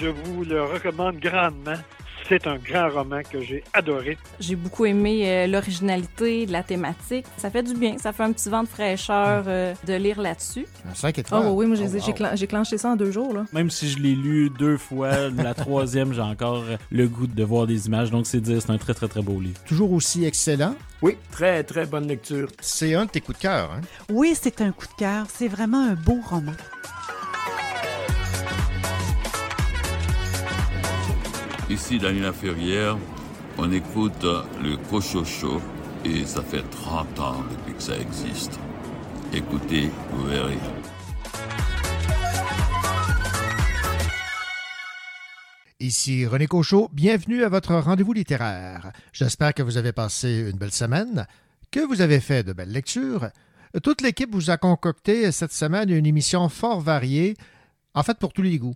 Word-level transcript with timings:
je 0.00 0.08
vous 0.08 0.44
le 0.44 0.62
recommande 0.64 1.18
grandement. 1.18 1.76
C'est 2.28 2.46
un 2.46 2.58
grand 2.58 2.88
roman 2.90 3.22
que 3.28 3.40
j'ai 3.42 3.64
adoré. 3.72 4.16
J'ai 4.38 4.54
beaucoup 4.54 4.84
aimé 4.84 5.22
euh, 5.28 5.46
l'originalité 5.48 6.46
de 6.46 6.52
la 6.52 6.62
thématique. 6.62 7.26
Ça 7.36 7.50
fait 7.50 7.64
du 7.64 7.74
bien. 7.74 7.98
Ça 7.98 8.12
fait 8.12 8.22
un 8.22 8.30
petit 8.30 8.48
vent 8.48 8.62
de 8.62 8.68
fraîcheur 8.68 9.44
euh, 9.48 9.74
de 9.84 9.94
lire 9.94 10.20
là-dessus. 10.20 10.64
Un 10.88 10.94
5 10.94 11.18
étoiles. 11.18 11.42
Oh 11.46 11.50
oui, 11.54 11.66
moi 11.66 11.74
j'ai 11.74 11.86
Oh, 11.88 11.92
wow. 11.92 12.00
j'ai 12.06 12.12
clen- 12.12 12.46
clenché 12.46 12.78
ça 12.78 12.90
en 12.90 12.96
deux 12.96 13.10
jours. 13.10 13.34
Là. 13.34 13.46
Même 13.52 13.68
si 13.68 13.88
je 13.90 13.98
l'ai 13.98 14.14
lu 14.14 14.48
deux 14.48 14.76
fois, 14.76 15.28
la 15.30 15.54
troisième, 15.54 16.12
j'ai 16.12 16.20
encore 16.20 16.62
le 16.92 17.08
goût 17.08 17.26
de 17.26 17.42
voir 17.42 17.66
des 17.66 17.88
images. 17.88 18.12
Donc, 18.12 18.28
c'est 18.28 18.40
dire, 18.40 18.62
c'est 18.62 18.70
un 18.70 18.78
très, 18.78 18.94
très, 18.94 19.08
très 19.08 19.22
beau 19.22 19.40
livre. 19.40 19.58
Toujours 19.66 19.90
aussi 19.92 20.24
excellent. 20.24 20.76
Oui, 21.02 21.16
très, 21.32 21.64
très 21.64 21.84
bonne 21.86 22.06
lecture. 22.06 22.48
C'est 22.60 22.94
un 22.94 23.06
de 23.06 23.10
tes 23.10 23.20
coups 23.20 23.38
de 23.38 23.42
cœur. 23.42 23.72
Hein? 23.72 23.80
Oui, 24.08 24.36
c'est 24.40 24.60
un 24.60 24.70
coup 24.70 24.86
de 24.86 24.92
cœur. 24.96 25.26
C'est 25.34 25.48
vraiment 25.48 25.82
un 25.84 25.94
beau 25.94 26.18
roman. 26.24 26.52
Ici 31.70 32.00
Daniela 32.00 32.32
Ferrière, 32.32 32.98
on 33.56 33.70
écoute 33.70 34.24
le 34.60 34.76
Cochocho 34.90 35.62
et 36.04 36.24
ça 36.26 36.42
fait 36.42 36.68
30 36.68 37.20
ans 37.20 37.44
depuis 37.48 37.74
que 37.74 37.82
ça 37.82 37.96
existe. 37.96 38.58
Écoutez, 39.32 39.88
vous 40.10 40.24
verrez. 40.26 40.58
Ici 45.78 46.26
René 46.26 46.48
Cochot, 46.48 46.90
bienvenue 46.92 47.44
à 47.44 47.48
votre 47.48 47.76
rendez-vous 47.76 48.14
littéraire. 48.14 48.90
J'espère 49.12 49.54
que 49.54 49.62
vous 49.62 49.76
avez 49.76 49.92
passé 49.92 50.50
une 50.50 50.58
belle 50.58 50.72
semaine, 50.72 51.28
que 51.70 51.78
vous 51.78 52.00
avez 52.00 52.18
fait 52.18 52.42
de 52.42 52.52
belles 52.52 52.72
lectures. 52.72 53.28
Toute 53.84 54.00
l'équipe 54.00 54.32
vous 54.32 54.50
a 54.50 54.56
concocté 54.56 55.30
cette 55.30 55.52
semaine 55.52 55.90
une 55.90 56.06
émission 56.06 56.48
fort 56.48 56.80
variée, 56.80 57.36
en 57.94 58.02
fait 58.02 58.18
pour 58.18 58.32
tous 58.32 58.42
les 58.42 58.58
goûts. 58.58 58.74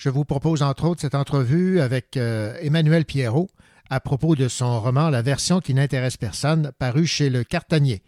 Je 0.00 0.08
vous 0.08 0.24
propose 0.24 0.62
entre 0.62 0.86
autres 0.86 1.02
cette 1.02 1.14
entrevue 1.14 1.78
avec 1.78 2.16
euh, 2.16 2.56
Emmanuel 2.62 3.04
Pierrot 3.04 3.50
à 3.90 4.00
propos 4.00 4.34
de 4.34 4.48
son 4.48 4.80
roman 4.80 5.10
La 5.10 5.20
version 5.20 5.60
qui 5.60 5.74
n'intéresse 5.74 6.16
personne, 6.16 6.72
paru 6.78 7.06
chez 7.06 7.28
Le 7.28 7.44
Cartanier. 7.44 8.02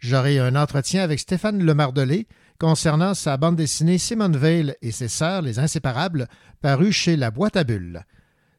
J'aurai 0.00 0.38
un 0.38 0.54
entretien 0.54 1.02
avec 1.02 1.18
Stéphane 1.18 1.64
Lemardelé 1.64 2.28
concernant 2.58 3.14
sa 3.14 3.38
bande 3.38 3.56
dessinée 3.56 3.96
Simone 3.96 4.36
Veil 4.36 4.74
et 4.82 4.92
ses 4.92 5.08
sœurs, 5.08 5.40
les 5.40 5.58
Inséparables, 5.58 6.28
paru 6.60 6.92
chez 6.92 7.16
La 7.16 7.30
Boîte 7.30 7.56
à 7.56 7.64
Bulles. 7.64 8.04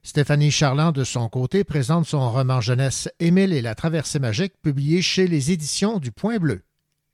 Stéphanie 0.01 0.49
Charland, 0.49 0.91
de 0.91 1.03
son 1.03 1.29
côté, 1.29 1.63
présente 1.63 2.07
son 2.07 2.31
roman 2.31 2.61
jeunesse 2.61 3.07
Émile 3.19 3.53
et 3.53 3.61
la 3.61 3.75
traversée 3.75 4.17
magique, 4.17 4.59
publié 4.63 5.03
chez 5.03 5.27
les 5.27 5.51
éditions 5.51 5.99
du 5.99 6.11
Point 6.11 6.39
Bleu. 6.39 6.63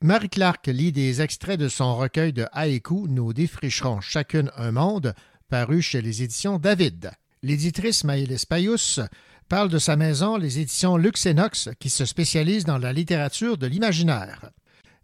Marie 0.02 0.30
Clark 0.30 0.68
lit 0.68 0.92
des 0.92 1.22
extraits 1.22 1.60
de 1.60 1.68
son 1.68 1.98
recueil 1.98 2.32
de 2.32 2.46
haïkus 2.54 3.10
Nous 3.10 3.34
défricherons 3.34 4.00
chacune 4.00 4.52
un 4.56 4.72
monde, 4.72 5.14
paru 5.48 5.82
chez 5.82 6.02
les 6.02 6.24
éditions 6.24 6.60
David. 6.60 7.12
L'éditrice 7.42 8.04
Maëlys 8.04 8.46
Payus 8.46 9.00
parle 9.48 9.70
de 9.70 9.80
sa 9.80 9.96
maison, 9.96 10.38
les 10.38 10.60
éditions 10.60 10.98
Luxenox, 10.98 11.70
qui 11.80 11.90
se 11.90 12.06
spécialise 12.06 12.66
dans 12.66 12.78
la 12.78 12.94
littérature 12.94 13.58
de 13.58 13.68
l'imaginaire. 13.68 14.52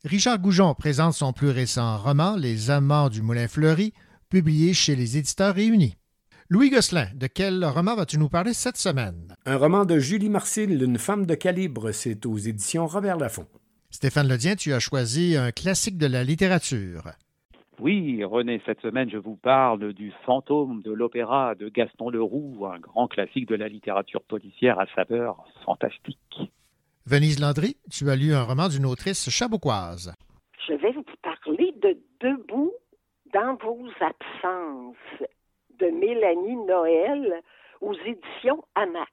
Richard 0.03 0.39
Goujon 0.39 0.75
présente 0.75 1.13
son 1.13 1.31
plus 1.31 1.49
récent 1.49 1.97
roman 1.97 2.35
Les 2.35 2.69
Amants 2.69 3.09
du 3.09 3.21
Moulin 3.21 3.47
Fleuri, 3.47 3.93
publié 4.29 4.73
chez 4.73 4.95
les 4.95 5.17
éditeurs 5.17 5.55
réunis. 5.55 5.95
Louis 6.49 6.69
Gosselin, 6.69 7.07
de 7.15 7.27
quel 7.27 7.63
roman 7.63 7.95
vas-tu 7.95 8.17
nous 8.17 8.29
parler 8.29 8.53
cette 8.53 8.77
semaine? 8.77 9.33
Un 9.45 9.55
roman 9.55 9.85
de 9.85 9.97
Julie 9.97 10.29
Marcille, 10.29 10.83
Une 10.83 10.97
femme 10.97 11.25
de 11.25 11.35
calibre, 11.35 11.91
c'est 11.93 12.25
aux 12.25 12.37
éditions 12.37 12.85
Robert 12.85 13.17
Laffont. 13.17 13.47
Stéphane 13.89 14.27
Ledien, 14.27 14.55
tu 14.55 14.73
as 14.73 14.79
choisi 14.79 15.37
un 15.37 15.51
classique 15.51 15.97
de 15.97 16.07
la 16.07 16.23
littérature. 16.23 17.11
Oui, 17.79 18.23
René, 18.23 18.61
cette 18.65 18.81
semaine, 18.81 19.09
je 19.09 19.17
vous 19.17 19.35
parle 19.35 19.93
du 19.93 20.13
fantôme 20.25 20.81
de 20.83 20.91
l'opéra 20.91 21.55
de 21.55 21.69
Gaston 21.69 22.09
Leroux, 22.09 22.65
un 22.65 22.79
grand 22.79 23.07
classique 23.07 23.47
de 23.47 23.55
la 23.55 23.67
littérature 23.67 24.21
policière 24.23 24.79
à 24.79 24.85
saveur 24.95 25.43
fantastique. 25.65 26.39
Venise 27.05 27.39
Landry, 27.39 27.75
tu 27.91 28.09
as 28.09 28.15
lu 28.15 28.33
un 28.33 28.43
roman 28.43 28.69
d'une 28.69 28.85
autrice 28.85 29.29
chabouquoise. 29.29 30.13
Je 30.67 30.73
vais 30.73 30.91
vous 30.93 31.03
parler 31.21 31.73
de 31.81 31.97
Debout 32.21 32.71
dans 33.33 33.55
vos 33.55 33.87
absences 33.99 34.95
de 35.79 35.87
Mélanie 35.87 36.65
Noël 36.65 37.41
aux 37.81 37.93
éditions 37.93 38.63
Hamac. 38.75 39.09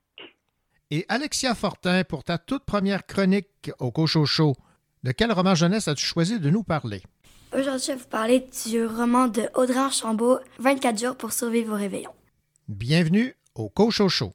Et 0.93 1.05
Alexia 1.09 1.55
Fortin, 1.55 2.05
pour 2.05 2.23
ta 2.23 2.39
toute 2.39 2.65
première 2.65 3.07
chronique 3.07 3.71
au 3.81 3.91
Cochocho, 3.91 4.55
de 5.03 5.13
quel 5.13 5.33
roman 5.33 5.55
jeunesse 5.55 5.89
as-tu 5.89 6.05
choisi 6.05 6.39
de 6.39 6.51
nous 6.51 6.63
parler? 6.63 7.03
Aujourd'hui, 7.53 7.83
je 7.84 7.93
vais 7.93 7.99
vous 7.99 8.09
parler 8.09 8.47
du 8.65 8.87
roman 8.87 9.27
de 9.27 9.43
Audrey 9.56 9.77
Archambault, 9.77 10.38
24 10.61 11.00
jours 11.00 11.16
pour 11.16 11.33
survivre 11.33 11.72
au 11.72 11.77
réveillon. 11.77 12.12
Bienvenue 12.69 13.34
au 13.56 13.69
Cochocho. 13.69 14.33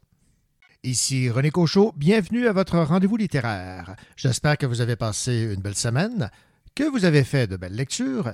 Ici 0.83 1.29
René 1.29 1.49
Cochot, 1.49 1.93
bienvenue 1.95 2.45
à 2.45 2.51
votre 2.51 2.77
rendez-vous 2.77 3.15
littéraire. 3.15 3.95
J'espère 4.17 4.57
que 4.57 4.65
vous 4.65 4.81
avez 4.81 4.97
passé 4.97 5.49
une 5.53 5.61
belle 5.61 5.77
semaine, 5.77 6.29
que 6.75 6.83
vous 6.83 7.05
avez 7.05 7.23
fait 7.23 7.47
de 7.47 7.55
belles 7.55 7.75
lectures. 7.75 8.33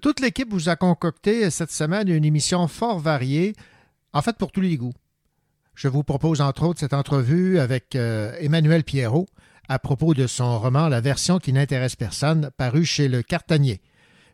Toute 0.00 0.20
l'équipe 0.20 0.52
vous 0.52 0.68
a 0.68 0.76
concocté 0.76 1.50
cette 1.50 1.72
semaine 1.72 2.08
une 2.08 2.24
émission 2.24 2.68
fort 2.68 3.00
variée, 3.00 3.56
en 4.12 4.22
fait 4.22 4.36
pour 4.36 4.52
tous 4.52 4.60
les 4.60 4.76
goûts. 4.76 4.94
Je 5.74 5.88
vous 5.88 6.04
propose 6.04 6.40
entre 6.40 6.62
autres 6.62 6.78
cette 6.78 6.94
entrevue 6.94 7.58
avec 7.58 7.96
euh, 7.96 8.32
Emmanuel 8.38 8.84
Pierrot 8.84 9.26
à 9.68 9.80
propos 9.80 10.14
de 10.14 10.28
son 10.28 10.60
roman 10.60 10.88
La 10.88 11.00
version 11.00 11.38
qui 11.38 11.52
n'intéresse 11.52 11.96
personne, 11.96 12.50
paru 12.56 12.84
chez 12.84 13.08
Le 13.08 13.22
Cartanier. 13.22 13.80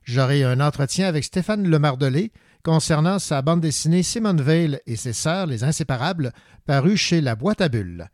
J'aurai 0.07 0.45
un 0.45 0.61
entretien 0.61 1.09
avec 1.09 1.25
Stéphane 1.25 1.67
Lemardelé 1.67 2.31
concernant 2.63 3.19
sa 3.19 3.43
bande 3.43 3.61
dessinée 3.61 4.05
Simone 4.05 4.41
Veil 4.41 4.79
et 4.87 4.95
ses 4.95 5.13
sœurs, 5.13 5.47
les 5.47 5.65
Inséparables, 5.65 6.33
paru 6.65 6.97
chez 6.97 7.21
La 7.21 7.35
Boîte 7.35 7.61
à 7.61 7.69
Bulles. 7.69 8.09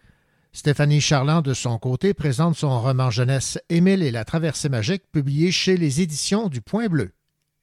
Stéphanie 0.55 1.03
Charland, 1.03 1.45
de 1.45 1.53
son 1.53 1.79
côté, 1.79 2.15
présente 2.15 2.57
son 2.57 2.81
roman 2.81 3.11
jeunesse 3.11 3.59
Émile 3.69 4.03
et 4.03 4.11
la 4.11 4.25
traversée 4.25 4.71
magique, 4.71 5.03
publié 5.13 5.53
chez 5.53 5.77
les 5.77 6.01
éditions 6.01 6.49
du 6.49 6.63
Point 6.63 6.89
Bleu. 6.89 7.13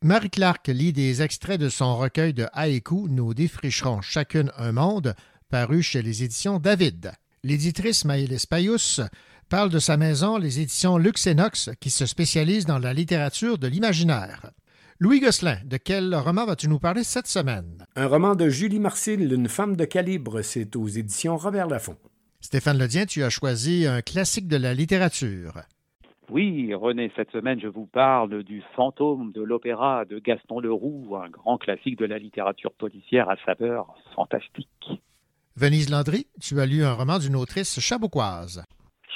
Marie 0.04 0.30
Clark 0.30 0.68
lit 0.68 0.94
des 0.94 1.24
extraits 1.24 1.60
de 1.60 1.70
son 1.70 1.98
recueil 1.98 2.36
de 2.36 2.46
haïkus 2.54 3.10
Nous 3.10 3.34
défricherons 3.34 4.02
chacune 4.02 4.52
un 4.58 4.74
monde, 4.74 5.16
paru 5.50 5.82
chez 5.82 6.04
les 6.04 6.24
éditions 6.24 6.60
David. 6.60 7.14
L'éditrice 7.44 8.06
Maëlys 8.06 8.46
Payus 8.46 9.02
parle 9.50 9.70
de 9.70 9.80
sa 9.80 9.98
maison, 9.98 10.38
les 10.38 10.62
éditions 10.62 10.98
Luxenox, 10.98 11.72
qui 11.80 11.90
se 11.90 12.06
spécialise 12.06 12.66
dans 12.66 12.78
la 12.78 12.94
littérature 12.94 13.58
de 13.58 13.68
l'imaginaire. 13.68 14.52
Louis 15.00 15.20
Gosselin, 15.20 15.58
de 15.66 15.78
quel 15.78 16.14
roman 16.14 16.46
vas-tu 16.46 16.68
nous 16.68 16.78
parler 16.78 17.04
cette 17.04 17.28
semaine? 17.28 17.86
Un 17.96 18.08
roman 18.08 18.36
de 18.36 18.48
Julie 18.48 18.80
Marcille, 18.80 19.34
Une 19.34 19.50
femme 19.50 19.76
de 19.76 19.86
calibre, 19.86 20.42
c'est 20.44 20.76
aux 20.76 20.88
éditions 20.88 21.36
Robert 21.36 21.68
Laffont. 21.68 21.98
Stéphane 22.42 22.78
Ledien, 22.78 23.06
tu 23.06 23.24
as 23.24 23.30
choisi 23.30 23.88
un 23.88 24.02
classique 24.02 24.48
de 24.48 24.58
la 24.58 24.74
littérature. 24.74 25.54
Oui, 26.30 26.74
René, 26.76 27.12
cette 27.16 27.32
semaine, 27.32 27.60
je 27.60 27.68
vous 27.68 27.88
parle 27.88 28.44
du 28.44 28.62
fantôme 28.76 29.32
de 29.32 29.42
l'opéra 29.42 30.06
de 30.06 30.20
Gaston 30.20 30.60
Leroux, 30.60 31.16
un 31.16 31.30
grand 31.30 31.58
classique 31.58 31.98
de 31.98 32.06
la 32.06 32.20
littérature 32.20 32.74
policière 32.74 33.30
à 33.30 33.36
saveur 33.46 33.96
fantastique. 34.16 34.90
Venise 35.56 35.90
Landry, 35.90 36.28
tu 36.40 36.60
as 36.60 36.68
lu 36.68 36.84
un 36.84 36.94
roman 36.94 37.18
d'une 37.18 37.36
autrice 37.36 37.80
chabouquoise. 37.80 38.64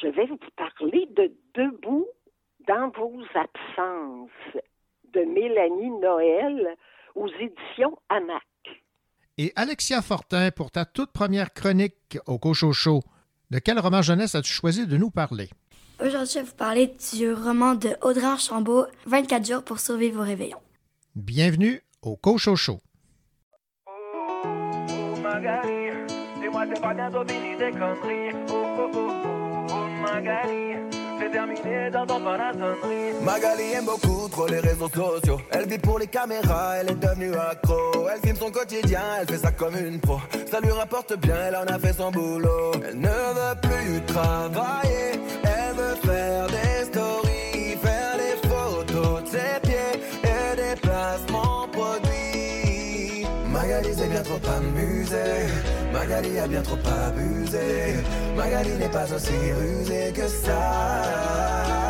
Je 0.03 0.09
vais 0.09 0.25
vous 0.25 0.37
parler 0.57 1.07
de 1.15 1.31
Debout 1.55 2.05
dans 2.67 2.89
vos 2.89 3.21
absences 3.35 4.29
de 5.13 5.21
Mélanie 5.21 5.91
Noël 6.01 6.75
aux 7.15 7.29
éditions 7.39 7.97
Hamac. 8.09 8.43
Et 9.37 9.53
Alexia 9.55 10.01
Fortin, 10.01 10.51
pour 10.51 10.71
ta 10.71 10.83
toute 10.83 11.13
première 11.13 11.53
chronique 11.53 12.17
au 12.27 12.37
Cochocho, 12.37 13.01
de 13.49 13.59
quel 13.59 13.79
roman 13.79 14.01
jeunesse 14.01 14.35
as-tu 14.35 14.51
choisi 14.51 14.87
de 14.87 14.97
nous 14.97 15.09
parler? 15.09 15.47
Aujourd'hui, 16.01 16.33
je 16.33 16.39
vais 16.39 16.45
vous 16.45 16.55
parler 16.55 16.93
du 17.13 17.31
roman 17.31 17.75
de 17.75 17.91
Audrey 18.01 18.25
Archambault, 18.25 18.87
24 19.05 19.47
jours 19.47 19.63
pour 19.63 19.79
survivre 19.79 20.19
au 20.19 20.25
réveillon. 20.25 20.59
Bienvenue 21.15 21.81
au 22.01 22.17
Cochocho. 22.17 22.79
Oh 23.87 23.91
oh, 28.79 28.99
oh 29.25 29.32
Magali, 30.03 30.75
c'est 31.17 31.31
terminé 31.31 31.89
ton 31.91 32.05
sonnerie. 32.07 33.23
Magali 33.23 33.71
aime 33.73 33.85
beaucoup 33.85 34.27
trop 34.27 34.47
les 34.47 34.59
réseaux 34.59 34.89
sociaux. 34.89 35.39
Elle 35.51 35.67
vit 35.67 35.77
pour 35.77 35.97
les 35.97 36.07
caméras, 36.07 36.77
elle 36.79 36.91
est 36.91 36.95
devenue 36.95 37.33
accro. 37.35 38.07
Elle 38.13 38.19
filme 38.19 38.35
son 38.35 38.51
quotidien, 38.51 39.01
elle 39.21 39.27
fait 39.27 39.37
ça 39.37 39.51
comme 39.51 39.75
une 39.77 39.99
pro. 40.01 40.19
Ça 40.51 40.59
lui 40.59 40.71
rapporte 40.71 41.17
bien, 41.19 41.35
elle 41.47 41.55
en 41.55 41.65
a 41.65 41.79
fait 41.79 41.93
son 41.93 42.11
boulot. 42.11 42.71
Elle 42.85 42.99
ne 42.99 43.07
veut 43.07 43.57
plus 43.61 44.01
travailler, 44.05 45.11
elle 45.43 45.75
veut 45.75 45.95
faire 46.03 46.47
des 46.47 46.72
trop 54.23 54.39
amusé, 54.57 55.47
Magali 55.91 56.39
a 56.39 56.47
bien 56.47 56.61
trop 56.61 56.77
abusé. 57.07 57.95
Magali 58.35 58.71
n'est 58.79 58.89
pas 58.89 59.11
aussi 59.13 59.33
rusée 59.59 60.11
que 60.13 60.27
ça. 60.27 61.82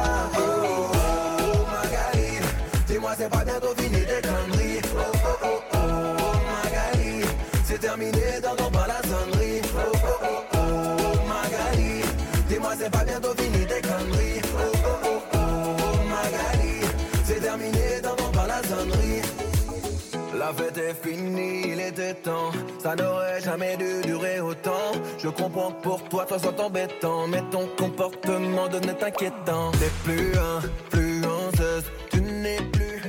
Ça 22.80 22.96
n'aurait 22.96 23.42
jamais 23.42 23.78
dû 23.78 24.02
durer 24.06 24.40
autant. 24.40 24.92
Je 25.18 25.30
comprends 25.30 25.72
que 25.72 25.82
pour 25.82 26.04
toi, 26.10 26.26
toi 26.26 26.40
soit 26.40 26.60
embêtant. 26.60 27.28
Mais 27.28 27.42
ton 27.52 27.68
comportement 27.78 28.68
devenait 28.68 29.04
inquiétant. 29.04 29.72
T'es 29.72 29.92
plus 30.04 30.32
influenceuse, 30.58 31.86
tu 32.12 32.22
n'es 32.22 32.58
plus. 32.72 33.02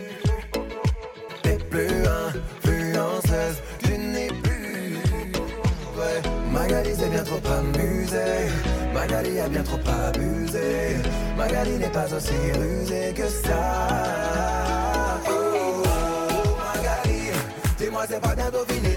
T'es 1.42 1.58
plus 1.70 2.04
influenceuse, 2.26 3.58
tu 3.82 3.98
n'es 3.98 4.28
plus. 4.28 4.98
Ouais, 5.98 6.22
Magali 6.52 6.94
s'est 6.94 7.08
bien 7.08 7.24
trop 7.24 7.40
amusée. 7.58 8.48
Magali 8.92 9.40
a 9.40 9.48
bien 9.48 9.62
trop 9.62 9.80
abusé. 10.06 10.96
Magali 11.36 11.72
n'est 11.78 11.90
pas 11.90 12.06
aussi 12.14 12.52
rusée 12.58 13.12
que 13.14 13.26
ça. 13.26 13.60
Oh, 15.28 15.82
Magali, 16.58 17.30
dis-moi 17.78 18.04
c'est 18.08 18.20
pas 18.20 18.34
bientôt 18.34 18.64
fini 18.68 18.93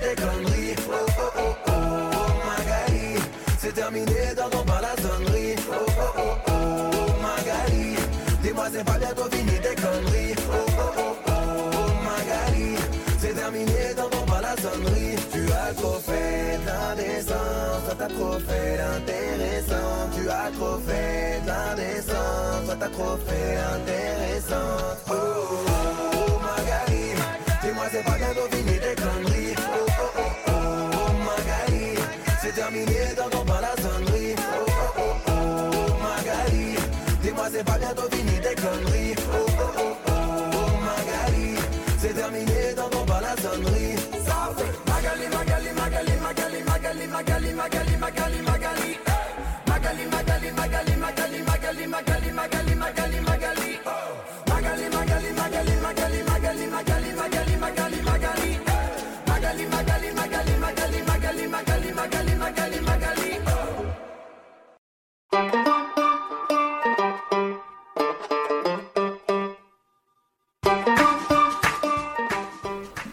terminé 3.78 4.34
dans 4.36 4.50
ton 4.50 4.64
bar 4.66 4.82
la 4.82 4.96
sonnerie. 5.04 5.56
Oh, 5.70 5.76
oh, 5.76 6.02
oh, 6.18 6.22
oh, 6.48 7.12
Magali, 7.22 7.96
dis-moi 8.42 8.66
c'est 8.74 8.84
pas 8.84 8.98
bientôt 8.98 9.30
fini 9.32 9.56
tes 9.66 9.76
conneries. 9.76 10.34
Oh, 10.52 10.66
oh, 10.80 10.92
oh, 10.98 11.16
oh, 11.28 11.90
Magali, 12.08 12.76
c'est 13.20 13.36
terminé 13.36 13.94
dans 13.96 14.10
ton 14.10 14.26
bar 14.26 14.42
la 14.42 14.56
sonnerie. 14.64 15.16
Tu 15.32 15.44
as 15.52 15.74
trop 15.76 16.00
fait 16.00 16.58
d'indécence, 16.66 17.84
toi 17.86 17.96
t'as 18.00 18.08
trop 18.08 18.40
fait 18.48 18.78
d'intéressant. 18.82 20.10
Tu 20.16 20.24
as 20.28 20.50
trop 20.58 20.80
fait 20.88 21.40
d'indécence, 21.46 22.66
toi 22.66 22.76
t'as 22.80 22.90
trop 22.98 23.18
fait 23.28 23.58
intéressant. 23.76 24.78
Oh, 25.08 25.14
oh, 25.14 25.66
oh, 25.68 25.77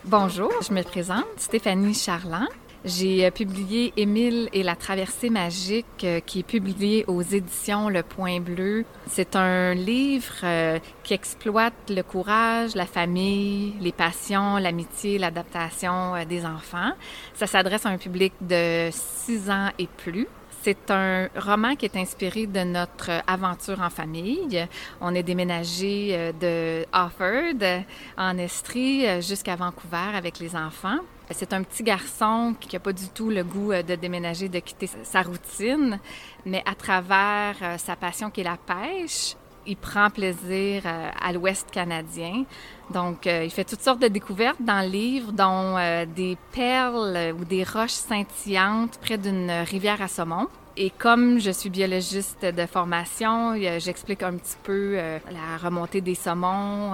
Bonjour, 0.05 0.53
je 0.63 0.73
me 0.73 0.83
présente, 0.83 1.27
Stéphanie 1.37 1.93
Charland. 1.93 2.47
J'ai 2.85 3.27
euh, 3.27 3.31
publié 3.31 3.93
Émile 3.97 4.49
et 4.53 4.63
la 4.63 4.77
traversée 4.77 5.29
magique 5.29 6.05
euh, 6.05 6.21
qui 6.21 6.41
est 6.41 6.45
publié 6.45 7.05
aux 7.09 7.21
éditions 7.21 7.89
Le 7.89 8.03
Point 8.03 8.41
Bleu. 8.41 8.85
C'est 9.07 9.37
un 9.37 9.75
livre 9.75 10.35
euh, 10.45 10.79
qui 11.03 11.15
exploite 11.15 11.75
le 11.89 12.03
courage, 12.03 12.75
la 12.75 12.87
famille, 12.87 13.75
les 13.81 13.93
passions, 13.93 14.59
l'amitié, 14.59 15.19
l'adaptation 15.19 16.25
des 16.29 16.47
enfants. 16.47 16.93
Ça 17.35 17.47
s'adresse 17.47 17.85
à 17.85 17.89
un 17.89 17.99
public 17.99 18.33
de 18.41 18.91
6 18.93 19.51
ans 19.51 19.71
et 19.79 19.89
plus. 19.97 20.29
C'est 20.65 20.91
un 20.91 21.29
roman 21.37 21.77
qui 21.77 21.85
est 21.85 21.95
inspiré 21.95 22.47
de 22.47 22.61
notre 22.61 23.11
aventure 23.27 23.83
en 23.83 23.91
famille. 23.91 24.67
On 24.99 25.15
est 25.15 25.23
déménagé 25.23 26.09
euh, 26.13 26.33
de 26.33 26.87
euh, 27.63 27.81
en 28.17 28.39
Estrie 28.39 29.07
euh, 29.07 29.21
jusqu'à 29.21 29.57
Vancouver 29.57 30.17
avec 30.17 30.39
les 30.39 30.57
enfants. 30.57 31.01
C'est 31.33 31.53
un 31.53 31.63
petit 31.63 31.83
garçon 31.83 32.55
qui 32.59 32.75
n'a 32.75 32.81
pas 32.81 32.95
du 32.95 33.11
tout 33.11 33.29
le 33.29 33.45
goût 33.45 33.73
euh, 33.73 33.83
de 33.83 33.95
déménager, 33.95 34.49
de 34.49 34.59
quitter 34.61 34.89
sa- 35.03 35.21
routine, 35.21 36.01
mais 36.47 36.63
à 36.65 36.75
travers 36.75 37.57
sa 37.79 37.95
passion 37.95 38.31
qui 38.31 38.41
est 38.41 38.45
la 38.45 38.57
pêche, 38.57 39.37
il 39.67 39.77
prend 39.77 40.11
plaisir 40.11 40.83
euh, 40.85 41.11
à 41.21 41.33
l'Ouest 41.33 41.71
canadien. 41.71 42.45
Donc, 42.91 43.27
euh, 43.27 43.45
il 43.45 43.51
fait 43.51 43.65
toutes 43.65 43.81
sortes 43.81 44.01
de 44.01 44.09
découvertes 44.09 44.61
dans 44.61 44.85
le 44.85 44.91
livre, 44.91 45.33
dont 45.33 45.77
euh, 45.77 46.05
des 46.07 46.37
perles 46.53 47.35
ou 47.39 47.45
des 47.45 47.65
roches 47.65 47.91
scintillantes 47.91 48.99
près 48.99 49.19
d'une 49.19 49.51
rivière 49.51 50.03
à 50.03 50.09
saumon. 50.09 50.49
Et 50.77 50.91
comme 50.91 51.39
je 51.39 51.53
suis 51.53 51.71
biologiste 51.71 52.45
de 52.45 52.67
formation, 52.67 53.55
j'explique 53.79 54.25
un 54.25 54.33
petit 54.33 54.57
peu 54.65 54.97
la 54.97 55.57
remontée 55.63 56.01
des 56.01 56.17
saumons 56.17 56.93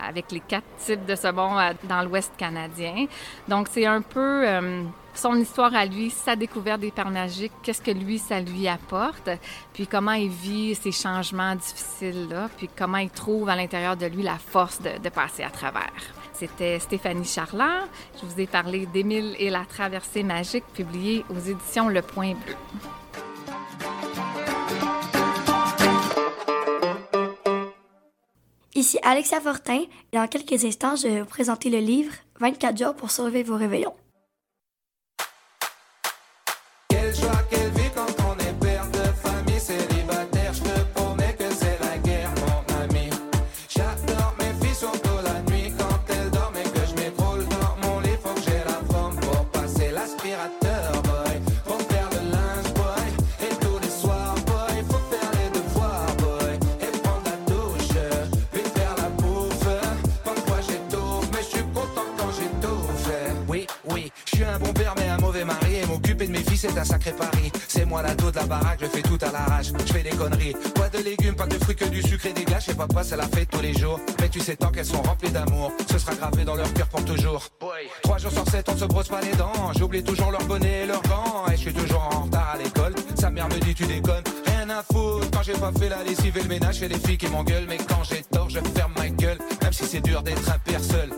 avec 0.00 0.32
les 0.32 0.40
quatre 0.40 0.64
types 0.78 1.04
de 1.04 1.14
saumons 1.14 1.58
dans 1.84 2.00
l'Ouest 2.04 2.32
canadien. 2.38 3.04
Donc, 3.46 3.68
c'est 3.70 3.84
un 3.84 4.00
peu 4.00 4.46
son 5.18 5.34
histoire 5.34 5.74
à 5.74 5.84
lui, 5.84 6.10
sa 6.10 6.36
découverte 6.36 6.80
des 6.80 6.92
perles 6.92 7.12
magiques, 7.12 7.52
qu'est-ce 7.62 7.82
que 7.82 7.90
lui, 7.90 8.18
ça 8.18 8.40
lui 8.40 8.68
apporte, 8.68 9.28
puis 9.72 9.88
comment 9.88 10.12
il 10.12 10.30
vit 10.30 10.76
ces 10.76 10.92
changements 10.92 11.56
difficiles-là, 11.56 12.48
puis 12.56 12.70
comment 12.76 12.98
il 12.98 13.10
trouve 13.10 13.48
à 13.48 13.56
l'intérieur 13.56 13.96
de 13.96 14.06
lui 14.06 14.22
la 14.22 14.38
force 14.38 14.80
de, 14.80 15.08
passer 15.08 15.42
à 15.42 15.50
travers. 15.50 15.92
C'était 16.34 16.78
Stéphanie 16.78 17.24
Charland. 17.24 17.88
Je 18.20 18.26
vous 18.26 18.40
ai 18.40 18.46
parlé 18.46 18.86
d'Émile 18.86 19.34
et 19.40 19.50
la 19.50 19.64
traversée 19.64 20.22
magique, 20.22 20.64
publié 20.72 21.24
aux 21.30 21.40
éditions 21.40 21.88
Le 21.88 22.02
Point 22.02 22.34
Bleu. 22.34 22.54
Ici 28.76 28.98
Alexia 29.02 29.40
Fortin. 29.40 29.82
Dans 30.12 30.28
quelques 30.28 30.64
instants, 30.64 30.94
je 30.94 31.08
vais 31.08 31.20
vous 31.20 31.26
présenter 31.26 31.70
le 31.70 31.78
livre 31.78 32.12
24 32.38 32.78
jours 32.78 32.94
pour 32.94 33.10
sauver 33.10 33.42
vos 33.42 33.56
réveillons. 33.56 33.94
is 37.08 37.24
rocking. 37.24 37.57
C'est 66.60 66.76
un 66.76 66.84
sacré 66.84 67.12
pari. 67.12 67.52
C'est 67.68 67.84
moi 67.84 68.02
l'ado 68.02 68.32
de 68.32 68.36
la 68.36 68.44
baraque, 68.44 68.80
je 68.80 68.86
fais 68.86 69.02
tout 69.02 69.18
à 69.22 69.30
l'arrache. 69.30 69.68
Je 69.86 69.92
fais 69.92 70.02
des 70.02 70.10
conneries. 70.10 70.56
Pas 70.74 70.88
de 70.88 70.98
légumes, 71.04 71.36
pas 71.36 71.46
de 71.46 71.54
fruits, 71.54 71.76
que 71.76 71.84
du 71.84 72.02
sucre 72.02 72.26
et 72.26 72.32
des 72.32 72.44
gâches. 72.44 72.68
Et 72.68 72.74
papa, 72.74 73.04
c'est 73.04 73.16
la 73.16 73.28
fête 73.28 73.48
tous 73.48 73.60
les 73.60 73.72
jours. 73.72 74.00
Mais 74.20 74.28
tu 74.28 74.40
sais, 74.40 74.56
tant 74.56 74.72
qu'elles 74.72 74.84
sont 74.84 75.00
remplies 75.02 75.30
d'amour, 75.30 75.70
ce 75.88 76.00
sera 76.00 76.16
gravé 76.16 76.44
dans 76.44 76.56
leur 76.56 76.72
cœur 76.74 76.88
pour 76.88 77.04
toujours. 77.04 77.46
Trois 78.02 78.18
jours 78.18 78.32
sur 78.32 78.48
sept, 78.48 78.68
on 78.68 78.76
se 78.76 78.86
brosse 78.86 79.06
pas 79.06 79.20
les 79.20 79.36
dents. 79.36 79.52
J'oublie 79.78 80.02
toujours 80.02 80.32
leur 80.32 80.42
bonnet 80.46 80.82
et 80.82 80.86
leur 80.86 81.00
gants. 81.02 81.46
Et 81.46 81.52
je 81.52 81.60
suis 81.60 81.72
toujours 81.72 82.02
en 82.12 82.22
retard 82.22 82.54
à 82.54 82.58
l'école. 82.58 82.94
Sa 83.14 83.30
mère 83.30 83.46
me 83.46 83.60
dit, 83.60 83.72
tu 83.72 83.86
déconnes. 83.86 84.24
Rien 84.46 84.68
à 84.70 84.82
foutre. 84.82 85.30
Quand 85.30 85.44
j'ai 85.44 85.52
pas 85.52 85.70
fait 85.78 85.88
la 85.88 86.02
lessive 86.02 86.36
et 86.38 86.42
le 86.42 86.48
ménage, 86.48 86.80
fais 86.80 86.88
les 86.88 86.98
filles 86.98 87.18
qui 87.18 87.28
m'engueulent. 87.28 87.66
Mais 87.68 87.78
quand 87.78 88.02
j'ai 88.02 88.24
tort, 88.24 88.50
je 88.50 88.58
ferme 88.74 88.94
ma 88.96 89.08
gueule. 89.10 89.38
Même 89.62 89.72
si 89.72 89.84
c'est 89.86 90.00
dur 90.00 90.24
d'être 90.24 90.50
un 90.50 90.58
père 90.58 90.82
seul. 90.82 91.10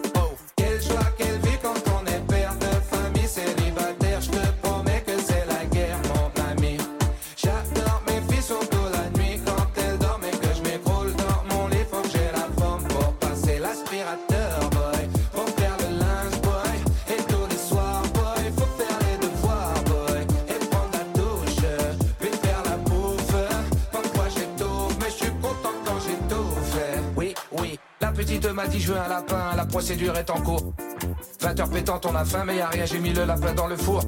M'a 28.60 28.66
dit 28.66 28.80
je 28.80 28.92
veux 28.92 28.98
un 28.98 29.08
lapin, 29.08 29.56
la 29.56 29.64
procédure 29.64 30.16
est 30.18 30.28
en 30.28 30.40
cours. 30.40 30.74
20 31.40 31.60
heures 31.60 31.70
pétantes, 31.70 32.04
on 32.04 32.14
a 32.14 32.24
faim, 32.24 32.44
mais 32.46 32.56
y 32.56 32.60
a 32.60 32.68
rien, 32.68 32.84
j'ai 32.84 32.98
mis 32.98 33.12
le 33.12 33.24
lapin 33.24 33.54
dans 33.54 33.66
le 33.66 33.76
four. 33.76 34.02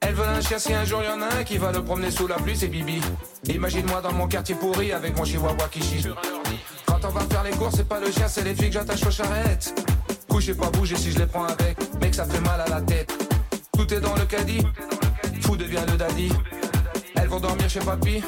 Elle 0.00 0.14
veut 0.14 0.26
un 0.26 0.40
chien, 0.40 0.58
si 0.58 0.72
un 0.72 0.84
jour 0.84 1.02
y 1.02 1.08
en 1.08 1.20
a 1.20 1.40
un 1.40 1.44
qui 1.44 1.58
va 1.58 1.72
le 1.72 1.84
promener 1.84 2.10
sous 2.10 2.26
la 2.26 2.36
pluie, 2.36 2.56
c'est 2.56 2.68
Bibi. 2.68 3.00
Imagine-moi 3.48 4.00
dans 4.00 4.12
mon 4.12 4.28
quartier 4.28 4.54
pourri 4.54 4.92
avec 4.92 5.16
mon 5.16 5.24
chihuahua 5.24 5.68
qui 5.70 5.82
chie. 5.82 6.06
Quand 6.86 7.04
on 7.04 7.10
va 7.10 7.20
faire 7.22 7.42
les 7.42 7.50
courses, 7.50 7.74
c'est 7.76 7.88
pas 7.88 8.00
le 8.00 8.10
chien, 8.10 8.28
c'est 8.28 8.44
les 8.44 8.54
filles 8.54 8.68
que 8.68 8.74
j'attache 8.74 9.04
aux 9.04 9.10
charrettes. 9.10 9.74
Coucher 10.26 10.54
pas 10.54 10.70
bouger 10.70 10.96
si 10.96 11.12
je 11.12 11.18
les 11.18 11.26
prends 11.26 11.44
avec. 11.44 11.76
mec, 12.00 12.14
ça 12.14 12.24
fait 12.24 12.40
mal 12.40 12.60
à 12.60 12.68
la 12.68 12.80
tête. 12.80 13.12
Tout 13.76 13.92
est 13.92 14.00
dans 14.00 14.14
le 14.14 14.24
caddie, 14.24 14.64
fou 15.42 15.56
devient 15.56 15.84
le 15.90 15.98
daddy. 15.98 16.32
Elles 17.16 17.28
vont 17.28 17.40
dormir 17.40 17.68
chez 17.68 17.80
papy, 17.80 18.22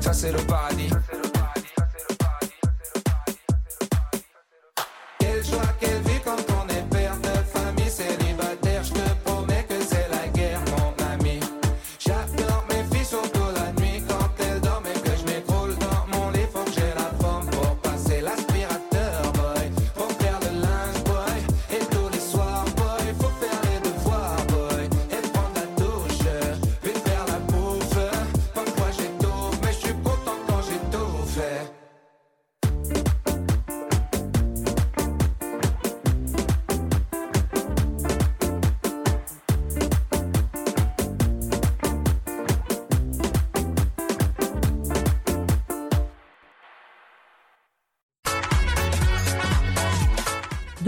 ça 0.00 0.12
c'est 0.12 0.30
le 0.30 0.38
paradis. 0.38 0.90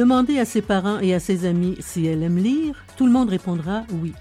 Demandez 0.06 0.38
à 0.38 0.44
ses 0.44 0.62
parents 0.62 1.00
et 1.00 1.14
à 1.14 1.18
ses 1.18 1.46
amis 1.46 1.78
si 1.80 2.06
elle 2.06 2.22
aime 2.22 2.38
lire, 2.38 2.76
tout 2.96 3.06
le 3.06 3.12
monde 3.12 3.28
répondra 3.28 3.84
oui. 3.90 4.12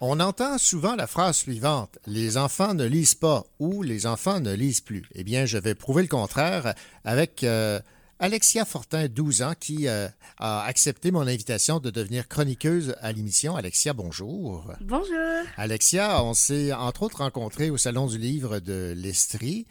On 0.00 0.20
entend 0.20 0.56
souvent 0.56 0.94
la 0.94 1.08
phrase 1.08 1.38
suivante 1.38 1.98
Les 2.06 2.36
enfants 2.36 2.74
ne 2.74 2.84
lisent 2.84 3.16
pas 3.16 3.42
ou 3.58 3.82
les 3.82 4.06
enfants 4.06 4.38
ne 4.38 4.54
lisent 4.54 4.82
plus. 4.82 5.02
Eh 5.16 5.24
bien, 5.24 5.46
je 5.46 5.58
vais 5.58 5.74
prouver 5.74 6.02
le 6.02 6.08
contraire 6.08 6.76
avec 7.02 7.42
euh, 7.42 7.80
Alexia 8.20 8.64
Fortin, 8.64 9.08
12 9.08 9.42
ans, 9.42 9.54
qui 9.58 9.88
euh, 9.88 10.06
a 10.38 10.62
accepté 10.62 11.10
mon 11.10 11.26
invitation 11.26 11.80
de 11.80 11.90
devenir 11.90 12.28
chroniqueuse 12.28 12.94
à 13.00 13.10
l'émission. 13.10 13.56
Alexia, 13.56 13.94
bonjour. 13.94 14.72
Bonjour. 14.80 15.42
Alexia, 15.56 16.22
on 16.22 16.34
s'est 16.34 16.72
entre 16.72 17.02
autres 17.02 17.18
rencontrés 17.18 17.68
au 17.68 17.76
Salon 17.76 18.06
du 18.06 18.18
livre 18.18 18.60
de 18.60 18.94
l'Estrie 18.96 19.66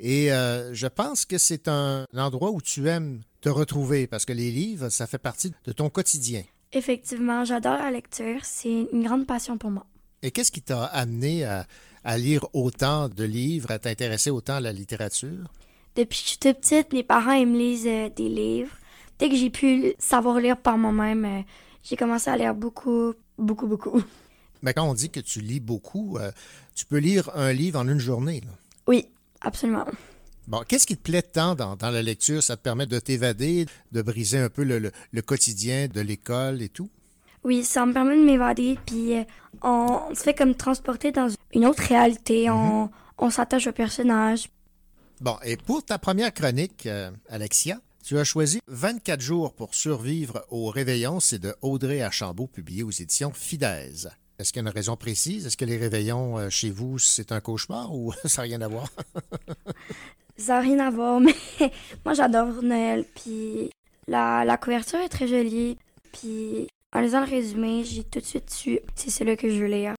et 0.00 0.32
euh, 0.32 0.72
je 0.74 0.86
pense 0.86 1.24
que 1.26 1.36
c'est 1.38 1.68
un 1.68 2.06
endroit 2.16 2.50
où 2.50 2.60
tu 2.60 2.88
aimes 2.88 3.20
te 3.40 3.48
retrouver 3.48 4.06
parce 4.06 4.24
que 4.24 4.32
les 4.32 4.50
livres, 4.50 4.88
ça 4.88 5.06
fait 5.06 5.18
partie 5.18 5.52
de 5.66 5.72
ton 5.72 5.90
quotidien. 5.90 6.42
Effectivement, 6.72 7.44
j'adore 7.44 7.78
la 7.78 7.90
lecture. 7.90 8.40
C'est 8.44 8.88
une 8.92 9.04
grande 9.04 9.26
passion 9.26 9.58
pour 9.58 9.70
moi. 9.70 9.86
Et 10.22 10.30
qu'est-ce 10.30 10.52
qui 10.52 10.62
t'a 10.62 10.84
amené 10.84 11.44
à, 11.44 11.66
à 12.04 12.16
lire 12.18 12.46
autant 12.52 13.08
de 13.08 13.24
livres, 13.24 13.70
à 13.70 13.78
t'intéresser 13.78 14.30
autant 14.30 14.54
à 14.54 14.60
la 14.60 14.72
littérature? 14.72 15.52
Depuis 15.96 16.18
que 16.18 16.24
je 16.24 16.28
suis 16.30 16.38
toute 16.38 16.60
petite, 16.60 16.92
mes 16.92 17.02
parents 17.02 17.32
ils 17.32 17.46
me 17.46 17.58
lisent 17.58 17.86
euh, 17.86 18.08
des 18.08 18.28
livres. 18.28 18.76
Dès 19.18 19.28
que 19.28 19.36
j'ai 19.36 19.50
pu 19.50 19.94
savoir 19.98 20.38
lire 20.40 20.56
par 20.56 20.78
moi-même, 20.78 21.24
euh, 21.24 21.42
j'ai 21.82 21.96
commencé 21.96 22.30
à 22.30 22.36
lire 22.36 22.54
beaucoup, 22.54 23.12
beaucoup, 23.36 23.66
beaucoup. 23.66 24.02
Mais 24.62 24.72
quand 24.72 24.88
on 24.88 24.94
dit 24.94 25.10
que 25.10 25.20
tu 25.20 25.40
lis 25.40 25.60
beaucoup, 25.60 26.16
euh, 26.18 26.30
tu 26.74 26.86
peux 26.86 26.98
lire 26.98 27.30
un 27.34 27.52
livre 27.52 27.78
en 27.80 27.88
une 27.88 27.98
journée. 27.98 28.40
là. 28.40 28.52
Oui, 28.86 29.06
absolument. 29.40 29.84
Bon, 30.48 30.62
qu'est-ce 30.66 30.86
qui 30.86 30.96
te 30.96 31.02
plaît 31.02 31.22
tant 31.22 31.54
dans, 31.54 31.76
dans 31.76 31.90
la 31.90 32.02
lecture? 32.02 32.42
Ça 32.42 32.56
te 32.56 32.62
permet 32.62 32.86
de 32.86 32.98
t'évader, 32.98 33.66
de 33.92 34.02
briser 34.02 34.38
un 34.38 34.48
peu 34.48 34.64
le, 34.64 34.78
le- 34.78 34.92
le 35.12 35.22
quotidien 35.22 35.86
de 35.86 36.00
l'école 36.00 36.60
et 36.62 36.68
tout? 36.68 36.88
Oui, 37.44 37.64
ça 37.64 37.86
me 37.86 37.92
permet 37.92 38.16
de 38.16 38.24
m'évader, 38.24 38.78
puis 38.84 39.16
euh, 39.16 39.24
on, 39.62 40.00
on 40.10 40.14
se 40.14 40.22
fait 40.22 40.34
comme 40.34 40.54
transporter 40.54 41.12
dans 41.12 41.28
une 41.54 41.64
autre 41.66 41.82
réalité. 41.84 42.50
On, 42.50 42.90
on 43.18 43.30
s'attache 43.30 43.66
au 43.66 43.72
personnage. 43.72 44.50
Bon, 45.20 45.36
et 45.44 45.56
pour 45.56 45.84
ta 45.84 45.98
première 45.98 46.34
chronique, 46.34 46.86
euh, 46.86 47.10
Alexia, 47.28 47.78
tu 48.04 48.18
as 48.18 48.24
choisi 48.24 48.60
24 48.66 49.20
jours 49.20 49.52
pour 49.54 49.74
survivre 49.74 50.44
au 50.50 50.68
réveillon. 50.70 51.20
C'est 51.20 51.38
de 51.38 51.54
Audrey 51.62 52.02
Archambault, 52.02 52.46
publié 52.46 52.82
aux 52.82 52.90
éditions 52.90 53.30
Fidèse. 53.32 54.10
Est-ce 54.40 54.52
qu'il 54.52 54.62
y 54.62 54.66
a 54.66 54.68
une 54.68 54.74
raison 54.74 54.96
précise? 54.96 55.46
Est-ce 55.46 55.56
que 55.56 55.64
les 55.64 55.76
réveillons 55.76 56.38
euh, 56.38 56.48
chez 56.50 56.70
vous, 56.70 56.98
c'est 56.98 57.30
un 57.30 57.40
cauchemar 57.40 57.94
ou 57.94 58.12
ça 58.24 58.42
n'a 58.42 58.48
rien 58.48 58.60
à 58.62 58.68
voir? 58.68 58.88
Ça 60.36 60.54
n'a 60.54 60.60
rien 60.60 60.78
à 60.78 60.90
voir, 60.90 61.20
mais 61.20 61.34
moi 62.06 62.14
j'adore 62.14 62.62
Noël, 62.62 63.04
puis 63.14 63.70
la, 64.08 64.42
la 64.46 64.56
couverture 64.56 64.98
est 65.00 65.10
très 65.10 65.28
jolie, 65.28 65.76
puis 66.12 66.66
en 66.94 67.00
lisant 67.00 67.20
le 67.20 67.30
résumé, 67.30 67.84
j'ai 67.84 68.04
tout 68.04 68.20
de 68.20 68.24
suite 68.24 68.48
su 68.48 68.80
c'est 68.94 69.10
celui 69.10 69.36
que 69.36 69.50
je 69.50 69.60
veux 69.60 69.66
lire. 69.66 69.96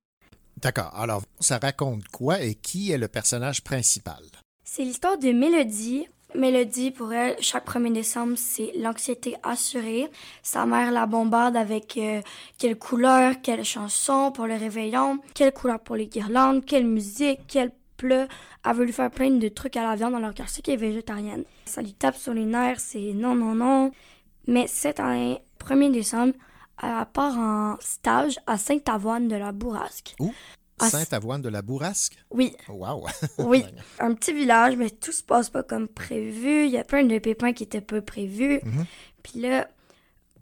D'accord. 0.57 0.91
Alors, 0.95 1.21
ça 1.39 1.59
raconte 1.59 2.07
quoi 2.07 2.41
et 2.41 2.55
qui 2.55 2.91
est 2.91 2.97
le 2.97 3.07
personnage 3.07 3.63
principal? 3.63 4.23
C'est 4.63 4.83
l'histoire 4.83 5.17
de 5.17 5.31
Mélodie. 5.31 6.07
Mélodie, 6.35 6.91
pour 6.91 7.11
elle, 7.13 7.35
chaque 7.41 7.67
1er 7.67 7.91
décembre, 7.91 8.33
c'est 8.37 8.71
l'anxiété 8.77 9.35
assurée. 9.43 10.09
Sa 10.43 10.65
mère 10.65 10.91
la 10.91 11.05
bombarde 11.05 11.57
avec 11.57 11.97
euh, 11.97 12.21
quelle 12.57 12.77
couleur, 12.77 13.35
quelle 13.43 13.65
chanson 13.65 14.31
pour 14.31 14.47
le 14.47 14.55
réveillon, 14.55 15.19
quelle 15.33 15.51
couleur 15.51 15.79
pour 15.79 15.95
les 15.95 16.07
guirlandes, 16.07 16.65
quelle 16.65 16.85
musique, 16.85 17.41
quel 17.47 17.71
plat. 17.97 18.27
Elle 18.65 18.75
veut 18.75 18.85
lui 18.85 18.93
faire 18.93 19.11
plein 19.11 19.31
de 19.31 19.47
trucs 19.49 19.75
à 19.75 19.83
la 19.83 19.95
viande 19.95 20.15
alors 20.15 20.33
qu'elle 20.33 20.47
sait 20.47 20.61
qu'elle 20.61 20.75
est 20.75 20.77
végétarienne. 20.77 21.43
Ça 21.65 21.81
lui 21.81 21.93
tape 21.93 22.15
sur 22.15 22.33
les 22.33 22.45
nerfs, 22.45 22.79
c'est 22.79 23.13
non, 23.13 23.35
non, 23.35 23.53
non. 23.53 23.91
Mais 24.47 24.67
cette 24.67 24.99
année, 24.99 25.41
1er 25.59 25.91
décembre, 25.91 26.33
elle 26.81 27.05
part 27.13 27.37
en 27.37 27.75
stage 27.79 28.39
à 28.47 28.57
Sainte-Avoine 28.57 29.27
de 29.27 29.35
la 29.35 29.51
Bourrasque. 29.51 30.15
Ah, 30.81 30.89
Sainte-Avoine 30.89 31.41
de 31.41 31.49
la 31.49 31.61
Bourrasque? 31.61 32.17
Oui. 32.31 32.55
Wow! 32.67 33.07
Oui, 33.37 33.63
un 33.99 34.13
petit 34.13 34.33
village, 34.33 34.75
mais 34.75 34.89
tout 34.89 35.11
se 35.11 35.23
passe 35.23 35.49
pas 35.49 35.63
comme 35.63 35.87
prévu. 35.87 36.65
Il 36.65 36.71
y 36.71 36.77
a 36.77 36.83
plein 36.83 37.03
de 37.03 37.19
pépins 37.19 37.53
qui 37.53 37.63
étaient 37.63 37.81
peu 37.81 38.01
prévus. 38.01 38.59
Mhm. 38.63 38.85
Puis 39.23 39.39
là, 39.41 39.67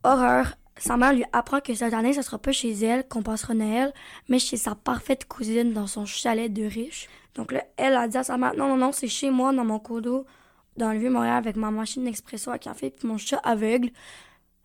horreur, 0.04 0.56
sa 0.78 0.98
mère 0.98 1.14
lui 1.14 1.26
apprend 1.34 1.60
que 1.60 1.74
cette 1.74 1.94
année, 1.94 2.14
ce 2.14 2.22
sera 2.22 2.38
pas 2.38 2.52
chez 2.52 2.72
elle 2.72 3.08
qu'on 3.08 3.22
passera 3.22 3.54
Noël, 3.54 3.94
mais 4.30 4.40
chez 4.40 4.58
sa 4.58 4.76
parfaite 4.76 5.26
cousine 5.26 5.74
dans 5.74 5.88
son 5.88 6.06
chalet 6.06 6.52
de 6.52 6.64
riche. 6.64 7.10
Donc 7.36 7.52
là, 7.52 7.64
elle 7.78 7.96
a 7.96 8.08
dit 8.08 8.18
à 8.18 8.24
sa 8.24 8.38
mère, 8.38 8.56
non, 8.56 8.68
non, 8.70 8.78
non, 8.78 8.92
c'est 8.92 9.08
chez 9.08 9.30
moi, 9.30 9.54
dans 9.54 9.66
mon 9.66 9.80
condo, 9.80 10.26
dans 10.78 10.92
le 10.94 11.00
Vieux-Montréal, 11.00 11.38
avec 11.38 11.56
ma 11.58 11.72
machine 11.72 12.06
d'expresso 12.06 12.50
à 12.52 12.58
café, 12.58 12.90
puis 12.90 13.08
mon 13.08 13.18
chat 13.18 13.40
aveugle. 13.44 13.92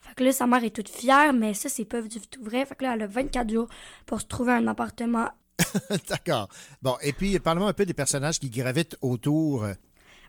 Fait 0.00 0.14
que 0.14 0.24
là, 0.24 0.32
sa 0.32 0.46
mère 0.46 0.62
est 0.62 0.74
toute 0.74 0.88
fière, 0.88 1.32
mais 1.32 1.54
ça, 1.54 1.68
c'est 1.68 1.84
pas 1.84 2.00
du 2.00 2.20
tout 2.20 2.42
vrai. 2.42 2.64
Fait 2.64 2.74
que 2.74 2.84
là, 2.84 2.94
elle 2.94 3.02
a 3.02 3.06
24 3.06 3.50
jours 3.50 3.68
pour 4.06 4.20
se 4.20 4.26
trouver 4.26 4.52
un 4.52 4.66
appartement 4.66 5.28
D'accord. 6.08 6.48
Bon, 6.82 6.96
et 7.02 7.12
puis, 7.12 7.38
parlons 7.38 7.66
un 7.66 7.72
peu 7.72 7.86
des 7.86 7.94
personnages 7.94 8.38
qui 8.38 8.50
gravitent 8.50 8.96
autour. 9.00 9.66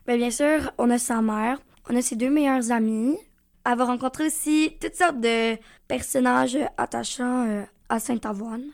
Ben, 0.06 0.16
bien 0.16 0.30
sûr, 0.30 0.72
on 0.78 0.90
a 0.90 0.98
sa 0.98 1.20
mère, 1.20 1.58
on 1.88 1.96
a 1.96 2.02
ses 2.02 2.16
deux 2.16 2.30
meilleurs 2.30 2.70
amis. 2.70 3.16
Elle 3.64 3.78
va 3.78 3.84
rencontrer 3.84 4.26
aussi 4.26 4.76
toutes 4.80 4.94
sortes 4.94 5.20
de 5.20 5.56
personnages 5.88 6.58
attachants 6.76 7.48
euh, 7.48 7.64
à 7.88 7.98
Sainte-Avoine. 7.98 8.66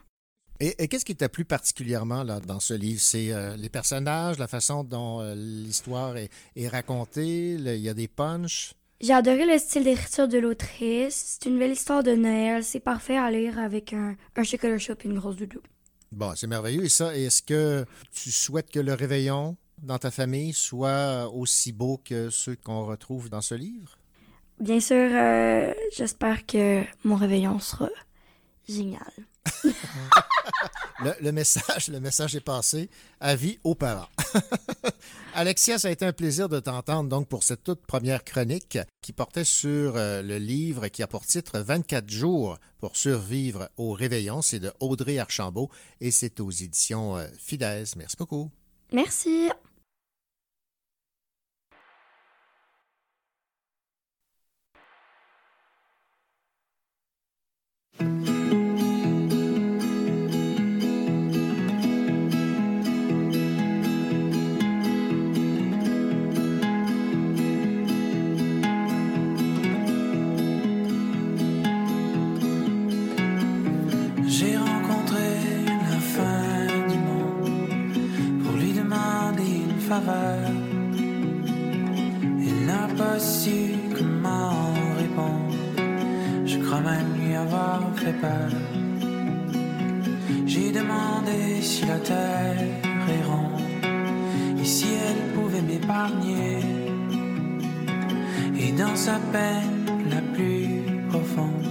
Et, 0.60 0.74
et 0.82 0.88
qu'est-ce 0.88 1.06
qui 1.06 1.16
t'a 1.16 1.30
plu 1.30 1.46
particulièrement 1.46 2.22
là, 2.22 2.38
dans 2.40 2.60
ce 2.60 2.74
livre? 2.74 3.00
C'est 3.00 3.32
euh, 3.32 3.56
les 3.56 3.70
personnages, 3.70 4.38
la 4.38 4.46
façon 4.46 4.84
dont 4.84 5.20
euh, 5.20 5.34
l'histoire 5.34 6.18
est, 6.18 6.28
est 6.54 6.68
racontée, 6.68 7.52
il 7.54 7.76
y 7.76 7.88
a 7.88 7.94
des 7.94 8.08
punchs? 8.08 8.74
J'ai 9.00 9.14
adoré 9.14 9.46
le 9.46 9.58
style 9.58 9.84
d'écriture 9.84 10.28
de 10.28 10.38
l'autrice. 10.38 11.38
C'est 11.40 11.48
une 11.48 11.58
belle 11.58 11.72
histoire 11.72 12.04
de 12.04 12.14
Noël. 12.14 12.62
C'est 12.62 12.78
parfait 12.78 13.16
à 13.16 13.30
lire 13.30 13.58
avec 13.58 13.92
un, 13.92 14.14
un 14.36 14.42
chocolat 14.44 14.78
chaud 14.78 14.94
et 15.02 15.08
une 15.08 15.18
grosse 15.18 15.36
doudou. 15.36 15.60
Bon, 16.12 16.34
c'est 16.36 16.46
merveilleux. 16.46 16.84
Et 16.84 16.88
ça, 16.90 17.16
est-ce 17.16 17.42
que 17.42 17.86
tu 18.12 18.30
souhaites 18.30 18.70
que 18.70 18.80
le 18.80 18.92
réveillon 18.92 19.56
dans 19.82 19.98
ta 19.98 20.10
famille 20.10 20.52
soit 20.52 21.28
aussi 21.32 21.72
beau 21.72 22.00
que 22.04 22.28
ceux 22.30 22.54
qu'on 22.54 22.84
retrouve 22.84 23.30
dans 23.30 23.40
ce 23.40 23.54
livre? 23.54 23.98
Bien 24.60 24.78
sûr, 24.78 24.96
euh, 24.96 25.72
j'espère 25.90 26.46
que 26.46 26.84
mon 27.04 27.16
réveillon 27.16 27.58
sera 27.58 27.88
génial. 28.68 29.10
Le, 31.20 31.32
message, 31.32 31.88
le 31.88 31.98
message 32.00 32.36
est 32.36 32.40
passé. 32.40 32.88
Avis 33.20 33.58
aux 33.64 33.74
parents. 33.74 34.08
Alexia, 35.34 35.78
ça 35.78 35.88
a 35.88 35.90
été 35.90 36.04
un 36.04 36.12
plaisir 36.12 36.48
de 36.48 36.60
t'entendre 36.60 37.08
donc 37.08 37.28
pour 37.28 37.42
cette 37.42 37.64
toute 37.64 37.84
première 37.86 38.22
chronique 38.22 38.78
qui 39.00 39.12
portait 39.12 39.44
sur 39.44 39.96
euh, 39.96 40.22
le 40.22 40.38
livre 40.38 40.88
qui 40.88 41.02
a 41.02 41.06
pour 41.06 41.26
titre 41.26 41.58
24 41.58 42.08
jours 42.08 42.58
pour 42.78 42.96
survivre 42.96 43.68
au 43.76 43.92
réveillon. 43.92 44.42
C'est 44.42 44.60
de 44.60 44.72
Audrey 44.80 45.18
Archambault 45.18 45.70
et 46.00 46.10
c'est 46.10 46.38
aux 46.40 46.50
éditions 46.50 47.16
euh, 47.16 47.26
Fidèse. 47.38 47.96
Merci 47.96 48.16
beaucoup. 48.16 48.50
Merci. 48.92 49.50
Il 82.40 82.66
n'a 82.66 82.88
pas 82.96 83.18
su 83.18 83.74
comment 83.94 84.72
répondre. 84.96 85.54
Je 86.46 86.56
crois 86.64 86.80
même 86.80 87.12
lui 87.20 87.34
avoir 87.34 87.82
fait 87.96 88.14
peur. 88.14 88.50
J'ai 90.46 90.72
demandé 90.72 91.60
si 91.60 91.84
la 91.84 91.98
terre 91.98 92.56
est 93.16 93.24
ronde 93.26 93.60
et 94.58 94.64
si 94.64 94.86
elle 95.06 95.32
pouvait 95.34 95.60
m'épargner. 95.60 96.60
Et 98.58 98.72
dans 98.72 98.96
sa 98.96 99.18
peine 99.30 99.84
la 100.08 100.22
plus 100.34 101.08
profonde, 101.10 101.68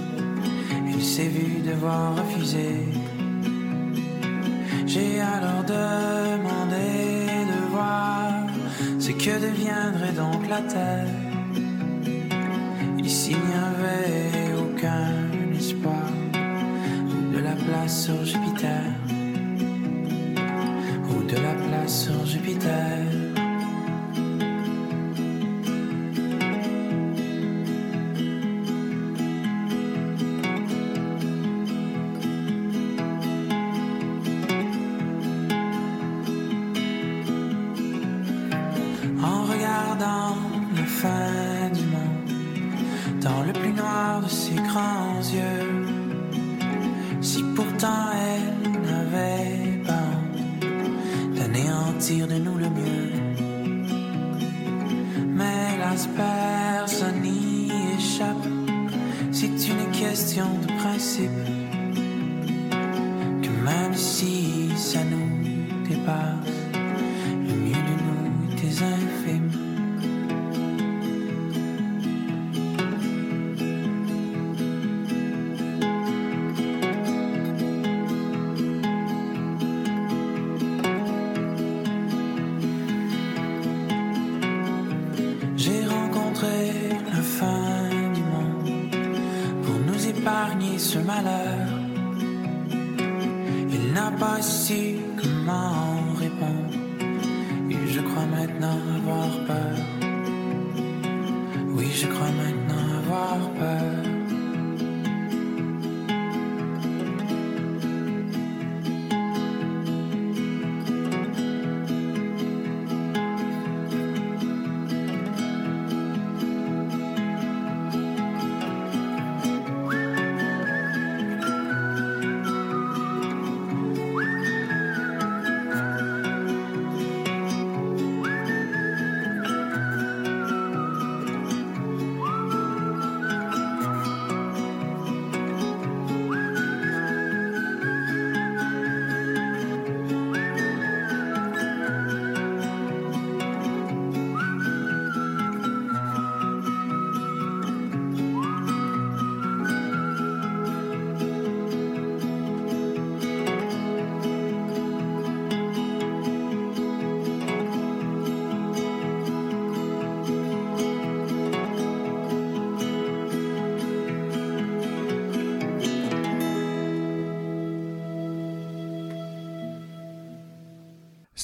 il 0.86 1.02
s'est 1.02 1.28
vu 1.28 1.60
devoir 1.62 2.14
refuser. 2.16 2.86
J'ai 4.86 5.20
alors 5.20 5.64
demandé 5.64 7.21
ce 8.98 9.10
que 9.12 9.40
deviendrait 9.40 10.12
donc 10.12 10.48
la 10.48 10.60
terre. 10.62 11.06
Ici 13.02 13.30
n'y 13.30 13.54
avait 13.54 14.54
aucun 14.54 15.54
espoir 15.56 16.08
ou 17.08 17.34
de 17.34 17.38
la 17.38 17.52
place 17.52 18.04
sur 18.04 18.24
Jupiter 18.24 18.84
ou 21.10 21.22
de 21.24 21.36
la 21.36 21.54
place 21.54 22.04
sur 22.04 22.26
Jupiter. 22.26 23.31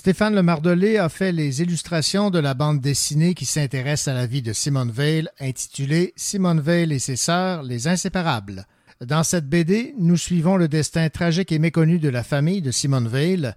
Stéphane 0.08 0.36
Lemardelet 0.36 0.96
a 0.96 1.10
fait 1.10 1.32
les 1.32 1.60
illustrations 1.60 2.30
de 2.30 2.38
la 2.38 2.54
bande 2.54 2.80
dessinée 2.80 3.34
qui 3.34 3.44
s'intéresse 3.44 4.08
à 4.08 4.14
la 4.14 4.24
vie 4.24 4.40
de 4.40 4.54
Simone 4.54 4.90
Veil, 4.90 5.28
intitulée 5.38 6.14
Simone 6.16 6.62
Veil 6.62 6.94
et 6.94 6.98
ses 6.98 7.16
sœurs, 7.16 7.62
les 7.62 7.88
inséparables. 7.88 8.66
Dans 9.04 9.22
cette 9.22 9.50
BD, 9.50 9.94
nous 9.98 10.16
suivons 10.16 10.56
le 10.56 10.66
destin 10.66 11.10
tragique 11.10 11.52
et 11.52 11.58
méconnu 11.58 11.98
de 11.98 12.08
la 12.08 12.22
famille 12.22 12.62
de 12.62 12.70
Simone 12.70 13.06
Veil 13.06 13.52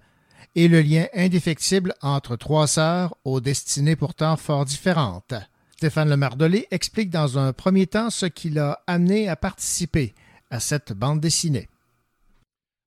et 0.54 0.68
le 0.68 0.82
lien 0.82 1.06
indéfectible 1.14 1.94
entre 2.02 2.36
trois 2.36 2.66
sœurs 2.66 3.16
aux 3.24 3.40
destinées 3.40 3.96
pourtant 3.96 4.36
fort 4.36 4.66
différentes. 4.66 5.32
Stéphane 5.78 6.10
Lemardelet 6.10 6.68
explique 6.70 7.08
dans 7.08 7.38
un 7.38 7.54
premier 7.54 7.86
temps 7.86 8.10
ce 8.10 8.26
qui 8.26 8.50
l'a 8.50 8.82
amené 8.86 9.26
à 9.26 9.36
participer 9.36 10.14
à 10.50 10.60
cette 10.60 10.92
bande 10.92 11.18
dessinée. 11.20 11.70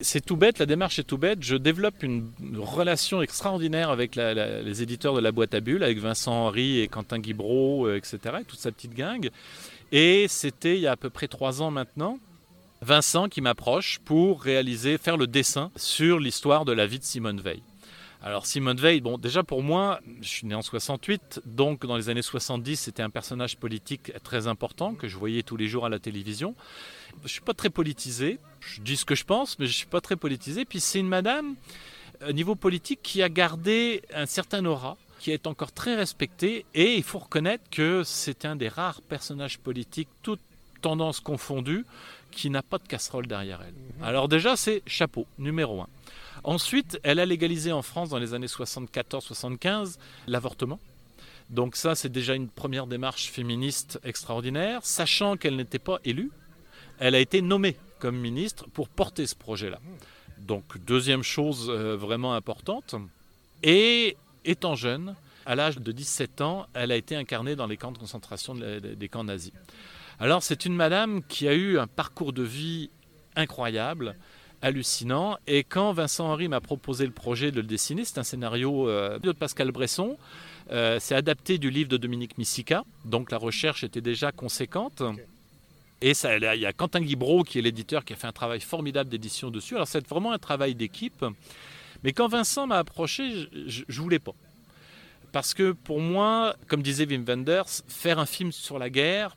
C'est 0.02 0.26
tout 0.26 0.36
bête, 0.36 0.60
la 0.60 0.66
démarche 0.66 1.00
est 1.00 1.06
tout 1.06 1.18
bête. 1.18 1.42
Je 1.42 1.56
développe 1.56 2.04
une 2.04 2.30
relation 2.58 3.22
extraordinaire 3.22 3.90
avec 3.90 4.18
les 4.18 4.82
éditeurs 4.82 5.14
de 5.14 5.22
la 5.22 5.32
boîte 5.32 5.54
à 5.54 5.62
bulles, 5.62 5.84
avec 5.84 6.00
Vincent 6.00 6.34
Henry 6.34 6.82
et 6.82 6.90
Quentin 6.90 7.18
Guibreau, 7.20 7.88
euh, 7.88 7.96
etc., 7.96 8.20
et 8.42 8.44
toute 8.44 8.60
sa 8.60 8.74
petite 8.74 8.94
gang. 8.94 9.30
Et 9.94 10.26
c'était 10.28 10.76
il 10.76 10.82
y 10.82 10.88
a 10.88 10.92
à 10.92 10.96
peu 10.98 11.10
près 11.10 11.30
trois 11.30 11.62
ans 11.62 11.72
maintenant. 11.72 12.20
Vincent 12.82 13.30
qui 13.30 13.40
m'approche 13.40 14.00
pour 14.00 14.42
réaliser, 14.42 14.98
faire 14.98 15.16
le 15.16 15.28
dessin 15.28 15.72
sur 15.78 16.20
l'histoire 16.20 16.66
de 16.66 16.74
la 16.74 16.88
vie 16.88 17.00
de 17.00 17.06
Simone 17.06 17.40
Veil. 17.40 17.64
Alors 18.22 18.46
Simone 18.48 18.78
Veil, 18.78 19.00
bon 19.00 19.18
déjà 19.18 19.44
pour 19.44 19.64
moi, 19.64 20.02
je 20.20 20.28
suis 20.28 20.46
né 20.46 20.56
en 20.56 20.62
68, 20.62 21.44
donc 21.46 21.86
dans 21.86 21.96
les 21.96 22.10
années 22.10 22.22
70 22.22 22.76
c'était 22.76 23.04
un 23.04 23.10
personnage 23.10 23.56
politique 23.56 24.12
très 24.24 24.48
important 24.48 24.94
que 24.94 25.08
je 25.08 25.16
voyais 25.16 25.42
tous 25.42 25.56
les 25.56 25.70
jours 25.70 25.86
à 25.86 25.90
la 25.90 26.00
télévision. 26.00 26.54
Je 27.24 27.30
suis 27.30 27.42
pas 27.42 27.54
très 27.54 27.70
politisé, 27.70 28.40
je 28.60 28.82
dis 28.82 28.98
ce 28.98 29.06
que 29.06 29.16
je 29.16 29.24
pense, 29.24 29.58
mais 29.60 29.68
je 29.68 29.74
suis 29.74 29.88
pas 29.88 30.02
très 30.02 30.16
politisé. 30.16 30.66
Puis 30.66 30.80
c'est 30.80 31.00
une 31.00 31.08
madame, 31.08 31.56
au 32.28 32.32
niveau 32.32 32.56
politique, 32.56 33.00
qui 33.02 33.24
a 33.24 33.30
gardé 33.30 34.04
un 34.14 34.26
certain 34.26 34.66
aura, 34.66 34.98
qui 35.20 35.32
est 35.32 35.48
encore 35.48 35.72
très 35.72 35.96
respectée, 35.96 36.66
et 36.76 36.96
il 36.96 37.04
faut 37.04 37.20
reconnaître 37.20 37.64
que 37.72 38.04
c'est 38.04 38.46
un 38.46 38.56
des 38.56 38.68
rares 38.68 39.02
personnages 39.02 39.58
politiques, 39.58 40.10
toutes 40.22 40.42
tendances 40.82 41.20
confondues, 41.20 41.86
qui 42.32 42.50
n'a 42.50 42.62
pas 42.62 42.78
de 42.78 42.88
casserole 42.88 43.28
derrière 43.28 43.62
elle. 43.62 43.74
Alors 44.06 44.28
déjà, 44.28 44.56
c'est 44.56 44.84
chapeau, 44.86 45.26
numéro 45.40 45.82
un. 45.82 45.88
Ensuite, 46.44 47.00
elle 47.02 47.20
a 47.20 47.26
légalisé 47.26 47.72
en 47.72 47.82
France 47.82 48.10
dans 48.10 48.20
les 48.20 48.34
années 48.34 48.48
74-75 48.48 49.98
l'avortement. 50.28 50.80
Donc 51.50 51.76
ça, 51.76 51.96
c'est 51.96 52.10
déjà 52.10 52.36
une 52.36 52.50
première 52.50 52.88
démarche 52.88 53.32
féministe 53.32 54.00
extraordinaire, 54.04 54.82
sachant 54.84 55.38
qu'elle 55.38 55.56
n'était 55.56 55.80
pas 55.80 56.00
élue. 56.04 56.32
Elle 57.00 57.16
a 57.16 57.20
été 57.20 57.42
nommée 57.42 57.78
comme 58.00 58.18
ministre 58.18 58.66
pour 58.74 58.90
porter 58.90 59.26
ce 59.26 59.36
projet-là. 59.36 59.80
Donc 60.38 60.78
deuxième 60.86 61.24
chose 61.24 61.70
euh, 61.70 61.96
vraiment 61.96 62.34
importante. 62.36 62.96
Et 63.64 64.18
étant 64.44 64.76
jeune, 64.76 65.16
à 65.46 65.56
l'âge 65.56 65.78
de 65.78 65.92
17 65.92 66.42
ans, 66.42 66.68
elle 66.74 66.92
a 66.92 66.96
été 66.96 67.16
incarnée 67.16 67.56
dans 67.56 67.68
les 67.68 67.78
camps 67.78 67.92
de 67.92 67.98
concentration 67.98 68.56
des 68.56 69.10
camps 69.10 69.24
nazis. 69.24 69.54
Alors 70.20 70.44
c'est 70.44 70.66
une 70.66 70.76
madame 70.76 71.24
qui 71.24 71.48
a 71.48 71.54
eu 71.54 71.78
un 71.78 71.88
parcours 71.88 72.34
de 72.34 72.44
vie 72.44 72.90
incroyable. 73.36 74.16
hallucinant. 74.62 75.38
Et 75.46 75.64
quand 75.64 75.92
Vincent 75.94 76.26
Henry 76.26 76.48
m'a 76.48 76.62
proposé 76.62 77.06
le 77.06 77.12
projet 77.12 77.52
de 77.52 77.62
le 77.62 77.68
dessiner, 77.68 78.04
c'est 78.04 78.18
un 78.18 78.24
scénario 78.24 78.90
euh, 78.90 79.20
de 79.20 79.32
Pascal 79.32 79.72
Bresson. 79.72 80.18
Euh, 80.72 80.98
c'est 81.00 81.14
adapté 81.14 81.60
du 81.60 81.70
livre 81.70 81.90
de 81.90 81.98
Dominique 81.98 82.38
Missica, 82.40 82.84
donc 83.04 83.30
la 83.32 83.38
recherche 83.38 83.84
était 83.84 84.02
déjà 84.02 84.32
conséquente. 84.32 85.04
Et 86.02 86.14
ça, 86.14 86.38
il 86.38 86.62
y 86.62 86.66
a 86.66 86.74
Quentin 86.74 87.02
Guibreau, 87.02 87.44
qui 87.44 87.60
est 87.60 87.62
l'éditeur, 87.62 88.04
qui 88.04 88.14
a 88.14 88.16
fait 88.16 88.28
un 88.28 88.34
travail 88.34 88.60
formidable 88.60 89.10
d'édition 89.10 89.50
dessus. 89.50 89.76
Alors 89.76 89.88
c'est 89.88 90.08
vraiment 90.08 90.32
un 90.32 90.38
travail 90.38 90.76
d'équipe. 90.76 91.26
Mais 92.04 92.12
quand 92.12 92.28
Vincent 92.28 92.68
m'a 92.68 92.78
approché, 92.78 93.48
je 93.68 93.84
ne 93.88 93.94
voulais 93.96 94.20
pas. 94.20 94.34
Parce 95.32 95.54
que 95.54 95.72
pour 95.72 96.00
moi, 96.00 96.56
comme 96.68 96.82
disait 96.82 97.06
Wim 97.06 97.26
Wenders, 97.28 97.84
faire 97.88 98.20
un 98.20 98.26
film 98.26 98.52
sur 98.52 98.80
la 98.80 98.90
guerre, 98.90 99.36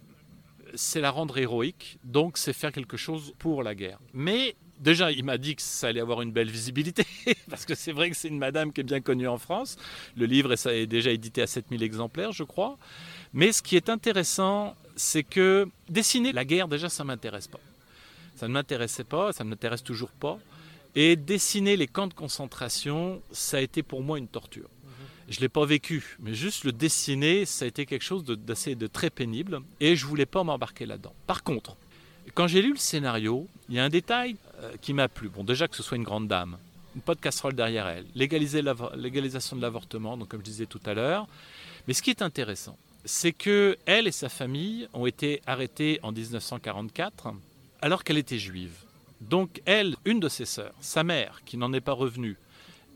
c'est 0.75 1.01
la 1.01 1.11
rendre 1.11 1.39
héroïque, 1.39 1.99
donc 2.05 2.39
c'est 2.39 2.53
faire 2.53 2.73
quelque 2.73 2.97
chose 2.97 3.33
pour 3.39 3.63
la 3.63 3.75
guerre. 3.75 3.99
Mais 4.13 4.55
déjà, 4.81 5.11
il 5.11 5.25
m'a 5.25 5.39
dit 5.39 5.57
que 5.57 5.63
ça 5.63 5.89
allait 5.89 6.01
avoir 6.01 6.23
une 6.23 6.33
belle 6.33 6.51
visibilité, 6.51 7.05
parce 7.51 7.65
que 7.65 7.75
c'est 7.75 7.93
vrai 7.93 8.11
que 8.11 8.17
c'est 8.17 8.29
une 8.29 8.39
madame 8.39 8.73
qui 8.73 8.81
est 8.81 8.85
bien 8.85 9.01
connue 9.01 9.29
en 9.29 9.39
France. 9.39 9.77
Le 10.17 10.27
livre 10.27 10.53
est 10.53 10.87
déjà 10.87 11.11
édité 11.11 11.43
à 11.43 11.47
7000 11.47 11.83
exemplaires, 11.83 12.33
je 12.33 12.45
crois. 12.45 12.79
Mais 13.33 13.53
ce 13.53 13.63
qui 13.63 13.77
est 13.77 13.89
intéressant, 13.89 14.77
c'est 14.99 15.23
que 15.23 15.69
dessiner 15.89 16.33
la 16.33 16.45
guerre, 16.45 16.69
déjà, 16.69 16.89
ça 16.89 17.05
ne 17.05 17.07
m'intéresse 17.09 17.47
pas. 17.47 17.61
Ça 18.37 18.49
ne 18.49 18.53
m'intéressait 18.53 19.05
pas, 19.05 19.33
ça 19.33 19.45
ne 19.45 19.51
m'intéresse 19.51 19.83
toujours 19.83 20.11
pas. 20.11 20.39
Et 20.95 21.17
dessiner 21.17 21.77
les 21.77 21.87
camps 21.87 22.09
de 22.09 22.15
concentration, 22.15 23.23
ça 23.31 23.59
a 23.59 23.61
été 23.61 23.83
pour 23.83 24.03
moi 24.03 24.19
une 24.19 24.29
torture. 24.29 24.69
Je 25.29 25.37
ne 25.37 25.43
l'ai 25.43 25.49
pas 25.49 25.65
vécu, 25.67 26.17
mais 26.21 26.35
juste 26.35 26.65
le 26.65 26.73
dessiner, 26.73 27.45
ça 27.45 27.65
a 27.65 27.69
été 27.69 27.85
quelque 27.85 28.03
chose 28.03 28.25
d'assez 28.25 28.75
de, 28.75 28.87
très 28.87 29.11
pénible 29.11 29.61
et 29.79 29.95
je 29.95 30.05
ne 30.05 30.09
voulais 30.09 30.27
pas 30.27 30.43
m'embarquer 30.43 30.87
là-dedans. 30.87 31.15
Par 31.27 31.43
contre, 31.43 31.77
quand 32.35 32.47
j'ai 32.47 32.63
lu 32.63 32.73
le 32.73 32.79
scénario, 32.79 33.47
il 33.69 33.75
y 33.75 33.79
a 33.79 33.85
un 33.85 33.91
détail 33.91 34.37
euh, 34.61 34.73
qui 34.81 34.95
m'a 34.95 35.09
plu. 35.09 35.29
Bon, 35.29 35.45
déjà 35.45 35.69
que 35.69 35.77
ce 35.77 35.83
soit 35.83 35.99
une 35.99 36.03
grande 36.03 36.29
dame, 36.29 36.57
pas 37.05 37.15
de 37.15 37.21
casserole 37.21 37.55
derrière 37.55 37.87
elle, 37.87 38.07
légaliser 38.15 38.63
légalisation 38.97 39.57
de 39.57 39.63
l'avortement, 39.63 40.17
donc 40.17 40.29
comme 40.29 40.41
je 40.41 40.47
disais 40.47 40.67
tout 40.67 40.81
à 40.87 40.95
l'heure. 40.95 41.29
Mais 41.87 41.95
ce 41.95 42.03
qui 42.03 42.11
est 42.11 42.23
intéressant, 42.23 42.77
c'est 43.09 43.33
que 43.33 43.79
elle 43.87 44.07
et 44.07 44.13
sa 44.13 44.29
famille 44.29 44.87
ont 44.93 45.07
été 45.07 45.41
arrêtées 45.47 45.99
en 46.03 46.13
1944 46.13 47.29
alors 47.81 48.05
qu'elle 48.05 48.19
était 48.19 48.39
juive. 48.39 48.75
Donc 49.23 49.63
elle, 49.65 49.97
une 50.05 50.21
de 50.21 50.29
ses 50.29 50.45
sœurs, 50.45 50.75
sa 50.81 51.05
mère, 51.05 51.41
qui 51.47 51.57
n'en 51.57 51.73
est 51.73 51.81
pas 51.81 51.95
revenue, 51.95 52.37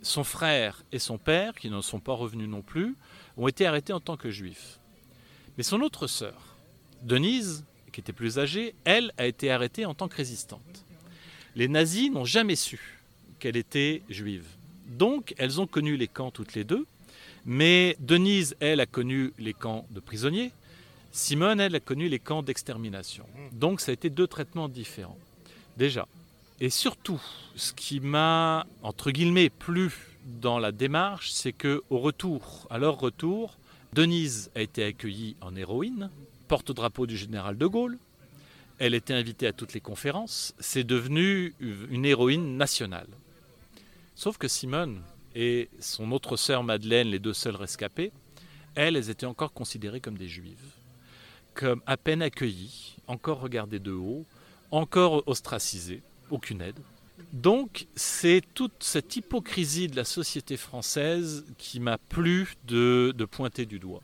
son 0.02 0.22
frère 0.22 0.84
et 0.92 0.98
son 0.98 1.16
père, 1.16 1.54
qui 1.54 1.70
n'en 1.70 1.80
sont 1.80 1.98
pas 1.98 2.12
revenus 2.12 2.46
non 2.46 2.60
plus, 2.60 2.94
ont 3.38 3.48
été 3.48 3.66
arrêtés 3.66 3.94
en 3.94 4.00
tant 4.00 4.18
que 4.18 4.30
juifs. 4.30 4.78
Mais 5.56 5.62
son 5.62 5.80
autre 5.80 6.06
sœur, 6.06 6.56
Denise, 7.00 7.64
qui 7.90 8.00
était 8.00 8.12
plus 8.12 8.38
âgée, 8.38 8.74
elle 8.84 9.14
a 9.16 9.26
été 9.26 9.50
arrêtée 9.50 9.86
en 9.86 9.94
tant 9.94 10.08
que 10.08 10.16
résistante. 10.16 10.84
Les 11.56 11.68
nazis 11.68 12.10
n'ont 12.10 12.26
jamais 12.26 12.56
su 12.56 13.00
qu'elle 13.38 13.56
était 13.56 14.02
juive. 14.10 14.46
Donc, 14.86 15.34
elles 15.38 15.58
ont 15.58 15.66
connu 15.66 15.96
les 15.96 16.08
camps 16.08 16.30
toutes 16.30 16.52
les 16.52 16.64
deux, 16.64 16.86
mais 17.44 17.96
Denise, 17.98 18.56
elle, 18.60 18.80
a 18.80 18.86
connu 18.86 19.32
les 19.38 19.54
camps 19.54 19.86
de 19.90 20.00
prisonniers. 20.00 20.52
Simone, 21.10 21.60
elle, 21.60 21.74
a 21.74 21.80
connu 21.80 22.08
les 22.08 22.18
camps 22.18 22.42
d'extermination. 22.42 23.26
Donc, 23.52 23.80
ça 23.80 23.90
a 23.90 23.94
été 23.94 24.10
deux 24.10 24.26
traitements 24.26 24.68
différents. 24.68 25.18
Déjà. 25.76 26.06
Et 26.60 26.70
surtout, 26.70 27.20
ce 27.56 27.72
qui 27.72 28.00
m'a, 28.00 28.66
entre 28.82 29.10
guillemets, 29.10 29.50
plu 29.50 29.90
dans 30.40 30.58
la 30.58 30.70
démarche, 30.70 31.32
c'est 31.32 31.52
que 31.52 31.82
au 31.90 31.98
retour, 31.98 32.66
à 32.70 32.78
leur 32.78 32.98
retour, 32.98 33.56
Denise 33.92 34.50
a 34.54 34.60
été 34.60 34.84
accueillie 34.84 35.36
en 35.40 35.56
héroïne, 35.56 36.10
porte-drapeau 36.48 37.06
du 37.06 37.16
général 37.16 37.58
de 37.58 37.66
Gaulle. 37.66 37.98
Elle 38.78 38.94
était 38.94 39.14
invitée 39.14 39.46
à 39.46 39.52
toutes 39.52 39.74
les 39.74 39.80
conférences. 39.80 40.54
C'est 40.60 40.84
devenu 40.84 41.54
une 41.60 42.04
héroïne 42.04 42.56
nationale. 42.56 43.08
Sauf 44.14 44.38
que 44.38 44.48
Simone 44.48 45.02
et 45.34 45.68
son 45.80 46.12
autre 46.12 46.36
sœur 46.36 46.62
Madeleine, 46.62 47.08
les 47.08 47.18
deux 47.18 47.32
seules 47.32 47.56
rescapées, 47.56 48.12
elles, 48.74 49.10
étaient 49.10 49.26
encore 49.26 49.52
considérées 49.52 50.00
comme 50.00 50.16
des 50.16 50.28
juives, 50.28 50.72
comme 51.54 51.82
à 51.86 51.96
peine 51.96 52.22
accueillies, 52.22 52.96
encore 53.06 53.40
regardées 53.40 53.78
de 53.78 53.92
haut, 53.92 54.24
encore 54.70 55.22
ostracisées 55.26 56.02
aucune 56.30 56.62
aide. 56.62 56.78
Donc 57.32 57.86
c'est 57.94 58.42
toute 58.54 58.82
cette 58.82 59.16
hypocrisie 59.16 59.88
de 59.88 59.96
la 59.96 60.04
société 60.04 60.56
française 60.56 61.44
qui 61.58 61.78
m'a 61.78 61.98
plu 61.98 62.54
de, 62.66 63.14
pointer 63.30 63.66
du 63.66 63.78
doigt. 63.78 64.02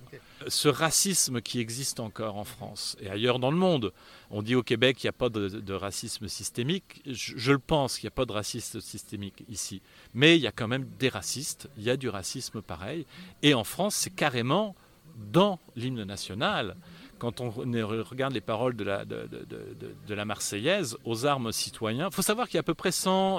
Ce 0.48 0.68
racisme 0.68 1.40
qui 1.40 1.60
existe 1.60 2.00
encore 2.00 2.36
en 2.36 2.44
France 2.44 2.96
et 3.00 3.08
ailleurs 3.08 3.38
dans 3.38 3.50
le 3.50 3.56
monde. 3.56 3.92
On 4.30 4.42
dit 4.42 4.54
au 4.54 4.62
Québec 4.62 4.96
qu'il 4.96 5.06
n'y 5.06 5.10
a 5.10 5.12
pas 5.12 5.28
de, 5.28 5.72
racisme 5.72 6.28
systémique. 6.28 7.02
Je, 7.06 7.52
le 7.52 7.58
pense 7.58 7.98
qu'il 7.98 8.06
n'y 8.06 8.12
a 8.12 8.16
pas 8.16 8.26
de 8.26 8.32
racisme 8.32 8.80
systémique 8.80 9.44
ici. 9.48 9.82
Mais 10.14 10.36
il 10.36 10.42
y 10.42 10.46
a 10.46 10.52
quand 10.52 10.68
même 10.68 10.86
des 10.98 11.08
racistes, 11.08 11.68
il 11.76 11.84
y 11.84 11.90
a 11.90 11.96
du 11.96 12.08
racisme 12.08 12.62
pareil. 12.62 13.06
Et 13.42 13.54
en 13.54 13.64
France, 13.64 13.94
c'est 13.94 14.14
carrément 14.14 14.74
dans 15.16 15.58
l'hymne 15.76 16.04
national 16.04 16.76
quand 17.18 17.40
on 17.40 17.50
regarde 17.50 18.32
les 18.32 18.40
paroles 18.40 18.76
de 18.76 18.84
la, 18.84 20.24
Marseillaise, 20.24 20.96
aux 21.04 21.26
armes 21.26 21.52
citoyens, 21.52 22.08
il 22.10 22.14
faut 22.14 22.22
savoir 22.22 22.46
qu'il 22.46 22.54
y 22.54 22.58
a 22.58 22.60
à 22.60 22.62
peu 22.62 22.74
près 22.74 22.90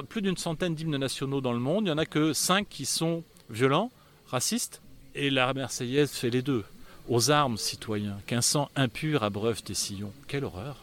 plus 0.07 0.21
d'une 0.21 0.37
centaine 0.37 0.75
d'hymnes 0.75 0.97
nationaux 0.97 1.41
dans 1.41 1.53
le 1.53 1.59
monde. 1.59 1.83
Il 1.83 1.85
n'y 1.85 1.91
en 1.91 1.97
a 1.97 2.05
que 2.05 2.33
cinq 2.33 2.67
qui 2.69 2.85
sont 2.85 3.23
violents, 3.49 3.89
racistes, 4.27 4.81
et 5.15 5.29
la 5.29 5.53
Marseillaise 5.53 6.11
fait 6.11 6.29
les 6.29 6.41
deux. 6.41 6.63
Aux 7.09 7.31
armes 7.31 7.57
citoyens, 7.57 8.19
qu'un 8.27 8.41
sang 8.41 8.69
impur 8.75 9.23
abreuve 9.23 9.63
tes 9.63 9.73
sillons. 9.73 10.13
Quelle 10.27 10.45
horreur 10.45 10.77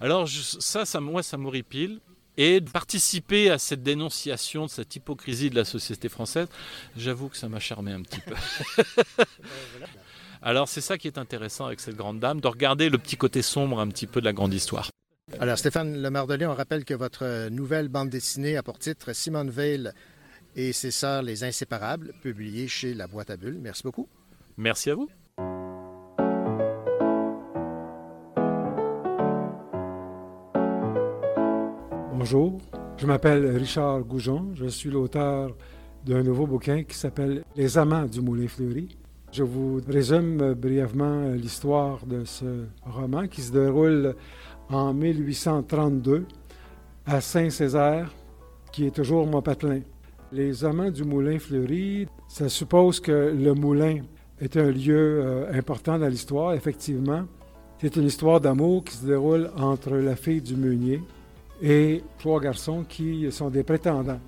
Alors 0.00 0.26
ça, 0.26 0.86
ça, 0.86 1.00
moi, 1.00 1.22
ça 1.22 1.36
m'horripile. 1.36 2.00
Et 2.38 2.60
de 2.60 2.70
participer 2.70 3.50
à 3.50 3.58
cette 3.58 3.82
dénonciation 3.82 4.66
de 4.66 4.70
cette 4.70 4.94
hypocrisie 4.94 5.50
de 5.50 5.56
la 5.56 5.64
société 5.64 6.08
française, 6.08 6.46
j'avoue 6.96 7.28
que 7.28 7.36
ça 7.36 7.48
m'a 7.48 7.58
charmé 7.58 7.92
un 7.92 8.00
petit 8.02 8.20
peu. 8.20 8.34
Alors 10.42 10.68
c'est 10.68 10.80
ça 10.80 10.96
qui 10.96 11.08
est 11.08 11.18
intéressant 11.18 11.66
avec 11.66 11.80
cette 11.80 11.96
grande 11.96 12.20
dame, 12.20 12.40
de 12.40 12.46
regarder 12.46 12.90
le 12.90 12.98
petit 12.98 13.16
côté 13.16 13.42
sombre 13.42 13.80
un 13.80 13.88
petit 13.88 14.06
peu 14.06 14.20
de 14.20 14.24
la 14.24 14.32
grande 14.32 14.54
histoire. 14.54 14.88
Alors 15.40 15.58
Stéphane 15.58 16.00
Lemardelier, 16.00 16.46
on 16.46 16.54
rappelle 16.54 16.84
que 16.84 16.94
votre 16.94 17.48
nouvelle 17.48 17.88
bande 17.88 18.08
dessinée 18.08 18.56
a 18.56 18.62
pour 18.62 18.78
titre 18.78 19.12
Simone 19.12 19.50
Veil 19.50 19.90
et 20.54 20.72
ses 20.72 20.92
sœurs 20.92 21.22
les 21.22 21.42
inséparables, 21.42 22.12
publiée 22.22 22.68
chez 22.68 22.94
La 22.94 23.08
Boîte 23.08 23.30
à 23.30 23.36
Bulles. 23.36 23.58
Merci 23.60 23.82
beaucoup. 23.82 24.08
Merci 24.58 24.90
à 24.90 24.96
vous. 24.96 25.08
Bonjour, 32.12 32.58
je 32.96 33.06
m'appelle 33.06 33.56
Richard 33.56 34.00
Goujon, 34.00 34.50
je 34.54 34.66
suis 34.66 34.90
l'auteur 34.90 35.56
d'un 36.04 36.24
nouveau 36.24 36.48
bouquin 36.48 36.82
qui 36.82 36.96
s'appelle 36.96 37.44
Les 37.54 37.78
Amants 37.78 38.06
du 38.06 38.20
Moulin 38.20 38.48
Fleuri. 38.48 38.98
Je 39.30 39.44
vous 39.44 39.80
résume 39.86 40.54
brièvement 40.54 41.28
l'histoire 41.28 42.04
de 42.04 42.24
ce 42.24 42.64
roman 42.84 43.28
qui 43.28 43.42
se 43.42 43.52
déroule 43.52 44.16
en 44.70 44.92
1832 44.92 46.26
à 47.06 47.20
Saint-Césaire, 47.20 48.12
qui 48.72 48.86
est 48.86 48.90
toujours 48.96 49.24
mon 49.24 49.40
patelin. 49.40 49.82
Les 50.32 50.64
amants 50.64 50.90
du 50.90 51.04
moulin 51.04 51.38
fleuri, 51.38 52.08
ça 52.26 52.48
suppose 52.48 52.98
que 52.98 53.32
le 53.34 53.54
moulin 53.54 54.00
est 54.40 54.56
un 54.56 54.70
lieu 54.70 55.20
euh, 55.22 55.52
important 55.58 55.98
dans 55.98 56.08
l'histoire, 56.08 56.54
effectivement. 56.54 57.24
C'est 57.80 57.96
une 57.96 58.04
histoire 58.04 58.40
d'amour 58.40 58.84
qui 58.84 58.96
se 58.96 59.06
déroule 59.06 59.50
entre 59.56 59.96
la 59.96 60.16
fille 60.16 60.40
du 60.40 60.56
meunier 60.56 61.00
et 61.62 62.02
trois 62.18 62.40
garçons 62.40 62.84
qui 62.88 63.30
sont 63.30 63.50
des 63.50 63.62
prétendants, 63.62 64.20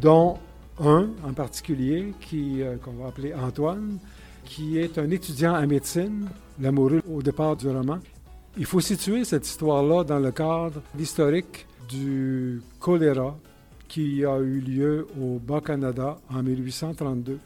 dont 0.00 0.38
un 0.80 1.08
en 1.24 1.32
particulier, 1.32 2.12
qui, 2.20 2.62
euh, 2.62 2.76
qu'on 2.76 2.92
va 2.92 3.08
appeler 3.08 3.34
Antoine, 3.34 3.98
qui 4.44 4.78
est 4.78 4.98
un 4.98 5.10
étudiant 5.10 5.54
en 5.54 5.66
médecine, 5.66 6.28
l'amoureux 6.60 7.02
au 7.10 7.22
départ 7.22 7.56
du 7.56 7.68
roman. 7.68 7.98
Il 8.56 8.64
faut 8.64 8.80
situer 8.80 9.24
cette 9.24 9.46
histoire-là 9.46 10.04
dans 10.04 10.18
le 10.18 10.30
cadre 10.30 10.80
historique 10.98 11.66
du 11.88 12.62
choléra 12.80 13.36
qui 13.88 14.24
a 14.24 14.38
eu 14.38 14.60
lieu 14.60 15.06
au 15.20 15.38
Bas-Canada 15.38 16.18
en 16.30 16.42
1832. 16.42 17.38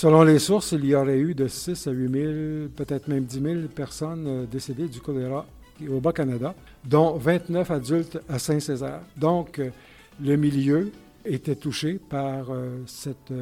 Selon 0.00 0.22
les 0.22 0.38
sources, 0.38 0.70
il 0.70 0.84
y 0.84 0.94
aurait 0.94 1.18
eu 1.18 1.34
de 1.34 1.48
6 1.48 1.88
à 1.88 1.90
8 1.90 2.12
000, 2.12 2.68
peut-être 2.76 3.08
même 3.08 3.24
10 3.24 3.42
000 3.42 3.54
personnes 3.74 4.24
euh, 4.28 4.46
décédées 4.46 4.86
du 4.86 5.00
choléra 5.00 5.44
au 5.90 5.98
Bas-Canada, 5.98 6.54
dont 6.84 7.16
29 7.16 7.68
adultes 7.68 8.20
à 8.28 8.38
Saint-Césaire. 8.38 9.00
Donc, 9.16 9.58
euh, 9.58 9.70
le 10.22 10.36
milieu 10.36 10.92
était 11.24 11.56
touché 11.56 11.98
par 12.08 12.52
euh, 12.52 12.76
cette 12.86 13.32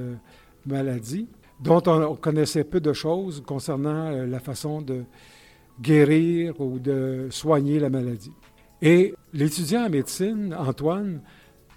maladie 0.64 1.29
dont 1.61 1.83
on 1.85 2.14
connaissait 2.14 2.64
peu 2.64 2.81
de 2.81 2.95
choses 2.95 3.42
concernant 3.47 4.11
la 4.25 4.40
façon 4.40 4.81
de 4.81 5.03
guérir 5.79 6.59
ou 6.59 6.79
de 6.79 7.27
soigner 7.29 7.79
la 7.79 7.90
maladie. 7.90 8.33
Et 8.81 9.12
l'étudiant 9.35 9.85
en 9.85 9.90
médecine, 9.90 10.57
Antoine, 10.59 11.21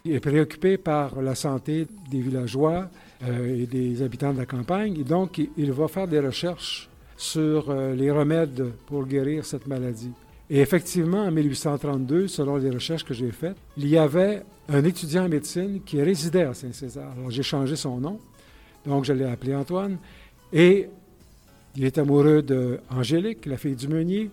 est 0.06 0.22
préoccupé 0.22 0.78
par 0.78 1.22
la 1.22 1.36
santé 1.36 1.86
des 2.10 2.22
villageois 2.22 2.90
et 3.28 3.66
des 3.66 4.02
habitants 4.02 4.34
de 4.34 4.38
la 4.38 4.46
campagne, 4.46 4.98
et 5.00 5.04
donc 5.04 5.42
il 5.58 5.72
va 5.72 5.88
faire 5.88 6.08
des 6.08 6.20
recherches 6.20 6.90
sur 7.20 7.70
euh, 7.70 7.94
les 7.96 8.10
remèdes 8.10 8.72
pour 8.86 9.06
guérir 9.06 9.46
cette 9.46 9.68
maladie. 9.68 10.12
Et 10.50 10.62
effectivement, 10.62 11.26
en 11.26 11.32
1832, 11.32 12.30
selon 12.30 12.56
les 12.56 12.70
recherches 12.70 13.04
que 13.04 13.14
j'ai 13.14 13.32
faites, 13.32 13.58
il 13.76 13.88
y 13.88 13.98
avait 13.98 14.42
un 14.70 14.84
étudiant 14.86 15.26
en 15.26 15.30
médecine 15.30 15.82
qui 15.86 16.02
résidait 16.02 16.44
à 16.44 16.54
Saint-Césaire. 16.54 17.10
Alors 17.18 17.30
j'ai 17.30 17.44
changé 17.44 17.76
son 17.76 17.98
nom, 17.98 18.20
donc 18.86 19.04
je 19.04 19.12
l'ai 19.12 19.26
appelé 19.26 19.54
Antoine. 19.54 19.98
Et 20.54 20.88
il 21.76 21.84
est 21.84 21.98
amoureux 21.98 22.42
d'Angélique, 22.42 23.46
la 23.46 23.58
fille 23.58 23.76
du 23.76 23.90
meunier. 23.90 24.30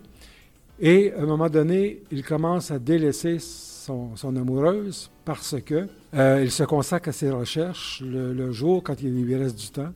Et 0.80 1.12
à 1.12 1.22
un 1.22 1.26
moment 1.26 1.50
donné, 1.50 2.02
il 2.12 2.22
commence 2.22 2.70
à 2.70 2.78
délaisser 2.78 3.38
son, 3.86 4.36
amoureuse 4.36 5.10
parce 5.24 5.60
que 5.60 5.86
euh, 6.14 6.40
il 6.42 6.50
se 6.50 6.64
consacre 6.64 7.10
à 7.10 7.12
ses 7.12 7.30
recherches 7.30 8.02
le, 8.04 8.52
jour 8.52 8.82
quand 8.82 9.00
il 9.02 9.22
lui 9.22 9.36
reste 9.36 9.58
du 9.58 9.68
temps 9.68 9.92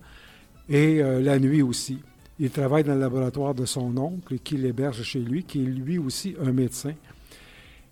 et 0.69 1.03
euh, 1.03 1.21
la 1.21 1.39
nuit 1.39 1.63
aussi. 1.63 1.99
Il 2.39 2.51
travaille 2.51 2.85
dans 2.85 2.95
le 2.95 3.01
laboratoire 3.01 3.55
de 3.55 3.67
son 3.67 3.97
oncle 3.97 4.39
qui 4.39 4.57
l'héberge 4.57 5.03
chez 5.03 5.19
lui, 5.19 5.45
qui 5.45 5.63
est 5.63 5.67
lui 5.67 5.99
aussi 5.99 6.37
un 6.43 6.53
médecin. 6.53 6.95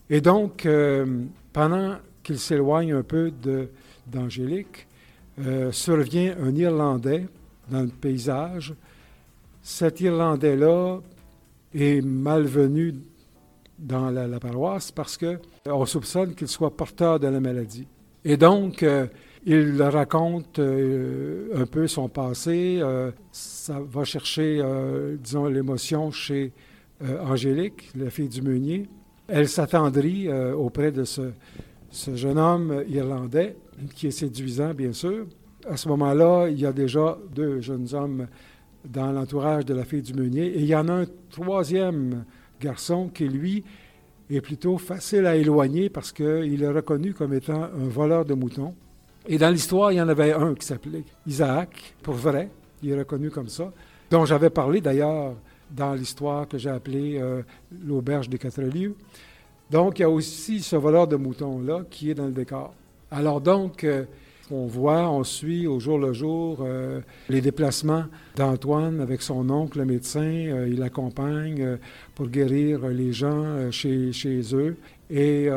Et 0.09 0.21
donc, 0.21 0.65
euh, 0.65 1.25
pendant 1.53 1.97
qu'il 2.23 2.39
s'éloigne 2.39 2.95
un 2.95 3.03
peu 3.03 3.33
d'Angélique, 4.07 4.87
survient 5.71 6.35
un 6.43 6.55
Irlandais 6.57 7.27
dans 7.71 7.83
le 7.83 7.89
paysage. 7.89 8.75
Cet 9.63 10.01
Irlandais-là 10.01 10.99
est 11.75 12.01
malvenu 12.05 12.95
dans 13.79 14.11
la, 14.11 14.41
paroisse 14.41 14.91
parce 14.91 15.17
que 15.17 15.39
on 15.67 15.87
soupçonne 15.87 16.35
qu'il 16.35 16.49
soit 16.49 16.77
porteur 16.77 17.21
de 17.21 17.29
la 17.29 17.41
maladie. 17.41 17.87
Et 18.25 18.37
donc, 18.37 18.83
euh, 18.83 19.07
il 19.47 19.81
raconte 19.83 20.59
euh, 20.59 21.49
un 21.55 21.67
peu 21.67 21.87
son 21.87 22.09
passé. 22.09 22.79
euh, 22.83 23.11
ça 23.33 23.79
va 23.81 24.05
chercher, 24.05 24.61
euh, 24.63 25.17
disons, 25.23 25.47
l'émotion 25.47 26.11
chez 26.11 26.53
euh, 27.03 27.23
Angélique, 27.25 27.91
la 27.97 28.11
fille 28.11 28.29
du 28.29 28.43
meunier. 28.43 28.89
Elle 29.29 29.49
s'attendrit 29.49 30.29
euh, 30.29 30.55
auprès 30.55 30.91
de 30.91 31.05
ce 31.05 31.31
jeune 32.15 32.39
homme 32.39 32.83
irlandais 32.89 33.57
qui 33.95 34.09
est 34.09 34.11
séduisant, 34.13 34.75
bien 34.75 34.93
sûr. 34.93 35.27
À 35.69 35.77
ce 35.77 35.89
moment-là, 35.89 36.49
il 36.49 36.59
y 36.59 36.67
a 36.67 36.73
déjà 36.73 37.19
deux 37.35 37.61
jeunes 37.61 37.89
hommes 37.95 38.27
dans 38.85 39.13
l'entourage 39.13 39.65
de 39.65 39.75
la 39.75 39.85
fille 39.85 40.03
du 40.03 40.15
meunier. 40.15 40.47
Et 40.47 40.61
il 40.61 40.67
y 40.67 40.75
en 40.75 40.89
a 40.89 40.93
un 40.93 41.07
troisième 41.31 42.25
garçon 42.61 43.09
qui, 43.13 43.29
lui, 43.29 43.65
est 44.31 44.41
plutôt 44.41 44.79
facile 44.79 45.27
à 45.27 45.37
éloigner 45.37 45.89
parce 45.89 46.13
qu'il 46.13 46.63
est 46.63 46.69
reconnu 46.69 47.15
comme 47.15 47.35
étant 47.35 47.63
un 47.63 47.89
voleur 47.89 48.25
de 48.25 48.35
moutons. 48.35 48.75
Et 49.27 49.39
dans 49.39 49.51
l'histoire, 49.51 49.93
il 49.93 49.97
y 49.97 50.01
en 50.01 50.09
avait 50.09 50.33
un 50.33 50.55
qui 50.55 50.67
s'appelait 50.67 51.05
Isaac, 51.27 51.95
pour 52.03 52.15
vrai, 52.15 52.49
il 52.83 52.91
est 52.91 52.99
reconnu 52.99 53.31
comme 53.31 53.49
ça, 53.49 53.73
dont 54.11 54.25
j'avais 54.25 54.51
parlé 54.51 54.81
d'ailleurs 54.81 55.35
dans 55.71 55.95
l'histoire 55.95 56.49
que 56.49 56.57
j'ai 56.57 56.71
appelée 56.71 57.19
euh, 57.19 57.43
l'auberge 57.85 58.29
des 58.29 58.39
quatre 58.39 58.63
lieux. 58.63 58.95
Donc, 59.71 59.99
il 59.99 60.03
y 60.03 60.05
a 60.05 60.11
aussi 60.11 60.61
ce 60.61 60.77
voleur 60.77 61.07
de 61.07 61.17
moutons-là 61.17 61.83
qui 61.91 62.11
est 62.11 62.15
dans 62.15 62.25
le 62.25 62.33
décor. 62.33 62.73
Alors 63.11 63.41
donc, 63.41 63.85
euh, 63.85 64.05
on 64.51 64.67
voit, 64.67 65.09
on 65.11 65.25
suit 65.25 65.67
au 65.67 65.81
jour 65.81 65.99
le 65.99 66.13
jour 66.13 66.59
euh, 66.61 67.01
les 67.29 67.41
déplacements 67.41 68.05
d'Antoine 68.37 69.01
avec 69.01 69.23
son 69.23 69.49
oncle, 69.51 69.79
le 69.79 69.85
médecin. 69.85 70.21
Euh, 70.21 70.69
il 70.69 70.79
l'accompagne 70.79 71.63
euh, 71.63 71.77
pour 72.15 72.29
guérir 72.29 72.87
les 72.89 73.13
gens 73.13 73.71
chez, 73.71 74.13
chez 74.13 74.41
eux. 74.55 74.77
Et 75.11 75.49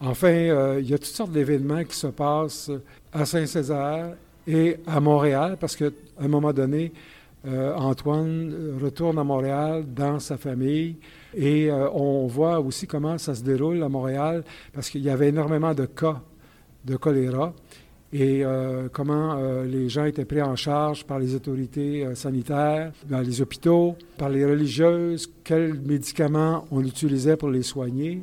enfin, 0.00 0.76
il 0.78 0.88
y 0.88 0.94
a 0.94 0.98
toutes 0.98 1.06
sortes 1.06 1.32
d'événements 1.32 1.82
qui 1.82 1.96
se 1.96 2.06
passent 2.06 2.70
à 3.12 3.24
Saint-Césaire 3.24 4.14
et 4.46 4.76
à 4.86 5.00
Montréal, 5.00 5.56
parce 5.58 5.74
qu'à 5.74 5.88
un 6.20 6.28
moment 6.28 6.52
donné, 6.52 6.92
Antoine 7.44 8.78
retourne 8.80 9.18
à 9.18 9.24
Montréal 9.24 9.84
dans 9.96 10.20
sa 10.20 10.36
famille 10.36 10.96
et 11.34 11.70
on 11.72 12.26
voit 12.26 12.60
aussi 12.60 12.86
comment 12.86 13.18
ça 13.18 13.34
se 13.34 13.42
déroule 13.42 13.82
à 13.82 13.88
Montréal 13.88 14.44
parce 14.72 14.90
qu'il 14.90 15.02
y 15.02 15.10
avait 15.10 15.28
énormément 15.28 15.74
de 15.74 15.86
cas 15.86 16.20
de 16.84 16.96
choléra 16.96 17.52
et 18.12 18.42
euh, 18.42 18.88
comment 18.90 19.34
euh, 19.36 19.64
les 19.66 19.88
gens 19.90 20.06
étaient 20.06 20.24
pris 20.24 20.40
en 20.40 20.56
charge 20.56 21.04
par 21.04 21.18
les 21.18 21.34
autorités 21.34 22.06
euh, 22.06 22.14
sanitaires, 22.14 22.92
dans 23.06 23.20
les 23.20 23.42
hôpitaux, 23.42 23.96
par 24.16 24.30
les 24.30 24.46
religieuses, 24.46 25.30
quels 25.44 25.74
médicaments 25.74 26.66
on 26.70 26.82
utilisait 26.84 27.36
pour 27.36 27.50
les 27.50 27.62
soigner. 27.62 28.22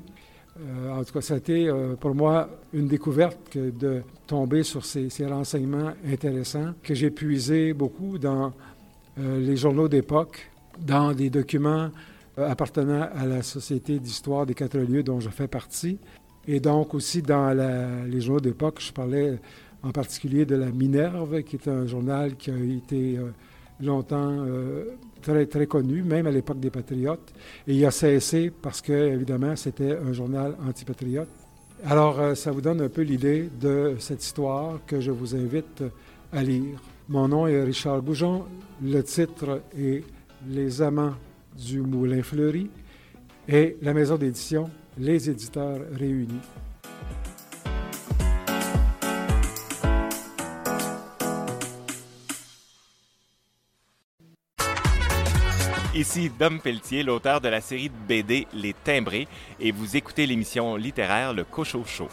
En 0.90 1.04
tout 1.04 1.12
cas, 1.12 1.20
ça 1.20 1.34
a 1.34 1.38
été 1.38 1.70
pour 2.00 2.16
moi 2.16 2.48
une 2.74 2.88
découverte 2.88 3.58
de 3.58 4.04
tomber 4.26 4.64
sur 4.64 4.86
ces, 4.86 5.10
renseignements 5.28 5.92
intéressants 6.10 6.72
que 6.82 6.94
j'ai 6.96 7.12
puisé 7.12 7.74
beaucoup 7.74 8.18
dans 8.18 8.54
les 9.18 9.58
journaux 9.58 9.90
d'époque, 9.90 10.50
dans 10.80 11.12
des 11.12 11.30
documents 11.30 11.90
appartenant 12.38 13.10
à 13.14 13.26
la 13.26 13.44
Société 13.44 14.00
d'histoire 14.00 14.46
des 14.46 14.54
quatre 14.54 14.78
lieux 14.78 15.04
dont 15.04 15.20
je 15.20 15.28
fais 15.28 15.50
partie, 15.50 15.98
et 16.48 16.62
donc 16.62 16.94
aussi 16.94 17.22
dans 17.22 17.52
les 18.08 18.22
journaux 18.22 18.40
d'époque. 18.40 18.80
Je 18.80 18.94
parlais 18.94 19.38
en 19.86 19.92
particulier 19.92 20.46
de 20.46 20.56
la 20.56 20.72
Minerve, 20.72 21.44
qui 21.44 21.58
est 21.58 21.68
un 21.68 21.86
journal 21.86 22.36
qui 22.36 22.50
a 22.50 22.58
été 22.58 23.18
euh, 23.18 23.30
longtemps 23.80 24.18
euh, 24.32 24.96
très, 25.22 25.46
très 25.46 25.68
connu, 25.68 26.02
même 26.02 26.26
à 26.26 26.32
l'époque 26.32 26.60
des 26.60 26.72
Patriotes. 26.72 27.34
Et 27.68 27.76
il 27.76 27.86
a 27.86 27.92
cessé 27.92 28.52
parce 28.62 28.82
que, 28.82 28.94
évidemment, 28.94 29.56
c'était 29.56 29.96
un 29.98 30.12
journal 30.12 30.56
antipatriote. 30.68 31.30
Alors, 31.86 32.20
euh, 32.20 32.36
ça 32.36 32.52
vous 32.52 32.62
donne 32.62 32.82
un 32.82 32.90
peu 32.90 33.02
l'idée 33.02 33.48
de 33.62 33.96
cette 34.00 34.24
histoire 34.24 34.80
que 34.88 35.00
je 35.00 35.12
vous 35.12 35.36
invite 35.36 35.84
à 36.34 36.42
lire. 36.42 36.82
Mon 37.08 37.28
nom 37.28 37.46
est 37.46 37.64
Richard 37.64 38.02
Goujon. 38.02 38.46
Le 38.82 39.02
titre 39.04 39.62
est 39.78 40.04
Les 40.48 40.82
Amants 40.82 41.14
du 41.56 41.82
Moulin 41.82 42.24
Fleuri 42.24 42.70
et 43.48 43.78
la 43.84 43.94
maison 43.94 44.16
d'édition 44.16 44.70
Les 44.98 45.30
Éditeurs 45.30 45.80
Réunis. 45.94 46.65
Ici 55.96 56.30
Dom 56.38 56.60
Pelletier, 56.60 57.04
l'auteur 57.04 57.40
de 57.40 57.48
la 57.48 57.62
série 57.62 57.88
de 57.88 57.96
BD 58.06 58.48
Les 58.54 58.74
Timbrés, 58.74 59.30
et 59.62 59.72
vous 59.72 59.96
écoutez 59.96 60.28
l'émission 60.28 60.76
littéraire 60.76 61.34
Le 61.34 61.46
Cochot 61.46 61.86
Show. 61.86 62.10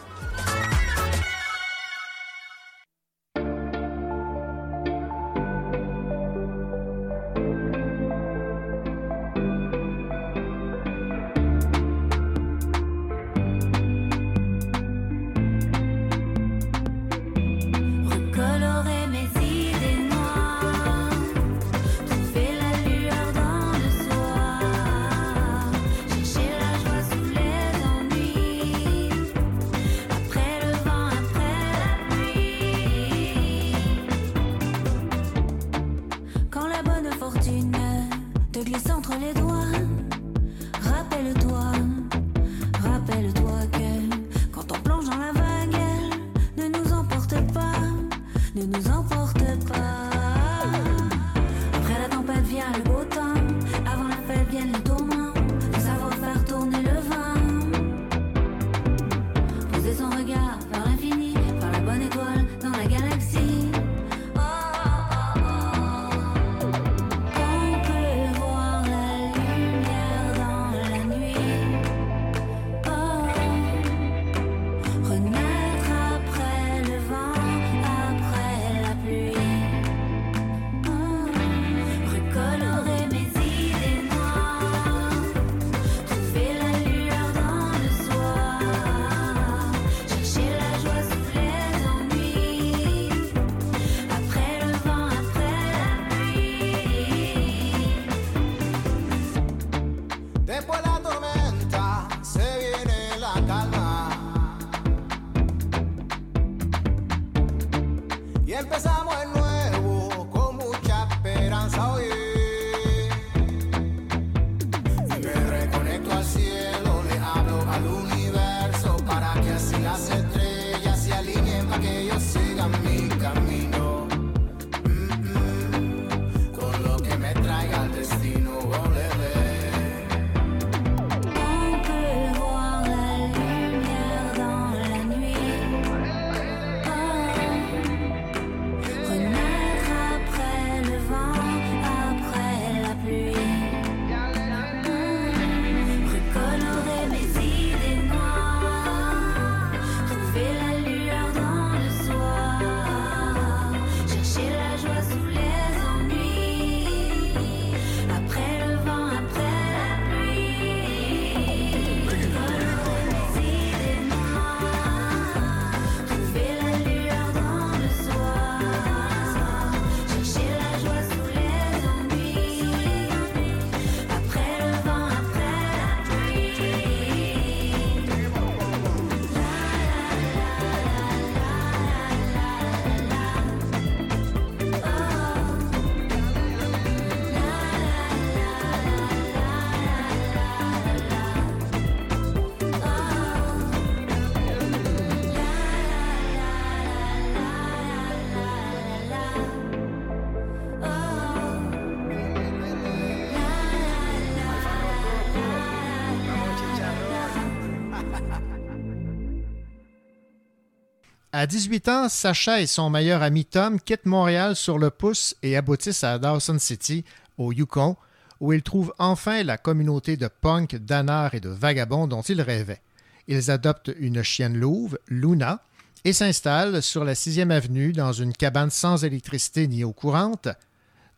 À 211.34 211.46
18 211.46 211.88
ans, 211.88 212.08
Sacha 212.10 212.60
et 212.60 212.66
son 212.66 212.90
meilleur 212.90 213.22
ami 213.22 213.46
Tom 213.46 213.80
quittent 213.80 214.04
Montréal 214.04 214.54
sur 214.54 214.78
le 214.78 214.90
pouce 214.90 215.34
et 215.42 215.56
aboutissent 215.56 216.04
à 216.04 216.18
Dawson 216.18 216.58
City, 216.58 217.06
au 217.38 217.52
Yukon, 217.52 217.96
où 218.40 218.52
ils 218.52 218.62
trouvent 218.62 218.92
enfin 218.98 219.42
la 219.42 219.56
communauté 219.56 220.18
de 220.18 220.28
punk, 220.28 220.76
d'anards 220.76 221.34
et 221.34 221.40
de 221.40 221.48
vagabonds 221.48 222.06
dont 222.06 222.20
ils 222.20 222.42
rêvaient. 222.42 222.82
Ils 223.28 223.50
adoptent 223.50 223.92
une 223.98 224.22
chienne 224.22 224.58
louve, 224.58 224.98
Luna, 225.08 225.62
et 226.04 226.12
s'installent 226.12 226.82
sur 226.82 227.02
la 227.02 227.14
6e 227.14 227.50
avenue 227.50 227.94
dans 227.94 228.12
une 228.12 228.34
cabane 228.34 228.70
sans 228.70 229.02
électricité 229.02 229.66
ni 229.68 229.84
eau 229.84 229.92
courante. 229.94 230.48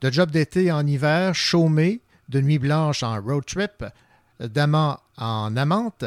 De 0.01 0.13
job 0.13 0.31
d'été 0.31 0.71
en 0.71 0.87
hiver, 0.87 1.35
chômé, 1.35 2.01
de 2.29 2.41
nuit 2.41 2.61
blanche 2.61 3.03
en 3.03 3.21
road 3.21 3.47
trip, 3.47 3.85
d'amant 4.39 5.01
en 5.17 5.57
amante, 5.57 6.05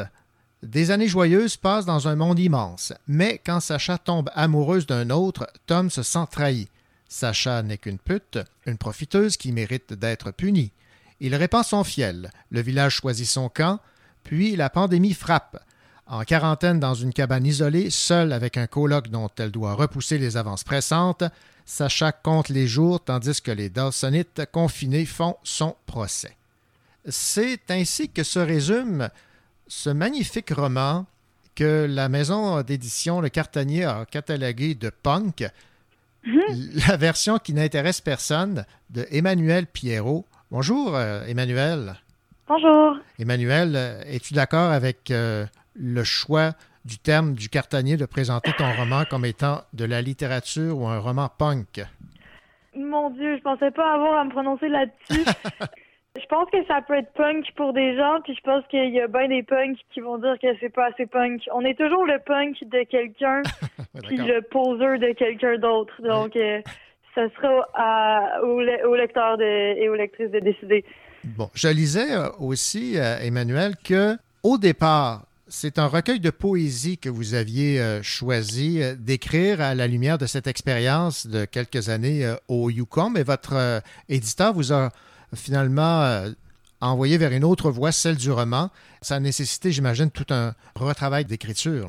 des 0.62 0.90
années 0.90 1.08
joyeuses 1.08 1.56
passent 1.56 1.86
dans 1.86 2.08
un 2.08 2.16
monde 2.16 2.38
immense. 2.38 2.92
Mais 3.06 3.40
quand 3.44 3.60
Sacha 3.60 3.98
tombe 3.98 4.30
amoureuse 4.34 4.86
d'un 4.86 5.10
autre, 5.10 5.48
Tom 5.66 5.90
se 5.90 6.02
sent 6.02 6.26
trahi. 6.30 6.68
Sacha 7.08 7.62
n'est 7.62 7.78
qu'une 7.78 7.98
pute, 7.98 8.38
une 8.66 8.76
profiteuse 8.76 9.36
qui 9.36 9.52
mérite 9.52 9.92
d'être 9.92 10.30
punie. 10.30 10.72
Il 11.20 11.34
répand 11.34 11.64
son 11.64 11.84
fiel, 11.84 12.30
le 12.50 12.60
village 12.60 12.96
choisit 12.96 13.26
son 13.26 13.48
camp, 13.48 13.80
puis 14.24 14.56
la 14.56 14.70
pandémie 14.70 15.14
frappe. 15.14 15.62
En 16.06 16.24
quarantaine 16.24 16.80
dans 16.80 16.94
une 16.94 17.12
cabane 17.12 17.46
isolée, 17.46 17.90
seule 17.90 18.32
avec 18.32 18.56
un 18.56 18.66
coloc 18.66 19.08
dont 19.08 19.30
elle 19.38 19.50
doit 19.50 19.74
repousser 19.74 20.18
les 20.18 20.36
avances 20.36 20.64
pressantes, 20.64 21.24
Sacha 21.66 22.12
compte 22.12 22.48
les 22.48 22.66
jours 22.66 23.02
tandis 23.02 23.42
que 23.42 23.50
les 23.50 23.68
Dawsonites 23.68 24.46
confinés 24.50 25.04
font 25.04 25.36
son 25.42 25.76
procès. 25.86 26.36
C'est 27.06 27.70
ainsi 27.70 28.08
que 28.08 28.22
se 28.22 28.38
résume 28.38 29.10
ce 29.68 29.90
magnifique 29.90 30.50
roman 30.50 31.06
que 31.54 31.86
la 31.88 32.08
maison 32.08 32.62
d'édition 32.62 33.20
Le 33.20 33.28
Cartanier 33.28 33.84
a 33.84 34.04
catalogué 34.06 34.74
de 34.74 34.90
punk, 34.90 35.44
la 36.24 36.96
version 36.96 37.38
qui 37.38 37.52
n'intéresse 37.52 38.00
personne 38.00 38.64
de 38.90 39.06
Emmanuel 39.10 39.66
Pierrot. 39.66 40.24
Bonjour, 40.50 40.96
euh, 40.96 41.24
Emmanuel. 41.26 41.94
Bonjour. 42.48 42.96
Emmanuel, 43.18 43.74
euh, 43.76 44.02
es-tu 44.06 44.34
d'accord 44.34 44.70
avec 44.72 45.10
euh, 45.10 45.44
le 45.74 46.04
choix 46.04 46.52
du 46.84 46.98
terme 46.98 47.34
du 47.34 47.48
Cartanier 47.48 47.96
de 47.96 48.06
présenter 48.06 48.52
ton 48.56 48.72
roman 48.72 49.04
comme 49.04 49.26
étant 49.26 49.62
de 49.74 49.84
la 49.84 50.00
littérature 50.00 50.78
ou 50.78 50.86
un 50.86 50.98
roman 50.98 51.28
punk? 51.28 51.84
Mon 52.74 53.10
Dieu, 53.10 53.36
je 53.36 53.42
pensais 53.42 53.70
pas 53.70 53.94
avoir 53.94 54.20
à 54.20 54.24
me 54.24 54.30
prononcer 54.30 54.68
là-dessus. 54.68 55.24
je 56.20 56.26
pense 56.26 56.48
que 56.50 56.64
ça 56.66 56.80
peut 56.86 56.94
être 56.98 57.12
punk 57.14 57.44
pour 57.56 57.72
des 57.72 57.96
gens, 57.96 58.20
puis 58.24 58.34
je 58.34 58.40
pense 58.42 58.64
qu'il 58.68 58.90
y 58.94 59.00
a 59.00 59.06
bien 59.08 59.28
des 59.28 59.42
punks 59.42 59.78
qui 59.92 60.00
vont 60.00 60.18
dire 60.18 60.36
que 60.40 60.48
c'est 60.60 60.68
pas 60.72 60.86
assez 60.92 61.06
punk. 61.06 61.42
On 61.54 61.62
est 61.64 61.78
toujours 61.78 62.04
le 62.06 62.18
punk 62.24 62.56
de 62.62 62.82
quelqu'un, 62.84 63.42
puis 64.06 64.16
le 64.16 64.42
poseur 64.42 64.98
de 64.98 65.12
quelqu'un 65.12 65.58
d'autre. 65.58 65.92
Donc, 66.02 66.36
euh, 66.36 66.60
ça 67.14 67.22
sera 67.36 67.66
à- 67.74 68.42
au, 68.42 68.60
le- 68.60 68.86
au 68.88 68.94
lecteur 68.94 69.38
de- 69.38 69.44
et 69.80 69.88
aux 69.88 69.94
lectrices 69.94 70.30
de 70.30 70.40
décider. 70.40 70.84
Bon, 71.24 71.50
je 71.54 71.68
lisais 71.68 72.12
euh, 72.12 72.28
aussi, 72.38 72.98
euh, 72.98 73.18
Emmanuel, 73.20 73.74
que 73.84 74.16
au 74.42 74.56
départ, 74.58 75.24
c'est 75.48 75.78
un 75.78 75.86
recueil 75.86 76.20
de 76.20 76.30
poésie 76.30 76.98
que 76.98 77.08
vous 77.08 77.34
aviez 77.34 77.80
euh, 77.80 78.02
choisi 78.02 78.82
euh, 78.82 78.94
d'écrire 78.96 79.60
à 79.60 79.74
la 79.74 79.86
lumière 79.86 80.18
de 80.18 80.26
cette 80.26 80.46
expérience 80.46 81.26
de 81.26 81.44
quelques 81.44 81.88
années 81.88 82.24
euh, 82.24 82.34
au 82.48 82.70
Yukon, 82.70 83.10
mais 83.10 83.22
votre 83.24 83.82
éditeur 84.08 84.52
vous 84.52 84.72
a 84.72 84.90
finalement 85.34 86.02
euh, 86.02 86.30
envoyé 86.80 87.18
vers 87.18 87.32
une 87.32 87.44
autre 87.44 87.70
voie, 87.70 87.92
celle 87.92 88.16
du 88.16 88.30
roman. 88.30 88.68
Ça 89.00 89.16
a 89.16 89.20
nécessité, 89.20 89.70
j'imagine, 89.70 90.10
tout 90.10 90.26
un 90.30 90.52
retravail 90.74 91.24
d'écriture. 91.24 91.88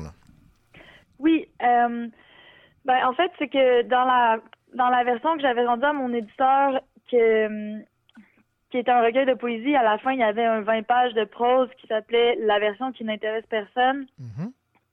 Oui, 1.18 1.46
euh, 1.62 2.06
ben 2.84 3.06
en 3.06 3.12
fait 3.12 3.30
c'est 3.38 3.48
que 3.48 3.82
dans 3.82 4.04
la 4.04 4.38
dans 4.74 4.88
la 4.88 5.04
version 5.04 5.34
que 5.36 5.42
j'avais 5.42 5.66
rendue 5.66 5.84
à 5.84 5.92
mon 5.92 6.12
éditeur 6.12 6.80
que 7.10 7.80
qui 8.70 8.78
était 8.78 8.90
un 8.90 9.02
recueil 9.02 9.26
de 9.26 9.34
poésie, 9.34 9.74
à 9.74 9.82
la 9.82 9.98
fin 9.98 10.12
il 10.12 10.20
y 10.20 10.22
avait 10.22 10.44
un 10.44 10.60
20 10.60 10.86
pages 10.86 11.12
de 11.14 11.24
prose 11.24 11.68
qui 11.80 11.86
s'appelait 11.88 12.36
La 12.40 12.58
version 12.58 12.92
qui 12.92 13.04
n'intéresse 13.04 13.44
personne, 13.50 14.06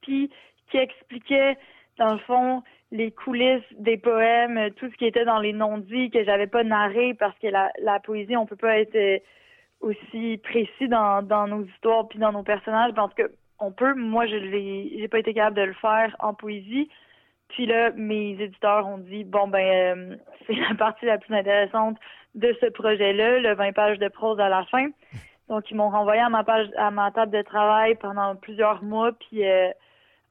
puis 0.01 0.31
qui 0.71 0.77
expliquait 0.77 1.57
dans 1.97 2.13
le 2.13 2.19
fond 2.19 2.63
les 2.91 3.11
coulisses 3.11 3.63
des 3.77 3.97
poèmes, 3.97 4.57
euh, 4.57 4.69
tout 4.69 4.89
ce 4.89 4.95
qui 4.95 5.05
était 5.05 5.25
dans 5.25 5.39
les 5.39 5.53
non-dits 5.53 6.09
que 6.09 6.23
j'avais 6.23 6.47
pas 6.47 6.63
narré 6.63 7.13
parce 7.13 7.37
que 7.39 7.47
la, 7.47 7.71
la 7.81 7.99
poésie 7.99 8.37
on 8.37 8.45
peut 8.45 8.55
pas 8.55 8.79
être 8.79 8.95
euh, 8.95 9.19
aussi 9.81 10.39
précis 10.43 10.87
dans, 10.87 11.21
dans 11.21 11.47
nos 11.47 11.65
histoires 11.65 12.07
puis 12.07 12.19
dans 12.19 12.31
nos 12.31 12.43
personnages. 12.43 12.93
Tout 12.93 13.07
cas, 13.15 13.27
on 13.59 13.71
peut. 13.71 13.93
Moi, 13.93 14.25
je 14.27 14.35
l'ai, 14.35 14.97
j'ai 14.97 15.07
pas 15.07 15.19
été 15.19 15.33
capable 15.33 15.57
de 15.57 15.63
le 15.63 15.73
faire 15.73 16.15
en 16.19 16.33
poésie. 16.33 16.89
Puis 17.49 17.65
là, 17.65 17.91
mes 17.95 18.31
éditeurs 18.39 18.87
ont 18.87 18.97
dit 18.97 19.23
bon 19.23 19.47
ben 19.47 19.97
euh, 19.97 20.15
c'est 20.45 20.55
la 20.55 20.75
partie 20.75 21.05
la 21.05 21.17
plus 21.17 21.35
intéressante 21.35 21.97
de 22.35 22.55
ce 22.61 22.67
projet-là, 22.67 23.39
le 23.39 23.55
20 23.55 23.73
pages 23.73 23.99
de 23.99 24.07
prose 24.07 24.39
à 24.39 24.49
la 24.49 24.63
fin. 24.65 24.87
Donc 25.49 25.69
ils 25.71 25.75
m'ont 25.75 25.89
renvoyé 25.89 26.21
à 26.21 26.29
ma 26.29 26.43
page 26.43 26.67
à 26.77 26.91
ma 26.91 27.11
table 27.11 27.31
de 27.31 27.41
travail 27.41 27.95
pendant 27.95 28.35
plusieurs 28.35 28.83
mois, 28.83 29.11
puis 29.13 29.43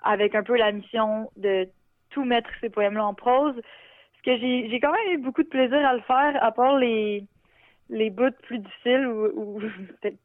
avec 0.02 0.34
un 0.34 0.42
peu 0.42 0.56
la 0.56 0.72
mission 0.72 1.30
de 1.36 1.66
tout 2.10 2.24
mettre 2.24 2.48
ces 2.60 2.70
poèmes-là 2.70 3.04
en 3.06 3.14
prose. 3.14 3.54
Parce 3.54 4.24
que 4.24 4.40
j'ai 4.40 4.68
j'ai 4.70 4.80
quand 4.80 4.92
même 4.92 5.14
eu 5.14 5.22
beaucoup 5.22 5.42
de 5.42 5.48
plaisir 5.48 5.78
à 5.86 5.94
le 5.94 6.00
faire, 6.02 6.42
à 6.42 6.52
part 6.52 6.76
les 6.78 7.24
les 7.90 8.10
bouts 8.10 8.30
plus 8.42 8.58
difficiles 8.58 9.06
où, 9.06 9.26
où 9.58 9.60
c'était 10.02 10.16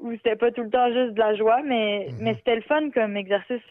où 0.00 0.12
c'était 0.12 0.36
pas 0.36 0.50
tout 0.50 0.62
le 0.62 0.70
temps 0.70 0.88
juste 0.92 1.14
de 1.14 1.18
la 1.20 1.34
joie, 1.36 1.60
mais, 1.64 2.08
mais 2.18 2.34
c'était 2.34 2.56
le 2.56 2.62
fun 2.62 2.90
comme 2.90 3.16
exercice. 3.16 3.62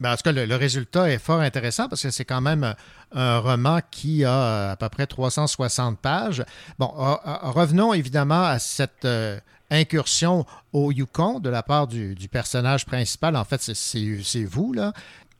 Ben, 0.00 0.12
en 0.12 0.16
tout 0.16 0.22
cas, 0.24 0.32
le, 0.32 0.46
le 0.46 0.56
résultat 0.56 1.10
est 1.10 1.22
fort 1.22 1.38
intéressant 1.38 1.88
parce 1.88 2.02
que 2.02 2.10
c'est 2.10 2.24
quand 2.24 2.40
même 2.40 2.64
euh, 2.64 2.72
un 3.12 3.38
roman 3.38 3.78
qui 3.88 4.24
a 4.24 4.32
euh, 4.32 4.72
à 4.72 4.76
peu 4.76 4.88
près 4.88 5.06
360 5.06 6.00
pages. 6.00 6.42
Bon, 6.80 6.92
euh, 6.98 7.14
revenons 7.42 7.94
évidemment 7.94 8.42
à 8.42 8.58
cette 8.58 9.04
euh, 9.04 9.38
incursion 9.70 10.44
au 10.72 10.90
Yukon 10.90 11.38
de 11.38 11.48
la 11.50 11.62
part 11.62 11.86
du, 11.86 12.16
du 12.16 12.28
personnage 12.28 12.84
principal. 12.84 13.36
En 13.36 13.44
fait, 13.44 13.60
c'est- 13.60 13.76
c'est 13.76 14.18
c'est 14.24 14.44
vous, 14.44 14.72
là. 14.72 14.92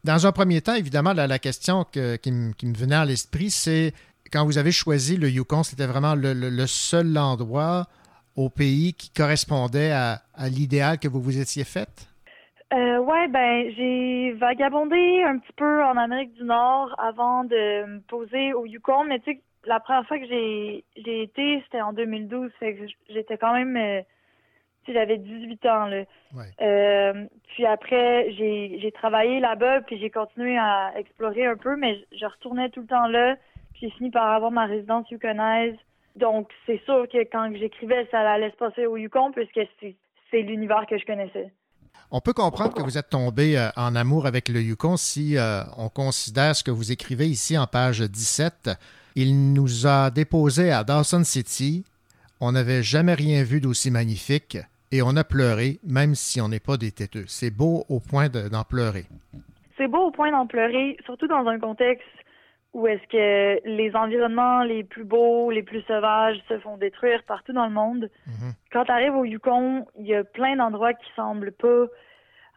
Dans 0.05 0.27
un 0.27 0.33
premier 0.33 0.61
temps, 0.61 0.75
évidemment, 0.75 1.13
la, 1.13 1.39
question 1.39 1.85
que- 1.85 2.17
qui, 2.17 2.33
me- 2.33 2.53
venait 2.77 2.97
à 2.97 3.05
l'esprit, 3.05 3.51
c'est 3.51 3.93
quand 4.33 4.45
vous 4.45 4.59
avez 4.59 4.73
choisi 4.73 5.17
le 5.17 5.29
Yukon, 5.29 5.63
c'était 5.63 5.87
vraiment 5.87 6.15
le, 6.17 6.67
seul 6.67 7.17
endroit 7.17 7.87
au 8.35 8.49
pays 8.49 8.95
qui 8.95 9.11
correspondait 9.13 9.93
à, 9.93 10.23
l'idéal 10.49 10.99
que 10.99 11.07
vous 11.07 11.21
vous 11.21 11.39
étiez 11.39 11.65
fait? 11.65 12.09
Euh, 12.73 12.99
ouais, 12.99 13.29
ben 13.29 13.71
j'ai 13.77 14.33
vagabondé 14.33 15.23
un 15.25 15.39
petit 15.39 15.53
peu 15.55 15.85
en 15.85 15.97
Amérique 15.99 16.33
du 16.33 16.45
Nord 16.45 16.89
avant 16.99 17.45
de 17.45 17.85
me 17.85 18.01
poser 18.01 18.55
au 18.55 18.65
Yukon, 18.65 19.05
mais 19.05 19.19
tu 19.21 19.33
sais, 19.33 19.41
la 19.67 19.79
première 19.79 20.07
fois 20.09 20.19
que 20.19 20.27
j'ai 20.27 20.83
été, 21.23 21.63
c'était 21.65 21.83
en 21.83 21.93
2012, 21.93 22.51
fait 22.59 22.75
que 22.75 22.87
j'étais 23.11 23.37
quand 23.37 23.53
même, 23.53 23.77
euh, 23.77 24.01
j'avais 24.89 25.19
18 25.19 25.67
ans 25.67 25.87
là. 25.87 26.05
Euh, 26.61 27.27
puis 27.49 27.67
après, 27.67 28.33
j'ai 28.33 28.93
travaillé 28.95 29.41
là-bas, 29.41 29.83
puis 29.83 29.99
j'ai 29.99 30.11
continué 30.11 30.57
à 30.59 30.93
explorer 30.97 31.47
un 31.47 31.57
peu, 31.57 31.77
mais 31.77 32.05
je 32.19 32.27
retournais 32.27 32.71
tout 32.71 32.81
le 32.81 32.87
temps 32.87 33.07
là. 33.07 33.37
Puis 33.73 33.83
j'ai 33.83 33.91
fini 33.91 34.11
par 34.11 34.31
avoir 34.33 34.51
ma 34.51 34.67
résidence 34.67 35.11
yukonaise. 35.11 35.77
Donc 36.17 36.51
c'est 36.67 36.81
sûr 36.85 37.07
que 37.09 37.19
quand 37.31 37.51
j'écrivais, 37.55 38.07
ça 38.11 38.21
allait 38.21 38.51
se 38.51 38.57
passer 38.57 38.87
au 38.87 38.97
Yukon, 38.97 39.33
puisque 39.33 39.61
c'est 39.81 39.95
c'est 40.33 40.43
l'univers 40.43 40.87
que 40.89 40.99
je 40.99 41.05
connaissais. 41.05 41.53
On 42.11 42.21
peut 42.21 42.33
comprendre 42.33 42.75
que 42.75 42.83
vous 42.83 42.99
êtes 42.99 43.11
tombé 43.11 43.57
euh, 43.57 43.71
en 43.77 43.95
amour 43.95 44.27
avec 44.27 44.49
le 44.49 44.61
Yukon 44.61 44.97
si 44.97 45.37
euh, 45.37 45.63
on 45.77 45.89
considère 45.89 46.57
ce 46.57 46.65
que 46.65 46.71
vous 46.71 46.91
écrivez 46.91 47.27
ici 47.27 47.57
en 47.57 47.67
page 47.67 48.01
17. 48.01 48.71
Il 49.15 49.53
nous 49.53 49.87
a 49.87 50.11
déposé 50.11 50.73
à 50.73 50.85
Dawson 50.85 51.25
City. 51.25 51.85
On 52.41 52.53
n'avait 52.53 52.83
jamais 52.83 53.15
rien 53.15 53.45
vu 53.45 53.61
d'aussi 53.61 53.91
magnifique 53.91 54.59
et 54.93 55.03
on 55.03 55.17
a 55.17 55.25
pleuré, 55.25 55.79
même 55.85 56.15
si 56.15 56.41
on 56.41 56.49
n'est 56.49 56.61
pas 56.61 56.77
des 56.77 56.93
têteux. 56.93 57.25
C'est 57.27 57.51
beau 57.51 57.85
au 57.89 57.99
point 57.99 58.29
de- 58.29 58.49
d'en 58.49 58.63
pleurer. 58.65 59.05
C'est 59.77 59.89
beau 59.89 60.07
au 60.07 60.11
point 60.11 60.31
d'en 60.31 60.47
pleurer, 60.47 60.97
surtout 61.07 61.27
dans 61.27 61.47
un 61.49 61.59
contexte 61.59 62.07
où 62.75 62.87
est-ce 62.87 63.07
que 63.09 63.61
les 63.69 63.95
environnements 63.95 64.63
les 64.63 64.83
plus 64.85 65.05
beaux, 65.05 65.51
les 65.51 65.63
plus 65.63 65.83
sauvages 65.83 66.37
se 66.49 66.59
font 66.61 66.77
détruire 66.79 67.23
partout 67.25 67.53
dans 67.53 67.67
le 67.67 67.73
monde. 67.73 68.09
Quand 68.73 68.85
tu 68.85 68.93
arrives 68.93 69.15
au 69.15 69.25
Yukon, 69.25 69.87
il 69.99 70.07
y 70.07 70.15
a 70.15 70.25
plein 70.25 70.57
d'endroits 70.57 70.95
qui 70.95 71.05
semblent 71.15 71.53
pas 71.53 71.85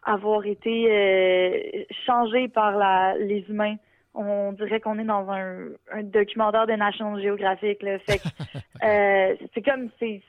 avoir 0.04 0.46
été 0.46 0.86
euh, 0.90 1.84
changés 2.06 2.48
par 2.48 2.76
la, 2.76 3.14
les 3.18 3.44
humains. 3.48 3.76
On 4.14 4.52
dirait 4.52 4.80
qu'on 4.80 4.98
est 4.98 5.04
dans 5.04 5.28
un, 5.30 5.66
un 5.92 6.02
documentaire 6.02 6.66
de 6.66 6.72
National 6.72 7.20
Geographic. 7.22 7.82
Là. 7.82 7.98
Fait 7.98 8.18
que, 8.18 8.24
euh, 8.86 9.34
c'est 9.52 9.62
comme 9.62 9.90
c'est 9.98 10.22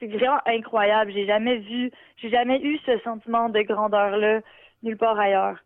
c'est 0.00 0.06
vraiment 0.08 0.38
incroyable. 0.46 1.12
J'ai 1.12 1.26
jamais 1.26 1.58
vu, 1.58 1.90
j'ai 2.16 2.30
jamais 2.30 2.60
eu 2.60 2.78
ce 2.86 2.98
sentiment 3.00 3.48
de 3.48 3.60
grandeur 3.62 4.16
là 4.16 4.40
nulle 4.82 4.96
part 4.96 5.18
ailleurs. 5.18 5.58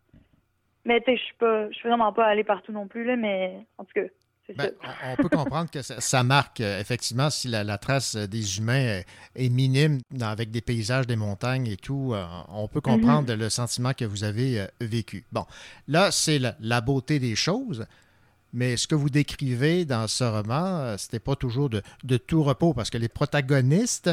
Mais 0.85 0.99
tu 1.01 1.11
sais, 1.11 1.17
je 1.17 1.23
suis 1.23 1.35
pas, 1.35 1.69
je 1.69 1.75
suis 1.75 1.87
vraiment 1.87 2.11
pas 2.11 2.25
allée 2.25 2.43
partout 2.43 2.71
non 2.71 2.87
plus 2.87 3.03
là, 3.03 3.15
mais 3.15 3.65
en 3.77 3.83
tout 3.83 3.91
cas, 3.93 4.07
c'est 4.47 4.57
Ben, 4.57 4.71
ça. 4.81 4.89
on, 5.11 5.15
peut 5.15 5.29
comprendre 5.29 5.69
que 5.69 5.83
ça, 5.83 6.01
ça 6.01 6.23
marque, 6.23 6.59
euh, 6.59 6.79
effectivement, 6.79 7.29
si 7.29 7.47
la, 7.47 7.63
la 7.63 7.77
trace 7.77 8.15
euh, 8.15 8.25
des 8.25 8.57
humains 8.57 8.79
est, 8.79 9.05
est 9.35 9.49
minime 9.49 9.99
dans- 10.09 10.29
avec 10.29 10.49
des 10.49 10.61
paysages, 10.61 11.05
des 11.05 11.15
montagnes 11.15 11.67
et 11.67 11.77
tout, 11.77 12.13
euh, 12.15 12.25
on 12.49 12.67
peut 12.67 12.81
comprendre 12.81 13.31
le 13.31 13.49
sentiment 13.49 13.93
que 13.93 14.05
vous 14.05 14.23
avez 14.23 14.61
euh, 14.61 14.65
vécu. 14.79 15.23
Bon, 15.31 15.45
là, 15.87 16.09
c'est 16.09 16.39
la, 16.39 16.55
la 16.59 16.81
beauté 16.81 17.19
des 17.19 17.35
choses, 17.35 17.85
mais 18.53 18.77
ce 18.77 18.87
que 18.87 18.95
vous 18.95 19.09
décrivez 19.09 19.85
dans 19.85 20.07
ce 20.07 20.23
roman, 20.23 20.79
euh, 20.79 20.95
c'était 20.97 21.19
pas 21.19 21.35
toujours 21.35 21.69
de, 21.69 21.81
de 22.03 22.17
tout 22.17 22.43
repos, 22.43 22.73
parce 22.73 22.89
que 22.89 22.97
les 22.97 23.09
protagonistes, 23.09 24.11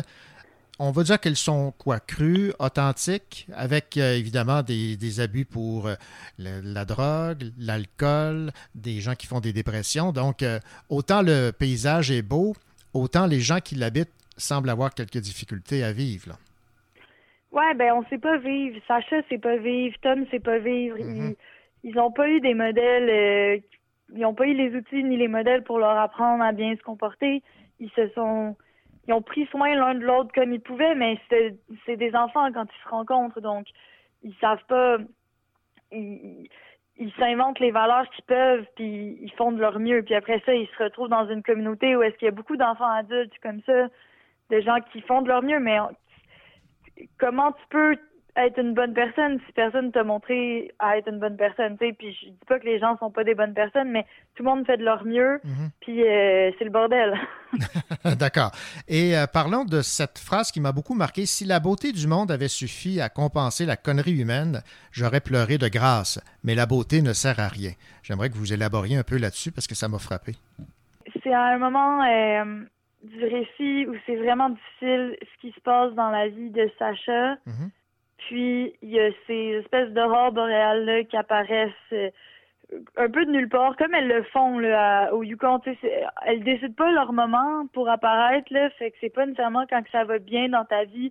on 0.78 0.92
va 0.92 1.02
dire 1.02 1.18
qu'elles 1.18 1.36
sont 1.36 1.72
quoi, 1.76 1.98
crues, 1.98 2.52
authentiques, 2.60 3.48
avec 3.52 3.96
euh, 3.96 4.16
évidemment 4.16 4.62
des, 4.62 4.96
des 4.96 5.20
abus 5.20 5.44
pour 5.44 5.88
euh, 5.88 5.94
la 6.38 6.84
drogue, 6.84 7.50
l'alcool, 7.58 8.52
des 8.74 9.00
gens 9.00 9.14
qui 9.14 9.26
font 9.26 9.40
des 9.40 9.52
dépressions. 9.52 10.12
Donc, 10.12 10.42
euh, 10.42 10.60
autant 10.88 11.22
le 11.22 11.50
paysage 11.50 12.10
est 12.12 12.22
beau, 12.22 12.54
autant 12.94 13.26
les 13.26 13.40
gens 13.40 13.58
qui 13.58 13.74
l'habitent 13.74 14.12
semblent 14.36 14.70
avoir 14.70 14.94
quelques 14.94 15.18
difficultés 15.18 15.82
à 15.82 15.92
vivre. 15.92 16.28
là. 16.28 16.36
Ouais, 17.50 17.74
ben 17.74 17.92
on 17.94 18.08
sait 18.08 18.18
pas 18.18 18.38
vivre. 18.38 18.78
Sacha 18.86 19.16
sait 19.28 19.38
pas 19.38 19.56
vivre. 19.56 19.96
Tom 20.02 20.26
sait 20.30 20.38
pas 20.38 20.58
vivre. 20.58 20.96
Ils, 20.98 21.34
ils 21.82 21.98
ont 21.98 22.12
pas 22.12 22.28
eu 22.28 22.40
des 22.40 22.54
modèles. 22.54 23.62
Ils 24.14 24.24
ont 24.24 24.34
pas 24.34 24.46
eu 24.46 24.54
les 24.54 24.74
outils 24.74 25.04
ni 25.04 25.16
les 25.16 25.28
modèles 25.28 25.64
pour 25.64 25.78
leur 25.78 25.96
apprendre 25.98 26.42
à 26.42 26.52
bien 26.52 26.74
se 26.76 26.82
comporter. 26.82 27.42
Ils 27.80 27.90
se 27.90 28.08
sont, 28.10 28.56
ils 29.06 29.14
ont 29.14 29.22
pris 29.22 29.46
soin 29.46 29.74
l'un 29.74 29.94
de 29.94 30.04
l'autre 30.04 30.30
comme 30.34 30.52
ils 30.52 30.60
pouvaient, 30.60 30.94
mais 30.94 31.18
c'est 31.30 31.96
des 31.96 32.14
enfants 32.14 32.52
quand 32.52 32.64
ils 32.64 32.82
se 32.82 32.88
rencontrent, 32.88 33.40
donc 33.40 33.66
ils 34.22 34.34
savent 34.40 34.64
pas. 34.68 34.98
Ils 35.90 37.12
s'inventent 37.16 37.60
les 37.60 37.70
valeurs 37.70 38.08
qu'ils 38.10 38.24
peuvent, 38.24 38.66
puis 38.74 39.18
ils 39.20 39.32
font 39.32 39.52
de 39.52 39.60
leur 39.60 39.78
mieux. 39.78 40.02
Puis 40.02 40.14
après 40.14 40.42
ça, 40.44 40.54
ils 40.54 40.66
se 40.66 40.82
retrouvent 40.82 41.08
dans 41.08 41.28
une 41.28 41.42
communauté 41.42 41.94
où 41.96 42.02
est-ce 42.02 42.16
qu'il 42.16 42.26
y 42.26 42.28
a 42.28 42.32
beaucoup 42.32 42.56
d'enfants 42.56 42.90
adultes 42.90 43.38
comme 43.42 43.62
ça, 43.62 43.88
de 44.50 44.60
gens 44.60 44.80
qui 44.92 45.00
font 45.02 45.22
de 45.22 45.28
leur 45.28 45.42
mieux, 45.42 45.60
mais 45.60 45.78
comment 47.18 47.52
tu 47.52 47.62
peux 47.70 47.96
être 48.46 48.58
une 48.58 48.74
bonne 48.74 48.94
personne 48.94 49.38
si 49.46 49.52
personne 49.52 49.90
t'a 49.92 50.04
montré 50.04 50.72
à 50.78 50.98
être 50.98 51.08
une 51.08 51.18
bonne 51.18 51.36
personne, 51.36 51.76
tu 51.78 51.86
sais, 51.86 51.92
puis 51.92 52.16
je 52.20 52.26
dis 52.28 52.44
pas 52.46 52.58
que 52.58 52.64
les 52.64 52.78
gens 52.78 52.96
sont 52.98 53.10
pas 53.10 53.24
des 53.24 53.34
bonnes 53.34 53.54
personnes, 53.54 53.90
mais 53.90 54.04
tout 54.34 54.42
le 54.42 54.50
monde 54.50 54.66
fait 54.66 54.76
de 54.76 54.84
leur 54.84 55.04
mieux, 55.04 55.40
puis 55.80 56.02
euh, 56.02 56.50
c'est 56.58 56.64
le 56.64 56.70
bordel. 56.70 57.18
D'accord. 58.18 58.50
Et 58.86 59.16
euh, 59.16 59.26
parlons 59.26 59.64
de 59.64 59.80
cette 59.80 60.18
phrase 60.18 60.52
qui 60.52 60.60
m'a 60.60 60.72
beaucoup 60.72 60.94
marqué. 60.94 61.26
Si 61.26 61.44
la 61.44 61.60
beauté 61.60 61.92
du 61.92 62.06
monde 62.06 62.30
avait 62.30 62.48
suffi 62.48 63.00
à 63.00 63.08
compenser 63.08 63.66
la 63.66 63.76
connerie 63.76 64.20
humaine, 64.20 64.62
j'aurais 64.92 65.20
pleuré 65.20 65.58
de 65.58 65.68
grâce. 65.68 66.20
Mais 66.44 66.54
la 66.54 66.66
beauté 66.66 67.02
ne 67.02 67.12
sert 67.12 67.40
à 67.40 67.48
rien. 67.48 67.72
J'aimerais 68.02 68.30
que 68.30 68.36
vous 68.36 68.52
élaboriez 68.52 68.96
un 68.96 69.02
peu 69.02 69.18
là-dessus 69.18 69.52
parce 69.52 69.66
que 69.66 69.74
ça 69.74 69.88
m'a 69.88 69.98
frappé. 69.98 70.32
c'est 71.22 71.32
à 71.32 71.44
un 71.44 71.58
moment 71.58 72.02
euh, 72.04 72.64
du 73.02 73.24
récit 73.24 73.86
où 73.88 73.94
c'est 74.06 74.16
vraiment 74.16 74.50
difficile 74.50 75.16
ce 75.20 75.40
qui 75.40 75.52
se 75.52 75.60
passe 75.60 75.94
dans 75.94 76.10
la 76.10 76.28
vie 76.28 76.50
de 76.50 76.70
Sacha. 76.78 77.36
Puis 78.28 78.74
il 78.82 78.90
y 78.90 79.00
a 79.00 79.08
ces 79.26 79.60
espèces 79.62 79.88
d'aurores 79.90 80.32
boréales-là 80.32 81.04
qui 81.04 81.16
apparaissent 81.16 81.72
euh, 81.94 82.10
un 82.98 83.08
peu 83.08 83.24
de 83.24 83.30
nulle 83.30 83.48
part, 83.48 83.74
comme 83.76 83.94
elles 83.94 84.06
le 84.06 84.22
font 84.24 84.58
là, 84.58 85.10
au 85.14 85.22
Yukon. 85.22 85.60
Elles 86.26 86.44
décident 86.44 86.74
pas 86.74 86.92
leur 86.92 87.14
moment 87.14 87.66
pour 87.72 87.88
apparaître, 87.88 88.52
là, 88.52 88.68
fait 88.70 88.90
que 88.90 88.98
c'est 89.00 89.08
pas 89.08 89.24
nécessairement 89.24 89.64
quand 89.70 89.82
ça 89.90 90.04
va 90.04 90.18
bien 90.18 90.50
dans 90.50 90.66
ta 90.66 90.84
vie 90.84 91.10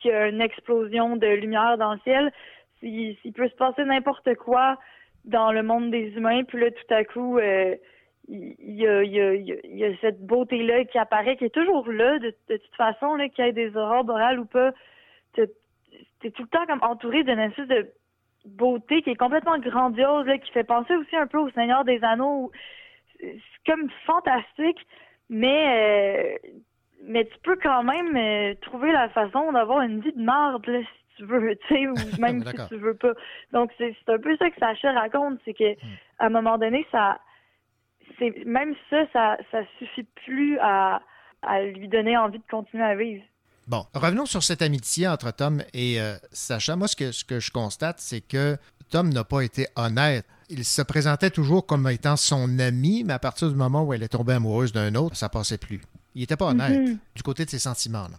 qu'il 0.00 0.10
y 0.10 0.14
a 0.14 0.26
une 0.26 0.40
explosion 0.40 1.14
de 1.14 1.28
lumière 1.28 1.78
dans 1.78 1.94
le 1.94 2.00
ciel. 2.00 2.32
Il, 2.82 3.16
il 3.22 3.32
peut 3.32 3.48
se 3.48 3.54
passer 3.54 3.84
n'importe 3.84 4.34
quoi 4.34 4.76
dans 5.24 5.52
le 5.52 5.62
monde 5.62 5.92
des 5.92 6.08
humains, 6.16 6.42
puis 6.42 6.60
là, 6.60 6.72
tout 6.72 6.94
à 6.94 7.04
coup, 7.04 7.38
il 7.38 8.74
y 8.74 9.84
a, 9.84 10.00
cette 10.00 10.26
beauté-là 10.26 10.84
qui 10.84 10.98
apparaît, 10.98 11.36
qui 11.36 11.44
est 11.44 11.54
toujours 11.54 11.88
là, 11.88 12.18
de, 12.18 12.34
toute 12.48 12.76
façon, 12.76 13.14
là, 13.14 13.28
qu'il 13.28 13.44
y 13.44 13.48
ait 13.48 13.52
des 13.52 13.76
aurores 13.76 14.02
boréales 14.02 14.40
ou 14.40 14.46
pas. 14.46 14.72
T'es 16.20 16.30
tout 16.30 16.42
le 16.42 16.48
temps 16.48 16.66
comme 16.66 16.82
entouré 16.82 17.24
d'une 17.24 17.38
espèce 17.38 17.68
de 17.68 17.90
beauté 18.44 19.02
qui 19.02 19.10
est 19.10 19.16
complètement 19.16 19.58
grandiose, 19.58 20.26
là, 20.26 20.38
qui 20.38 20.50
fait 20.52 20.64
penser 20.64 20.94
aussi 20.96 21.16
un 21.16 21.26
peu 21.26 21.38
au 21.38 21.50
Seigneur 21.50 21.84
des 21.84 22.02
Anneaux. 22.02 22.50
C'est 23.20 23.40
comme 23.66 23.90
fantastique, 24.06 24.86
mais 25.28 26.38
euh, 26.44 26.50
mais 27.02 27.24
tu 27.24 27.38
peux 27.42 27.56
quand 27.56 27.82
même 27.82 28.16
euh, 28.16 28.54
trouver 28.62 28.92
la 28.92 29.08
façon 29.08 29.52
d'avoir 29.52 29.82
une 29.82 30.00
vie 30.00 30.12
de 30.12 30.22
marde, 30.22 30.66
là, 30.66 30.80
si 30.80 31.16
tu 31.16 31.24
veux, 31.24 31.56
tu 31.68 31.74
sais, 31.74 31.86
ou 31.88 31.94
même 32.20 32.44
si 32.44 32.68
tu 32.68 32.76
veux 32.76 32.96
pas. 32.96 33.12
Donc 33.52 33.72
c'est 33.78 33.94
un 34.08 34.18
peu 34.18 34.36
ça 34.36 34.50
que 34.50 34.58
Sacha 34.58 34.92
raconte, 34.92 35.40
c'est 35.44 35.54
que 35.54 35.74
à 36.18 36.26
un 36.26 36.30
moment 36.30 36.58
donné, 36.58 36.86
ça 36.90 37.18
c'est 38.18 38.44
même 38.44 38.74
ça, 38.90 39.06
ça 39.12 39.36
ça 39.50 39.62
suffit 39.78 40.06
plus 40.24 40.58
à, 40.60 41.00
à 41.42 41.62
lui 41.62 41.88
donner 41.88 42.16
envie 42.16 42.38
de 42.38 42.46
continuer 42.50 42.84
à 42.84 42.94
vivre. 42.94 43.24
Bon, 43.66 43.84
revenons 43.94 44.26
sur 44.26 44.42
cette 44.42 44.62
amitié 44.62 45.08
entre 45.08 45.32
Tom 45.32 45.60
et 45.74 46.00
euh, 46.00 46.14
Sacha. 46.32 46.76
Moi, 46.76 46.86
ce 46.88 46.94
que, 46.96 47.10
ce 47.12 47.24
que 47.24 47.40
je 47.40 47.50
constate, 47.50 47.96
c'est 47.98 48.20
que 48.20 48.56
Tom 48.90 49.08
n'a 49.12 49.24
pas 49.24 49.40
été 49.42 49.66
honnête. 49.74 50.24
Il 50.48 50.64
se 50.64 50.82
présentait 50.82 51.30
toujours 51.30 51.66
comme 51.66 51.88
étant 51.88 52.16
son 52.16 52.58
ami, 52.60 53.02
mais 53.04 53.14
à 53.14 53.18
partir 53.18 53.48
du 53.48 53.56
moment 53.56 53.82
où 53.82 53.92
elle 53.92 54.04
est 54.04 54.08
tombée 54.08 54.34
amoureuse 54.34 54.72
d'un 54.72 54.94
autre, 54.94 55.16
ça 55.16 55.28
passait 55.28 55.58
plus. 55.58 55.80
Il 56.14 56.20
n'était 56.20 56.36
pas 56.36 56.46
honnête 56.46 56.78
Mhm. 56.78 56.98
du 57.16 57.22
côté 57.24 57.44
de 57.44 57.50
ses 57.50 57.58
sentiments. 57.58 58.06
là. 58.08 58.18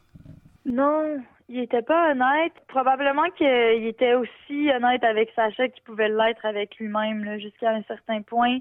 Non, 0.66 1.18
il 1.48 1.60
était 1.60 1.82
pas 1.82 2.12
honnête. 2.12 2.52
Probablement 2.68 3.30
qu'il 3.38 3.88
était 3.88 4.16
aussi 4.16 4.70
honnête 4.70 5.04
avec 5.06 5.30
Sacha 5.34 5.70
qu'il 5.70 5.82
pouvait 5.84 6.10
l'être 6.10 6.46
avec 6.46 6.76
lui-même 6.78 7.40
jusqu'à 7.40 7.72
un 7.72 7.84
certain 7.84 8.22
point. 8.22 8.58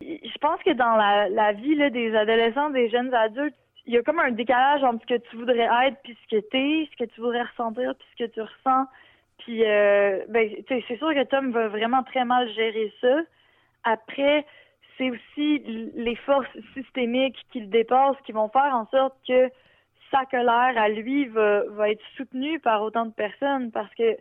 Je 0.00 0.38
pense 0.40 0.58
que 0.64 0.72
dans 0.72 0.96
la, 0.96 1.28
la 1.28 1.52
vie 1.52 1.74
là, 1.74 1.90
des 1.90 2.14
adolescents, 2.16 2.70
des 2.70 2.88
jeunes 2.88 3.12
adultes, 3.12 3.54
il 3.86 3.94
y 3.94 3.98
a 3.98 4.02
comme 4.02 4.20
un 4.20 4.30
décalage 4.30 4.84
entre 4.84 5.02
ce 5.02 5.14
que 5.14 5.20
tu 5.28 5.36
voudrais 5.36 5.68
être 5.86 5.96
puis 6.04 6.16
ce 6.22 6.36
que 6.36 6.40
t'es, 6.40 6.88
ce 6.92 7.04
que 7.04 7.10
tu 7.10 7.20
voudrais 7.20 7.42
ressentir 7.42 7.94
puis 7.96 8.08
ce 8.12 8.24
que 8.24 8.30
tu 8.30 8.40
ressens. 8.40 8.86
Puis, 9.38 9.64
euh, 9.64 10.24
ben, 10.28 10.48
c'est 10.68 10.96
sûr 10.98 11.12
que 11.14 11.24
Tom 11.24 11.50
va 11.50 11.68
vraiment 11.68 12.02
très 12.04 12.24
mal 12.24 12.48
gérer 12.52 12.92
ça. 13.00 13.22
Après, 13.82 14.46
c'est 14.96 15.10
aussi 15.10 15.58
les 15.96 16.14
forces 16.16 16.56
systémiques 16.74 17.38
qui 17.50 17.60
le 17.60 17.66
dépassent 17.66 18.20
qui 18.24 18.32
vont 18.32 18.48
faire 18.48 18.74
en 18.74 18.86
sorte 18.86 19.16
que 19.26 19.50
sa 20.12 20.24
colère 20.26 20.74
à 20.76 20.88
lui 20.88 21.26
va, 21.26 21.64
va 21.70 21.90
être 21.90 22.04
soutenue 22.16 22.60
par 22.60 22.82
autant 22.82 23.06
de 23.06 23.12
personnes 23.12 23.72
parce 23.72 23.92
que 23.94 24.16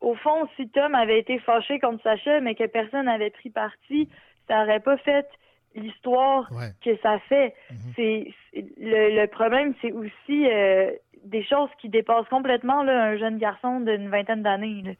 au 0.00 0.14
fond, 0.16 0.48
si 0.56 0.68
Tom 0.68 0.94
avait 0.96 1.20
été 1.20 1.38
fâché 1.38 1.78
contre 1.78 2.02
Sacha 2.02 2.40
mais 2.40 2.54
que 2.54 2.66
personne 2.66 3.06
n'avait 3.06 3.30
pris 3.30 3.50
parti, 3.50 4.08
ça 4.48 4.64
aurait 4.64 4.80
pas 4.80 4.96
fait 4.98 5.26
l'histoire 5.74 6.50
que 6.84 6.90
ça 7.02 7.18
fait. 7.28 7.54
C'est 7.96 8.32
c'est- 8.52 8.64
le, 8.78 9.20
le 9.20 9.26
problème, 9.28 9.74
c'est 9.80 9.92
aussi 9.92 10.46
euh, 10.50 10.90
des 11.24 11.44
choses 11.44 11.68
qui 11.80 11.88
dépassent 11.88 12.28
complètement 12.28 12.82
là, 12.82 13.04
un 13.04 13.16
jeune 13.18 13.38
garçon 13.38 13.80
d'une 13.80 14.08
vingtaine 14.10 14.42
d'années. 14.42 14.96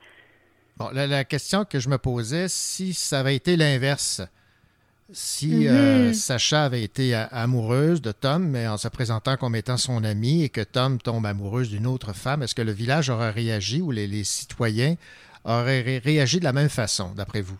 Bon, 0.78 0.88
la, 0.92 1.06
la 1.06 1.24
question 1.24 1.64
que 1.64 1.78
je 1.80 1.88
me 1.88 1.98
posais, 1.98 2.46
si 2.48 2.94
ça 2.94 3.20
avait 3.20 3.36
été 3.36 3.56
l'inverse, 3.56 4.22
si 5.10 5.66
Mhm. 5.66 5.68
euh, 5.68 6.12
Sacha 6.14 6.64
avait 6.64 6.82
été 6.82 7.14
a- 7.14 7.24
amoureuse 7.24 8.00
de 8.00 8.12
Tom, 8.12 8.48
mais 8.48 8.66
en 8.66 8.78
se 8.78 8.88
présentant 8.88 9.36
comme 9.36 9.54
étant 9.54 9.76
son 9.76 10.02
ami, 10.04 10.44
et 10.44 10.48
que 10.48 10.62
Tom 10.62 10.98
tombe 10.98 11.26
amoureuse 11.26 11.68
d'une 11.70 11.86
autre 11.86 12.14
femme, 12.14 12.42
est-ce 12.42 12.54
que 12.54 12.62
le 12.62 12.72
village 12.72 13.10
aurait 13.10 13.30
réagi 13.30 13.82
ou 13.82 13.90
les, 13.90 14.06
les 14.06 14.24
citoyens 14.24 14.94
auraient 15.44 15.82
ré- 15.82 15.98
réagi 15.98 16.38
de 16.38 16.44
la 16.44 16.52
même 16.54 16.70
façon, 16.70 17.12
d'après 17.14 17.42
vous? 17.42 17.58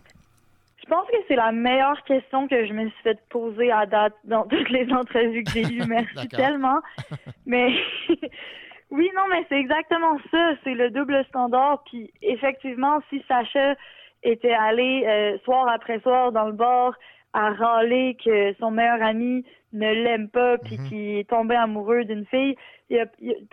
Je 0.85 0.89
pense 0.91 1.07
que 1.09 1.17
c'est 1.29 1.37
la 1.37 1.53
meilleure 1.53 2.03
question 2.05 2.49
que 2.49 2.67
je 2.67 2.73
me 2.73 2.89
suis 2.89 3.03
fait 3.03 3.19
poser 3.29 3.71
à 3.71 3.87
date 3.87 4.15
dans 4.25 4.45
toutes 4.47 4.69
les 4.71 4.93
entrevues 4.93 5.45
que 5.45 5.51
j'ai 5.53 5.63
eues? 5.75 5.83
Merci 5.89 6.29
tellement. 6.29 6.81
Mais 7.47 7.69
oui, 8.91 9.11
non, 9.17 9.23
mais 9.31 9.45
c'est 9.49 9.59
exactement 9.59 10.19
ça. 10.31 10.53
C'est 10.65 10.75
le 10.75 10.91
double 10.91 11.25
standard. 11.29 11.83
Puis 11.91 12.13
effectivement, 12.21 13.01
si 13.09 13.23
Sacha 13.29 13.75
était 14.23 14.53
allé 14.53 15.05
euh, 15.07 15.39
soir 15.45 15.69
après 15.69 16.01
soir 16.01 16.33
dans 16.33 16.47
le 16.47 16.53
bar 16.53 16.95
à 17.33 17.51
râler 17.53 18.17
que 18.23 18.53
son 18.59 18.71
meilleur 18.71 19.03
ami 19.03 19.45
ne 19.73 19.91
l'aime 19.91 20.29
pas 20.29 20.59
puis 20.59 20.77
qu'il 20.89 21.17
est 21.19 21.29
tombé 21.31 21.55
amoureux 21.57 22.05
d'une 22.05 22.27
fille, 22.27 22.55
il 22.91 22.99
a- 22.99 23.07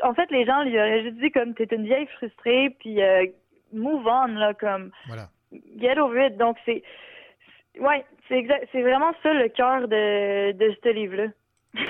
en 0.07 0.13
fait, 0.13 0.29
les 0.31 0.45
gens 0.45 0.63
lui 0.63 0.77
auraient 0.77 1.03
juste 1.03 1.15
dit 1.17 1.31
comme 1.31 1.53
t'es 1.53 1.67
une 1.73 1.85
vieille 1.85 2.07
frustrée 2.17 2.75
puis 2.79 3.01
euh, 3.01 3.25
move 3.71 4.05
on 4.05 4.27
là 4.35 4.53
comme 4.53 4.91
get 5.77 5.97
over 5.97 6.27
it. 6.27 6.37
Donc 6.37 6.57
c'est 6.65 6.83
Ouais, 7.79 8.05
c'est 8.27 8.35
exact, 8.37 8.67
c'est 8.71 8.81
vraiment 8.81 9.11
ça 9.23 9.33
le 9.33 9.49
cœur 9.49 9.87
de, 9.87 10.51
de 10.53 10.75
ce 10.83 10.89
livre-là. 10.93 11.27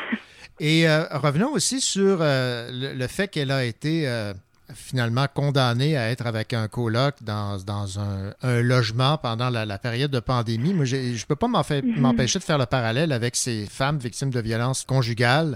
Et 0.60 0.88
euh, 0.90 1.04
revenons 1.12 1.52
aussi 1.54 1.80
sur 1.80 2.18
euh, 2.22 2.70
le, 2.72 2.94
le 3.00 3.08
fait 3.08 3.28
qu'elle 3.30 3.50
a 3.52 3.64
été 3.64 4.08
euh, 4.08 4.34
finalement 4.74 5.26
condamnée 5.34 5.96
à 5.98 6.10
être 6.12 6.28
avec 6.28 6.54
un 6.54 6.68
coloc 6.68 7.16
dans, 7.24 7.58
dans 7.66 7.98
un, 8.00 8.34
un 8.44 8.62
logement 8.62 9.18
pendant 9.18 9.50
la, 9.50 9.66
la 9.66 9.78
période 9.78 10.12
de 10.12 10.20
pandémie. 10.20 10.74
Moi, 10.74 10.84
je 10.86 10.98
ne 10.98 11.26
peux 11.28 11.36
pas 11.38 11.48
Mhm. 11.48 12.00
m'empêcher 12.02 12.40
de 12.40 12.44
faire 12.44 12.58
le 12.58 12.66
parallèle 12.66 13.14
avec 13.14 13.36
ces 13.38 13.66
femmes 13.68 13.98
victimes 14.00 14.32
de 14.32 14.42
violences 14.42 14.84
conjugales 14.84 15.56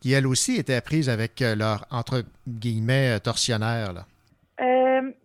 qui, 0.00 0.12
elles 0.12 0.26
aussi, 0.28 0.56
étaient 0.56 0.80
prises 0.80 1.08
avec 1.10 1.40
leur, 1.40 1.84
entre 1.90 2.22
guillemets, 2.46 3.18
tortionnaire. 3.20 3.92
là. 3.92 4.04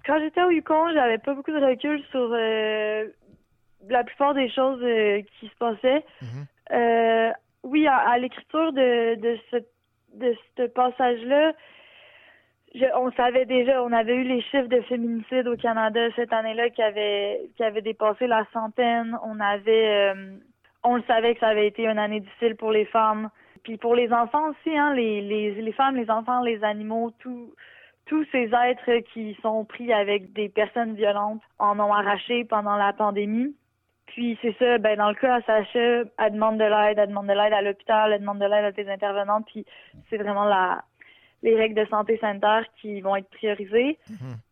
Quand 0.06 0.20
j'étais 0.20 0.42
au 0.44 0.50
Yukon, 0.50 0.92
j'avais 0.94 1.20
pas 1.20 1.34
beaucoup 1.34 1.52
de 1.52 1.64
recul 1.64 2.02
sur 2.12 2.28
la 3.89 4.03
plupart 4.03 4.34
des 4.34 4.49
choses 4.49 4.82
euh, 4.84 5.21
qui 5.39 5.47
se 5.47 5.55
passaient. 5.55 6.03
Euh, 6.71 7.32
oui, 7.63 7.88
à, 7.88 7.97
à 7.97 8.17
l'écriture 8.17 8.71
de, 8.73 9.15
de 9.15 9.38
ce, 9.49 9.57
de 10.15 10.36
ce 10.57 10.63
passage-là, 10.67 11.53
je- 12.73 12.86
on 12.95 13.11
savait 13.11 13.45
déjà, 13.45 13.84
on 13.84 13.91
avait 13.91 14.15
eu 14.15 14.23
les 14.23 14.41
chiffres 14.41 14.67
de 14.69 14.82
féminicide 14.82 15.47
au 15.47 15.57
Canada 15.57 15.99
cette 16.15 16.32
année-là 16.34 16.69
qui 16.69 16.82
avaient, 16.82 17.41
qui 17.57 17.63
avaient 17.63 17.82
dépassé 17.82 18.27
la 18.27 18.45
centaine. 18.53 19.17
On 19.25 19.39
avait, 19.39 20.13
euh, 20.15 20.38
on 20.84 20.95
le 20.95 21.03
savait 21.03 21.34
que 21.34 21.41
ça 21.41 21.47
avait 21.49 21.67
été 21.67 21.86
une 21.86 21.99
année 21.99 22.21
difficile 22.21 22.55
pour 22.55 22.71
les 22.71 22.86
femmes. 22.86 23.29
Puis 23.63 23.77
pour 23.77 23.93
les 23.93 24.11
enfants 24.11 24.49
aussi, 24.49 24.75
hein, 24.75 24.93
les, 24.95 25.21
les, 25.21 25.51
les 25.61 25.71
femmes, 25.73 25.95
les 25.95 26.09
enfants, 26.09 26.41
les 26.41 26.63
animaux, 26.63 27.11
tout, 27.19 27.53
tous 28.05 28.25
ces 28.32 28.49
êtres 28.53 29.03
qui 29.13 29.38
sont 29.41 29.65
pris 29.65 29.93
avec 29.93 30.34
des 30.34 30.49
personnes 30.49 30.95
violentes 30.95 31.41
en 31.59 31.79
ont 31.79 31.93
arraché 31.93 32.43
pendant 32.45 32.75
la 32.77 32.93
pandémie. 32.93 33.53
Puis 34.14 34.38
c'est 34.41 34.55
ça, 34.59 34.78
ben 34.78 34.97
dans 34.97 35.09
le 35.09 35.16
cas 35.16 35.36
à 35.38 35.41
Sacha, 35.41 35.80
elle 36.18 36.34
demande 36.34 36.57
de 36.57 36.64
l'aide, 36.64 36.97
elle 36.99 37.09
demande 37.09 37.28
de 37.28 37.34
l'aide 37.34 37.53
à 37.53 37.62
l'hôpital, 37.62 38.12
elle 38.14 38.20
demande 38.22 38.39
de 38.39 38.45
l'aide 38.45 38.66
à 38.66 38.72
des 38.72 38.88
intervenantes, 38.89 39.45
puis 39.47 39.66
c'est 40.09 40.18
vraiment 40.18 40.43
la 40.45 40.84
les 41.43 41.55
règles 41.55 41.76
de 41.82 41.88
santé 41.89 42.18
sanitaire 42.20 42.66
qui 42.82 43.01
vont 43.01 43.16
être 43.16 43.30
priorisées. 43.32 43.97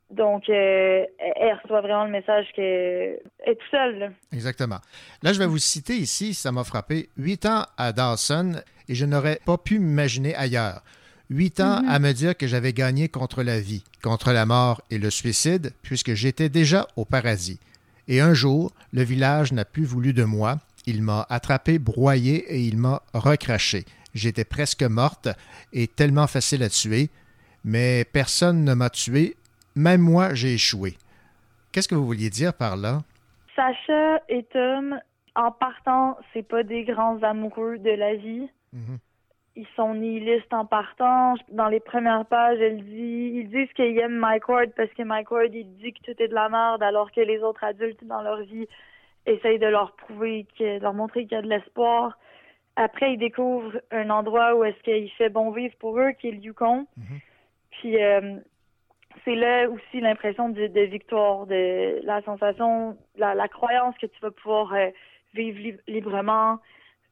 Donc, 0.10 0.49
euh, 0.49 1.05
elle 1.20 1.60
reçoit 1.62 1.82
vraiment 1.82 2.05
le 2.05 2.10
message 2.10 2.47
qu'elle 2.55 3.20
est 3.45 3.55
toute 3.55 3.70
seule. 3.70 3.99
là. 3.99 4.07
Exactement. 4.34 4.78
Là, 5.22 5.34
je 5.34 5.38
vais 5.38 5.45
vous 5.45 5.60
citer 5.60 5.93
ici, 5.93 6.34
ça 6.34 6.51
m'a 6.51 6.64
frappé, 6.64 7.10
huit 7.16 7.45
ans 7.45 7.64
à 7.78 7.91
Dawson 7.93 8.53
et 8.88 8.95
je 8.95 9.05
n'aurais 9.05 9.38
pas 9.45 9.57
pu 9.60 9.78
m'imaginer 9.78 10.34
ailleurs. 10.36 10.82
Huit 11.30 11.60
ans 11.60 11.84
Mhm. 11.84 11.89
à 11.89 11.99
me 11.99 12.12
dire 12.12 12.36
que 12.36 12.47
j'avais 12.47 12.74
gagné 12.74 13.07
contre 13.07 13.43
la 13.43 13.60
vie, 13.60 13.84
contre 14.01 14.32
la 14.34 14.47
mort 14.47 14.82
et 14.89 14.97
le 14.97 15.12
suicide, 15.12 15.74
puisque 15.84 16.16
j'étais 16.16 16.49
déjà 16.49 16.88
au 16.95 17.05
paradis. 17.05 17.60
Et 18.10 18.22
un 18.22 18.34
jour, 18.34 18.72
le 18.91 19.03
village 19.03 19.53
n'a 19.53 19.66
plus 19.66 19.86
voulu 19.86 20.14
de 20.14 20.24
moi. 20.24 20.57
Il 20.88 21.03
m'a 21.03 21.28
attrapé, 21.30 21.78
broyé 21.78 22.38
et 22.51 22.60
il 22.60 22.76
m'a 22.76 23.03
recraché. 23.14 23.86
J'étais 24.16 24.45
presque 24.45 24.82
morte 24.82 25.30
et 25.74 25.86
tellement 25.86 26.26
facile 26.26 26.64
à 26.64 26.70
tuer, 26.70 27.12
mais 27.64 28.05
personne 28.12 28.64
ne 28.64 28.74
m'a 28.74 28.89
tué. 28.89 29.36
Même 29.76 30.01
moi, 30.01 30.34
j'ai 30.34 30.55
échoué. 30.55 30.97
Qu'est-ce 31.72 31.88
que 31.88 31.93
vous 31.93 32.07
vouliez 32.07 32.32
dire 32.32 32.55
par 32.55 32.78
là? 32.78 33.03
Sacha 33.55 34.20
et 34.28 34.43
Tom, 34.51 34.99
en 35.36 35.51
partant, 35.51 36.18
c'est 36.34 36.47
pas 36.47 36.64
des 36.64 36.86
grands 36.86 37.22
amoureux 37.22 37.78
de 37.78 37.91
la 37.91 38.16
vie. 38.16 38.49
Ils 39.62 39.68
sont 39.76 39.93
nihilistes 39.93 40.53
en 40.53 40.66
partant. 40.66 41.36
Dans 41.49 41.68
les 41.68 41.82
premières 41.82 42.26
pages, 42.26 42.60
elle 42.62 42.82
dit, 42.82 43.32
ils 43.39 43.49
disent 43.49 43.74
qu'ils 43.74 43.97
aiment 43.99 44.16
Mike 44.28 44.47
Ward 44.47 44.70
parce 44.78 44.93
que 44.93 45.03
Mike 45.03 45.32
Ward, 45.32 45.53
il 45.53 45.70
dit 45.82 45.91
que 45.91 46.01
tout 46.05 46.24
est 46.24 46.30
de 46.30 46.34
la 46.34 46.47
merde, 46.47 46.82
alors 46.82 47.12
que 47.12 47.20
les 47.20 47.39
autres 47.43 47.66
adultes 47.66 48.03
dans 48.05 48.22
leur 48.22 48.41
vie 48.43 48.68
essayent 49.26 49.60
de 49.60 49.68
leur 49.68 49.89
prouver, 49.97 50.45
que, 50.57 50.78
de 50.78 50.82
leur 50.82 50.93
montrer 50.93 51.24
qu'il 51.24 51.34
y 51.34 51.39
a 51.39 51.41
de 51.41 51.49
l'espoir. 51.49 52.18
Après, 52.78 53.12
ils 53.14 53.18
découvrent 53.18 53.82
un 53.91 54.10
endroit 54.10 54.55
où 54.55 54.64
est-ce 54.64 54.82
qu'il 54.84 55.12
fait 55.20 55.28
bon 55.30 55.51
vivre 55.51 55.76
pour 55.78 55.99
eux, 55.99 56.12
qui 56.12 56.30
est 56.30 56.32
le 56.32 56.38
Yukon. 56.38 56.88
Puis 57.72 58.01
euh, 58.01 58.38
c'est 59.26 59.36
là 59.36 59.70
aussi 59.70 59.99
l'impression 59.99 60.47
de, 60.47 60.68
de 60.68 60.82
victoire, 60.82 61.47
de 61.47 61.99
la 62.05 62.22
sensation, 62.22 62.97
la, 63.18 63.36
la 63.36 63.49
croyance 63.49 63.97
que 63.97 64.07
tu 64.07 64.20
vas 64.22 64.32
pouvoir 64.32 64.74
euh, 64.74 64.89
vivre 65.34 65.60
lib- 65.60 65.82
librement, 65.88 66.60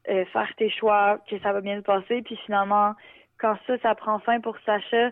euh, 0.09 0.25
faire 0.25 0.49
tes 0.57 0.69
choix, 0.69 1.19
que 1.29 1.37
ça 1.39 1.51
va 1.53 1.61
bien 1.61 1.77
se 1.77 1.83
passer. 1.83 2.21
Puis 2.21 2.37
finalement, 2.45 2.93
quand 3.37 3.57
ça, 3.67 3.77
ça 3.79 3.95
prend 3.95 4.19
fin 4.19 4.39
pour 4.39 4.57
Sacha, 4.65 5.11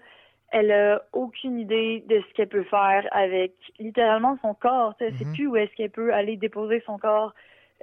elle 0.52 0.72
a 0.72 1.02
aucune 1.14 1.60
idée 1.60 2.04
de 2.08 2.22
ce 2.22 2.34
qu'elle 2.34 2.48
peut 2.48 2.64
faire 2.64 3.06
avec 3.12 3.54
littéralement 3.80 4.38
son 4.42 4.54
corps. 4.54 4.96
Tu 4.98 5.06
sais, 5.06 5.12
Elle 5.12 5.18
sait 5.18 5.26
plus 5.34 5.48
où 5.48 5.56
est-ce 5.58 5.74
qu'elle 5.76 5.90
peut 5.90 6.14
aller 6.14 6.38
déposer 6.38 6.82
son 6.86 6.98
corps, 6.98 7.34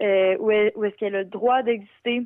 euh, 0.01 0.37
où 0.39 0.51
est- 0.51 0.73
où 0.77 0.85
est-ce 0.85 0.97
qu'elle 0.97 1.15
a 1.17 1.19
le 1.21 1.25
droit 1.27 1.63
d'exister. 1.63 2.23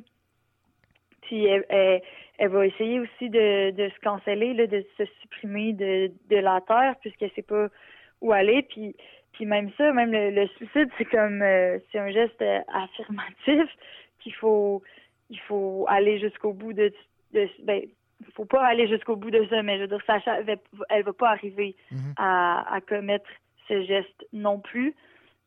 Puis 1.23 1.45
elle, 1.45 1.65
elle- 1.69 2.01
elle 2.37 2.49
va 2.49 2.65
essayer 2.65 2.99
aussi 2.99 3.29
de, 3.29 3.71
de 3.71 3.89
se 3.89 3.99
canceller, 4.01 4.53
là, 4.53 4.67
de 4.67 4.85
se 4.97 5.03
supprimer 5.21 5.73
de, 5.73 6.11
de 6.29 6.37
la 6.37 6.61
terre 6.61 6.95
puisqu'elle 7.01 7.31
sait 7.31 7.41
pas 7.41 7.67
où 8.21 8.31
aller. 8.31 8.61
Puis, 8.63 8.95
puis 9.33 9.45
même 9.45 9.69
ça, 9.77 9.91
même 9.91 10.11
le, 10.11 10.29
le 10.31 10.47
suicide, 10.49 10.89
c'est 10.97 11.05
comme 11.05 11.41
euh, 11.41 11.79
c'est 11.91 11.99
un 11.99 12.11
geste 12.11 12.41
affirmatif 12.69 13.69
qu'il 14.27 14.35
faut 14.35 14.83
il 15.29 15.39
faut 15.47 15.85
aller 15.89 16.19
jusqu'au 16.19 16.53
bout 16.53 16.73
de, 16.73 16.91
de 17.33 17.47
ben 17.63 17.81
faut 18.35 18.45
pas 18.45 18.65
aller 18.65 18.87
jusqu'au 18.87 19.15
bout 19.15 19.31
de 19.31 19.45
ça, 19.49 19.61
mais 19.61 19.77
je 19.77 19.81
veux 19.83 19.87
dire, 19.87 20.01
Sacha, 20.07 20.39
elle, 20.89 21.03
va- 21.03 21.13
pas 21.13 21.29
arriver 21.29 21.75
à, 22.17 22.65
à 22.75 22.81
commettre 22.81 23.29
ce 23.67 23.83
geste 23.83 24.25
non 24.33 24.59
plus. 24.59 24.95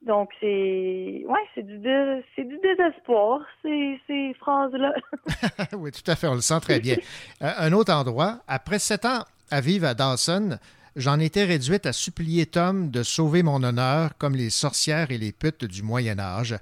Donc 0.06 0.30
c'est 0.40 1.24
ouais, 1.26 1.40
c'est 1.54 1.66
du 1.66 1.78
dé- 1.78 2.22
c'est 2.34 2.44
du 2.44 2.58
désespoir 2.58 3.40
ces 3.62 4.00
ces 4.06 4.32
phrases 4.34 4.72
là. 4.72 4.94
oui, 5.76 5.90
tout 5.90 6.08
à 6.10 6.16
fait, 6.16 6.26
on 6.26 6.34
le 6.34 6.40
sent 6.40 6.60
très 6.60 6.80
bien. 6.80 6.96
Euh, 7.42 7.50
un 7.58 7.72
autre 7.72 7.92
endroit, 7.92 8.40
après 8.48 8.78
sept 8.78 9.04
ans 9.04 9.24
à 9.50 9.60
vivre 9.60 9.86
à 9.86 9.94
Dawson, 9.94 10.58
j'en 10.96 11.18
étais 11.18 11.44
réduite 11.44 11.86
à 11.86 11.92
supplier 11.92 12.46
Tom 12.46 12.90
de 12.90 13.02
sauver 13.02 13.42
mon 13.42 13.62
honneur 13.62 14.16
comme 14.18 14.34
les 14.36 14.50
sorcières 14.50 15.10
et 15.10 15.18
les 15.18 15.32
putes 15.32 15.64
du 15.64 15.82
Moyen 15.82 16.18
Âge. 16.18 16.54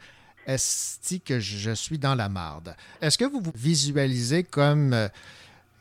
Est-ce 0.48 1.18
que 1.18 1.38
je 1.38 1.72
suis 1.72 1.98
dans 1.98 2.14
la 2.14 2.28
marde? 2.30 2.74
Est-ce 3.02 3.18
que 3.18 3.26
vous 3.26 3.40
vous 3.40 3.52
visualisez 3.54 4.44
comme 4.44 4.92
euh, 4.94 5.08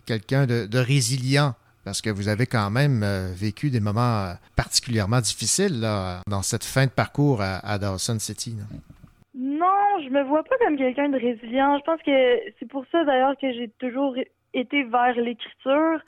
quelqu'un 0.05 0.45
de, 0.45 0.67
de 0.67 0.77
résilient? 0.77 1.55
Parce 1.85 2.01
que 2.01 2.09
vous 2.09 2.27
avez 2.27 2.45
quand 2.45 2.69
même 2.69 3.01
euh, 3.01 3.31
vécu 3.33 3.69
des 3.69 3.79
moments 3.79 4.25
euh, 4.25 4.33
particulièrement 4.57 5.21
difficiles 5.21 5.79
là, 5.79 6.19
dans 6.27 6.41
cette 6.41 6.65
fin 6.65 6.85
de 6.85 6.91
parcours 6.91 7.41
à, 7.41 7.59
à 7.65 7.79
Dawson 7.79 8.19
City. 8.19 8.55
là. 8.57 8.65
Non, 9.39 10.03
je 10.03 10.09
me 10.09 10.21
vois 10.23 10.43
pas 10.43 10.57
comme 10.59 10.75
quelqu'un 10.77 11.07
de 11.09 11.17
résilient. 11.17 11.77
Je 11.79 11.83
pense 11.85 12.01
que 12.01 12.39
c'est 12.59 12.67
pour 12.67 12.83
ça 12.91 13.05
d'ailleurs 13.05 13.37
que 13.41 13.51
j'ai 13.53 13.69
toujours 13.79 14.15
été 14.53 14.83
vers 14.83 15.15
l'écriture. 15.15 16.01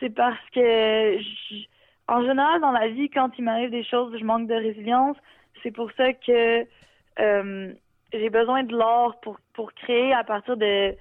C'est 0.00 0.14
parce 0.14 0.38
que, 0.54 1.18
en 2.08 2.22
général, 2.22 2.60
dans 2.62 2.70
la 2.72 2.88
vie, 2.88 3.10
quand 3.10 3.30
il 3.36 3.44
m'arrive 3.44 3.70
des 3.70 3.84
choses, 3.84 4.16
je 4.18 4.24
manque 4.24 4.48
de 4.48 4.54
résilience. 4.54 5.16
C'est 5.62 5.72
pour 5.72 5.90
ça 5.96 6.12
que 6.14 6.64
euh, 7.20 7.72
j'ai 8.12 8.30
besoin 8.30 8.62
de 8.62 8.76
l'art 8.76 9.18
pour, 9.20 9.38
pour 9.54 9.72
créer 9.74 10.12
à 10.12 10.24
partir 10.24 10.56
de 10.56 10.94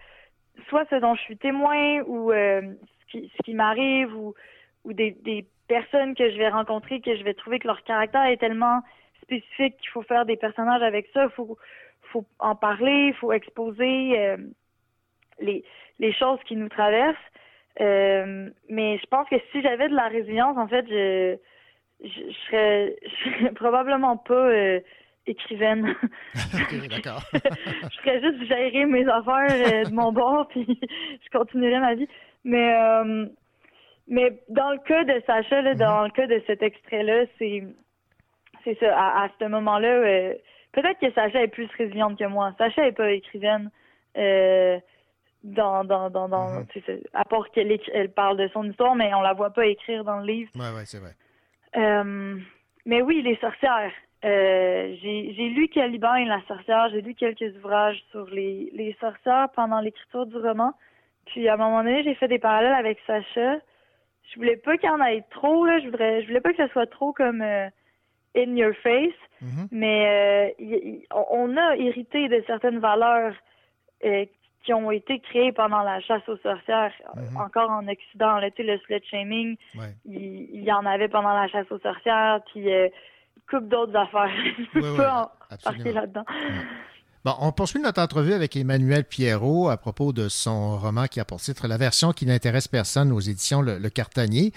soit 0.70 0.86
ce 0.89 0.95
dont 0.95 1.16
je 1.16 1.22
suis 1.22 1.38
témoin 1.38 2.01
ou 2.05 2.32
euh, 2.32 2.62
ce 2.62 3.12
qui, 3.12 3.32
ce 3.36 3.43
qui 3.43 3.53
m'arrive 3.53 4.16
ou, 4.16 4.34
ou 4.84 4.93
des, 4.93 5.12
des 5.12 5.45
personnes 5.68 6.16
que 6.16 6.30
je 6.30 6.38
vais 6.38 6.49
rencontrer 6.49 7.01
que 7.01 7.16
je 7.16 7.24
vais 7.24 7.34
trouver 7.34 7.60
que 7.60 7.68
leur 7.68 7.84
caractère 7.84 8.26
est 8.26 8.38
tellement 8.38 8.82
spécifique 9.22 9.78
qu'il 9.78 9.89
faut 9.89 10.01
faire 10.01 10.26
des 10.26 10.38
personnages 10.38 10.82
avec 10.82 11.08
ça. 11.14 11.26
Il 11.26 11.32
faut, 11.32 11.58
faut 12.12 12.26
en 12.39 12.55
parler, 12.55 13.08
il 13.08 13.14
faut 13.14 13.32
exposer 13.32 14.20
euh, 14.20 14.38
les, 15.39 15.64
les 15.99 16.14
choses 16.14 16.39
qui 16.45 16.55
nous 16.55 16.70
traversent. 16.70 17.16
Euh, 17.80 18.49
mais 18.70 18.97
je 18.97 19.05
pense 19.08 19.28
que 19.30 19.36
si 19.51 19.62
j'avais 19.62 19.89
de 19.89 19.95
la 19.95 20.08
résilience, 20.08 20.58
en 20.58 20.68
fait, 20.68 20.86
je, 20.88 21.38
je, 22.01 22.08
je 22.08 22.38
serais, 22.47 22.95
je 23.03 23.30
serais 23.30 23.51
probablement 23.53 24.18
pas 24.18 24.34
euh, 24.34 24.80
écrivaine. 25.28 25.95
OK, 26.53 26.88
d'accord. 26.89 27.21
je 27.34 27.99
ferais 27.99 28.21
juste 28.21 28.43
gérer 28.45 28.86
mes 28.86 29.07
affaires 29.07 29.47
euh, 29.49 29.84
de 29.84 29.93
mon 29.93 30.11
bord, 30.11 30.47
puis 30.49 30.80
je 30.82 31.38
continuerais 31.38 31.80
ma 31.80 31.95
vie. 31.95 32.07
Mais, 32.43 32.73
euh, 32.75 33.25
mais 34.07 34.41
dans 34.49 34.71
le 34.71 34.80
cas 34.80 35.03
de 35.03 35.21
Sacha, 35.25 35.61
là, 35.61 35.75
dans 35.75 36.03
le 36.03 36.11
cas 36.11 36.28
de 36.28 36.41
cet 36.47 36.61
extrait-là, 36.61 37.25
c'est 37.38 37.63
c'est 38.63 38.78
ça. 38.80 38.97
À, 38.97 39.25
à 39.25 39.30
ce 39.39 39.45
moment-là, 39.45 39.88
euh, 39.88 40.34
peut-être 40.73 40.99
que 40.99 41.11
Sacha 41.11 41.41
est 41.41 41.47
plus 41.47 41.69
résiliente 41.78 42.17
que 42.17 42.25
moi. 42.25 42.53
Sacha 42.57 42.88
est 42.88 42.93
pas 42.93 43.11
écrivaine. 43.11 43.69
Euh, 44.17 44.80
dans, 45.43 45.86
dans, 45.86 46.09
dans, 46.09 46.28
ça. 46.28 46.93
à 47.13 47.23
part 47.23 47.49
qu'elle 47.51 47.80
elle 47.93 48.11
parle 48.11 48.38
de 48.38 48.49
son 48.49 48.65
histoire, 48.69 48.95
mais 48.95 49.13
on 49.13 49.21
la 49.21 49.34
voit 49.34 49.51
pas 49.51 49.67
écrire 49.67 50.03
dans 50.03 50.17
le 50.17 50.25
livre. 50.25 50.49
Oui, 50.55 50.65
oui, 50.75 50.82
c'est 50.86 50.97
vrai. 50.97 51.13
Mais 52.88 53.01
oui, 53.01 53.21
les 53.21 53.36
sorcières. 53.38 53.91
Euh, 54.26 54.95
j'ai 55.01 55.49
lu 55.49 55.68
Caliban 55.70 56.15
et 56.15 56.26
la 56.26 56.41
sorcière, 56.47 56.89
j'ai 56.89 57.01
lu 57.01 57.13
quelques 57.13 57.55
ouvrages 57.57 58.01
sur 58.11 58.26
les, 58.30 58.70
les 58.74 58.95
sorcières 58.99 59.49
pendant 59.55 59.80
l'écriture 59.80 60.26
du 60.26 60.38
roman. 60.38 60.74
Puis 61.28 61.47
à 61.47 61.53
un 61.53 61.57
moment 61.57 61.84
donné, 61.84 62.03
j'ai 62.03 62.15
fait 62.15 62.28
des 62.28 62.39
parallèles 62.39 62.74
avec 62.74 62.97
Sacha. 63.05 63.57
Je 64.30 64.36
voulais 64.36 64.57
pas 64.57 64.78
qu'il 64.78 64.89
y 64.89 64.91
en 64.91 65.01
ait 65.03 65.24
trop, 65.30 65.65
là. 65.65 65.80
Je 65.80 65.86
voudrais, 65.86 66.22
je 66.24 66.28
voulais 66.28 66.41
pas 66.41 66.51
que 66.51 66.57
ça 66.57 66.68
soit 66.70 66.88
trop 66.89 67.13
comme 67.13 67.41
euh, 67.41 67.68
in 68.36 68.55
your 68.55 68.74
face. 68.82 69.13
Mais 69.72 70.07
euh, 70.59 70.63
y- 70.63 70.89
y- 71.01 71.07
on 71.11 71.55
a 71.55 71.76
hérité 71.78 72.28
de 72.28 72.43
certaines 72.47 72.80
valeurs 72.80 73.34
euh, 74.03 74.26
qui 74.63 74.74
ont 74.74 74.89
été 74.91 75.20
créées 75.20 75.51
pendant 75.51 75.82
la 75.84 75.99
chasse 76.01 76.28
aux 76.28 76.38
sorcières, 76.38 76.91
euh, 77.15 77.22
encore 77.39 77.70
en 77.70 77.88
Occident. 77.88 78.38
Là, 78.39 78.49
tu 78.51 78.63
sais, 78.65 78.72
le 78.72 78.78
slut 78.80 79.01
shaming, 79.09 79.55
il, 80.05 80.49
il 80.55 80.63
y 80.63 80.72
en 80.74 80.86
avait 80.86 81.07
pendant 81.07 81.34
la 81.34 81.47
chasse 81.47 81.72
aux 81.72 81.80
sorcières, 81.80 82.41
puis 82.51 82.70
couple 83.49 83.67
d'autres 83.67 83.95
affaires. 83.95 84.29
Je 84.73 84.79
peux 84.79 84.91
Oui, 84.91 84.97
pas 84.97 85.37
oui, 85.51 85.57
partir 85.63 85.93
là-dedans. 85.93 86.25
Bon, 87.25 87.35
on 87.39 87.51
poursuit 87.51 87.81
notre 87.81 88.01
entrevue 88.01 88.33
avec 88.33 88.55
Emmanuel 88.55 89.03
Pierrot 89.03 89.69
à 89.69 89.77
propos 89.77 90.13
de 90.13 90.29
son 90.29 90.77
roman 90.77 91.07
qui 91.07 91.19
a 91.19 91.25
pour 91.25 91.41
titre 91.41 91.67
La 91.67 91.77
version 91.77 92.13
qui 92.13 92.25
n'intéresse 92.25 92.67
personne 92.67 93.11
aux 93.11 93.19
éditions 93.19 93.61
Le, 93.61 93.79
Le 93.79 93.89
Cartanier. 93.89 94.53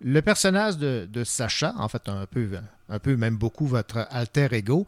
Le 0.00 0.20
personnage 0.22 0.76
de, 0.78 1.08
de 1.10 1.24
Sacha, 1.24 1.74
en 1.78 1.88
fait 1.88 2.08
un 2.08 2.26
peu, 2.26 2.48
un 2.88 2.98
peu 2.98 3.16
même 3.16 3.36
beaucoup 3.36 3.66
votre 3.66 4.06
alter 4.10 4.48
ego, 4.52 4.86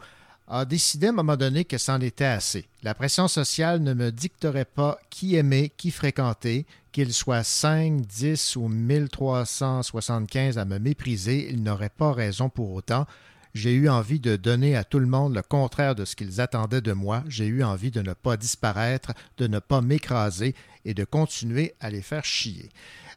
a 0.51 0.65
décidé 0.65 1.09
à 1.09 1.11
un 1.11 1.15
moment 1.15 1.37
donné 1.37 1.65
que 1.65 1.77
c'en 1.77 2.01
était 2.01 2.25
assez. 2.25 2.67
La 2.83 2.95
pression 2.95 3.29
sociale 3.29 3.83
ne 3.83 3.93
me 3.93 4.11
dicterait 4.11 4.65
pas 4.65 4.99
qui 5.11 5.37
aimer, 5.37 5.71
qui 5.77 5.91
fréquenter, 5.91 6.65
qu'il 6.93 7.13
soit 7.13 7.43
5, 7.43 8.01
10 8.01 8.57
ou 8.57 8.69
1375 8.69 10.59
à 10.59 10.65
me 10.65 10.79
mépriser, 10.79 11.51
ils 11.51 11.63
n'auraient 11.63 11.91
pas 11.91 12.13
raison 12.13 12.49
pour 12.49 12.73
autant. 12.73 13.07
J'ai 13.55 13.75
eu 13.75 13.89
envie 13.89 14.21
de 14.21 14.37
donner 14.37 14.77
à 14.77 14.85
tout 14.85 14.99
le 14.99 15.07
monde 15.07 15.35
le 15.35 15.43
contraire 15.43 15.95
de 15.95 16.05
ce 16.05 16.17
qu'ils 16.17 16.41
attendaient 16.41 16.81
de 16.81 16.93
moi. 16.93 17.23
J'ai 17.29 17.47
eu 17.47 17.63
envie 17.63 17.91
de 17.91 18.03
ne 18.03 18.13
pas 18.13 18.37
disparaître, 18.37 19.13
de 19.39 19.47
ne 19.47 19.59
pas 19.59 19.81
m'écraser 19.81 20.55
et 20.85 20.95
de 20.95 21.05
continuer 21.05 21.75
à 21.81 21.91
les 21.91 22.03
faire 22.03 22.25
chier. 22.25 22.69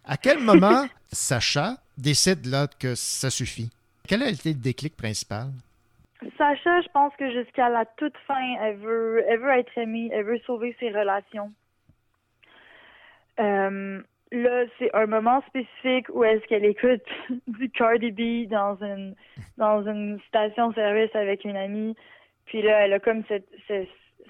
À 0.05 0.17
quel 0.17 0.39
moment 0.39 0.87
Sacha 1.11 1.77
décide 1.97 2.45
là 2.45 2.67
que 2.67 2.95
ça 2.95 3.29
suffit? 3.29 3.69
Quel 4.07 4.23
a 4.23 4.29
été 4.29 4.49
le 4.53 4.59
déclic 4.59 4.95
principal? 4.95 5.47
Sacha, 6.37 6.81
je 6.81 6.89
pense 6.93 7.15
que 7.17 7.31
jusqu'à 7.31 7.69
la 7.69 7.85
toute 7.97 8.17
fin, 8.27 8.55
elle 8.61 8.77
veut, 8.77 9.23
elle 9.27 9.39
veut 9.39 9.57
être 9.57 9.77
aimée, 9.77 10.09
elle 10.13 10.25
veut 10.25 10.39
sauver 10.45 10.75
ses 10.79 10.89
relations. 10.89 11.51
Euh, 13.39 14.01
là, 14.31 14.65
c'est 14.77 14.93
un 14.95 15.05
moment 15.07 15.41
spécifique 15.47 16.07
où 16.13 16.23
est-ce 16.23 16.45
qu'elle 16.47 16.65
écoute 16.65 17.03
du 17.47 17.69
Cardi 17.69 18.11
B 18.11 18.49
dans 18.49 18.75
une 18.83 19.15
dans 19.57 19.85
une 19.87 20.19
station-service 20.27 21.15
avec 21.15 21.43
une 21.45 21.57
amie. 21.57 21.95
Puis 22.45 22.61
là, 22.61 22.85
elle 22.85 22.93
a 22.93 22.99
comme 22.99 23.23
ce, 23.29 23.35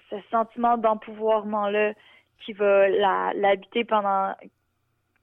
ce 0.09 0.15
sentiment 0.29 0.77
d'empouvoirment-là 0.77 1.93
qui 2.43 2.53
va 2.53 2.89
la- 2.89 3.31
l'habiter 3.35 3.83
pendant 3.83 4.33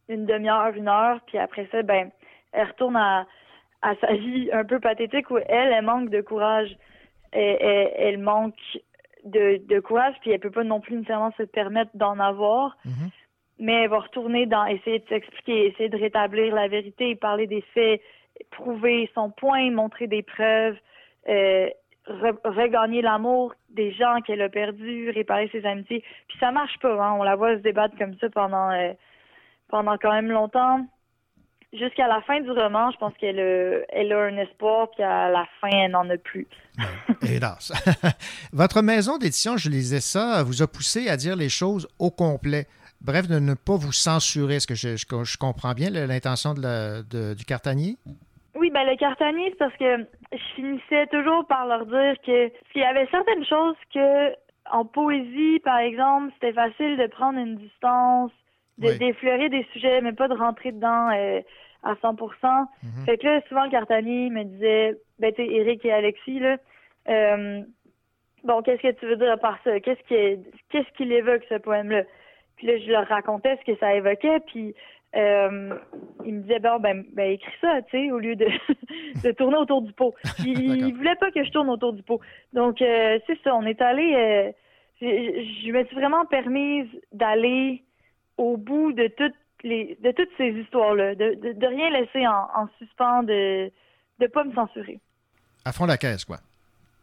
une 0.09 0.27
demi-heure, 0.27 0.75
une 0.75 0.89
heure. 0.89 1.21
Puis 1.27 1.39
après 1.39 1.69
ça, 1.71 1.83
ben, 1.83 2.11
elle 2.53 2.69
retourne 2.69 2.97
à, 2.97 3.27
à 3.83 3.95
sa 3.97 4.15
vie 4.15 4.49
un 4.53 4.65
peu 4.65 4.81
pathétique 4.81 5.31
où 5.31 5.39
elle, 5.39 5.73
elle 5.73 5.85
manque 5.85 6.11
de 6.11 6.21
courage. 6.21 6.75
Elle, 7.33 8.19
manque 8.19 8.57
de, 9.25 9.61
de 9.67 9.81
courage, 9.81 10.15
puis 10.23 10.31
elle 10.31 10.41
peut 10.41 10.51
pas 10.51 10.65
non 10.65 10.81
plus 10.81 10.95
nécessairement 10.97 11.33
se 11.37 11.43
permettre 11.43 11.91
d'en 11.95 12.19
avoir. 12.19 12.77
Mais 13.59 13.85
elle 13.85 13.91
va 13.91 13.99
retourner 14.01 14.47
dans 14.47 14.65
essayer 14.67 15.01
de 15.01 15.09
s'expliquer, 15.09 15.67
essayer 15.67 15.89
de 15.89 15.97
rétablir 15.99 16.55
la 16.55 16.69
vérité, 16.69 17.17
parler 17.17 17.47
des 17.47 17.63
faits, 17.75 18.01
prouver 18.51 19.11
son 19.15 19.31
point, 19.31 19.71
montrer 19.73 20.07
des 20.07 20.23
preuves, 20.23 20.77
euh, 21.29 21.69
re- 22.07 22.39
regagner 22.45 23.03
l'amour 23.03 23.55
des 23.71 23.93
gens 23.93 24.21
qu'elle 24.25 24.43
a 24.43 24.49
perdus, 24.49 25.11
réparer 25.11 25.49
ses 25.51 25.65
amitiés. 25.67 26.05
Puis 26.29 26.39
ça 26.39 26.53
marche 26.53 26.79
pas, 26.79 26.95
hein. 27.05 27.17
On 27.19 27.23
la 27.25 27.35
voit 27.37 27.57
se 27.57 27.63
débattre 27.63 27.97
comme 27.99 28.17
ça 28.21 28.29
pendant 28.31 28.71
euh, 28.71 28.93
pendant 29.69 29.99
quand 29.99 30.13
même 30.13 30.31
longtemps. 30.31 30.87
Jusqu'à 31.75 32.07
la 32.09 32.23
fin 32.23 32.41
du 32.41 32.51
roman, 32.51 32.91
je 32.93 32.97
pense 32.97 33.13
qu'elle 33.19 33.39
a, 33.39 33.81
elle 33.91 34.11
a 34.13 34.23
un 34.23 34.37
espoir, 34.39 34.89
puis 34.93 35.03
à 35.03 35.29
la 35.29 35.47
fin, 35.61 35.69
elle 35.69 35.91
n'en 35.91 36.09
a 36.09 36.17
plus. 36.17 36.47
Hélas. 37.23 37.73
Votre 38.55 38.81
maison 38.81 39.19
d'édition, 39.19 39.59
je 39.59 39.69
lisais 39.69 40.01
ça, 40.01 40.43
vous 40.45 40.63
a 40.63 40.67
poussé 40.67 41.09
à 41.11 41.19
dire 41.19 41.37
les 41.37 41.51
choses 41.51 41.87
au 41.99 42.11
complet. 42.11 42.65
Bref, 43.01 43.29
de 43.29 43.39
ne 43.39 43.55
pas 43.55 43.77
vous 43.77 43.93
censurer. 43.93 44.57
Est-ce 44.57 44.67
que 44.67 44.75
je, 44.75 44.97
je- 44.97 45.25
je 45.25 45.39
comprends 45.39 45.73
bien 45.73 45.91
l'intention 45.91 46.55
de 46.55 46.61
la- 46.63 47.03
de- 47.03 47.35
du 47.35 47.45
cartanier? 47.45 47.97
Oui, 48.57 48.71
ben 48.71 48.85
le 48.85 48.97
cartanier, 48.97 49.51
c'est 49.51 49.59
parce 49.59 49.77
que 49.77 50.05
je 50.33 50.55
finissais 50.57 51.07
toujours 51.09 51.47
par 51.47 51.67
leur 51.67 51.87
dire 51.87 52.15
que 52.27 52.51
s'il 52.73 52.81
y 52.83 52.85
avait 52.85 53.07
certaines 53.11 53.45
choses 53.45 53.77
que 53.95 54.33
en 54.71 54.85
poésie, 54.85 55.61
par 55.65 55.79
exemple, 55.79 56.33
c'était 56.35 56.53
facile 56.53 56.97
de 56.99 57.07
prendre 57.07 57.39
une 57.39 57.57
distance, 57.57 58.33
de 58.79 58.89
Oui. 58.89 58.99
d'effleurer 58.99 59.49
des 59.49 59.67
sujets, 59.73 60.01
mais 60.03 60.13
pas 60.13 60.29
de 60.29 60.35
rentrer 60.35 60.73
dedans 60.73 61.09
euh, 61.11 61.41
à 61.85 61.95
100%. 62.03 62.67
Fait 63.07 63.17
que 63.17 63.27
là, 63.27 63.41
souvent, 63.49 63.65
le 63.65 63.71
cartanier 63.71 64.29
me 64.29 64.43
disait, 64.45 64.99
ben 65.21 65.33
tu 65.33 65.43
Eric 65.43 65.85
et 65.85 65.93
Alexis, 65.93 66.41
là, 66.41 66.57
euh, 67.09 67.63
bon, 68.45 68.61
qu'est-ce 68.63 68.83
que 68.83 68.93
tu 68.99 69.07
veux 69.07 69.17
dire 69.17 69.39
par 69.41 69.59
ça? 69.65 69.79
Qu'est-ce 69.81 70.03
qui 70.09 70.43
qu'est-ce 70.71 70.93
qu'il 70.97 71.13
évoque, 71.13 71.43
ce 71.49 71.59
poème-là? 71.59 72.03
Puis 72.59 72.67
là, 72.67 72.79
je 72.79 72.91
leur 72.91 73.07
racontais 73.07 73.57
ce 73.57 73.73
que 73.73 73.79
ça 73.79 73.95
évoquait, 73.95 74.41
puis 74.47 74.75
euh, 75.17 75.75
il 76.27 76.35
me 76.35 76.43
disait, 76.43 76.59
bon, 76.59 76.79
ben, 76.81 77.05
ben 77.13 77.31
écris 77.31 77.53
ça, 77.61 77.81
tu 77.83 77.91
sais, 77.93 78.11
au 78.11 78.19
lieu 78.19 78.37
de, 78.37 78.47
de 79.25 79.31
tourner 79.33 79.57
autour 79.57 79.83
du 79.83 79.93
pot. 79.93 80.15
Il, 80.41 80.61
il 80.61 80.95
voulait 80.95 81.17
pas 81.17 81.31
que 81.31 81.43
je 81.43 81.51
tourne 81.51 81.71
autour 81.71 81.93
du 81.93 82.03
pot. 82.03 82.21
Donc, 82.53 82.83
euh, 82.83 83.19
c'est 83.27 83.39
ça, 83.43 83.55
on 83.55 83.65
est 83.65 83.81
allé, 83.81 84.15
euh, 84.15 84.53
je, 85.01 85.73
me 85.73 85.85
suis 85.85 85.97
vraiment 85.97 86.27
permise 86.27 86.89
d'aller 87.13 87.85
au 88.37 88.57
bout 88.57 88.93
de 88.93 89.09
toutes 89.09 89.37
les, 89.63 89.97
de 90.03 90.11
toutes 90.11 90.31
ces 90.37 90.51
histoires-là, 90.51 91.15
de, 91.15 91.35
de, 91.35 91.53
de 91.53 91.67
rien 91.67 91.91
laisser 91.91 92.27
en, 92.27 92.49
en 92.55 92.69
suspens, 92.79 93.23
de, 93.23 93.71
de 94.19 94.27
pas 94.27 94.45
me 94.45 94.53
censurer. 94.53 95.01
À 95.65 95.73
fond 95.73 95.87
la 95.87 95.97
caisse, 95.97 96.25
quoi. 96.25 96.39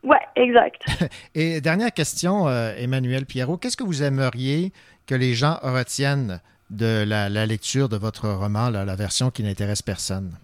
Ouais, 0.05 0.21
exact. 0.35 0.85
Et 1.35 1.61
dernière 1.61 1.91
question, 1.91 2.47
euh, 2.47 2.73
Emmanuel 2.77 3.25
Pierrot, 3.25 3.57
qu'est-ce 3.57 3.75
que 3.75 3.83
vous 3.83 4.03
aimeriez 4.03 4.71
que 5.07 5.15
les 5.15 5.33
gens 5.33 5.57
retiennent 5.63 6.41
de 6.69 7.03
la, 7.07 7.27
la 7.27 7.45
lecture 7.45 7.89
de 7.89 7.97
votre 7.97 8.29
roman, 8.29 8.69
là, 8.69 8.85
la 8.85 8.95
version 8.95 9.31
qui 9.31 9.43
n'intéresse 9.43 9.81
personne? 9.81 10.37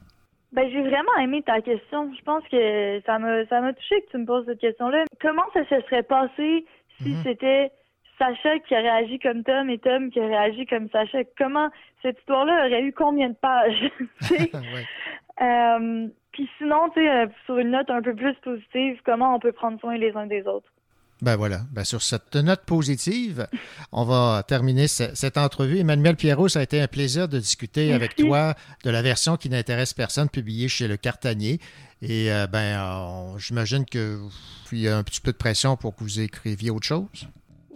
Ben, 0.51 0.69
j'ai 0.69 0.81
vraiment 0.81 1.15
aimé 1.21 1.43
ta 1.43 1.61
question. 1.61 2.11
Je 2.17 2.21
pense 2.23 2.43
que 2.51 3.01
ça 3.05 3.19
m'a 3.19 3.45
ça 3.45 3.61
m'a 3.61 3.71
touché 3.73 4.01
que 4.01 4.11
tu 4.11 4.17
me 4.17 4.25
poses 4.25 4.45
cette 4.45 4.59
question-là. 4.59 5.05
Comment 5.21 5.45
ça 5.53 5.63
se 5.63 5.79
serait 5.85 6.03
passé 6.03 6.65
si 7.01 7.15
c'était 7.23 7.71
Sacha 8.19 8.59
qui 8.59 8.73
aurait 8.73 8.89
agi 8.89 9.17
comme 9.19 9.43
Tom 9.43 9.69
et 9.69 9.77
Tom 9.77 10.11
qui 10.11 10.19
aurait 10.19 10.35
agi 10.35 10.65
comme 10.65 10.89
Sacha? 10.89 11.19
Comment 11.37 11.69
cette 12.01 12.19
histoire-là 12.19 12.67
aurait 12.67 12.81
eu 12.81 12.91
combien 12.91 13.29
de 13.29 13.35
pages? 13.35 13.91
Euh, 15.41 16.07
Puis 16.41 16.49
sinon, 16.57 16.89
tu 16.95 16.99
sais, 17.01 17.07
euh, 17.07 17.27
sur 17.45 17.59
une 17.59 17.69
note 17.69 17.87
un 17.91 18.01
peu 18.01 18.15
plus 18.15 18.33
positive, 18.43 18.99
comment 19.05 19.35
on 19.35 19.39
peut 19.39 19.51
prendre 19.51 19.79
soin 19.79 19.95
les 19.95 20.11
uns 20.15 20.25
des 20.25 20.41
autres? 20.47 20.65
Ben 21.21 21.35
voilà, 21.35 21.59
ben 21.71 21.83
sur 21.83 22.01
cette 22.01 22.35
note 22.35 22.61
positive, 22.65 23.45
on 23.91 24.05
va 24.05 24.41
terminer 24.41 24.87
ce- 24.87 25.13
cette 25.13 25.37
entrevue. 25.37 25.77
Emmanuel 25.77 26.15
Pierrot, 26.15 26.47
ça 26.47 26.61
a 26.61 26.63
été 26.63 26.81
un 26.81 26.87
plaisir 26.87 27.27
de 27.27 27.37
discuter 27.37 27.93
avec 27.93 28.15
toi 28.15 28.55
de 28.83 28.89
la 28.89 29.03
version 29.03 29.37
qui 29.37 29.49
n'intéresse 29.49 29.93
personne 29.93 30.29
publiée 30.29 30.67
chez 30.67 30.87
Le 30.87 30.97
Cartanier. 30.97 31.59
Et 32.01 32.31
euh, 32.31 32.47
ben, 32.47 33.37
j'imagine 33.37 33.85
que 33.85 34.17
il 34.71 34.79
y 34.79 34.87
a 34.87 34.97
un 34.97 35.03
petit 35.03 35.21
peu 35.21 35.31
de 35.33 35.37
pression 35.37 35.77
pour 35.77 35.95
que 35.95 36.03
vous 36.03 36.21
écriviez 36.21 36.71
autre 36.71 36.87
chose. 36.87 37.27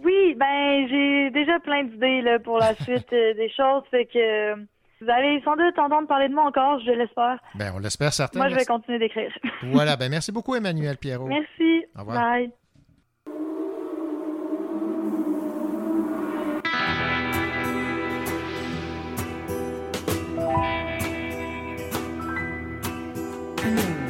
Oui, 0.02 0.34
ben 0.34 0.88
j'ai 0.90 1.30
déjà 1.30 1.60
plein 1.60 1.84
d'idées 1.84 2.36
pour 2.42 2.58
la 2.58 2.74
suite 2.82 3.12
euh, 3.12 3.32
des 3.34 3.48
choses, 3.56 3.84
fait 3.92 4.06
que 4.06 4.54
vous 5.00 5.10
allez 5.10 5.40
sans 5.44 5.56
doute 5.56 5.78
entendre 5.78 6.06
parler 6.08 6.28
de 6.28 6.34
moi 6.34 6.44
encore, 6.44 6.80
je 6.80 6.90
l'espère. 6.90 7.38
Ben, 7.54 7.72
on 7.74 7.78
l'espère 7.78 8.12
certainement. 8.12 8.46
Moi, 8.46 8.54
je 8.54 8.58
vais 8.58 8.64
continuer 8.64 8.98
d'écrire. 8.98 9.32
Voilà, 9.62 9.96
ben 9.96 10.10
merci 10.10 10.32
beaucoup 10.32 10.54
Emmanuel 10.54 10.96
Pierrot. 10.96 11.26
Merci. 11.26 11.84
Au 11.96 12.00
revoir. 12.00 12.16
Bye. 12.18 12.50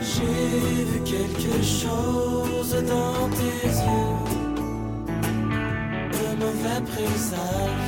J'ai 0.00 0.84
vu 0.84 1.00
quelque 1.04 1.62
chose 1.62 2.72
dans 2.84 3.28
tes 3.30 3.66
yeux, 3.66 4.18
de 6.12 6.26
mauvais 6.40 6.80
présages, 6.90 7.85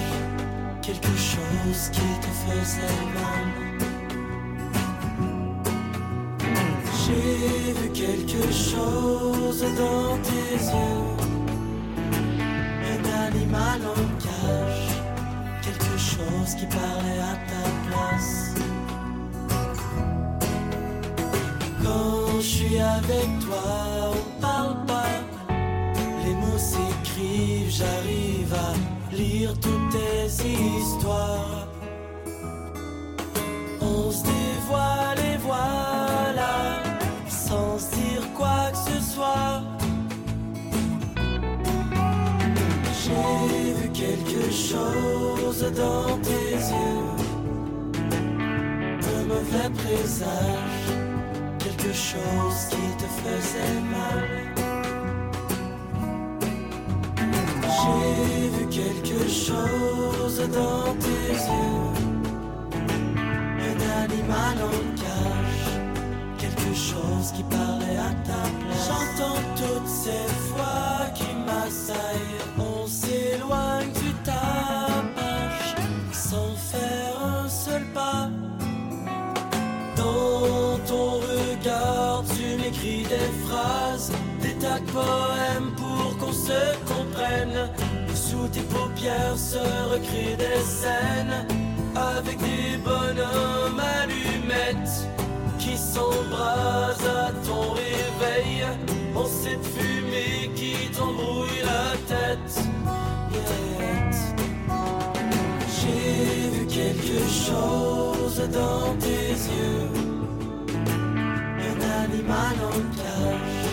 quelque 0.89 1.17
chose 1.19 1.91
qui 1.93 2.09
te 2.23 2.31
faisait 2.45 3.01
mal. 3.15 3.47
J'ai 7.01 7.73
vu 7.75 7.89
quelque 7.91 8.45
chose 8.51 9.65
dans 9.83 10.17
tes 10.29 10.55
yeux, 10.73 11.09
un 12.93 13.03
animal 13.27 13.81
en 13.97 14.05
cage, 14.25 14.89
quelque 15.63 15.97
chose 15.99 16.55
qui 16.59 16.67
parlait 16.67 17.23
à 17.33 17.37
ta 17.51 17.65
place. 17.87 18.55
Quand 21.85 22.41
je 22.41 22.47
suis 22.47 22.79
avec 22.79 23.29
toi, 23.45 24.13
on 24.17 24.41
parle 24.41 24.87
pas. 24.87 25.05
Les 26.25 26.35
mots 26.35 26.59
s'écrivent, 26.59 27.71
j'arrive 27.71 28.55
à 28.55 28.98
lire 29.13 29.53
toutes 29.61 29.91
tes 29.91 30.27
histoires. 30.27 31.69
On 33.81 34.11
se 34.11 34.23
dévoile 34.25 35.19
et 35.19 35.39
voilà, 35.39 36.83
sans 37.29 37.79
se 37.79 37.95
dire 37.95 38.33
quoi 38.35 38.71
que 38.73 38.79
ce 38.91 39.01
soit. 39.13 39.63
J'ai 43.01 43.73
vu 43.75 43.89
quelque 43.91 44.51
chose 44.53 45.61
dans 45.75 46.19
tes 46.19 46.55
yeux, 46.75 47.09
un 49.17 49.25
mauvais 49.25 49.71
présage 49.83 50.89
quelque 51.59 51.93
chose 51.93 52.69
qui 52.71 52.97
te 52.97 53.09
faisait 53.23 53.81
mal. 53.91 54.48
J'ai 57.69 58.49
vu 58.49 58.67
quelque 58.67 59.29
chose 59.29 60.39
dans 60.53 60.95
tes 61.05 61.33
yeux, 61.33 61.93
un 63.69 63.79
animal 64.05 64.57
en 64.63 64.79
cage, 64.97 65.67
quelque 66.39 66.75
chose 66.75 67.33
qui 67.37 67.43
parlait 67.45 67.99
à 67.99 68.13
ta 68.27 68.43
place. 68.59 68.89
J'entends 68.89 69.43
toutes 69.57 69.89
ces 69.89 70.27
voix 70.49 71.07
qui 71.15 71.31
m'assaillent. 71.47 72.41
On 72.59 72.87
s'éloigne 72.87 73.93
du 73.93 74.13
tapage 74.25 75.75
sans 76.13 76.55
faire 76.57 77.15
un 77.23 77.49
seul 77.49 77.85
pas. 77.93 78.31
Dans 79.97 80.79
ton 80.87 81.11
regard, 81.21 82.25
tu 82.35 82.57
m'écris 82.57 83.03
des 83.03 83.31
phrases, 83.47 84.13
des 84.41 84.55
tas 84.55 84.79
de 84.81 84.91
poèmes 84.91 85.73
pour 85.77 86.17
qu'on 86.19 86.33
se 86.33 86.63
sous 88.39 88.49
tes 88.49 88.61
paupières 88.61 89.37
se 89.37 89.59
recréent 89.93 90.37
des 90.37 90.63
scènes 90.63 91.47
avec 91.95 92.39
des 92.39 92.77
bonhommes 92.85 93.81
allumettes 94.01 95.09
qui 95.59 95.77
s'embrasent 95.77 97.07
à 97.07 97.33
ton 97.47 97.73
réveil. 97.73 98.65
En 99.15 99.27
cette 99.27 99.65
fumée 99.75 100.51
qui 100.55 100.91
t'embrouille 100.97 101.63
la 101.65 101.97
tête. 102.13 102.55
J'ai 105.77 106.51
vu 106.51 106.67
quelque 106.67 107.21
chose 107.47 108.41
dans 108.53 108.95
tes 109.05 109.33
yeux. 109.57 109.91
Un 111.69 111.81
animal 112.05 112.55
en 112.71 112.79
cage. 112.99 113.67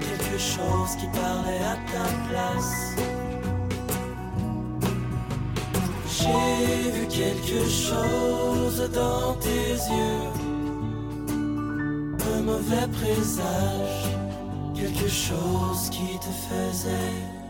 Quelque 0.00 0.38
chose 0.38 0.96
qui 0.98 1.06
parlait 1.06 1.64
à 1.72 1.76
ta 1.92 2.06
place. 2.28 3.11
J'ai 6.14 6.90
vu 6.90 7.06
quelque 7.08 7.66
chose 7.68 8.90
dans 8.92 9.34
tes 9.34 9.72
yeux. 9.96 10.28
Un 12.36 12.42
mauvais 12.42 12.86
présage. 12.92 14.12
Quelque 14.74 15.08
chose 15.08 15.88
qui 15.90 16.18
te 16.18 16.32
faisait 16.48 17.42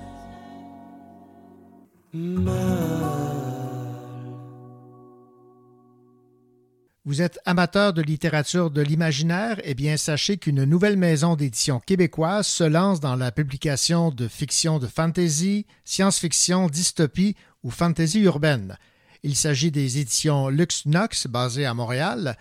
Vous 7.05 7.21
êtes 7.21 7.41
amateur 7.47 7.93
de 7.93 8.01
littérature 8.01 8.71
de 8.71 8.81
l'imaginaire? 8.81 9.61
Eh 9.65 9.75
bien, 9.75 9.97
sachez 9.97 10.37
qu'une 10.37 10.65
nouvelle 10.65 10.97
maison 10.97 11.35
d'édition 11.35 11.81
québécoise 11.81 12.47
se 12.47 12.65
lance 12.65 13.01
dans 13.01 13.17
la 13.17 13.33
publication 13.33 14.11
de 14.11 14.29
fiction 14.29 14.79
de 14.79 14.87
fantasy, 14.87 15.67
science-fiction, 15.85 16.69
dystopie 16.69 17.35
ou 17.63 17.71
fantasy 17.71 18.21
urbaine. 18.21 18.77
Il 19.23 19.37
s'agit 19.37 19.71
des 19.71 19.99
éditions 19.99 20.49
Lux 20.49 20.87
Nox, 20.87 21.27
basées 21.27 21.67
à 21.67 21.75
Montréal. 21.75 22.37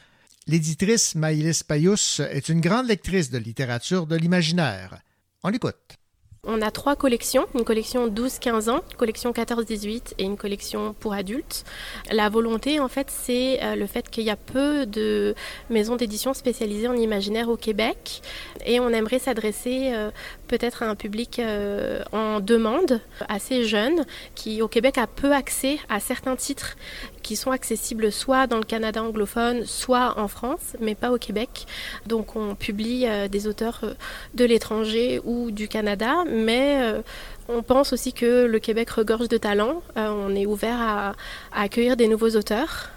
L'éditrice 0.47 1.15
Maïlis 1.15 1.61
Payous 1.67 2.19
est 2.19 2.49
une 2.49 2.61
grande 2.61 2.88
lectrice 2.88 3.30
de 3.30 3.38
littérature 3.38 4.07
de 4.07 4.15
l'imaginaire. 4.15 5.01
On 5.43 5.49
l'écoute. 5.49 6.01
On 6.48 6.64
a 6.64 6.72
trois 6.72 6.96
collections, 6.96 7.46
une 7.54 7.64
collection 7.64 8.08
12-15 8.08 8.72
ans, 8.72 8.82
une 8.89 8.98
collection 8.98 9.32
14-18 9.32 10.16
et 10.18 10.24
une 10.24 10.38
collection 10.38 10.96
pour 11.00 11.14
adultes. 11.14 11.66
La 12.12 12.30
volonté, 12.30 12.80
en 12.80 12.88
fait, 12.88 13.12
c'est 13.12 13.64
euh, 13.64 13.76
le 13.76 13.86
fait 13.86 14.10
qu'il 14.10 14.24
y 14.24 14.32
a 14.32 14.36
peu 14.36 14.88
de 14.88 15.36
maisons 15.70 15.98
d'édition 15.98 16.34
spécialisées 16.34 16.88
en 16.88 16.96
imaginaire 16.96 17.48
au 17.48 17.58
Québec 17.58 18.24
et 18.66 18.80
on 18.80 18.89
aimerait 18.89 19.20
s'adresser 19.20 19.92
euh, 19.94 20.10
peut-être 20.48 20.82
à 20.82 20.88
un 20.88 20.96
public 20.96 21.38
euh, 21.38 22.02
en 22.12 22.39
demande, 22.39 23.02
assez 23.30 23.64
jeune, 23.64 24.08
qui 24.34 24.64
au 24.64 24.68
Québec 24.68 24.98
a 24.98 25.06
peu 25.06 25.34
accès 25.34 25.78
à 25.89 26.00
certains 26.00 26.36
titres 26.36 26.76
qui 27.22 27.36
sont 27.36 27.51
accessibles 27.51 28.11
soit 28.11 28.47
dans 28.47 28.57
le 28.57 28.63
Canada 28.63 29.03
anglophone, 29.03 29.65
soit 29.65 30.17
en 30.17 30.28
France, 30.28 30.76
mais 30.80 30.95
pas 30.95 31.11
au 31.11 31.17
Québec. 31.17 31.65
Donc 32.05 32.36
on 32.36 32.55
publie 32.55 33.05
euh, 33.07 33.28
des 33.28 33.47
auteurs 33.47 33.80
euh, 33.84 33.93
de 34.34 34.45
l'étranger 34.45 35.22
ou 35.24 35.51
du 35.51 35.67
Canada, 35.67 36.24
mais 36.28 36.82
euh, 36.82 37.01
on 37.47 37.63
pense 37.63 37.93
aussi 37.93 38.13
que 38.13 38.45
le 38.45 38.59
Québec 38.59 38.89
regorge 38.89 39.28
de 39.28 39.38
talents. 39.38 39.82
On 39.95 40.36
est 40.36 40.45
ouvert 40.45 40.80
à 40.80 41.13
accueillir 41.53 41.97
des 41.97 42.07
nouveaux 42.07 42.36
auteurs. 42.36 42.89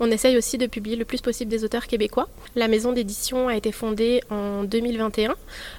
On 0.00 0.10
essaye 0.10 0.36
aussi 0.36 0.58
de 0.58 0.66
publier 0.66 0.96
le 0.96 1.04
plus 1.04 1.20
possible 1.20 1.50
des 1.50 1.64
auteurs 1.64 1.86
québécois. 1.86 2.28
La 2.56 2.68
maison 2.68 2.92
d'édition 2.92 3.48
a 3.48 3.56
été 3.56 3.72
fondée 3.72 4.22
en 4.30 4.64
2021. 4.64 5.34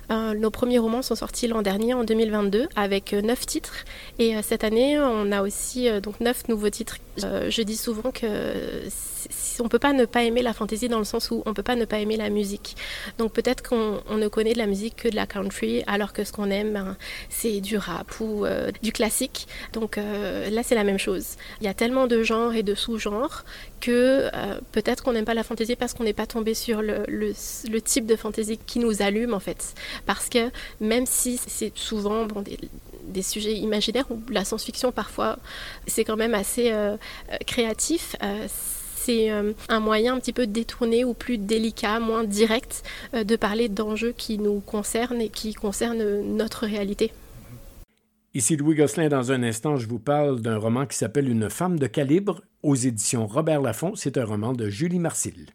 Nos 0.10 0.50
premiers 0.52 0.80
romans 0.80 1.02
sont 1.02 1.16
sortis 1.16 1.48
l'an 1.48 1.62
dernier, 1.62 1.94
en 1.94 2.04
2022, 2.04 2.68
avec 2.76 3.14
euh, 3.14 3.22
neuf 3.22 3.46
titres. 3.46 3.74
Et 4.18 4.36
euh, 4.36 4.40
cette 4.42 4.64
année, 4.64 4.98
on 5.00 5.32
a 5.32 5.42
aussi 5.42 5.88
euh, 5.88 6.00
donc 6.02 6.20
neuf 6.20 6.48
nouveaux 6.48 6.70
titres. 6.70 6.98
Je 7.18 7.62
dis 7.64 7.76
souvent 7.76 8.12
que 8.12 8.28
on 9.60 9.68
peut 9.68 9.80
pas 9.80 9.92
ne 9.92 10.06
pas 10.06 10.24
aimer 10.24 10.42
la 10.42 10.54
fantasy 10.54 10.88
dans 10.88 11.00
le 11.00 11.04
sens 11.04 11.32
où 11.32 11.44
on 11.46 11.54
peut 11.54 11.64
pas 11.64 11.76
ne 11.76 11.84
pas 11.84 12.00
aimer 12.00 12.16
la 12.16 12.30
musique. 12.30 12.78
Donc 13.18 13.34
peut-être 13.34 13.62
qu'on 13.68 14.02
on 14.10 14.16
ne 14.18 14.28
connaît 14.30 14.54
de 14.54 14.58
la 14.58 14.68
musique 14.68 14.96
que 14.96 15.10
de 15.10 15.16
la 15.18 15.28
country, 15.28 15.84
alors 15.88 16.14
que 16.14 16.24
ce 16.24 16.32
qu'on 16.32 16.50
aime, 16.50 16.72
ben, 16.74 16.96
c'est 17.30 17.60
du 17.60 17.78
rap 17.78 18.20
ou 18.22 18.46
euh, 18.46 18.72
du 18.82 18.94
classique. 18.94 19.48
Donc 19.74 19.98
euh, 19.98 20.50
là, 20.50 20.64
c'est 20.64 20.76
la 20.76 20.86
même 20.86 20.98
chose. 20.98 21.36
Il 21.60 21.66
y 21.66 21.68
a 21.68 21.74
tellement 21.74 22.08
de 22.08 22.24
genres 22.24 22.54
et 22.56 22.64
de 22.64 22.74
sous-genres 22.76 23.44
que 23.82 24.30
euh, 24.34 24.60
peut-être 24.72 25.04
qu'on 25.04 25.12
n'aime 25.14 25.26
pas 25.26 25.34
la 25.34 25.44
fantaisie 25.44 25.76
parce 25.76 25.94
qu'on 25.94 26.04
n'est 26.06 26.14
pas 26.14 26.26
tombé 26.28 26.54
sur 26.54 26.82
le, 26.82 27.04
le- 27.08 27.34
le 27.70 27.82
type 27.82 28.06
de 28.06 28.16
fantaisie 28.16 28.58
qui 28.66 28.80
nous 28.80 29.02
allume 29.02 29.34
en 29.34 29.40
fait. 29.42 29.74
Parce 30.06 30.30
que 30.30 30.52
même 30.80 31.06
si 31.06 31.38
c'est 31.38 31.72
souvent 31.76 32.28
des, 33.04 33.22
sujets 33.22 33.56
imaginaires 33.56 34.10
ou 34.12 34.22
la 34.30 34.46
science-fiction 34.46 34.92
parfois, 34.92 35.38
c'est 35.88 36.04
quand 36.04 36.18
même 36.18 36.34
assez 36.34 36.72
euh, 36.72 36.96
euh, 37.32 37.38
créatif. 37.46 38.16
euh, 38.24 38.48
c'est 38.96 39.30
un 39.30 39.80
moyen 39.80 40.16
un 40.16 40.20
petit 40.20 40.34
peu 40.34 40.46
détourné 40.46 41.06
ou 41.06 41.14
plus 41.14 41.38
délicat, 41.38 42.00
moins 42.00 42.26
direct 42.26 42.84
de 43.14 43.36
parler 43.38 43.70
d'enjeux 43.70 44.14
qui 44.16 44.38
nous 44.38 44.60
concernent 44.60 45.22
et 45.22 45.30
qui 45.30 45.54
concernent 45.54 46.22
notre 46.36 46.68
réalité. 46.68 47.12
Ici 48.36 48.58
Louis 48.58 48.76
Gosselin. 48.76 49.10
Dans 49.10 49.32
un 49.32 49.42
instant, 49.42 49.78
je 49.78 49.88
vous 49.88 49.98
parle 49.98 50.42
d'un 50.42 50.58
roman 50.58 50.86
qui 50.86 50.96
s'appelle 50.96 51.30
Une 51.30 51.50
femme 51.50 51.80
de 51.80 51.88
calibre 51.88 52.42
aux 52.62 52.76
éditions 52.76 53.26
Robert 53.26 53.62
Laffont. 53.62 53.96
C'est 53.96 54.18
un 54.18 54.26
roman 54.26 54.54
de 54.54 54.70
Julie 54.70 55.00
Marcille. 55.00 55.48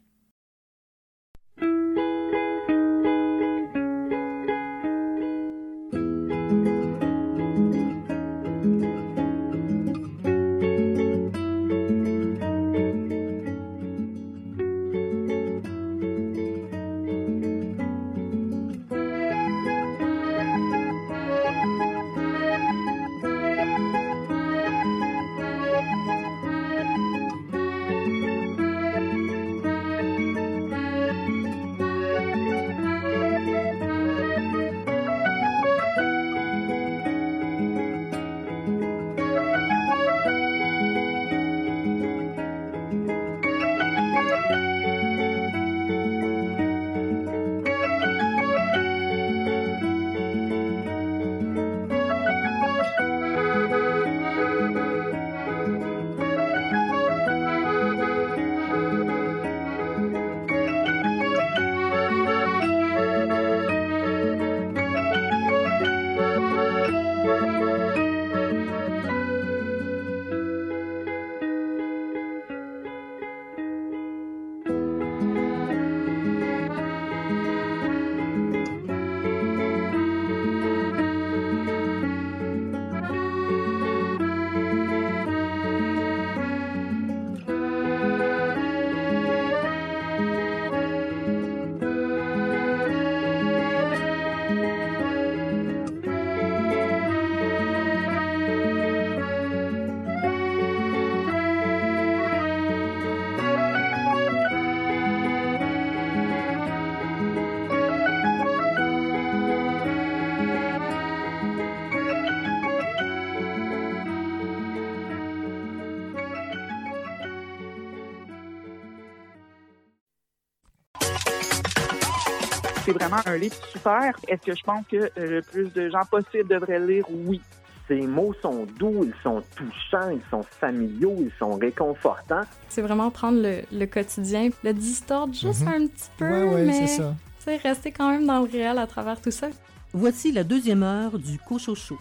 C'est 122.84 122.92
vraiment 122.92 123.20
un 123.26 123.36
livre 123.36 123.56
super. 123.72 124.12
Est-ce 124.28 124.42
que 124.42 124.54
je 124.56 124.62
pense 124.62 124.84
que 124.90 124.96
euh, 124.96 125.10
le 125.16 125.42
plus 125.42 125.72
de 125.72 125.88
gens 125.90 126.04
possible 126.10 126.48
devraient 126.48 126.78
le 126.78 126.86
lire? 126.86 127.04
Oui. 127.10 127.40
Ces 127.86 128.00
mots 128.06 128.34
sont 128.40 128.66
doux, 128.78 129.04
ils 129.04 129.14
sont 129.22 129.42
touchants, 129.54 130.08
ils 130.10 130.22
sont 130.30 130.42
familiaux, 130.58 131.16
ils 131.20 131.32
sont 131.38 131.54
réconfortants. 131.56 132.40
C'est 132.70 132.80
vraiment 132.80 133.10
prendre 133.10 133.42
le, 133.42 133.60
le 133.72 133.84
quotidien, 133.86 134.48
le 134.62 134.72
distordre 134.72 135.34
juste 135.34 135.60
Mhm. 135.62 135.68
un 135.68 135.86
petit 135.88 136.08
peu, 136.16 136.24
Ouais, 136.24 136.54
ouais, 136.54 136.64
mais 136.64 136.86
c'est 136.86 136.96
ça. 136.96 137.14
rester 137.62 137.92
quand 137.92 138.10
même 138.10 138.26
dans 138.26 138.40
le 138.40 138.48
réel 138.50 138.78
à 138.78 138.86
travers 138.86 139.20
tout 139.20 139.30
ça. 139.30 139.48
Voici 139.92 140.32
la 140.32 140.44
deuxième 140.44 140.82
heure 140.82 141.18
du 141.18 141.38
Cochocho. 141.38 141.98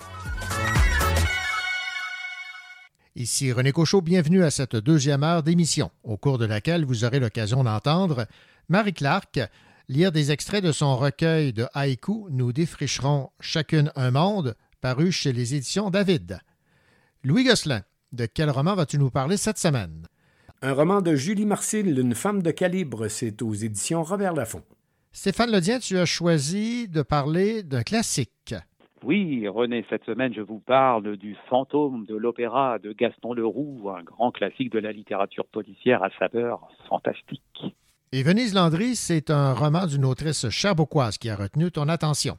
Ici 3.16 3.52
René 3.52 3.72
Cochot, 3.74 4.02
bienvenue 4.02 4.44
à 4.44 4.50
cette 4.52 4.76
deuxième 4.78 5.24
heure 5.24 5.44
d'émission, 5.44 5.92
au 6.04 6.18
cours 6.18 6.38
de 6.40 6.46
laquelle 6.46 6.84
vous 6.86 7.04
aurez 7.06 7.20
l'occasion 7.20 7.64
d'entendre 7.64 8.26
Marie 8.70 8.94
Clark 8.94 9.40
lire 9.90 10.12
des 10.12 10.32
extraits 10.32 10.64
de 10.64 10.72
son 10.72 10.96
recueil 10.96 11.54
de 11.54 11.66
haïkus 11.74 12.26
Nous 12.32 12.54
défricherons 12.54 13.30
chacune 13.40 13.92
un 13.96 14.12
monde, 14.12 14.56
paru 14.82 15.12
chez 15.12 15.34
les 15.34 15.56
éditions 15.56 15.90
David. 15.90 16.40
Louis 17.24 17.44
Gosselin, 17.44 17.82
de 18.12 18.26
quel 18.26 18.50
roman 18.50 18.76
vas-tu 18.76 18.98
nous 18.98 19.10
parler 19.10 19.38
cette 19.38 19.58
semaine? 19.58 20.08
Un 20.62 20.74
roman 20.74 21.02
de 21.02 21.16
Julie 21.16 21.46
Marcille, 21.46 22.00
Une 22.00 22.16
femme 22.16 22.42
de 22.42 22.52
calibre, 22.52 23.08
c'est 23.08 23.42
aux 23.42 23.54
éditions 23.54 24.04
Robert 24.04 24.34
Laffont. 24.34 24.64
Stéphane 25.12 25.52
Ledien, 25.52 25.80
tu 25.80 25.98
as 25.98 26.06
choisi 26.06 26.88
de 26.88 27.02
parler 27.02 27.64
d'un 27.64 27.84
classique. 27.84 28.56
Oui, 29.04 29.48
René, 29.50 29.86
cette 29.90 30.06
semaine, 30.06 30.34
je 30.34 30.42
vous 30.42 30.60
parle 30.60 31.18
du 31.18 31.36
fantôme 31.50 32.06
de 32.06 32.16
l'opéra 32.16 32.80
de 32.80 32.94
Gaston 32.94 33.34
Leroux, 33.34 33.90
un 33.90 34.02
grand 34.02 34.32
classique 34.32 34.72
de 34.72 34.80
la 34.80 34.94
littérature 34.94 35.46
policière 35.46 36.02
à 36.04 36.10
saveur 36.18 36.70
fantastique. 36.88 37.76
Et 38.16 38.22
Venise 38.22 38.54
Landry, 38.54 38.96
c'est 38.96 39.32
un 39.32 39.56
roman 39.56 39.88
d'une 39.88 40.06
autrice 40.06 40.48
cherbourgoise 40.50 41.18
qui 41.18 41.32
a 41.32 41.36
retenu 41.36 41.72
ton 41.72 41.90
attention. 41.90 42.38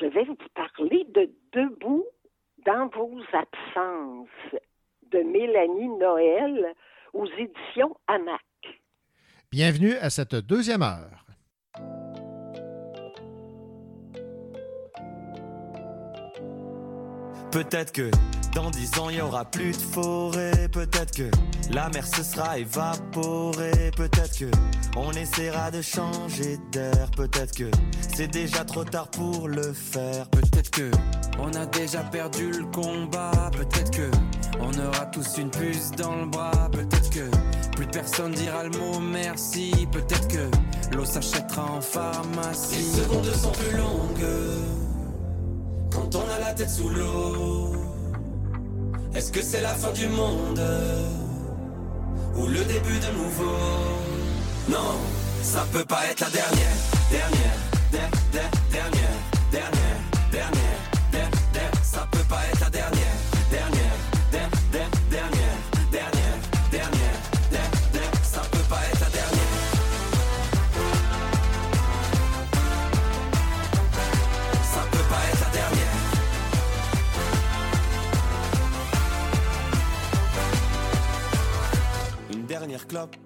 Je 0.00 0.06
vais 0.06 0.22
vous 0.22 0.36
parler 0.54 1.04
de 1.12 1.28
Debout 1.52 2.04
dans 2.64 2.88
vos 2.94 3.18
absences 3.32 4.28
de 5.10 5.18
Mélanie 5.18 5.88
Noël 5.98 6.74
aux 7.12 7.26
éditions 7.26 7.96
Hamac. 8.06 8.40
Bienvenue 9.50 9.94
à 9.94 10.10
cette 10.10 10.36
deuxième 10.36 10.82
heure. 10.82 11.26
Peut-être 17.50 17.90
que 17.90 18.12
dans 18.54 18.70
dix 18.70 18.98
ans 18.98 19.10
il 19.10 19.16
y 19.16 19.20
aura 19.20 19.44
plus 19.44 19.72
de 19.72 19.82
forêt, 19.82 20.68
peut-être 20.72 21.14
que 21.14 21.30
la 21.70 21.88
mer 21.90 22.06
se 22.06 22.22
sera 22.22 22.58
évaporée, 22.58 23.90
peut-être 23.96 24.38
que 24.38 24.50
on 24.96 25.10
essaiera 25.12 25.70
de 25.70 25.82
changer 25.82 26.58
d'air, 26.70 27.10
peut-être 27.16 27.54
que 27.56 27.70
c'est 28.16 28.28
déjà 28.28 28.64
trop 28.64 28.84
tard 28.84 29.08
pour 29.08 29.48
le 29.48 29.72
faire, 29.72 30.28
Peut-être 30.28 30.70
que 30.70 30.90
on 31.38 31.52
a 31.54 31.66
déjà 31.66 32.00
perdu 32.00 32.50
le 32.50 32.64
combat. 32.66 33.50
Peut-être 33.52 33.90
que 33.90 34.10
on 34.60 34.72
aura 34.78 35.06
tous 35.06 35.38
une 35.38 35.50
puce 35.50 35.90
dans 35.92 36.14
le 36.16 36.26
bras. 36.26 36.68
Peut-être 36.70 37.10
que 37.10 37.28
plus 37.74 37.86
personne 37.86 38.32
dira 38.32 38.64
le 38.64 38.70
mot 38.70 39.00
merci. 39.00 39.72
Peut-être 39.90 40.28
que 40.28 40.96
l'eau 40.96 41.04
s'achètera 41.04 41.64
en 41.72 41.80
pharmacie. 41.80 42.76
Les 42.76 43.02
secondes 43.02 43.24
sont 43.26 43.52
plus 43.52 43.76
longues 43.76 44.26
quand 45.92 46.14
on 46.14 46.28
a 46.30 46.38
la 46.38 46.54
tête 46.54 46.70
sous 46.70 46.88
l'eau. 46.88 47.83
Est-ce 49.14 49.30
que 49.30 49.42
c'est 49.42 49.60
la 49.60 49.74
fin 49.74 49.92
du 49.92 50.08
monde 50.08 50.60
ou 52.36 52.46
le 52.46 52.64
début 52.64 52.98
de 52.98 53.16
nouveau? 53.18 53.56
Non, 54.68 54.94
ça 55.42 55.64
peut 55.72 55.84
pas 55.84 56.06
être 56.10 56.20
la 56.20 56.30
dernière, 56.30 56.76
dernière, 57.10 57.58
der- 57.92 58.10
der- 58.32 58.50
dernière, 58.72 59.18
dernière, 59.52 60.00
dernière, 60.32 60.80
der- 61.12 61.30
der- 61.52 61.70
ça 61.84 62.06
peut 62.10 62.24
pas 62.28 62.40
être 62.52 62.53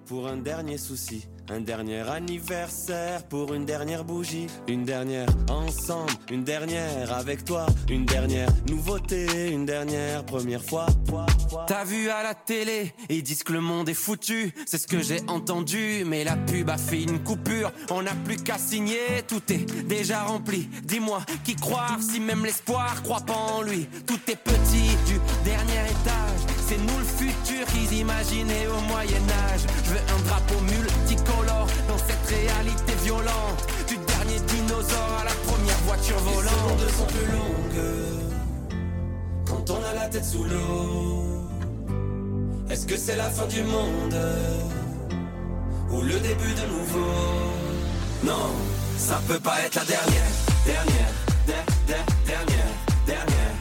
pour 0.05 0.27
un 0.27 0.37
dernier 0.37 0.77
souci. 0.77 1.27
Un 1.49 1.61
dernier 1.61 2.07
anniversaire 2.07 3.23
pour 3.27 3.55
une 3.55 3.65
dernière 3.65 4.03
bougie. 4.03 4.45
Une 4.67 4.85
dernière 4.85 5.27
ensemble, 5.49 6.11
une 6.29 6.43
dernière 6.43 7.11
avec 7.11 7.43
toi. 7.45 7.65
Une 7.89 8.05
dernière 8.05 8.49
nouveauté, 8.67 9.49
une 9.51 9.65
dernière 9.65 10.23
première 10.23 10.63
fois. 10.63 10.85
T'as 11.65 11.83
vu 11.83 12.09
à 12.09 12.21
la 12.21 12.35
télé, 12.35 12.93
ils 13.09 13.23
disent 13.23 13.41
que 13.41 13.53
le 13.53 13.61
monde 13.61 13.89
est 13.89 13.95
foutu. 13.95 14.53
C'est 14.67 14.77
ce 14.77 14.87
que 14.87 15.01
j'ai 15.01 15.21
entendu, 15.27 16.03
mais 16.05 16.23
la 16.23 16.35
pub 16.35 16.69
a 16.69 16.77
fait 16.77 17.01
une 17.01 17.23
coupure. 17.23 17.71
On 17.89 18.03
n'a 18.03 18.13
plus 18.13 18.37
qu'à 18.37 18.59
signer, 18.59 19.23
tout 19.27 19.41
est 19.51 19.65
déjà 19.85 20.23
rempli. 20.23 20.69
Dis-moi, 20.83 21.21
qui 21.43 21.55
croire 21.55 21.97
si 21.99 22.19
même 22.19 22.45
l'espoir 22.45 23.01
croit 23.01 23.21
pas 23.21 23.33
en 23.33 23.63
lui? 23.63 23.87
Tout 24.05 24.19
est 24.27 24.37
petit 24.37 24.95
du 25.07 25.19
dernier 25.43 25.89
étage. 25.89 26.58
C'est 26.69 26.77
nous 26.77 26.99
le 26.99 27.03
futur 27.03 27.65
qu'ils 27.73 27.93
imaginaient 27.97 28.67
au 28.67 28.79
Moyen-Âge. 28.81 29.61
Je 29.85 29.89
veux 29.89 29.97
un 29.97 30.21
drapeau 30.27 30.59
multicolore 30.61 31.65
dans 31.87 31.97
cette 31.97 32.27
réalité 32.29 32.93
violente. 33.03 33.65
Du 33.87 33.97
dernier 33.97 34.39
dinosaure 34.41 35.17
à 35.19 35.23
la 35.23 35.31
première 35.47 35.77
voiture 35.87 36.15
Les 36.27 36.31
volante. 36.33 36.53
secondes 36.53 36.89
sont 36.95 37.05
plus 37.07 37.31
longues 37.31 37.85
quand 39.47 39.69
on 39.71 39.83
a 39.83 39.93
la 39.95 40.07
tête 40.09 40.25
sous 40.25 40.43
l'eau. 40.43 41.25
Est-ce 42.69 42.85
que 42.85 42.97
c'est 42.97 43.15
la 43.15 43.31
fin 43.31 43.47
du 43.47 43.63
monde 43.63 44.15
ou 45.91 46.01
le 46.03 46.19
début 46.19 46.53
de 46.53 46.67
nouveau? 46.71 47.09
Non, 48.23 48.51
ça 48.95 49.19
peut 49.27 49.39
pas 49.39 49.59
être 49.65 49.73
la 49.75 49.85
dernière, 49.85 50.31
dernière, 50.65 51.11
der- 51.47 51.55
der- 51.87 52.05
dernière, 52.27 52.45
dernière, 53.07 53.25
dernière, 53.25 53.55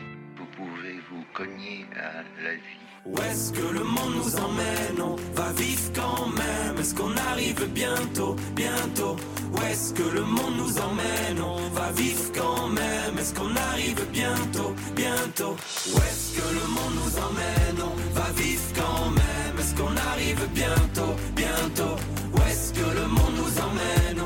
Vous 0.00 0.46
pouvez 0.56 1.00
vous 1.10 1.24
cogner 1.34 1.84
à 1.96 2.22
la 2.42 2.54
vie. 2.54 2.78
Où 3.04 3.18
est-ce 3.22 3.52
que 3.52 3.74
le 3.74 3.82
monde 3.82 4.14
nous 4.14 4.36
emmène? 4.36 5.02
On 5.02 5.16
va 5.34 5.52
vivre 5.52 5.92
quand 5.92 6.26
même. 6.28 6.78
Est-ce 6.78 6.94
qu'on 6.94 7.16
arrive 7.16 7.66
bientôt, 7.72 8.36
bientôt? 8.54 9.16
Où 9.52 9.62
est-ce 9.62 9.94
que 9.94 10.02
le 10.02 10.22
monde 10.22 10.56
nous 10.56 10.78
emmène? 10.78 11.40
On 11.42 11.68
va 11.70 11.90
vivre 11.92 12.32
quand 12.32 12.68
même. 12.68 13.18
Est-ce 13.18 13.34
qu'on 13.34 13.56
arrive 13.56 14.06
bientôt, 14.12 14.74
bientôt? 14.94 15.56
Où 15.92 15.96
est-ce 15.98 16.36
que 16.36 16.46
le 16.54 16.66
monde 16.76 16.94
nous 17.02 17.18
emmène? 17.18 17.82
On 17.82 18.14
va 18.14 18.30
vivre 18.36 18.62
quand 18.76 19.10
même. 19.10 19.58
Est-ce 19.58 19.74
qu'on 19.74 19.96
arrive 19.96 20.48
bientôt, 20.54 21.14
bientôt? 21.34 21.96
Où 22.34 22.42
est-ce 22.48 22.72
que 22.72 23.00
le 23.00 23.06
monde 23.08 23.34
nous 23.36 23.58
emmène? 23.60 24.17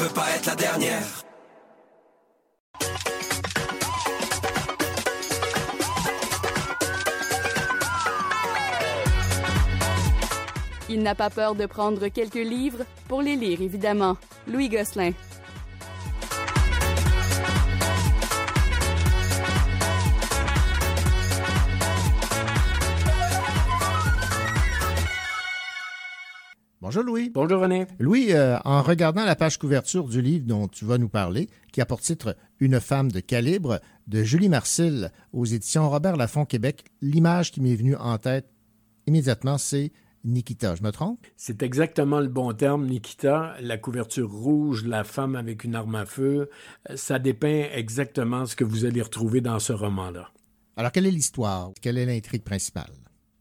Peut 0.00 0.14
pas 0.14 0.30
être 0.34 0.46
la 0.46 0.54
dernière. 0.54 1.02
Il 10.88 11.02
n'a 11.02 11.14
pas 11.14 11.28
peur 11.28 11.54
de 11.54 11.66
prendre 11.66 12.08
quelques 12.08 12.34
livres 12.34 12.84
pour 13.08 13.20
les 13.20 13.36
lire, 13.36 13.60
évidemment. 13.60 14.16
Louis 14.48 14.70
Gosselin. 14.70 15.12
Bonjour 26.90 27.04
Louis. 27.04 27.30
Bonjour 27.30 27.60
René. 27.60 27.86
Louis, 28.00 28.32
euh, 28.32 28.58
en 28.64 28.82
regardant 28.82 29.24
la 29.24 29.36
page 29.36 29.58
couverture 29.58 30.08
du 30.08 30.20
livre 30.20 30.44
dont 30.44 30.66
tu 30.66 30.84
vas 30.84 30.98
nous 30.98 31.08
parler, 31.08 31.48
qui 31.72 31.80
a 31.80 31.86
pour 31.86 32.00
titre 32.00 32.36
Une 32.58 32.80
femme 32.80 33.12
de 33.12 33.20
calibre 33.20 33.78
de 34.08 34.24
Julie 34.24 34.48
Marcille 34.48 35.12
aux 35.32 35.44
éditions 35.44 35.88
Robert 35.88 36.16
Laffont 36.16 36.44
Québec, 36.44 36.82
l'image 37.00 37.52
qui 37.52 37.60
m'est 37.60 37.76
venue 37.76 37.94
en 37.94 38.18
tête 38.18 38.50
immédiatement, 39.06 39.56
c'est 39.56 39.92
Nikita. 40.24 40.74
Je 40.74 40.82
me 40.82 40.90
trompe? 40.90 41.24
C'est 41.36 41.62
exactement 41.62 42.18
le 42.18 42.26
bon 42.26 42.52
terme, 42.54 42.86
Nikita. 42.86 43.54
La 43.60 43.78
couverture 43.78 44.28
rouge, 44.28 44.84
la 44.84 45.04
femme 45.04 45.36
avec 45.36 45.62
une 45.62 45.76
arme 45.76 45.94
à 45.94 46.06
feu, 46.06 46.50
ça 46.96 47.20
dépeint 47.20 47.68
exactement 47.72 48.46
ce 48.46 48.56
que 48.56 48.64
vous 48.64 48.84
allez 48.84 49.00
retrouver 49.00 49.40
dans 49.40 49.60
ce 49.60 49.72
roman-là. 49.72 50.32
Alors, 50.76 50.90
quelle 50.90 51.06
est 51.06 51.12
l'histoire? 51.12 51.70
Quelle 51.80 51.98
est 51.98 52.06
l'intrigue 52.06 52.42
principale? 52.42 52.90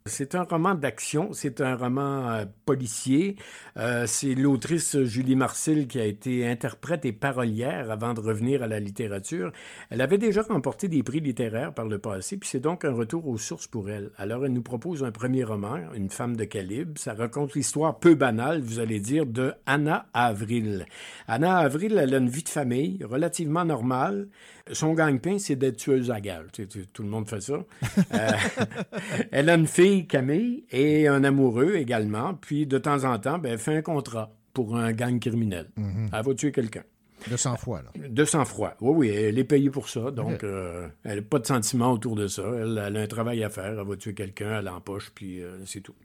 C'est 0.09 0.35
un 0.35 0.43
roman 0.43 0.75
d'action, 0.75 1.29
c'est 1.31 1.61
un 1.61 1.75
roman 1.75 2.29
euh, 2.29 2.45
policier. 2.65 3.37
Euh, 3.77 4.05
c'est 4.07 4.35
l'autrice 4.35 5.01
Julie 5.03 5.35
Marcille 5.35 5.87
qui 5.87 5.99
a 5.99 6.05
été 6.05 6.47
interprète 6.47 7.05
et 7.05 7.13
parolière 7.13 7.91
avant 7.91 8.13
de 8.13 8.19
revenir 8.19 8.63
à 8.63 8.67
la 8.67 8.79
littérature. 8.79 9.51
Elle 9.89 10.01
avait 10.01 10.17
déjà 10.17 10.41
remporté 10.41 10.87
des 10.87 11.03
prix 11.03 11.19
littéraires 11.19 11.73
par 11.73 11.85
le 11.85 11.99
passé, 11.99 12.37
puis 12.37 12.49
c'est 12.49 12.59
donc 12.59 12.83
un 12.83 12.91
retour 12.91 13.27
aux 13.27 13.37
sources 13.37 13.67
pour 13.67 13.89
elle. 13.89 14.11
Alors 14.17 14.45
elle 14.45 14.53
nous 14.53 14.61
propose 14.61 15.03
un 15.03 15.11
premier 15.11 15.43
roman, 15.43 15.77
Une 15.93 16.09
femme 16.09 16.35
de 16.35 16.43
calibre. 16.43 16.99
Ça 16.99 17.13
raconte 17.13 17.53
l'histoire 17.53 17.99
peu 17.99 18.15
banale, 18.15 18.61
vous 18.61 18.79
allez 18.79 18.99
dire, 18.99 19.25
de 19.25 19.53
Anna 19.65 20.07
Avril. 20.13 20.85
Anna 21.27 21.57
Avril, 21.57 21.97
elle 21.97 22.13
a 22.13 22.17
une 22.17 22.29
vie 22.29 22.43
de 22.43 22.49
famille 22.49 23.03
relativement 23.03 23.65
normale. 23.65 24.27
Son 24.71 24.93
gagne-pain, 24.93 25.37
c'est 25.39 25.55
d'être 25.55 25.77
tueuse 25.77 26.11
à 26.11 26.19
gages. 26.21 26.45
Tu 26.53 26.63
sais, 26.63 26.67
tu- 26.67 26.87
Tout 26.87 27.03
le 27.03 27.09
monde 27.09 27.27
fait 27.29 27.41
ça. 27.41 27.53
Euh, 27.53 28.29
elle 29.31 29.49
a 29.49 29.55
une 29.55 29.67
fille, 29.67 30.07
Camille, 30.07 30.65
et 30.71 31.07
un 31.07 31.23
amoureux 31.23 31.75
également. 31.75 32.33
Puis, 32.35 32.65
de 32.67 32.77
temps 32.77 33.03
en 33.05 33.17
temps, 33.19 33.37
ben, 33.39 33.53
elle 33.53 33.59
fait 33.59 33.75
un 33.77 33.81
contrat 33.81 34.31
pour 34.53 34.75
un 34.77 34.91
gang 34.93 35.19
criminel. 35.19 35.67
Mhm. 35.75 36.09
Elle 36.13 36.25
va 36.25 36.33
tuer 36.33 36.51
quelqu'un. 36.51 36.83
De 37.29 37.35
sang-froid, 37.35 37.81
là. 37.81 38.07
De 38.07 38.23
sang-froid. 38.23 38.75
Oui, 38.79 38.93
oui, 38.95 39.07
elle 39.09 39.37
est 39.37 39.43
payée 39.43 39.69
pour 39.69 39.89
ça. 39.89 40.09
Donc, 40.09 40.41
euh, 40.45 40.87
elle 41.03 41.17
n'a 41.17 41.21
pas 41.21 41.39
de 41.39 41.45
sentiment 41.45 41.91
autour 41.91 42.15
de 42.15 42.27
ça. 42.27 42.43
Elle, 42.55 42.81
elle 42.87 42.95
a 42.95 43.01
un 43.01 43.07
travail 43.07 43.43
à 43.43 43.49
faire. 43.49 43.77
Elle 43.77 43.85
va 43.85 43.95
tuer 43.97 44.13
quelqu'un, 44.13 44.59
elle 44.59 44.69
empoche, 44.69 45.11
puis 45.13 45.43
euh, 45.43 45.57
c'est 45.65 45.81
tout. 45.81 45.95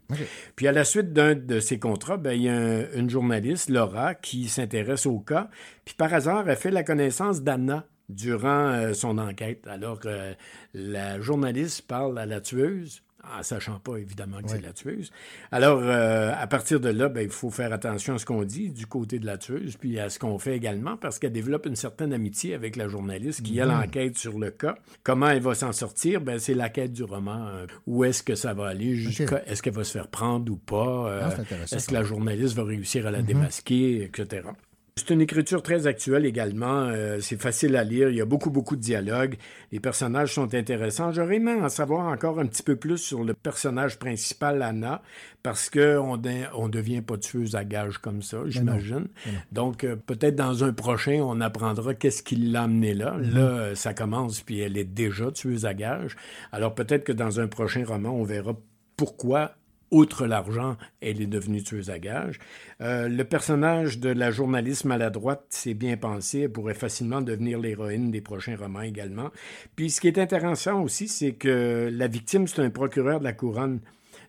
Puis 0.57 0.67
à 0.67 0.73
la 0.73 0.83
suite 0.83 1.13
d'un 1.13 1.33
de 1.33 1.61
ces 1.61 1.79
contrats, 1.79 2.17
ben, 2.17 2.33
il 2.33 2.41
y 2.43 2.49
a 2.49 2.57
un- 2.57 2.91
une 2.95 3.09
journaliste, 3.09 3.69
Laura, 3.69 4.13
qui 4.13 4.49
s'intéresse 4.49 5.05
au 5.05 5.19
cas. 5.19 5.49
Puis 5.85 5.95
par 5.95 6.13
hasard, 6.13 6.49
elle 6.49 6.57
fait 6.57 6.69
la 6.71 6.83
connaissance 6.83 7.41
d'Anna 7.41 7.85
durant 8.09 8.69
euh, 8.69 8.93
son 8.93 9.17
enquête. 9.17 9.65
Alors 9.67 9.99
euh, 10.05 10.33
la 10.73 11.19
journaliste 11.21 11.83
parle 11.87 12.17
à 12.19 12.25
la 12.25 12.41
tueuse. 12.41 13.01
En 13.39 13.41
sachant 13.41 13.79
pas, 13.79 13.95
évidemment, 13.97 14.39
que 14.39 14.51
c'est 14.51 14.61
la 14.61 14.71
tueuse. 14.71 15.09
Alors, 15.51 15.79
euh, 15.81 16.31
à 16.37 16.45
partir 16.45 16.79
de 16.79 16.89
là, 16.89 17.09
ben, 17.09 17.21
il 17.21 17.31
faut 17.31 17.49
faire 17.49 17.73
attention 17.73 18.13
à 18.13 18.17
ce 18.19 18.25
qu'on 18.27 18.43
dit 18.43 18.69
du 18.69 18.85
côté 18.85 19.17
de 19.17 19.25
la 19.25 19.39
tueuse, 19.39 19.77
puis 19.77 19.99
à 19.99 20.11
ce 20.11 20.19
qu'on 20.19 20.37
fait 20.37 20.55
également, 20.55 20.95
parce 20.95 21.17
qu'elle 21.17 21.31
développe 21.31 21.65
une 21.65 21.75
certaine 21.75 22.13
amitié 22.13 22.53
avec 22.53 22.75
la 22.75 22.87
journaliste 22.87 23.41
qui, 23.41 23.57
elle, 23.57 23.69
Mhm. 23.69 23.79
enquête 23.83 24.15
sur 24.19 24.37
le 24.37 24.51
cas. 24.51 24.75
Comment 25.01 25.29
elle 25.29 25.41
va 25.41 25.55
s'en 25.55 25.71
sortir? 25.71 26.21
Ben, 26.21 26.37
c'est 26.37 26.53
la 26.53 26.69
quête 26.69 26.93
du 26.93 27.01
roman. 27.03 27.47
euh, 27.47 27.65
où 27.87 28.03
est-ce 28.03 28.21
que 28.21 28.35
ça 28.35 28.53
va 28.53 28.67
aller? 28.67 28.93
Jusqu'à- 28.93 29.41
Est-ce 29.47 29.63
qu'elle 29.63 29.73
va 29.73 29.83
se 29.83 29.93
faire 29.93 30.07
prendre 30.07 30.51
ou 30.51 30.57
pas? 30.57 31.09
Euh, 31.09 31.21
Ah, 31.23 31.55
est-ce 31.75 31.87
que 31.87 31.93
la 31.95 32.03
journaliste 32.03 32.55
va 32.55 32.63
réussir 32.63 33.07
à 33.07 33.11
la 33.11 33.21
Mhm. 33.21 33.25
démasquer, 33.25 34.03
etc. 34.03 34.49
C'est 34.97 35.13
une 35.13 35.19
écriture 35.19 35.61
très 35.61 35.87
actuelle 35.87 36.25
également. 36.25 36.83
euh, 36.83 37.19
c'est 37.19 37.35
facile 37.35 37.75
à 37.75 37.83
lire. 37.83 38.09
Il 38.09 38.15
y 38.15 38.21
a 38.21 38.25
beaucoup, 38.25 38.49
beaucoup 38.49 38.77
de 38.77 38.81
dialogues. 38.81 39.35
Les 39.73 39.81
personnages 39.81 40.33
sont 40.33 40.53
intéressants. 40.55 41.11
J'aurais 41.11 41.35
aimé 41.35 41.51
en 41.51 41.67
savoir 41.67 42.07
encore 42.07 42.39
un 42.39 42.45
petit 42.45 42.63
peu 42.63 42.77
plus 42.77 42.97
sur 42.97 43.25
le 43.25 43.33
personnage 43.33 43.99
principal, 43.99 44.61
Anna, 44.61 45.01
parce 45.43 45.69
qu'on 45.69 46.15
ne 46.15 46.45
on 46.53 46.69
devient 46.69 47.01
pas 47.01 47.17
tueuse 47.17 47.55
à 47.57 47.65
gages 47.65 47.97
comme 47.97 48.21
ça, 48.21 48.37
j'imagine. 48.45 49.09
Donc, 49.51 49.83
euh, 49.83 49.97
peut-être 49.97 50.37
dans 50.37 50.63
un 50.63 50.71
prochain, 50.71 51.19
on 51.21 51.41
apprendra 51.41 51.93
qu'est-ce 51.93 52.23
qui 52.23 52.37
l'a 52.37 52.63
amené 52.63 52.93
là. 52.93 53.17
Mhm. 53.17 53.33
Là, 53.33 53.41
euh, 53.41 53.75
ça 53.75 53.93
commence, 53.93 54.39
puis 54.43 54.61
elle 54.61 54.77
est 54.77 54.85
déjà 54.85 55.29
tueuse 55.29 55.65
à 55.65 55.73
gages. 55.73 56.15
Alors, 56.53 56.73
peut-être 56.73 57.03
que 57.03 57.11
dans 57.11 57.41
un 57.41 57.47
prochain 57.47 57.83
roman, 57.85 58.11
on 58.11 58.23
verra 58.23 58.55
pourquoi 58.95 59.57
outre 59.95 60.27
l'argent, 60.27 60.75
elle 60.99 61.21
est 61.21 61.27
devenue 61.27 61.63
tueuse 61.63 61.89
à 61.89 61.99
gages. 61.99 62.39
Euh, 62.81 63.07
le 63.07 63.23
personnage 63.23 63.99
de 63.99 64.09
la 64.09 64.29
journaliste 64.29 64.83
maladroite, 64.83 65.45
c'est 65.49 65.73
bien 65.73 65.95
pensé, 65.95 66.41
elle 66.41 66.51
pourrait 66.51 66.73
facilement 66.73 67.21
devenir 67.21 67.59
l'héroïne 67.59 68.11
des 68.11 68.19
prochains 68.19 68.57
romans 68.57 68.81
également. 68.81 69.31
Puis 69.77 69.89
ce 69.89 70.01
qui 70.01 70.07
est 70.07 70.17
intéressant 70.17 70.81
aussi, 70.81 71.07
c'est 71.07 71.33
que 71.33 71.89
la 71.91 72.07
victime, 72.07 72.45
c'est 72.45 72.61
un 72.61 72.69
procureur 72.69 73.19
de 73.19 73.23
la 73.23 73.33
couronne. 73.33 73.79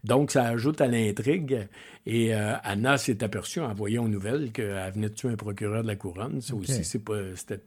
Donc, 0.04 0.30
ça 0.30 0.44
ajoute 0.44 0.80
à 0.80 0.86
l'intrigue. 0.86 1.66
Et 2.06 2.32
euh, 2.32 2.54
Anna 2.62 2.96
s'est 2.96 3.24
aperçue 3.24 3.60
en 3.60 3.74
voyant 3.74 4.04
aux 4.04 4.08
nouvelles 4.08 4.52
qu'elle 4.52 4.92
venait 4.94 5.08
de 5.08 5.14
tuer 5.14 5.30
un 5.30 5.36
procureur 5.36 5.82
de 5.82 5.88
la 5.88 5.96
couronne. 5.96 6.40
Ça 6.40 6.54
aussi, 6.54 6.84
c'est 6.84 7.04
pas, 7.04 7.18
c'était 7.34 7.60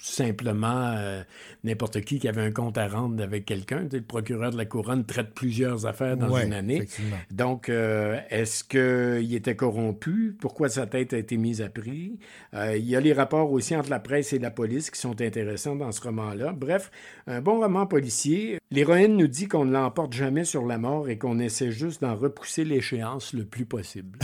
simplement 0.00 0.94
euh, 0.96 1.22
n'importe 1.64 2.00
qui 2.00 2.18
qui 2.18 2.28
avait 2.28 2.42
un 2.42 2.50
compte 2.50 2.78
à 2.78 2.88
rendre 2.88 3.22
avec 3.22 3.44
quelqu'un. 3.44 3.86
Le 3.92 4.00
procureur 4.00 4.50
de 4.50 4.56
la 4.56 4.64
couronne 4.64 5.04
traite 5.04 5.34
plusieurs 5.34 5.86
affaires 5.86 6.16
dans 6.16 6.30
Ouais, 6.30 6.46
une 6.46 6.52
année. 6.52 6.86
Donc, 7.30 7.68
euh, 7.68 8.18
est-ce 8.30 8.64
qu'il 8.64 9.34
était 9.34 9.56
corrompu? 9.56 10.36
Pourquoi 10.40 10.68
sa 10.68 10.86
tête 10.86 11.12
a 11.12 11.18
été 11.18 11.36
mise 11.36 11.60
à 11.60 11.68
prix? 11.68 12.18
Euh, 12.54 12.76
il 12.76 12.88
y 12.88 12.96
a 12.96 13.00
les 13.00 13.12
rapports 13.12 13.52
aussi 13.52 13.76
entre 13.76 13.90
la 13.90 14.00
presse 14.00 14.32
et 14.32 14.38
la 14.38 14.50
police 14.50 14.90
qui 14.90 14.98
sont 14.98 15.20
intéressants 15.20 15.76
dans 15.76 15.92
ce 15.92 16.00
roman-là. 16.00 16.52
Bref, 16.52 16.90
un 17.26 17.40
bon 17.40 17.60
roman 17.60 17.86
policier. 17.86 18.58
L'héroïne 18.70 19.16
nous 19.16 19.26
dit 19.26 19.48
qu'on 19.48 19.64
ne 19.64 19.72
l'emporte 19.72 20.12
jamais 20.12 20.44
sur 20.44 20.64
la 20.64 20.78
mort 20.78 21.08
et 21.08 21.18
qu'on 21.18 21.38
essaie 21.38 21.72
juste 21.72 22.00
d'en 22.02 22.14
repousser 22.14 22.64
l'échéance 22.64 23.32
le 23.32 23.44
plus 23.44 23.66
possible. 23.66 24.18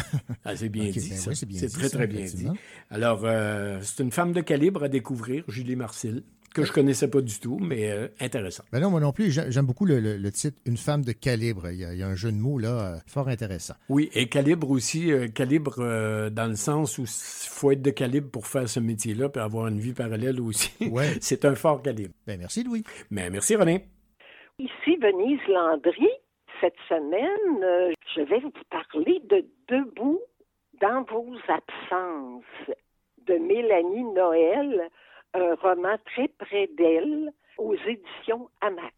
Ah, 0.44 0.56
c'est 0.56 0.68
bien 0.68 0.84
dit, 0.90 1.10
ben 1.10 1.16
oui, 1.26 1.56
c'est 1.56 1.68
très, 1.68 1.88
ça, 1.88 1.96
très 1.98 2.06
bien 2.06 2.24
dit. 2.24 2.48
Alors, 2.90 3.26
c'est 3.82 4.02
une 4.02 4.12
femme 4.12 4.32
de 4.32 4.40
calibre 4.40 4.84
à 4.84 4.88
découvrir, 4.88 5.44
Julie 5.48 5.65
Marcille, 5.74 6.22
que 6.54 6.64
je 6.64 6.72
connaissais 6.72 7.10
pas 7.10 7.20
du 7.20 7.38
tout, 7.40 7.58
mais 7.60 7.90
euh, 7.90 8.08
intéressant. 8.20 8.62
Ben 8.72 8.80
non, 8.80 8.90
moi 8.90 9.00
non 9.00 9.12
plus. 9.12 9.30
J'ai- 9.30 9.50
J'aime 9.50 9.66
beaucoup 9.66 9.84
le, 9.84 10.00
le- 10.00 10.16
le 10.16 10.30
titre 10.30 10.58
Une 10.64 10.76
femme 10.78 11.02
de 11.04 11.12
calibre. 11.12 11.68
Il 11.70 11.78
y 11.80 11.84
a, 11.84 11.92
il 11.92 11.98
y 11.98 12.02
a 12.02 12.06
un 12.06 12.14
jeu 12.14 12.32
de 12.32 12.36
mots 12.38 12.58
là 12.58 12.68
euh, 12.68 12.96
fort 13.06 13.28
intéressant. 13.28 13.74
Oui, 13.90 14.08
et 14.14 14.28
calibre 14.28 14.70
aussi, 14.70 15.12
euh, 15.12 15.28
calibre 15.28 15.76
euh, 15.80 16.30
dans 16.30 16.46
le 16.48 16.56
sens 16.56 16.96
où 16.98 17.02
il 17.02 17.50
faut 17.50 17.72
être 17.72 17.82
de 17.82 17.90
calibre 17.90 18.30
pour 18.30 18.46
faire 18.46 18.68
ce 18.68 18.80
métier-là, 18.80 19.28
puis 19.28 19.42
avoir 19.42 19.66
une 19.66 19.80
vie 19.80 19.92
parallèle 19.92 20.40
aussi. 20.40 20.72
Ouais. 20.88 21.14
c'est 21.20 21.44
un 21.44 21.54
fort 21.56 21.82
calibre. 21.82 22.14
Ben 22.26 22.38
merci 22.38 22.62
Louis. 22.62 22.84
Mais 23.10 23.28
merci 23.28 23.54
René. 23.56 23.84
Ici 24.58 24.96
Venise 25.02 25.40
Landry. 25.48 26.08
Cette 26.62 26.76
semaine, 26.88 27.62
euh, 27.62 27.92
je 28.14 28.22
vais 28.22 28.38
vous 28.40 28.50
parler 28.70 29.20
de 29.28 29.44
Debout 29.68 30.20
dans 30.80 31.02
vos 31.02 31.34
absences 31.48 32.44
de 33.26 33.34
Mélanie 33.34 34.04
Noël, 34.14 34.88
un 35.36 35.54
roman 35.56 35.96
très 36.06 36.28
près 36.28 36.68
d'elle 36.78 37.32
aux 37.58 37.74
éditions 37.74 38.48
Hamac. 38.60 38.92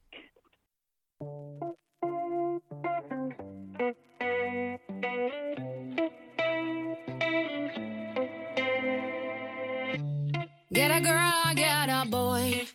Get 10.70 10.90
a 10.90 12.04
boy. 12.10 12.68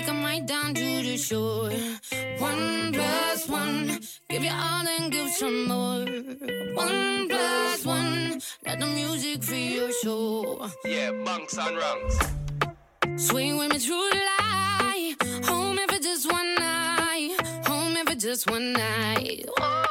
Take 0.00 0.08
'em 0.08 0.24
right 0.24 0.46
down 0.46 0.72
to 0.72 1.02
the 1.02 1.18
shore. 1.18 1.70
One 2.38 2.90
plus 2.90 3.46
one. 3.46 4.00
Give 4.30 4.42
you 4.42 4.50
all 4.50 4.88
and 4.88 5.12
give 5.12 5.30
some 5.30 5.68
more. 5.68 6.06
One 6.72 7.28
plus 7.28 7.84
one. 7.84 8.40
Let 8.64 8.80
the 8.80 8.86
music 8.86 9.42
free 9.44 9.74
your 9.74 9.92
soul. 9.92 10.70
Yeah, 10.86 11.10
bunks 11.22 11.58
and 11.58 11.76
rungs. 11.76 12.16
Swing 13.26 13.58
with 13.58 13.72
me 13.74 13.78
through 13.78 14.08
the 14.14 14.22
light. 14.32 15.16
Home 15.44 15.78
if 15.78 15.92
it's 15.92 16.06
just 16.06 16.32
one 16.32 16.54
night. 16.54 17.36
Home 17.66 17.94
if 17.98 18.08
it's 18.12 18.24
just 18.24 18.50
one 18.50 18.72
night. 18.72 19.44
Oh, 19.60 19.84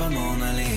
aller, 0.00 0.36
me 0.36 0.56
laisse 0.56 0.75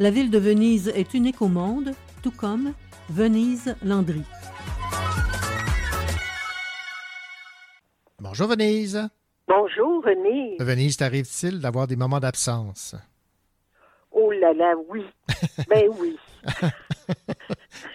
La 0.00 0.10
ville 0.10 0.30
de 0.30 0.38
Venise 0.38 0.88
est 0.88 1.12
unique 1.12 1.42
au 1.42 1.48
monde, 1.48 1.92
tout 2.22 2.30
comme 2.30 2.72
Venise 3.10 3.76
Landry. 3.84 4.22
Bonjour 8.18 8.48
Venise. 8.48 9.06
Bonjour, 9.46 10.02
René. 10.02 10.56
Venise, 10.58 10.96
t'arrive-t-il 10.96 11.60
d'avoir 11.60 11.86
des 11.86 11.96
moments 11.96 12.18
d'absence? 12.18 12.94
Oh 14.10 14.32
là 14.32 14.54
là, 14.54 14.72
oui. 14.88 15.04
ben 15.68 15.90
oui. 15.98 16.16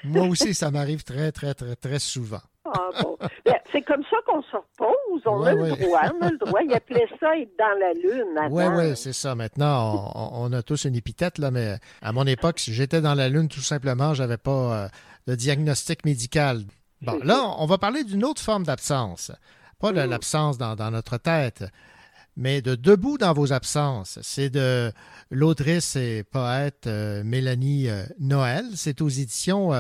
Moi 0.04 0.28
aussi, 0.28 0.54
ça 0.54 0.70
m'arrive 0.70 1.04
très, 1.04 1.32
très, 1.32 1.56
très, 1.56 1.76
très 1.76 1.98
souvent. 1.98 2.44
Ah 2.66 2.90
bon. 3.02 3.18
Ben, 3.46 3.54
c'est 3.72 3.82
comme 3.82 4.04
ça 4.10 4.18
qu'on 4.26 4.42
se 4.42 4.56
repose. 4.56 5.22
On 5.26 5.40
Ouais, 5.42 5.50
a 5.52 5.56
ouais. 5.56 5.70
le 5.70 5.76
droit. 5.76 6.02
On 6.20 6.26
a 6.26 6.30
le 6.32 6.38
droit. 6.38 6.60
Il 6.64 6.74
appelait 6.74 7.08
ça 7.20 7.38
être 7.38 7.52
dans 7.60 7.80
la 7.80 7.94
lune. 7.94 8.52
Oui, 8.52 8.64
oui, 8.76 8.96
c'est 8.96 9.14
ça. 9.14 9.36
Maintenant, 9.36 10.12
on, 10.16 10.46
on 10.46 10.54
a 10.54 10.64
tous 10.64 10.86
une 10.86 10.96
épithète, 10.96 11.38
là, 11.38 11.52
mais 11.52 11.78
à 12.02 12.12
mon 12.12 12.26
époque, 12.26 12.60
si 12.60 12.74
j'étais 12.74 13.02
dans 13.02 13.14
la 13.14 13.30
Lune, 13.30 13.48
tout 13.48 13.62
simplement, 13.62 14.14
j'avais 14.14 14.38
pas 14.38 14.52
euh, 14.86 14.88
de 15.28 15.36
diagnostic 15.36 16.06
médical. 16.06 16.64
Bon, 17.02 17.20
là, 17.24 17.54
on 17.60 17.66
va 17.66 17.78
parler 17.78 18.04
d'une 18.04 18.24
autre 18.24 18.42
forme 18.42 18.64
d'absence. 18.64 19.32
Pas 19.80 19.92
de 19.92 20.02
l'absence 20.02 20.58
dans, 20.58 20.76
dans 20.76 20.90
notre 20.90 21.18
tête, 21.18 21.66
mais 22.38 22.62
de 22.62 22.74
debout 22.76 23.18
dans 23.18 23.34
vos 23.34 23.54
absences. 23.54 24.18
C'est 24.24 24.50
de 24.50 24.92
l'autrice 25.30 25.96
et 25.96 26.24
poète 26.24 26.88
euh, 26.88 27.24
Mélanie 27.24 27.90
euh, 27.90 28.06
Noël. 28.20 28.64
C'est 28.76 29.02
aux 29.02 29.10
éditions 29.10 29.72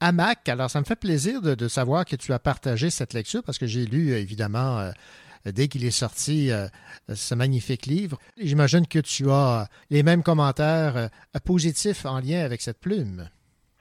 Hamac. 0.00 0.48
Alors, 0.48 0.70
ça 0.70 0.80
me 0.80 0.84
fait 0.84 0.98
plaisir 0.98 1.40
de, 1.40 1.68
savoir 1.68 2.04
que 2.04 2.16
tu 2.16 2.32
as 2.32 2.38
partagé 2.38 2.90
cette 2.90 3.12
lecture 3.12 3.42
parce 3.44 3.58
que 3.58 3.66
j'ai 3.66 3.86
lu, 3.86 4.12
euh, 4.12 4.18
évidemment, 4.18 4.78
euh, 4.78 4.90
dès 5.46 5.68
qu'il 5.68 5.84
est 5.84 5.90
sorti 5.90 6.50
euh, 6.50 6.66
ce 7.08 7.34
magnifique 7.34 7.86
livre. 7.86 8.18
J'imagine 8.36 8.86
que 8.86 8.98
tu 8.98 9.30
as 9.30 9.66
les 9.90 10.02
mêmes 10.02 10.22
commentaires 10.22 11.08
positifs 11.44 12.06
en 12.06 12.18
lien 12.18 12.44
avec 12.44 12.60
cette 12.60 12.80
plume. 12.80 13.28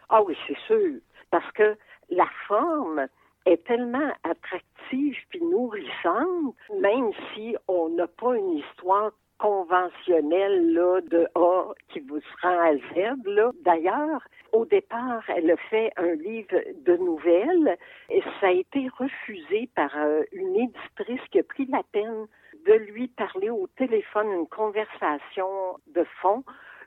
Ah 0.10 0.22
oui, 0.24 0.36
c'est 0.48 0.58
sûr. 0.68 1.00
Parce 1.32 1.50
que 1.54 1.78
la 2.10 2.28
forme 2.48 3.08
est 3.46 3.64
tellement 3.66 4.12
attractive 4.24 5.16
puis 5.30 5.42
nourrissante, 5.42 6.56
même 6.80 7.12
si 7.34 7.56
on 7.68 7.90
n'a 7.90 8.08
pas 8.08 8.36
une 8.38 8.60
histoire 8.60 9.12
conventionnelle 9.38 10.74
là, 10.74 11.02
de 11.02 11.28
A 11.36 11.74
qui 11.90 12.00
vous 12.00 12.20
se 12.20 12.42
rend 12.42 12.60
à 12.60 12.76
Z. 12.76 13.54
D'ailleurs, 13.64 14.24
au 14.52 14.66
départ, 14.66 15.24
elle 15.30 15.50
a 15.52 15.58
fait 15.58 15.92
un 15.98 16.14
livre 16.14 16.60
de 16.86 16.98
nouvelles 16.98 17.78
et 18.10 18.22
ça 18.40 18.48
a 18.48 18.52
été 18.52 18.88
refusé 18.98 19.70
par 19.76 19.90
euh, 19.98 20.22
une 20.32 20.56
éditrice 20.56 21.22
qui 21.32 21.40
a 21.40 21.44
pris 21.44 21.66
la 21.66 21.84
peine 21.92 22.28
de 22.66 22.74
lui 22.74 23.08
parler 23.08 23.50
au 23.50 23.68
téléphone, 23.76 24.32
une 24.32 24.48
conversation 24.48 25.78
de 25.94 26.04
fond, 26.22 26.44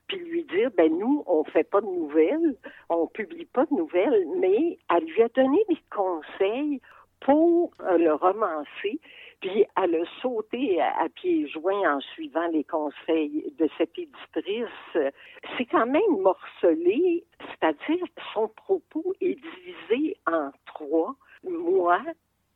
puis 0.07 0.19
lui 0.19 0.45
dire, 0.45 0.71
ben 0.77 0.97
nous, 0.97 1.25
on 1.27 1.45
fait 1.45 1.69
pas 1.69 1.81
de 1.81 1.87
nouvelles, 1.87 2.57
on 2.89 3.07
publie 3.09 3.47
pas 3.47 3.67
de 3.67 3.75
nouvelles, 3.75 4.25
mais 4.39 4.79
elle 4.95 5.05
lui 5.05 5.23
a 5.23 5.29
donné 5.29 5.65
des 5.69 5.79
conseils 5.91 6.81
pour 7.21 7.73
euh, 7.81 7.99
le 7.99 8.15
romancer, 8.15 9.01
puis 9.47 9.65
elle 9.77 9.95
a 9.95 10.05
sauté 10.21 10.81
à, 10.81 11.09
pieds 11.15 11.47
joints 11.49 11.97
en 11.97 12.01
suivant 12.01 12.49
les 12.49 12.65
conseils 12.65 13.53
de 13.59 13.69
cette 13.79 13.97
éditrice. 13.97 15.13
C'est 15.57 15.67
quand 15.67 15.87
même 15.87 16.21
morcelé, 16.21 17.25
c'est-à-dire 17.39 18.05
son 18.35 18.49
propos 18.49 19.15
est 19.21 19.39
divisé 19.39 20.17
en 20.27 20.51
trois, 20.67 21.15
moi, 21.45 22.01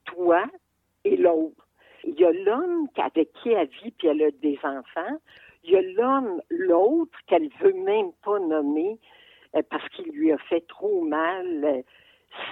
toi 0.05 0.45
et 1.05 1.17
l'autre. 1.17 1.67
Il 2.05 2.19
y 2.19 2.25
a 2.25 2.33
l'homme 2.33 2.89
avec 2.97 3.33
qui 3.35 3.51
elle 3.51 3.69
vit, 3.83 3.93
puis 3.93 4.09
elle 4.09 4.23
a 4.23 4.31
des 4.31 4.59
enfants. 4.65 5.19
Il 5.63 5.71
y 5.71 5.77
a 5.77 5.83
l'homme, 5.83 6.43
l'autre, 6.49 7.17
qu'elle 7.27 7.51
veut 7.61 7.75
même 7.75 8.11
pas 8.25 8.39
nommer 8.41 8.99
euh, 9.55 9.63
parce 9.71 9.87
qu'il 9.91 10.11
lui 10.11 10.33
a 10.33 10.39
fait 10.39 10.67
trop 10.67 11.03
mal. 11.03 11.85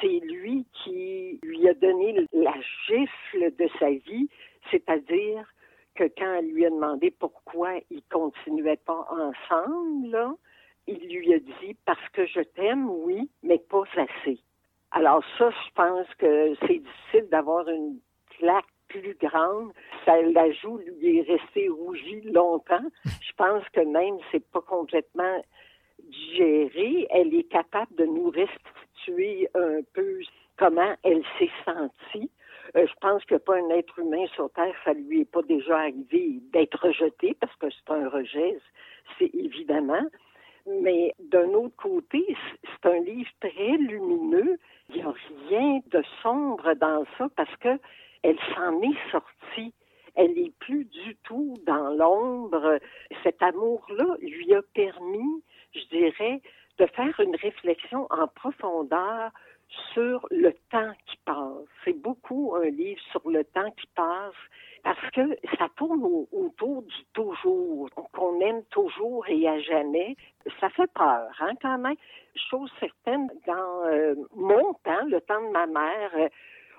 C'est 0.00 0.20
lui 0.20 0.66
qui 0.72 1.38
lui 1.42 1.68
a 1.68 1.74
donné 1.74 2.26
la 2.32 2.54
gifle 2.86 3.54
de 3.56 3.68
sa 3.78 3.90
vie, 3.90 4.28
c'est-à-dire 4.70 5.52
que 5.94 6.04
quand 6.16 6.34
elle 6.38 6.50
lui 6.52 6.66
a 6.66 6.70
demandé 6.70 7.10
pourquoi 7.10 7.74
ils 7.90 8.02
continuaient 8.10 8.76
pas 8.76 9.06
ensemble, 9.10 10.36
il 10.86 11.08
lui 11.08 11.34
a 11.34 11.38
dit 11.38 11.76
parce 11.84 12.08
que 12.12 12.26
je 12.26 12.40
t'aime, 12.40 12.88
oui, 12.88 13.28
mais 13.42 13.58
pas 13.58 13.84
assez. 13.96 14.38
Alors 14.90 15.22
ça, 15.36 15.50
je 15.50 15.70
pense 15.74 16.06
que 16.16 16.54
c'est 16.60 16.78
difficile 16.78 17.28
d'avoir 17.30 17.68
une 17.68 17.98
claque 18.38 18.64
plus 18.88 19.16
grande. 19.20 19.72
Ça, 20.04 20.20
la 20.22 20.50
joue 20.52 20.78
lui 20.78 21.18
est 21.18 21.22
restée 21.22 21.68
rougie 21.68 22.22
longtemps. 22.22 22.88
Je 23.04 23.32
pense 23.36 23.62
que 23.70 23.80
même 23.80 24.18
c'est 24.32 24.44
pas 24.50 24.62
complètement 24.62 25.42
digéré. 26.02 27.06
Elle 27.10 27.34
est 27.34 27.50
capable 27.50 27.94
de 27.96 28.06
nous 28.06 28.30
un 29.54 29.80
peu 29.92 30.20
comment 30.56 30.94
elle 31.02 31.22
s'est 31.38 31.50
sentie. 31.64 32.30
Euh, 32.76 32.86
je 32.86 32.94
pense 33.00 33.24
que 33.24 33.36
pas 33.36 33.56
un 33.56 33.70
être 33.70 33.98
humain 33.98 34.26
sur 34.34 34.50
Terre, 34.52 34.74
ça 34.84 34.92
lui 34.92 35.22
est 35.22 35.30
pas 35.30 35.42
déjà 35.42 35.78
arrivé 35.78 36.40
d'être 36.52 36.78
rejeté 36.86 37.36
parce 37.40 37.54
que 37.56 37.66
c'est 37.70 37.92
un 37.92 38.08
rejet, 38.08 38.58
c'est 39.18 39.30
évidemment. 39.34 40.04
Mais 40.82 41.14
d'un 41.18 41.48
autre 41.54 41.76
côté, 41.76 42.36
c'est 42.62 42.90
un 42.90 43.00
livre 43.00 43.30
très 43.40 43.78
lumineux. 43.78 44.58
Il 44.90 44.96
n'y 44.96 45.02
a 45.02 45.14
rien 45.48 45.80
de 45.86 46.02
sombre 46.22 46.74
dans 46.74 47.04
ça 47.16 47.28
parce 47.36 47.56
que 47.56 47.78
elle 48.22 48.38
s'en 48.54 48.82
est 48.82 49.10
sortie. 49.10 49.72
Elle 50.14 50.34
n'est 50.34 50.52
plus 50.58 50.84
du 50.84 51.16
tout 51.22 51.54
dans 51.64 51.90
l'ombre. 51.90 52.78
Cet 53.22 53.40
amour-là 53.42 54.16
lui 54.20 54.52
a 54.52 54.60
permis, 54.74 55.42
je 55.74 55.86
dirais, 55.88 56.42
de 56.78 56.86
faire 56.86 57.18
une 57.20 57.36
réflexion 57.36 58.06
en 58.10 58.26
profondeur 58.28 59.30
sur 59.92 60.26
le 60.30 60.52
temps 60.70 60.92
qui 61.06 61.16
passe. 61.24 61.66
C'est 61.84 61.92
beaucoup 62.00 62.54
un 62.56 62.70
livre 62.70 63.00
sur 63.10 63.28
le 63.28 63.44
temps 63.44 63.70
qui 63.72 63.86
passe 63.94 64.34
Parce 64.84 65.10
que 65.10 65.36
ça 65.58 65.68
tourne 65.76 66.02
au- 66.04 66.28
autour 66.32 66.82
du 66.82 66.94
toujours, 67.12 67.90
qu'on 68.12 68.40
aime 68.40 68.62
toujours 68.70 69.28
et 69.28 69.46
à 69.48 69.58
jamais. 69.58 70.16
Ça 70.60 70.70
fait 70.70 70.90
peur, 70.94 71.28
hein, 71.40 71.52
quand 71.60 71.78
même. 71.78 71.96
Chose 72.48 72.72
certaine, 72.78 73.28
dans 73.46 73.86
euh, 73.86 74.14
mon 74.36 74.72
temps, 74.84 75.04
le 75.08 75.20
temps 75.20 75.42
de 75.44 75.50
ma 75.50 75.66
mère, 75.66 76.10
euh, 76.14 76.28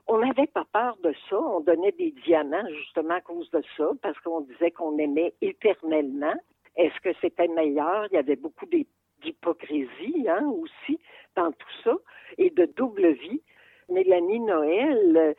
on 0.08 0.20
n'avait 0.20 0.48
pas 0.48 0.64
peur 0.72 0.96
de 1.04 1.14
ça. 1.30 1.38
On 1.40 1.60
donnait 1.60 1.92
des 1.92 2.12
diamants 2.26 2.68
justement 2.70 3.16
à 3.16 3.22
cause 3.22 3.52
de 3.52 3.62
ça, 3.76 3.90
parce 4.02 4.18
qu'on 4.22 4.42
disait 4.42 4.72
qu'on 4.72 4.98
aimait 4.98 5.34
éternellement. 5.42 6.34
Est-ce 6.78 7.00
que 7.02 7.14
c'était 7.20 7.50
meilleur? 7.50 8.08
Il 8.12 8.16
y 8.16 8.18
avait 8.18 8.38
beaucoup 8.38 8.66
d'hy- 8.66 8.88
d'hypocrisie 9.22 10.26
hein, 10.30 10.48
aussi 10.48 11.00
dans 11.36 11.52
tout 11.52 11.74
ça 11.84 11.96
et 12.38 12.50
de 12.50 12.66
double 12.66 13.12
vie. 13.14 13.42
Mélanie 13.90 14.40
Noël, 14.42 15.36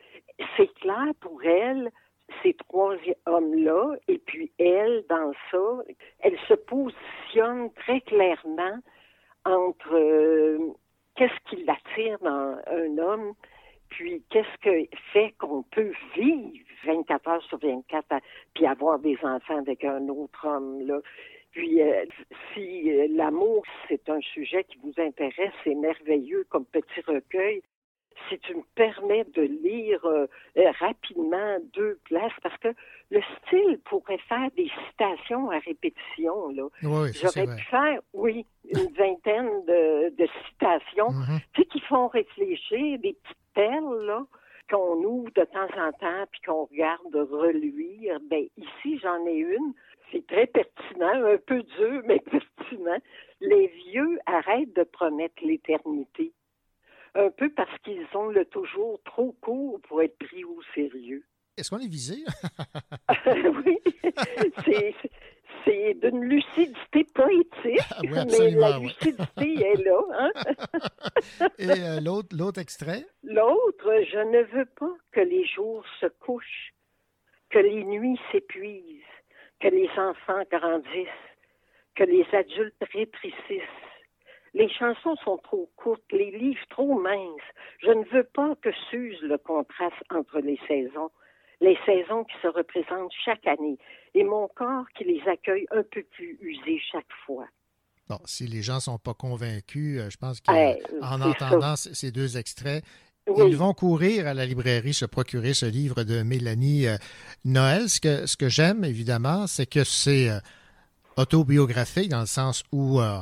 c'est 0.57 0.73
clair 0.75 1.07
pour 1.21 1.43
elle, 1.43 1.89
ces 2.43 2.53
trois 2.53 2.95
hommes-là, 3.25 3.95
et 4.07 4.17
puis 4.17 4.51
elle, 4.57 5.03
dans 5.09 5.31
ça, 5.51 5.83
elle 6.19 6.37
se 6.47 6.53
positionne 6.53 7.71
très 7.73 8.01
clairement 8.01 8.77
entre 9.45 9.93
euh, 9.95 10.57
qu'est-ce 11.15 11.49
qui 11.49 11.63
l'attire 11.63 12.17
dans 12.19 12.57
un 12.67 12.97
homme, 12.97 13.33
puis 13.89 14.23
qu'est-ce 14.29 14.57
que 14.61 14.87
fait 15.13 15.33
qu'on 15.39 15.63
peut 15.63 15.91
vivre 16.15 16.65
24 16.85 17.27
heures 17.27 17.43
sur 17.43 17.57
24, 17.59 18.05
à- 18.11 18.19
puis 18.53 18.65
avoir 18.65 18.99
des 18.99 19.17
enfants 19.23 19.57
avec 19.57 19.83
un 19.83 20.07
autre 20.09 20.47
homme, 20.47 20.85
là. 20.87 20.99
Puis, 21.51 21.81
euh, 21.81 22.05
si 22.53 22.91
euh, 22.91 23.07
l'amour, 23.11 23.63
c'est 23.87 24.07
un 24.09 24.21
sujet 24.21 24.63
qui 24.63 24.77
vous 24.83 24.93
intéresse, 24.97 25.51
c'est 25.63 25.75
merveilleux 25.75 26.45
comme 26.49 26.65
petit 26.65 27.01
recueil. 27.05 27.61
Si 28.29 28.37
tu 28.39 28.55
me 28.55 28.61
permets 28.75 29.23
de 29.33 29.41
lire 29.41 30.05
euh, 30.05 30.27
rapidement 30.79 31.57
deux 31.73 31.97
places, 32.05 32.33
parce 32.43 32.57
que 32.59 32.67
le 33.09 33.21
style 33.37 33.79
pourrait 33.85 34.19
faire 34.29 34.49
des 34.55 34.69
citations 34.89 35.49
à 35.49 35.59
répétition. 35.59 36.49
Là. 36.49 36.67
Oui, 36.83 37.09
J'aurais 37.13 37.55
pu 37.55 37.63
faire, 37.69 37.99
oui, 38.13 38.45
une 38.65 38.93
vingtaine 38.93 39.65
de, 39.65 40.09
de 40.15 40.27
citations, 40.49 41.09
Mhm. 41.09 41.39
tu 41.53 41.61
sais, 41.61 41.67
qui 41.67 41.79
font 41.81 42.07
réfléchir, 42.09 42.99
des 42.99 43.13
petites 43.13 43.37
perles, 43.55 44.05
là, 44.05 44.25
qu'on 44.69 45.03
ouvre 45.03 45.31
de 45.35 45.43
temps 45.45 45.73
en 45.77 45.91
temps, 45.93 46.25
puis 46.31 46.41
qu'on 46.45 46.65
regarde 46.65 47.15
reluire. 47.15 48.19
Ben, 48.29 48.45
ici, 48.57 48.99
j'en 48.99 49.25
ai 49.25 49.33
une. 49.35 49.73
C'est 50.11 50.25
très 50.27 50.47
pertinent, 50.47 51.25
un 51.25 51.37
peu 51.37 51.63
dur, 51.63 52.01
mais 52.05 52.19
pertinent. 52.19 52.99
Les 53.39 53.67
vieux 53.67 54.19
arrêtent 54.25 54.75
de 54.75 54.83
promettre 54.83 55.43
l'éternité. 55.43 56.33
Un 57.15 57.29
peu 57.29 57.49
parce 57.49 57.77
qu'ils 57.83 58.05
ont 58.13 58.27
le 58.27 58.45
toujours 58.45 59.01
trop 59.03 59.35
court 59.41 59.79
pour 59.81 60.01
être 60.01 60.17
pris 60.17 60.45
au 60.45 60.59
sérieux. 60.73 61.23
Est-ce 61.57 61.69
qu'on 61.69 61.79
est 61.79 61.87
visé? 61.87 62.23
oui, 63.65 63.77
c'est, 65.65 65.93
d'une 65.95 66.23
lucidité 66.23 67.03
poétique, 67.13 67.79
Ah 67.91 67.99
oui, 68.01 68.09
mais 68.11 68.51
la 68.51 68.79
oui. 68.79 68.85
lucidité 68.87 69.65
est 69.65 69.83
là. 69.83 70.01
Hein? 70.13 70.31
Et 71.59 71.69
euh, 71.69 71.99
l'autre, 71.99 72.29
l'autre 72.35 72.59
extrait? 72.61 73.05
L'autre, 73.23 74.03
je 74.11 74.19
ne 74.19 74.43
veux 74.57 74.65
pas 74.65 74.93
que 75.11 75.19
les 75.19 75.45
jours 75.45 75.83
se 75.99 76.05
couchent, 76.07 76.73
que 77.49 77.59
les 77.59 77.83
nuits 77.83 78.19
s'épuisent, 78.31 79.03
que 79.61 79.67
les 79.67 79.89
enfants 79.97 80.43
grandissent, 80.51 81.07
que 81.95 82.03
les 82.03 82.25
adultes 82.33 82.83
rétrécissent. 82.93 83.79
Les 84.53 84.69
chansons 84.69 85.15
sont 85.23 85.37
trop 85.37 85.69
courtes, 85.77 86.11
les 86.11 86.31
livres 86.31 86.65
trop 86.69 86.99
minces. 86.99 87.41
Je 87.81 87.91
ne 87.91 88.03
veux 88.05 88.23
pas 88.23 88.55
que 88.61 88.71
s'use 88.89 89.21
le 89.21 89.37
contraste 89.37 90.03
entre 90.09 90.39
les 90.39 90.59
saisons, 90.67 91.11
les 91.61 91.77
saisons 91.85 92.25
qui 92.25 92.35
se 92.41 92.47
représentent 92.47 93.13
chaque 93.23 93.47
année, 93.47 93.77
et 94.13 94.23
mon 94.23 94.47
corps 94.49 94.85
qui 94.97 95.05
les 95.05 95.21
accueille 95.27 95.67
un 95.71 95.83
peu 95.83 96.03
plus 96.03 96.37
usés 96.41 96.81
chaque 96.91 97.13
fois. 97.25 97.45
Bon, 98.09 98.19
si 98.25 98.45
les 98.45 98.61
gens 98.61 98.75
ne 98.75 98.79
sont 98.81 98.97
pas 98.97 99.13
convaincus, 99.13 100.01
euh, 100.01 100.09
je 100.09 100.17
pense 100.17 100.41
qu'en 100.41 100.53
c'est 100.53 100.81
entendant 101.01 101.77
ça. 101.77 101.93
ces 101.93 102.11
deux 102.11 102.37
extraits, 102.37 102.83
Oui. 103.27 103.43
ils 103.49 103.57
vont 103.57 103.73
courir 103.73 104.27
à 104.27 104.33
la 104.33 104.45
librairie 104.45 104.93
se 104.93 105.05
procurer 105.05 105.53
ce 105.53 105.65
livre 105.65 106.03
de 106.03 106.23
Mélanie 106.23 106.87
euh, 106.87 106.97
Noël. 107.45 107.87
Ce 107.89 107.99
que, 108.01 108.25
ce 108.25 108.35
que 108.35 108.49
j'aime, 108.49 108.83
évidemment, 108.83 109.47
c'est 109.47 109.67
que 109.67 109.83
c'est 109.83 110.29
euh, 110.29 110.39
autobiographique 111.17 112.09
dans 112.09 112.21
le 112.21 112.25
sens 112.25 112.63
où 112.71 112.99
euh, 112.99 113.19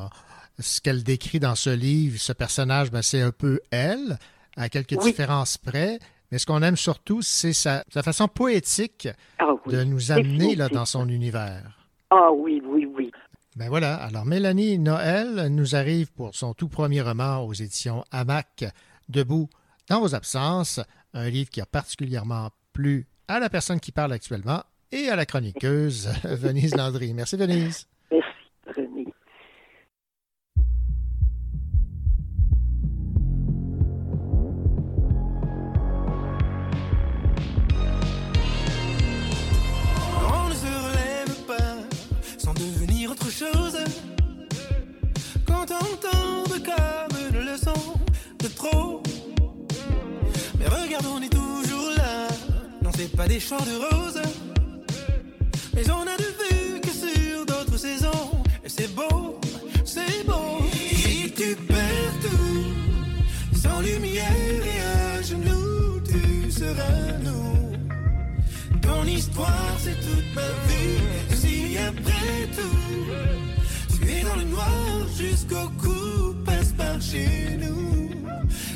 ce 0.59 0.79
qu'elle 0.81 1.03
décrit 1.03 1.39
dans 1.39 1.55
ce 1.55 1.69
livre, 1.69 2.17
ce 2.19 2.33
personnage, 2.33 2.91
ben, 2.91 3.01
c'est 3.01 3.21
un 3.21 3.31
peu 3.31 3.59
elle, 3.71 4.17
à 4.55 4.69
quelques 4.69 4.95
Oui. 4.99 5.11
différences 5.11 5.57
près. 5.57 5.99
Mais 6.31 6.37
ce 6.37 6.45
qu'on 6.45 6.61
aime 6.61 6.77
surtout, 6.77 7.21
c'est 7.21 7.53
sa, 7.53 7.83
sa 7.91 8.03
façon 8.03 8.27
poétique 8.27 9.09
Ah 9.39 9.47
oui, 9.65 9.73
de 9.73 9.83
nous 9.83 10.11
amener 10.11 10.55
là, 10.55 10.69
dans 10.69 10.85
son 10.85 11.09
univers. 11.09 11.77
Ah 12.09 12.31
oui, 12.31 12.61
oui, 12.65 12.87
oui. 12.95 13.11
Ben 13.55 13.67
voilà, 13.67 13.95
alors 13.95 14.25
Mélanie 14.25 14.77
Noël 14.79 15.47
nous 15.49 15.75
arrive 15.75 16.11
pour 16.13 16.33
son 16.35 16.53
tout 16.53 16.69
premier 16.69 17.01
roman 17.01 17.39
aux 17.45 17.53
éditions 17.53 18.05
Hamac, 18.11 18.63
Debout 19.09 19.49
dans 19.89 19.99
vos 19.99 20.15
absences, 20.15 20.79
un 21.13 21.29
livre 21.29 21.49
qui 21.49 21.61
a 21.61 21.65
particulièrement 21.65 22.51
plu 22.73 23.07
à 23.27 23.39
la 23.39 23.49
personne 23.49 23.79
qui 23.79 23.91
parle 23.91 24.13
actuellement 24.13 24.63
et 24.91 25.09
à 25.09 25.15
la 25.15 25.25
chroniqueuse 25.25 26.09
Venise 26.23 26.75
Landry. 26.75 27.13
Merci 27.13 27.35
Venise. 27.35 27.87
Pas 53.19 53.27
des 53.27 53.41
champs 53.41 53.65
de 53.71 53.75
roses. 53.85 54.21
Mais 55.75 55.83
on 55.91 56.03
a 56.13 56.15
de 56.25 56.29
vue 56.39 56.79
que 56.79 56.93
sur 57.03 57.45
d'autres 57.45 57.77
saisons. 57.77 58.31
Et 58.63 58.69
c'est 58.69 58.91
beau, 58.95 59.37
c'est 59.83 60.25
beau. 60.25 60.61
Si 60.71 61.29
tu 61.35 61.49
perds 61.67 62.15
tout, 62.23 63.57
sans 63.61 63.81
lumière 63.81 64.61
et 64.73 64.79
à 64.97 65.21
genoux, 65.21 65.99
tu 66.11 66.49
seras 66.49 67.17
nous. 67.27 67.73
Ton 68.87 69.03
histoire, 69.03 69.75
c'est 69.83 69.99
toute 70.07 70.29
ma 70.33 70.49
vie. 70.69 71.01
Si 71.41 71.77
après 71.77 72.39
tout, 72.57 72.79
tu 73.95 74.11
es 74.13 74.23
dans 74.23 74.37
le 74.37 74.45
noir 74.45 74.95
jusqu'au 75.17 75.67
cou, 75.81 76.35
passe 76.45 76.71
par 76.71 77.01
chez 77.01 77.57
nous. 77.63 78.11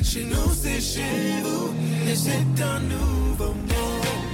Chez 0.02 0.24
nous, 0.24 0.50
c'est 0.62 0.82
chez 0.82 1.40
vous, 1.42 1.72
et 2.10 2.14
c'est 2.14 2.62
un 2.62 2.80
nouveau 2.80 3.54
monde. 3.54 4.33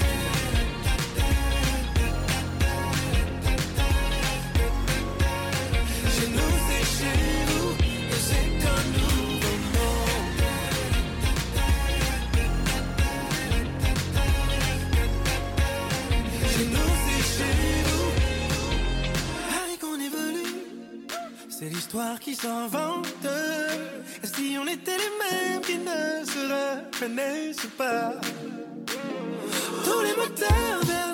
C'est 21.61 21.69
l'histoire 21.69 22.19
qui 22.19 22.35
s'invente. 22.35 23.07
Et 24.23 24.27
si 24.27 24.57
on 24.59 24.67
était 24.67 24.97
les 24.97 25.13
mêmes 25.21 25.61
qui 25.61 25.77
ne 25.77 26.25
se 26.25 26.41
reconnaissent 26.55 27.69
pas, 27.77 28.15
tous 29.85 30.01
les 30.01 30.17
moteurs 30.17 31.10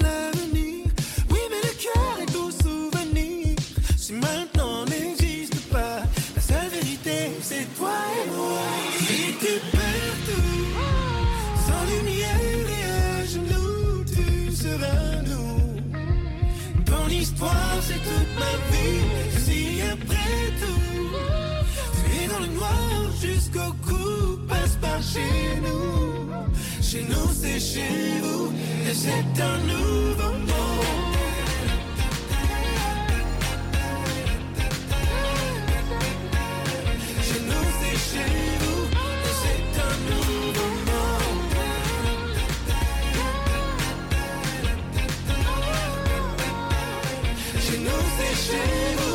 coucou 23.57 24.39
passe 24.49 24.77
par 24.81 25.03
chez 25.03 25.61
nous. 25.65 26.31
Chez 26.83 27.03
nous, 27.03 27.29
c'est 27.41 27.61
chez 27.61 28.21
vous. 28.23 28.53
Et 28.89 28.95
c'est 28.95 29.43
un 29.43 29.59
nouveau 29.73 30.33
monde. 30.33 31.17
Chez 37.27 37.41
nous, 37.49 37.67
c'est 37.81 37.99
chez 38.09 38.33
vous. 38.63 38.83
Et 39.29 39.35
c'est 39.43 39.81
un 39.89 39.97
nouveau 40.11 40.71
monde. 40.89 41.55
Chez 47.65 47.79
nous, 47.79 48.05
c'est 48.17 48.37
chez 48.47 48.97
vous. 48.97 49.06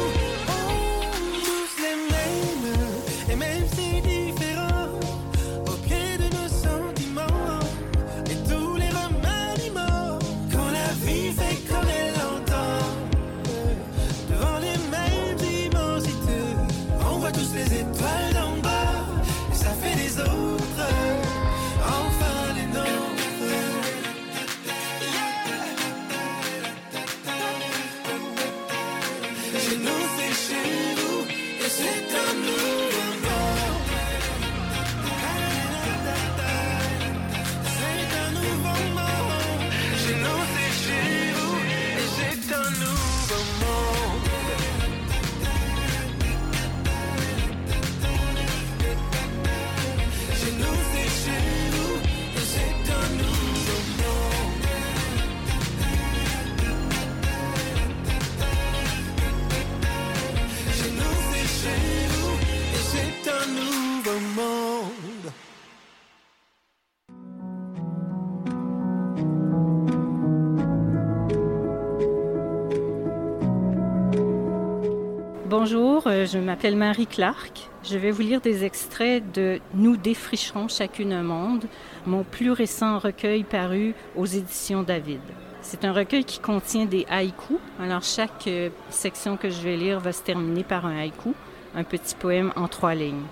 Bonjour, 75.52 76.08
euh, 76.08 76.26
je 76.26 76.38
m'appelle 76.38 76.78
Marie 76.78 77.08
Clark. 77.08 77.70
Je 77.84 77.98
vais 77.98 78.12
vous 78.12 78.22
lire 78.22 78.40
des 78.40 78.64
extraits 78.64 79.22
de 79.34 79.60
Nous 79.74 79.98
défricherons 79.98 80.70
chacune 80.70 81.12
un 81.12 81.24
monde, 81.24 81.66
mon 82.06 82.24
plus 82.24 82.52
récent 82.52 83.00
recueil 83.00 83.44
paru 83.44 83.94
aux 84.16 84.26
éditions 84.26 84.82
David. 84.82 85.20
C'est 85.62 85.84
un 85.84 85.92
recueil 85.92 86.24
qui 86.24 86.40
contient 86.40 86.86
des 86.86 87.06
haïkus. 87.10 87.58
Alors 87.82 88.02
chaque 88.02 88.48
euh, 88.48 88.70
section 88.90 89.36
que 89.36 89.50
je 89.50 89.60
vais 89.60 89.76
lire 89.76 90.00
va 90.00 90.14
se 90.14 90.24
terminer 90.24 90.64
par 90.64 90.86
un 90.86 90.98
haïku, 90.98 91.34
un 91.76 91.84
petit 91.84 92.16
poème 92.16 92.54
en 92.56 92.70
trois 92.70 92.96
lignes. 92.96 93.28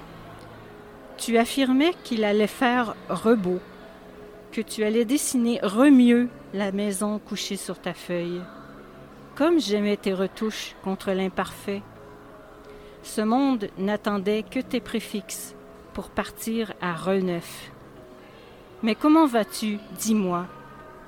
Tu 1.15 1.37
affirmais 1.37 1.93
qu'il 2.03 2.25
allait 2.25 2.47
faire 2.47 2.95
rebeau, 3.07 3.59
que 4.51 4.59
tu 4.59 4.83
allais 4.83 5.05
dessiner 5.05 5.61
remieux 5.63 6.27
la 6.53 6.73
maison 6.73 7.17
couchée 7.17 7.55
sur 7.55 7.79
ta 7.79 7.93
feuille. 7.93 8.41
Comme 9.35 9.61
j'aimais 9.61 9.95
tes 9.95 10.13
retouches 10.13 10.75
contre 10.83 11.11
l'imparfait, 11.11 11.81
ce 13.03 13.21
monde 13.21 13.69
n'attendait 13.77 14.43
que 14.43 14.59
tes 14.59 14.80
préfixes 14.80 15.55
pour 15.93 16.09
partir 16.09 16.73
à 16.81 16.93
reneuf. 16.93 17.71
Mais 18.84 18.95
comment 18.95 19.26
vas-tu, 19.26 19.80
dis-moi, 19.97 20.45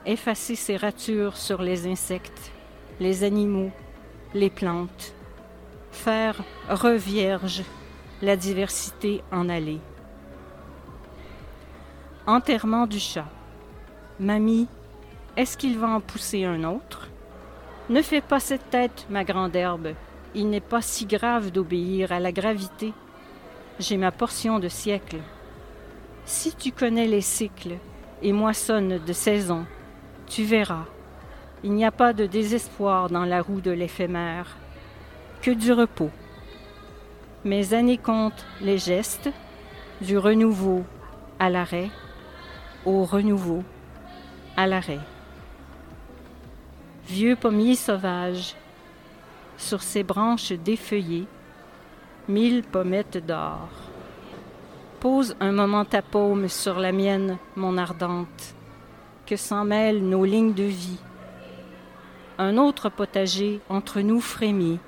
effacer 0.05 0.55
ces 0.55 0.77
ratures 0.77 1.38
sur 1.38 1.61
les 1.61 1.88
insectes, 1.88 2.51
les 2.99 3.23
animaux, 3.23 3.72
les 4.34 4.49
plantes, 4.49 5.13
faire 5.91 6.43
revierge 6.69 7.63
la 8.22 8.35
diversité 8.35 9.23
en 9.31 9.47
allée? 9.49 9.80
Enterrement 12.27 12.88
du 12.88 12.99
chat. 12.99 13.27
Mamie, 14.19 14.68
est-ce 15.38 15.57
qu'il 15.57 15.77
va 15.80 15.88
en 15.88 16.01
pousser 16.01 16.43
un 16.43 16.63
autre? 16.63 17.07
Ne 17.89 18.01
fais 18.01 18.22
pas 18.22 18.39
cette 18.39 18.69
tête, 18.69 19.05
ma 19.09 19.23
grande 19.23 19.55
herbe. 19.55 19.93
Il 20.34 20.49
n'est 20.49 20.62
pas 20.62 20.82
si 20.82 21.06
grave 21.06 21.52
d'obéir 21.52 22.12
à 22.12 22.20
la 22.20 22.32
gravité. 22.32 22.94
J'ai 23.80 23.98
ma 23.98 24.12
portion 24.12 24.60
de 24.60 24.70
siècles. 24.70 25.22
Si 26.26 26.56
tu 26.56 26.72
connais 26.72 27.08
les 27.08 27.22
cycles 27.22 27.78
et 28.22 28.32
moissonnes 28.32 28.99
de 29.06 29.14
saison, 29.14 29.66
tu 30.28 30.44
verras. 30.44 30.86
Il 31.64 31.74
n'y 31.74 31.84
a 31.84 31.91
pas 31.91 32.14
de 32.14 32.26
désespoir 32.26 33.10
dans 33.10 33.26
la 33.26 33.41
roue 33.41 33.60
de 33.60 33.72
l'éphémère, 33.72 34.56
que 35.41 35.52
du 35.52 35.74
repos. 35.74 36.12
Mes 37.44 37.74
années 37.74 37.98
comptent 37.98 38.45
les 38.62 38.78
gestes, 38.78 39.30
du 39.99 40.18
renouveau 40.18 40.84
à 41.40 41.49
l'arrêt, 41.49 41.90
au 42.86 43.03
renouveau 43.03 43.64
à 44.56 44.66
l'arrêt. 44.68 44.99
Vieux 47.08 47.36
pommier 47.36 47.76
sauvage, 47.76 48.56
sur 49.61 49.83
ses 49.83 50.03
branches 50.03 50.51
défeuillées, 50.51 51.27
mille 52.27 52.63
pommettes 52.63 53.25
d'or. 53.25 53.69
Pose 54.99 55.35
un 55.39 55.51
moment 55.51 55.85
ta 55.85 56.01
paume 56.01 56.47
sur 56.47 56.79
la 56.79 56.91
mienne, 56.91 57.38
mon 57.55 57.77
ardente, 57.77 58.55
que 59.25 59.35
s'en 59.35 59.63
mêlent 59.63 60.03
nos 60.03 60.25
lignes 60.25 60.53
de 60.53 60.63
vie. 60.63 60.99
Un 62.38 62.57
autre 62.57 62.89
potager 62.89 63.59
entre 63.69 64.01
nous 64.01 64.19
frémit, 64.19 64.79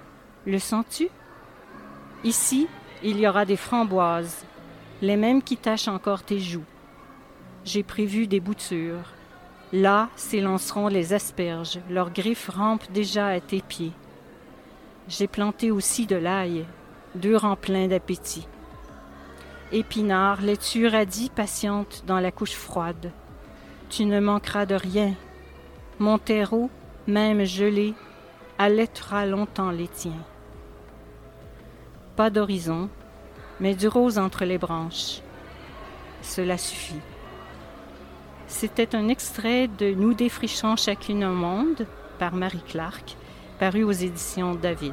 le 0.45 0.59
sens-tu? 0.59 1.07
Ici, 2.23 2.67
il 3.03 3.19
y 3.19 3.27
aura 3.27 3.45
des 3.45 3.57
framboises, 3.57 4.45
les 5.01 5.17
mêmes 5.17 5.41
qui 5.41 5.57
tachent 5.57 5.87
encore 5.87 6.23
tes 6.23 6.39
joues. 6.39 6.65
J'ai 7.65 7.83
prévu 7.83 8.27
des 8.27 8.39
boutures. 8.39 9.13
Là 9.71 10.09
s'élanceront 10.15 10.87
les 10.87 11.13
asperges, 11.13 11.79
leurs 11.89 12.11
griffes 12.11 12.49
rampent 12.53 12.91
déjà 12.91 13.27
à 13.27 13.39
tes 13.39 13.61
pieds. 13.61 13.93
J'ai 15.07 15.27
planté 15.27 15.69
aussi 15.69 16.05
de 16.05 16.15
l'ail, 16.15 16.65
deux 17.15 17.35
rangs 17.35 17.57
pleins 17.57 17.87
d'appétit. 17.87 18.47
Épinard, 19.71 20.41
laitue 20.41 20.87
radie 20.87 21.29
patiente 21.29 22.03
dans 22.07 22.19
la 22.19 22.31
couche 22.31 22.53
froide. 22.53 23.11
Tu 23.89 24.05
ne 24.05 24.19
manqueras 24.19 24.65
de 24.65 24.75
rien. 24.75 25.13
Mon 25.99 26.17
terreau, 26.17 26.69
même 27.05 27.43
gelé, 27.43 27.93
allaitera 28.57 29.25
longtemps 29.25 29.71
les 29.71 29.87
tiens. 29.87 30.23
Pas 32.15 32.29
d'horizon, 32.29 32.89
mais 33.59 33.75
du 33.75 33.87
rose 33.87 34.17
entre 34.17 34.45
les 34.45 34.57
branches. 34.57 35.21
Cela 36.21 36.57
suffit. 36.57 37.01
C'était 38.47 38.95
un 38.95 39.09
extrait 39.09 39.67
de 39.67 39.93
Nous 39.93 40.13
défrichons 40.13 40.75
chacune 40.75 41.23
un 41.23 41.31
monde 41.31 41.87
par 42.19 42.35
Marie 42.35 42.63
Clark, 42.67 43.17
paru 43.63 43.83
aux 43.85 43.91
éditions 43.91 44.55
David. 44.55 44.91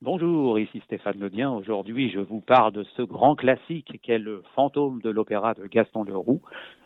Bonjour, 0.00 0.58
ici 0.58 0.80
Stéphane 0.86 1.18
Ledien. 1.18 1.52
Aujourd'hui, 1.52 2.10
je 2.10 2.20
vous 2.20 2.40
parle 2.40 2.72
de 2.72 2.82
ce 2.96 3.02
grand 3.02 3.34
classique 3.34 4.00
qu'est 4.02 4.16
le 4.16 4.42
fantôme 4.54 5.02
de 5.02 5.10
l'opéra 5.10 5.52
de 5.52 5.66
Gaston 5.66 6.04
Leroux 6.04 6.40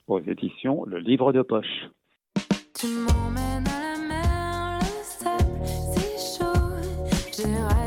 aux 0.09 0.19
éditions 0.19 0.85
Le 0.87 0.99
Livre 0.99 1.33
de 1.33 1.43
Poche. 1.43 1.85
Tu 2.77 2.89
m'emmènes 2.89 3.69
à 3.69 3.81
la 3.81 4.09
mer, 4.09 4.79
le 4.81 5.05
sable 5.05 5.65
si 5.65 6.37
chaud. 6.37 7.84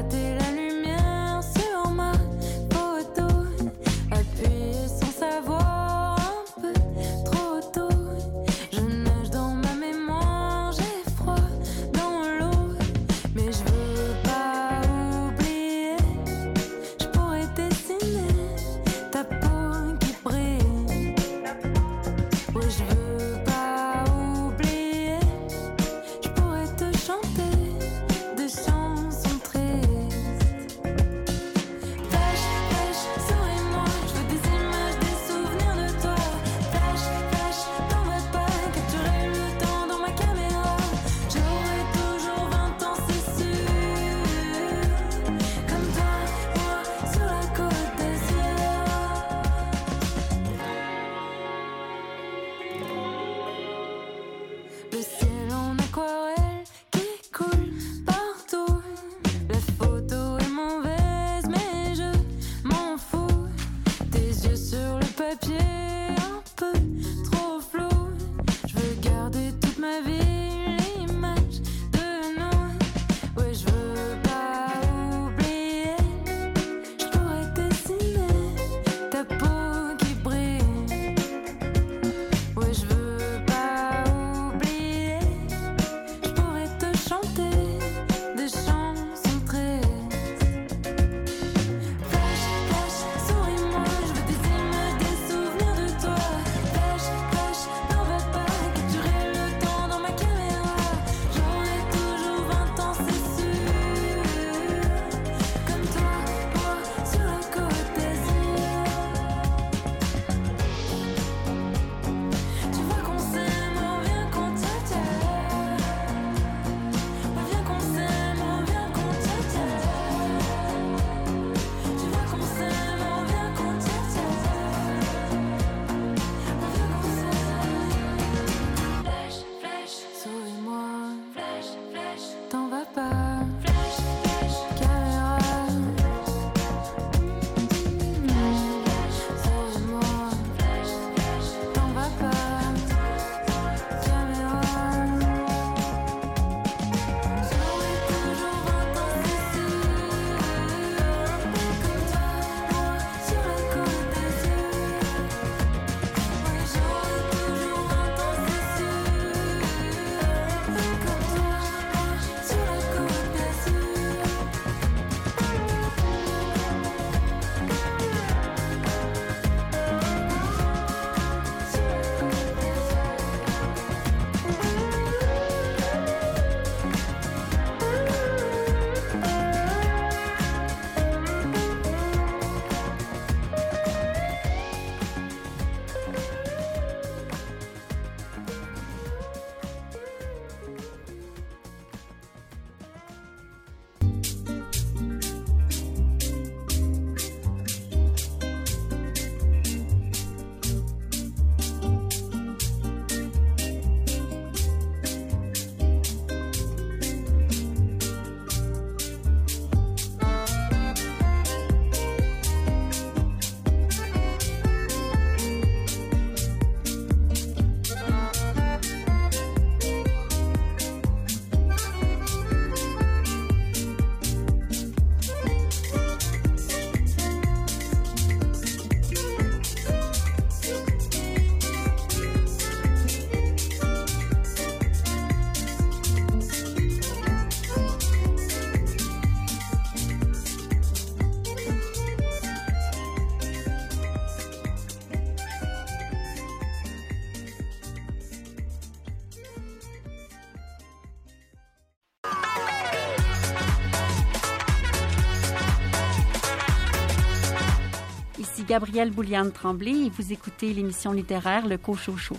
Gabrielle 258.68 259.12
Bouliane-Tremblay 259.12 260.08
et 260.08 260.10
vous 260.10 260.34
écoutez 260.34 260.74
l'émission 260.74 261.14
littéraire 261.14 261.68
Le 261.68 261.78
Cochocho. 261.78 262.36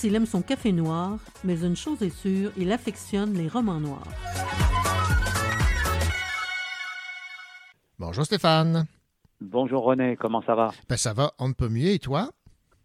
S'il 0.00 0.14
aime 0.14 0.24
son 0.24 0.40
café 0.40 0.72
noir, 0.72 1.18
mais 1.44 1.60
une 1.60 1.76
chose 1.76 2.02
est 2.02 2.08
sûre, 2.16 2.52
il 2.56 2.72
affectionne 2.72 3.34
les 3.34 3.48
romans 3.48 3.80
noirs. 3.80 4.08
Bonjour 7.98 8.24
Stéphane. 8.24 8.86
Bonjour 9.42 9.84
René, 9.84 10.16
comment 10.16 10.40
ça 10.40 10.54
va? 10.54 10.70
Ben, 10.88 10.96
ça 10.96 11.12
va, 11.12 11.32
on 11.38 11.48
ne 11.48 11.52
peut 11.52 11.68
mieux, 11.68 11.90
et 11.90 11.98
toi? 11.98 12.30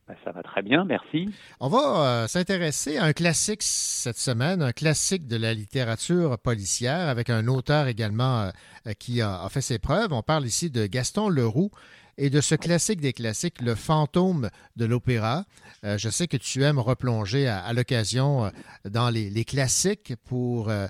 Ben, 0.09 0.15
Ça 0.25 0.33
va 0.33 0.43
très 0.43 0.61
bien, 0.61 0.83
merci. 0.83 1.29
On 1.61 1.69
va 1.69 1.77
euh, 2.23 2.27
s'intéresser 2.27 2.97
à 2.97 3.05
un 3.05 3.13
classique 3.13 3.63
cette 3.63 4.17
semaine, 4.17 4.61
un 4.61 4.73
classique 4.73 5.25
de 5.25 5.37
la 5.37 5.53
littérature 5.53 6.37
policière, 6.37 7.07
avec 7.07 7.29
un 7.29 7.47
auteur 7.47 7.87
également 7.87 8.49
euh, 8.87 8.91
qui 8.99 9.21
a, 9.21 9.41
a 9.41 9.47
fait 9.47 9.61
ses 9.61 9.79
preuves. 9.79 10.11
On 10.11 10.21
parle 10.21 10.45
ici 10.45 10.69
de 10.69 10.85
Gaston 10.85 11.29
Leroux 11.29 11.71
et 12.17 12.29
de 12.29 12.41
ce 12.41 12.55
classique 12.55 13.01
des 13.01 13.13
classiques, 13.13 13.61
Le 13.61 13.75
fantôme 13.75 14.49
de 14.75 14.85
l'opéra. 14.85 15.43
Euh, 15.83 15.97
je 15.97 16.09
sais 16.09 16.27
que 16.27 16.37
tu 16.37 16.63
aimes 16.63 16.79
replonger 16.79 17.47
à, 17.47 17.71
l'occasion 17.73 18.45
euh, 18.45 18.49
dans 18.89 19.09
les, 19.09 19.45
classiques 19.45 20.13
pour 20.25 20.69
euh, 20.69 20.87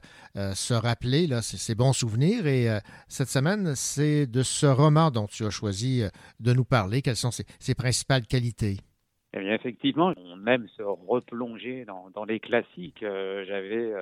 se 0.53 0.73
rappeler 0.73 1.27
là, 1.27 1.41
ces, 1.41 1.75
bons 1.75 1.93
souvenirs. 1.93 2.47
Et 2.47 2.67
cette 3.07 3.29
semaine, 3.29 3.73
c'est 3.75 4.27
de 4.27 4.43
ce 4.43 4.65
roman 4.65 5.11
dont 5.11 5.27
tu 5.27 5.45
as 5.45 5.49
choisi 5.49 6.03
de 6.39 6.53
nous 6.53 6.65
parler. 6.65 7.01
Quelles 7.01 7.15
sont 7.15 7.31
ses, 7.31 7.75
principales 7.75 8.25
qualités? 8.27 8.77
Eh 9.33 9.39
bien, 9.39 9.53
effectivement, 9.53 10.13
on 10.17 10.47
aime 10.47 10.67
se 10.77 10.81
replonger 10.81 11.85
dans, 11.85 12.09
dans 12.11 12.23
les 12.23 12.39
classiques. 12.39 13.01
J'avais 13.01 13.93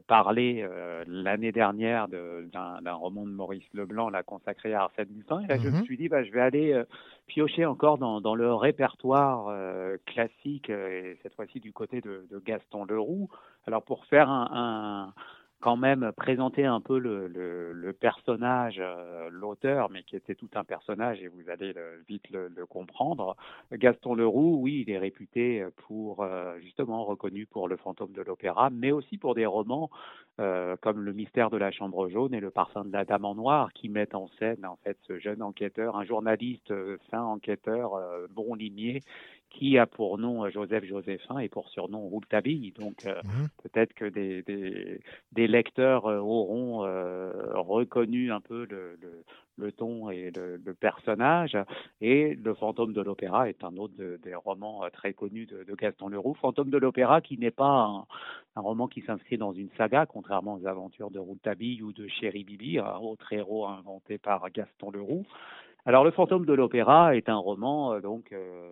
parlé 0.00 0.62
euh, 0.62 1.04
l'année 1.06 1.52
dernière 1.52 2.08
de- 2.08 2.48
d'un 2.52 2.80
d'un 2.82 2.94
roman 2.94 3.24
de 3.24 3.30
Maurice 3.30 3.68
Leblanc, 3.74 4.10
là, 4.10 4.22
consacré 4.22 4.74
à 4.74 4.82
Arsène 4.84 5.08
Lupin. 5.14 5.40
Et 5.40 5.46
là, 5.46 5.58
je 5.58 5.68
me 5.68 5.76
Mhm. 5.76 5.84
suis 5.84 5.96
dit, 5.96 6.08
bah, 6.08 6.22
je 6.24 6.32
vais 6.32 6.40
aller 6.40 6.72
euh, 6.72 6.84
piocher 7.26 7.64
encore 7.66 7.98
dans, 7.98 8.20
dans 8.20 8.34
le 8.34 8.52
répertoire 8.54 9.48
euh, 9.48 9.96
classique, 10.06 10.70
euh, 10.70 11.12
et 11.12 11.18
cette 11.22 11.34
fois-ci 11.34 11.60
du 11.60 11.72
côté 11.72 12.00
de, 12.00 12.26
de 12.30 12.38
Gaston 12.38 12.84
Leroux. 12.84 13.28
Alors, 13.66 13.82
pour 13.82 14.04
faire 14.06 14.28
un, 14.28 14.48
un- 14.52 15.14
quand 15.62 15.76
même 15.76 16.10
présenter 16.16 16.66
un 16.66 16.80
peu 16.80 16.98
le, 16.98 17.92
personnage, 18.00 18.76
euh, 18.80 19.28
l'auteur, 19.30 19.90
mais 19.90 20.02
qui 20.02 20.16
était 20.16 20.34
tout 20.34 20.50
un 20.54 20.64
personnage, 20.64 21.22
et 21.22 21.28
vous 21.28 21.48
allez 21.48 21.72
le- 21.72 22.02
vite 22.08 22.28
le, 22.30 22.50
comprendre. 22.66 23.36
Gaston 23.72 24.14
Leroux, 24.14 24.58
oui, 24.60 24.84
il 24.86 24.92
est 24.92 24.98
réputé 24.98 25.64
pour, 25.86 26.22
euh, 26.22 26.58
justement, 26.60 27.04
reconnu 27.04 27.46
pour 27.46 27.68
Le 27.68 27.76
fantôme 27.76 28.12
de 28.12 28.22
l'opéra, 28.22 28.70
mais 28.70 28.90
aussi 28.90 29.18
pour 29.18 29.34
des 29.34 29.46
romans 29.46 29.88
euh, 30.40 30.76
comme 30.80 31.00
Le 31.00 31.12
mystère 31.12 31.50
de 31.50 31.58
la 31.58 31.70
chambre 31.70 32.08
jaune 32.08 32.34
et 32.34 32.40
Le 32.40 32.50
parfum 32.50 32.84
de 32.84 32.92
la 32.92 33.04
dame 33.04 33.24
en 33.24 33.36
noir, 33.36 33.72
qui 33.72 33.88
mettent 33.88 34.16
en 34.16 34.28
scène, 34.40 34.66
en 34.66 34.76
fait, 34.82 34.98
ce 35.06 35.18
jeune 35.20 35.42
enquêteur, 35.42 35.96
un 35.96 36.04
journaliste 36.04 36.72
fin 37.10 37.22
enquêteur, 37.22 37.92
bon 38.30 38.54
limier, 38.54 39.02
qui 39.52 39.76
a 39.78 39.86
pour 39.86 40.16
nom 40.18 40.44
euh, 40.44 40.50
Joseph 40.50 40.84
Joséphin 40.84 41.38
et 41.38 41.48
pour 41.48 41.68
surnom 41.68 42.00
Rouletabille. 42.08 42.72
Donc, 42.72 43.04
euh, 43.06 43.14
peut-être 43.62 43.92
que 43.94 44.06
des, 44.06 44.42
des, 44.42 45.00
des 45.32 45.46
lecteurs 45.46 46.06
euh, 46.06 46.18
auront 46.18 46.84
euh, 46.84 47.30
reconnu 47.54 48.32
un 48.32 48.40
peu 48.40 48.66
le, 48.70 48.98
le, 49.00 49.22
le 49.58 49.72
ton 49.72 50.10
et 50.10 50.30
le, 50.34 50.56
le 50.64 50.74
personnage. 50.74 51.56
Et 52.00 52.34
Le 52.34 52.54
fantôme 52.54 52.92
de 52.94 53.02
l'opéra 53.02 53.48
est 53.48 53.62
un 53.62 53.76
autre 53.76 53.94
de- 53.96 54.18
des 54.24 54.34
romans 54.34 54.82
très 54.92 55.12
connus 55.12 55.46
de, 55.46 55.64
de 55.64 55.74
Gaston 55.74 56.08
Leroux. 56.08 56.34
Fantôme 56.34 56.70
de 56.70 56.78
l'opéra 56.78 57.20
qui 57.20 57.36
n'est 57.38 57.50
pas 57.50 57.84
un, 57.86 58.06
un 58.56 58.60
roman 58.62 58.88
qui 58.88 59.02
s'inscrit 59.02 59.36
dans 59.38 59.52
une 59.52 59.68
saga, 59.76 60.06
contrairement 60.06 60.54
aux 60.54 60.66
aventures 60.66 61.10
de 61.10 61.18
Rouletabille 61.18 61.82
ou 61.82 61.92
de 61.92 62.08
Chéri 62.08 62.44
Bibi, 62.44 62.78
un 62.78 62.96
autre 62.96 63.30
héros 63.32 63.66
inventé 63.66 64.18
par 64.18 64.50
Gaston 64.50 64.90
Leroux. 64.90 65.26
Alors, 65.84 66.04
Le 66.04 66.12
fantôme 66.12 66.46
de 66.46 66.52
l'opéra 66.52 67.16
est 67.16 67.28
un 67.28 67.36
roman, 67.36 67.94
euh, 67.94 68.00
donc 68.00 68.30
euh, 68.32 68.70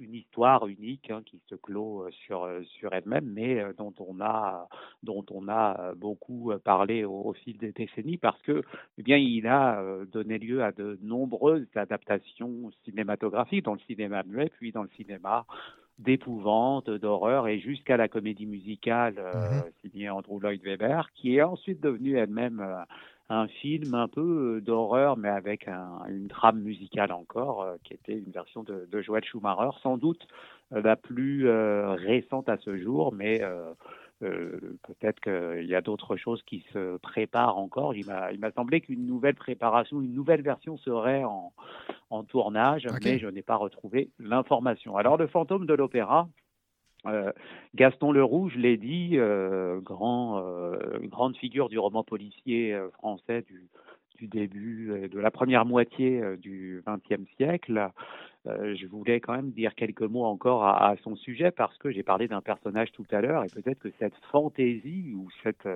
une 0.00 0.14
histoire 0.14 0.66
unique 0.66 1.10
hein, 1.10 1.20
qui 1.26 1.38
se 1.50 1.54
clôt 1.54 2.04
euh, 2.04 2.10
sur, 2.10 2.48
sur 2.78 2.94
elle-même, 2.94 3.26
mais 3.26 3.60
euh, 3.60 3.74
dont 3.76 3.92
on 3.98 4.22
a, 4.22 4.66
dont 5.02 5.24
on 5.30 5.48
a 5.48 5.92
beaucoup 5.96 6.52
parlé 6.64 7.04
au, 7.04 7.12
au 7.12 7.32
fil 7.34 7.58
des 7.58 7.72
décennies 7.72 8.16
parce 8.16 8.40
que, 8.40 8.62
eh 8.96 9.02
bien, 9.02 9.18
il 9.18 9.46
a 9.46 9.82
donné 10.10 10.38
lieu 10.38 10.62
à 10.62 10.72
de 10.72 10.98
nombreuses 11.02 11.66
adaptations 11.74 12.70
cinématographiques 12.84 13.66
dans 13.66 13.74
le 13.74 13.80
cinéma 13.80 14.22
muet, 14.22 14.50
puis 14.58 14.72
dans 14.72 14.82
le 14.82 14.90
cinéma 14.96 15.44
d'épouvante, 15.98 16.90
d'horreur 16.90 17.48
et 17.48 17.58
jusqu'à 17.58 17.96
la 17.96 18.08
comédie 18.08 18.46
musicale 18.46 19.14
euh, 19.18 19.62
signée 19.80 20.10
Andrew 20.10 20.40
Lloyd 20.40 20.62
Webber, 20.62 21.02
qui 21.14 21.36
est 21.36 21.42
ensuite 21.42 21.80
devenue 21.80 22.16
elle-même 22.16 22.64
un 23.28 23.48
film 23.48 23.94
un 23.94 24.08
peu 24.08 24.56
euh, 24.56 24.60
d'horreur, 24.60 25.16
mais 25.16 25.28
avec 25.28 25.66
un- 25.68 26.04
une 26.08 26.28
trame 26.28 26.60
musicale 26.60 27.12
encore, 27.12 27.62
euh, 27.62 27.76
qui 27.82 27.94
était 27.94 28.12
une 28.12 28.30
version 28.30 28.62
de, 28.62 28.86
de 28.90 29.02
Joel 29.02 29.24
Schumacher, 29.24 29.76
sans 29.82 29.96
doute 29.96 30.26
euh, 30.72 30.80
la 30.82 30.96
plus 30.96 31.48
récente 31.48 32.48
à 32.48 32.56
ce 32.58 32.76
jour, 32.76 33.12
mais 33.12 33.42
euh, 33.42 33.72
peut-être 34.82 35.20
qu'il 35.20 35.66
y 35.66 35.74
a 35.74 35.80
d'autres 35.82 36.16
choses 36.16 36.42
qui 36.44 36.64
se 36.72 36.96
préparent 36.98 37.58
encore. 37.58 37.94
Il 37.94 38.06
m'a, 38.06 38.30
semblé 38.52 38.80
qu'une 38.80 39.06
nouvelle 39.06 39.34
préparation, 39.34 40.00
une 40.00 40.14
nouvelle 40.14 40.42
version 40.42 40.78
serait 40.78 41.24
en, 41.24 41.52
en 42.10 42.24
tournage, 42.24 42.86
mais 43.04 43.18
je 43.18 43.26
n'ai 43.26 43.42
pas 43.42 43.56
retrouvé 43.56 44.10
l'information. 44.18 44.96
Alors, 44.96 45.16
le 45.18 45.26
fantôme 45.26 45.66
de 45.66 45.74
l'opéra, 45.74 46.28
euh, 47.08 47.32
Gaston 47.74 48.12
Leroux, 48.12 48.48
je 48.48 48.58
l'ai 48.58 48.76
dit, 48.76 49.12
euh, 49.14 49.80
grand, 49.80 50.38
euh, 50.38 50.98
grande 51.04 51.36
figure 51.36 51.68
du 51.68 51.78
roman 51.78 52.02
policier 52.02 52.72
euh, 52.72 52.88
français 52.90 53.42
du, 53.42 53.68
du 54.18 54.28
début, 54.28 55.08
de 55.12 55.18
la 55.20 55.30
première 55.30 55.66
moitié 55.66 56.22
du 56.38 56.82
XXe 56.86 57.28
siècle. 57.36 57.90
Je 58.46 58.86
voulais 58.86 59.20
quand 59.20 59.34
même 59.34 59.50
dire 59.50 59.74
quelques 59.74 60.02
mots 60.02 60.24
encore 60.24 60.64
à, 60.64 60.88
à 60.90 60.96
son 60.98 61.16
sujet 61.16 61.50
parce 61.50 61.76
que 61.78 61.90
j'ai 61.90 62.04
parlé 62.04 62.28
d'un 62.28 62.40
personnage 62.40 62.92
tout 62.92 63.04
à 63.10 63.20
l'heure 63.20 63.44
et 63.44 63.48
peut-être 63.48 63.80
que 63.80 63.90
cette 63.98 64.14
fantaisie 64.30 65.12
ou 65.14 65.28
cette, 65.42 65.68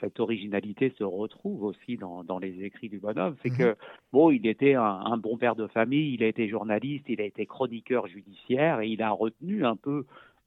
cette 0.00 0.20
originalité 0.20 0.92
se 0.98 1.02
retrouve 1.02 1.64
aussi 1.64 1.96
dans, 1.96 2.22
dans 2.22 2.38
les 2.38 2.62
écrits 2.62 2.90
du 2.90 2.98
bonhomme. 3.00 3.36
C'est 3.42 3.50
que, 3.50 3.74
bon, 4.12 4.30
il 4.30 4.46
était 4.46 4.74
un, 4.74 4.82
un 4.84 5.16
bon 5.16 5.36
père 5.38 5.56
de 5.56 5.66
famille, 5.66 6.14
il 6.14 6.22
a 6.22 6.26
été 6.26 6.46
journaliste, 6.46 7.06
il 7.08 7.22
a 7.22 7.24
été 7.24 7.46
chroniqueur 7.46 8.06
judiciaire 8.06 8.82
et 8.82 8.88
il 8.88 9.02
a 9.02 9.10
retenu 9.10 9.64
un 9.64 9.74
peu 9.74 10.04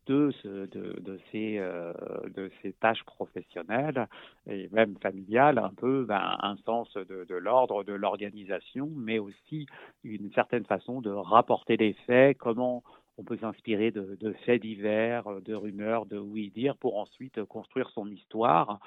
euh, 0.09 1.93
de 2.35 2.51
ces 2.61 2.73
tâches 2.73 3.03
professionnelles 3.03 4.07
et 4.47 4.69
même 4.71 4.95
familiales, 5.01 5.57
un 5.57 5.73
peu 5.75 6.05
ben, 6.05 6.38
un 6.41 6.55
sens 6.65 6.93
de, 6.93 7.25
de 7.27 7.35
l'ordre, 7.35 7.84
de 7.84 7.93
l'organisation, 7.93 8.89
mais 8.95 9.19
aussi 9.19 9.67
une 10.03 10.31
certaine 10.34 10.65
façon 10.65 11.01
de 11.01 11.11
rapporter 11.11 11.77
les 11.77 11.93
faits, 12.05 12.38
comment 12.38 12.84
on 13.17 13.23
peut 13.23 13.38
s'inspirer 13.38 13.91
de, 13.91 14.17
de 14.19 14.34
faits 14.45 14.61
divers, 14.61 15.41
de 15.41 15.53
rumeurs, 15.53 16.05
de 16.05 16.17
oui-dire, 16.17 16.75
pour 16.77 16.97
ensuite 16.97 17.43
construire 17.43 17.89
son 17.91 18.07
histoire, 18.07 18.80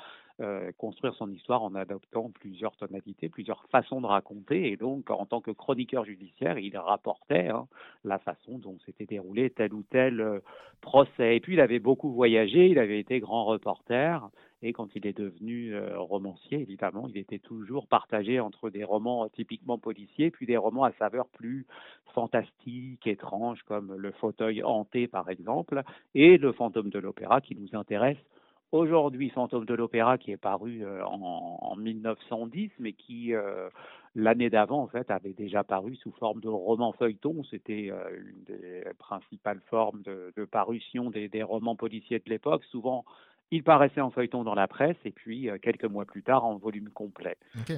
euh, 0.42 0.70
construire 0.76 1.14
son 1.14 1.30
histoire 1.32 1.62
en 1.62 1.74
adoptant 1.74 2.30
plusieurs 2.30 2.76
tonalités, 2.76 3.30
plusieurs 3.30 3.64
façons 3.70 4.02
de 4.02 4.06
raconter. 4.06 4.70
Et 4.70 4.76
donc, 4.76 5.10
en 5.10 5.24
tant 5.24 5.40
que 5.40 5.50
chroniqueur 5.50 6.04
judiciaire, 6.04 6.58
il 6.58 6.76
rapportait 6.76 7.48
hein, 7.48 7.66
la 8.04 8.18
façon 8.18 8.58
dont 8.58 8.76
s'était 8.84 9.06
déroulé 9.06 9.48
tel 9.48 9.72
ou 9.72 9.82
tel 9.82 10.20
euh, 10.20 10.40
procès. 10.82 11.36
Et 11.36 11.40
puis, 11.40 11.54
il 11.54 11.60
avait 11.60 11.78
beaucoup 11.78 12.12
voyagé, 12.12 12.68
il 12.68 12.78
avait 12.78 13.00
été 13.00 13.18
grand 13.18 13.46
reporter. 13.46 14.28
Et 14.60 14.74
quand 14.74 14.94
il 14.94 15.06
est 15.06 15.16
devenu 15.16 15.74
euh, 15.74 15.98
romancier, 15.98 16.60
évidemment, 16.60 17.08
il 17.08 17.16
était 17.16 17.38
toujours 17.38 17.86
partagé 17.86 18.38
entre 18.38 18.68
des 18.68 18.84
romans 18.84 19.26
typiquement 19.30 19.78
policiers, 19.78 20.30
puis 20.30 20.44
des 20.44 20.58
romans 20.58 20.84
à 20.84 20.92
saveur 20.98 21.28
plus 21.28 21.66
fantastique, 22.12 23.06
étrange, 23.06 23.62
comme 23.62 23.94
Le 23.96 24.10
fauteuil 24.12 24.62
hanté, 24.62 25.08
par 25.08 25.30
exemple, 25.30 25.82
et 26.14 26.36
Le 26.36 26.52
fantôme 26.52 26.90
de 26.90 26.98
l'opéra, 26.98 27.40
qui 27.40 27.56
nous 27.56 27.74
intéresse 27.74 28.18
aujourd'hui. 28.72 29.30
Fantôme 29.30 29.64
de 29.64 29.74
l'opéra, 29.74 30.18
qui 30.18 30.32
est 30.32 30.36
paru 30.36 30.84
euh, 30.84 31.04
en, 31.04 31.58
en 31.60 31.76
1910, 31.76 32.70
mais 32.78 32.92
qui, 32.92 33.34
euh, 33.34 33.68
l'année 34.14 34.50
d'avant, 34.50 34.82
en 34.82 34.86
fait, 34.88 35.10
avait 35.10 35.32
déjà 35.32 35.64
paru 35.64 35.96
sous 35.96 36.12
forme 36.12 36.40
de 36.40 36.48
roman 36.48 36.92
feuilleton. 36.92 37.42
C'était 37.50 37.88
euh, 37.90 38.08
une 38.18 38.44
des 38.44 38.84
principales 38.98 39.60
formes 39.70 40.02
de, 40.02 40.32
de 40.36 40.44
parution 40.44 41.10
des, 41.10 41.28
des 41.28 41.42
romans 41.42 41.76
policiers 41.76 42.18
de 42.18 42.28
l'époque, 42.30 42.64
souvent 42.64 43.04
il 43.52 43.62
paraissait 43.62 44.00
en 44.00 44.10
feuilleton 44.10 44.42
dans 44.42 44.56
la 44.56 44.66
presse 44.66 44.96
et 45.04 45.12
puis 45.12 45.48
euh, 45.48 45.56
quelques 45.62 45.84
mois 45.84 46.04
plus 46.04 46.24
tard 46.24 46.44
en 46.44 46.56
volume 46.56 46.88
complet. 46.88 47.36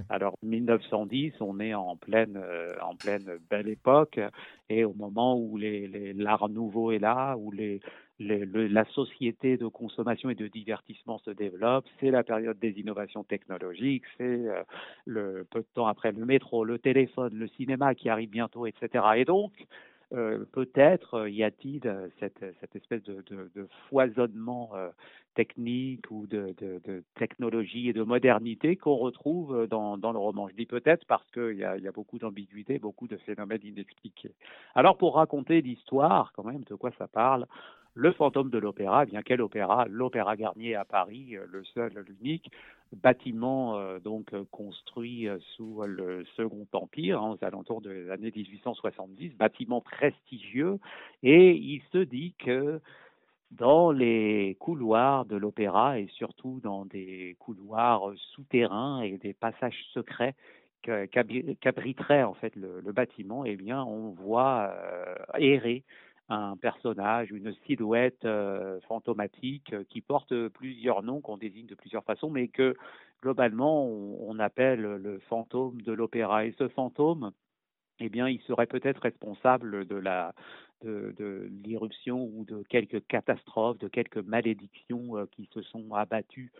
Alors 0.09 0.39
1910, 0.43 1.35
on 1.41 1.61
est 1.61 1.75
en 1.75 1.95
pleine, 1.95 2.39
euh, 2.43 2.73
en 2.81 2.95
pleine 2.97 3.37
belle 3.51 3.69
époque 3.69 4.19
et 4.71 4.85
au 4.87 4.95
moment 4.95 5.39
où 5.39 5.59
les, 5.59 5.87
les- 5.87 6.15
l'art 6.15 6.49
nouveau 6.49 6.91
est 6.91 6.99
là, 6.99 7.37
où 7.37 7.51
les, 7.53 7.81
la 8.21 8.85
société 8.87 9.57
de 9.57 9.67
consommation 9.69 10.31
et 10.31 10.35
de 10.35 10.49
divertissement 10.49 11.19
se 11.19 11.31
développe, 11.31 11.87
c'est 12.01 12.11
la 12.11 12.25
période 12.25 12.59
des 12.59 12.71
innovations 12.81 13.23
technologiques, 13.23 14.05
c'est 14.17 14.47
euh, 15.07 15.45
peu 15.51 15.61
de 15.61 15.67
temps 15.75 15.87
après 15.87 16.13
le 16.13 16.25
métro, 16.25 16.65
le 16.65 16.79
téléphone, 16.79 17.35
le 17.35 17.49
cinéma 17.49 17.95
qui 17.95 18.09
arrive 18.09 18.31
bientôt, 18.31 18.67
etc. 18.67 19.05
Et 19.17 19.25
donc 19.25 19.53
euh, 20.15 20.45
peut-être 20.53 21.15
euh, 21.15 21.31
y 21.31 21.45
a-t-il 21.45 21.81
cette, 22.19 22.43
espèce 22.75 23.03
de, 23.05 23.69
foisonnement 23.89 24.73
technique 25.39 26.11
ou 26.11 26.27
de, 26.27 26.53
de- 26.59 26.81
de 26.85 27.05
technologie 27.15 27.89
et 27.89 27.93
de 27.93 28.03
modernité 28.03 28.75
qu'on 28.75 28.97
retrouve 28.97 29.55
euh, 29.55 29.67
dans, 29.69 29.95
le 29.95 30.19
roman. 30.19 30.49
Je 30.49 30.57
dis 30.57 30.67
peut-être 30.67 31.05
parce 31.07 31.31
qu'il 31.31 31.57
y 31.59 31.65
a, 31.65 31.93
beaucoup 31.93 32.19
d'ambiguïté, 32.19 32.81
beaucoup 32.81 33.07
de 33.07 33.17
phénomènes 33.19 33.61
inexpliqués. 33.63 34.35
Alors 34.75 34.97
pour 34.97 35.15
raconter 35.15 35.61
l'histoire, 35.63 36.33
quand 36.35 36.43
même, 36.43 36.65
de 36.65 36.75
quoi 36.75 36.91
ça 36.99 37.07
parle 37.07 37.47
le 37.95 38.13
fantôme 38.13 38.51
de 38.51 38.59
l'opéra, 38.59 39.05
eh 39.05 39.07
bien 39.07 39.23
quel 39.23 39.41
opéra? 39.41 39.87
L'Opéra 39.89 40.37
Garnier 40.37 40.75
à 40.75 40.85
Paris, 40.85 41.37
euh, 41.37 41.47
le 41.49 41.63
seul, 41.65 41.93
l'unique 42.09 42.51
bâtiment 42.93 43.77
euh, 43.77 44.01
donc 44.01 44.35
construit 44.51 45.29
sous 45.55 45.83
le 45.85 46.25
Second 46.37 46.67
Empire, 46.73 47.23
hein, 47.23 47.37
aux 47.39 47.45
alentours 47.45 47.81
des 47.81 48.11
années 48.11 48.33
1870, 48.35 49.37
bâtiment 49.37 49.81
prestigieux, 49.81 50.79
et 51.23 51.53
il 51.55 51.83
se 51.93 51.99
dit 51.99 52.35
que 52.39 52.81
dans 53.51 53.91
les 53.91 54.57
couloirs 54.61 55.25
de 55.25 55.37
l'opéra 55.37 55.99
et 55.99 56.07
surtout 56.09 56.61
dans 56.63 56.85
des 56.85 57.37
couloirs 57.39 58.13
souterrains 58.35 59.01
et 59.03 59.17
des 59.19 59.33
passages 59.33 59.79
secrets 59.93 60.35
qu'abriterait 60.83 62.23
en 62.23 62.35
fait 62.35 62.55
le, 62.57 62.81
bâtiment, 62.93 63.45
eh 63.45 63.57
bien 63.57 63.83
on 63.83 64.11
voit 64.11 64.73
euh, 64.73 65.15
errer 65.39 65.85
un 66.29 66.57
personnage, 66.57 67.31
une 67.31 67.55
silhouette 67.67 68.25
euh, 68.25 68.81
fantomatique 68.83 69.73
euh, 69.73 69.85
qui 69.89 70.03
porte 70.03 70.49
plusieurs 70.49 71.03
noms 71.03 71.21
qu'on 71.21 71.39
désigne 71.39 71.67
de 71.67 71.75
plusieurs 71.75 72.05
façons, 72.05 72.31
mais 72.31 72.49
que 72.49 72.77
globalement 73.23 73.87
on, 73.87 74.19
on 74.29 74.39
appelle 74.39 74.81
le 74.81 75.19
fantôme 75.29 75.81
de 75.83 75.93
l'opéra. 75.93 76.45
Et 76.45 76.55
ce 76.59 76.69
fantôme, 76.69 77.33
eh 78.01 78.09
bien, 78.09 78.29
il 78.29 78.41
serait 78.43 78.67
peut-être 78.67 79.01
responsable 79.01 79.87
de 79.87 79.97
la 79.97 80.35
de, 80.83 81.15
de 81.17 81.51
l'irruption 81.65 82.31
ou 82.35 82.45
de 82.45 82.63
quelques 82.69 83.07
catastrophes, 83.07 83.79
de 83.79 83.89
quelques 83.89 84.19
malédictions 84.19 85.17
euh, 85.17 85.27
qui 85.33 85.49
se 85.53 85.63
sont 85.63 85.95
abattues 85.95 86.53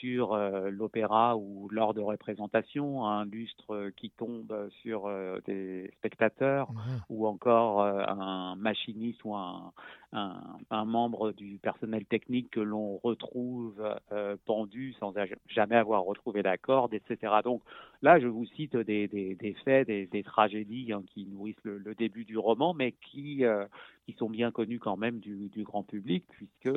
sur 0.00 0.32
euh, 0.32 0.70
l'opéra 0.70 1.36
ou 1.36 1.68
lors 1.70 1.94
de 1.94 2.00
représentations, 2.00 3.06
un 3.06 3.24
lustre 3.24 3.74
euh, 3.74 3.90
qui 3.96 4.10
tombe 4.10 4.68
sur 4.82 5.10
des 5.46 5.90
spectateurs 5.98 6.68
ou 7.08 7.26
encore 7.26 7.82
un 7.82 8.56
machiniste 8.56 9.24
ou 9.24 9.34
un, 9.34 9.72
un, 10.12 10.58
un 10.70 10.84
membre 10.84 11.32
du 11.32 11.58
personnel 11.58 12.04
technique 12.04 12.50
que 12.50 12.60
l'on 12.60 12.98
retrouve 13.02 13.82
euh, 14.12 14.36
pendu 14.44 14.94
sans 15.00 15.14
jamais 15.48 15.76
avoir 15.76 16.04
retrouvé 16.04 16.42
la 16.42 16.58
corde, 16.58 16.94
etc. 16.94 17.34
Donc 17.44 17.62
là, 18.02 18.18
je 18.20 18.26
vous 18.26 18.44
cite 18.46 18.76
des, 18.76 19.56
faits, 19.64 19.86
des, 19.86 20.06
des 20.06 20.22
tragédies 20.22 20.92
hein, 20.92 21.02
qui 21.06 21.26
nourrissent 21.26 21.62
le, 21.64 21.78
le 21.78 21.94
début 21.94 22.24
du 22.24 22.36
roman, 22.36 22.74
mais 22.74 22.92
qui, 22.92 23.44
euh, 23.44 23.64
qui 24.06 24.12
sont 24.14 24.28
bien 24.30 24.50
connus 24.50 24.78
quand 24.78 24.96
même 24.96 25.18
du, 25.20 25.48
du 25.48 25.62
grand 25.64 25.82
public, 25.84 26.24
puisque 26.30 26.70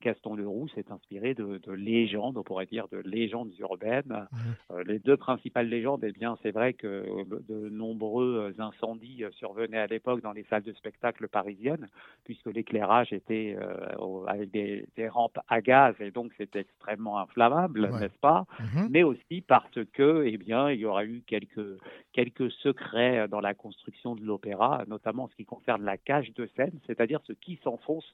Gaston 0.00 0.34
Leroux 0.34 0.66
s'est 0.74 0.90
inspiré 0.90 1.32
de, 1.34 1.58
de 1.58 1.72
légendes, 1.72 2.36
on 2.36 2.42
pourrait 2.42 2.66
dire 2.66 2.88
de 2.88 2.98
légendes 2.98 3.52
urbaines. 3.60 4.26
Euh, 4.72 4.82
les 4.84 4.98
deux 4.98 5.16
principales 5.16 5.68
légendes, 5.68 6.02
eh 6.02 6.10
bien, 6.10 6.36
c'est 6.42 6.50
vrai 6.50 6.72
que 6.72 6.88
euh, 6.88 7.24
de 7.48 7.68
nombreux 7.68 8.52
incendies 8.58 9.22
euh, 9.22 9.30
survenaient 9.32 9.78
à 9.78 9.86
l'époque 9.86 10.20
dans 10.22 10.32
les 10.32 10.42
salles 10.50 10.64
de 10.64 10.72
spectacle 10.72 11.28
parisiennes, 11.28 11.86
puisque 12.24 12.46
l'éclairage 12.46 13.12
était 13.12 13.56
euh, 13.60 14.24
avec 14.26 14.50
des, 14.50 14.84
des 14.96 15.08
rampes 15.08 15.38
à 15.48 15.60
gaz 15.60 15.94
et 16.00 16.10
donc 16.10 16.32
c'était 16.36 16.60
extrêmement 16.60 17.18
inflammable, 17.20 17.88
Ouais. 17.92 18.00
n'est-ce 18.00 18.18
pas? 18.20 18.44
Mhm. 18.58 18.88
Mais 18.90 19.04
aussi 19.04 19.40
parce 19.46 19.78
que, 19.92 20.24
eh 20.26 20.36
bien, 20.36 20.68
il 20.70 20.80
y 20.80 20.84
aura 20.84 21.04
eu 21.04 21.22
quelques 21.26 21.78
quelques 22.12 22.50
secrets 22.50 23.26
dans 23.28 23.40
la 23.40 23.54
construction 23.54 24.14
de 24.16 24.22
l'opéra, 24.22 24.84
notamment 24.88 25.24
en 25.24 25.28
ce 25.28 25.36
qui 25.36 25.44
concerne 25.44 25.82
la 25.84 25.96
cage 25.96 26.32
de 26.34 26.46
scène, 26.56 26.71
c'est-à-dire 26.86 27.20
ce 27.24 27.32
qui 27.32 27.58
s'enfonce 27.62 28.04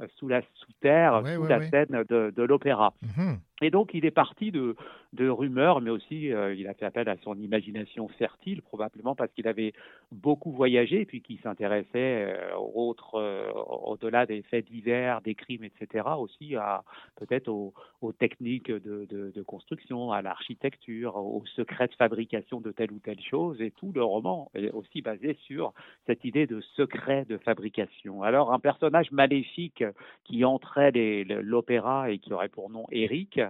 euh, 0.00 0.06
sous 0.16 0.28
la 0.28 0.42
sous 0.54 0.72
terre, 0.80 1.22
Ouais, 1.22 1.34
sous 1.34 1.42
ouais, 1.42 1.48
la 1.48 1.58
ouais. 1.58 1.68
scène 1.70 2.04
de, 2.08 2.32
de 2.34 2.42
l'opéra. 2.42 2.92
Mhm. 3.02 3.38
Et 3.60 3.70
donc, 3.70 3.90
il 3.92 4.04
est 4.04 4.12
parti 4.12 4.52
de, 4.52 4.76
rumeurs, 5.18 5.80
mais 5.80 5.90
aussi 5.90 6.32
euh, 6.32 6.54
il 6.54 6.68
a 6.68 6.74
fait 6.74 6.84
appel 6.84 7.08
à 7.08 7.16
son 7.24 7.36
imagination 7.38 8.06
fertile, 8.08 8.62
probablement 8.62 9.16
parce 9.16 9.32
qu'il 9.32 9.48
avait 9.48 9.72
beaucoup 10.12 10.52
voyagé, 10.52 11.04
puis 11.06 11.22
qu'il 11.22 11.40
s'intéressait 11.40 11.88
euh, 11.94 12.54
autres, 12.56 13.16
euh, 13.16 13.50
au-delà 13.52 14.26
des 14.26 14.42
faits 14.42 14.66
divers, 14.66 15.20
des 15.22 15.34
crimes, 15.34 15.64
etc., 15.64 16.04
aussi 16.18 16.54
à 16.54 16.84
peut-être 17.16 17.48
aux, 17.48 17.72
techniques 18.18 18.70
de, 18.70 19.42
construction, 19.42 20.12
à 20.12 20.22
l'architecture, 20.22 21.16
aux 21.16 21.44
secrets 21.56 21.88
de 21.88 21.94
fabrication 21.94 22.60
de 22.60 22.70
telle 22.70 22.92
ou 22.92 22.98
telle 23.00 23.20
chose. 23.20 23.60
Et 23.60 23.70
tout 23.72 23.92
le 23.92 24.04
roman 24.04 24.50
est 24.54 24.70
aussi 24.70 25.02
basé 25.02 25.36
sur 25.46 25.72
cette 26.06 26.24
idée 26.24 26.46
de 26.46 26.60
secret 26.76 27.24
de 27.28 27.38
fabrication. 27.38 28.22
Alors, 28.22 28.52
un 28.52 28.58
personnage 28.60 29.10
maléfique 29.10 29.84
qui 30.24 30.44
entrait 30.44 30.92
l'opéra 30.92 32.10
et 32.10 32.18
qui 32.18 32.32
aurait 32.32 32.48
pour 32.48 32.70
nom 32.70 32.86
Eric, 32.90 33.40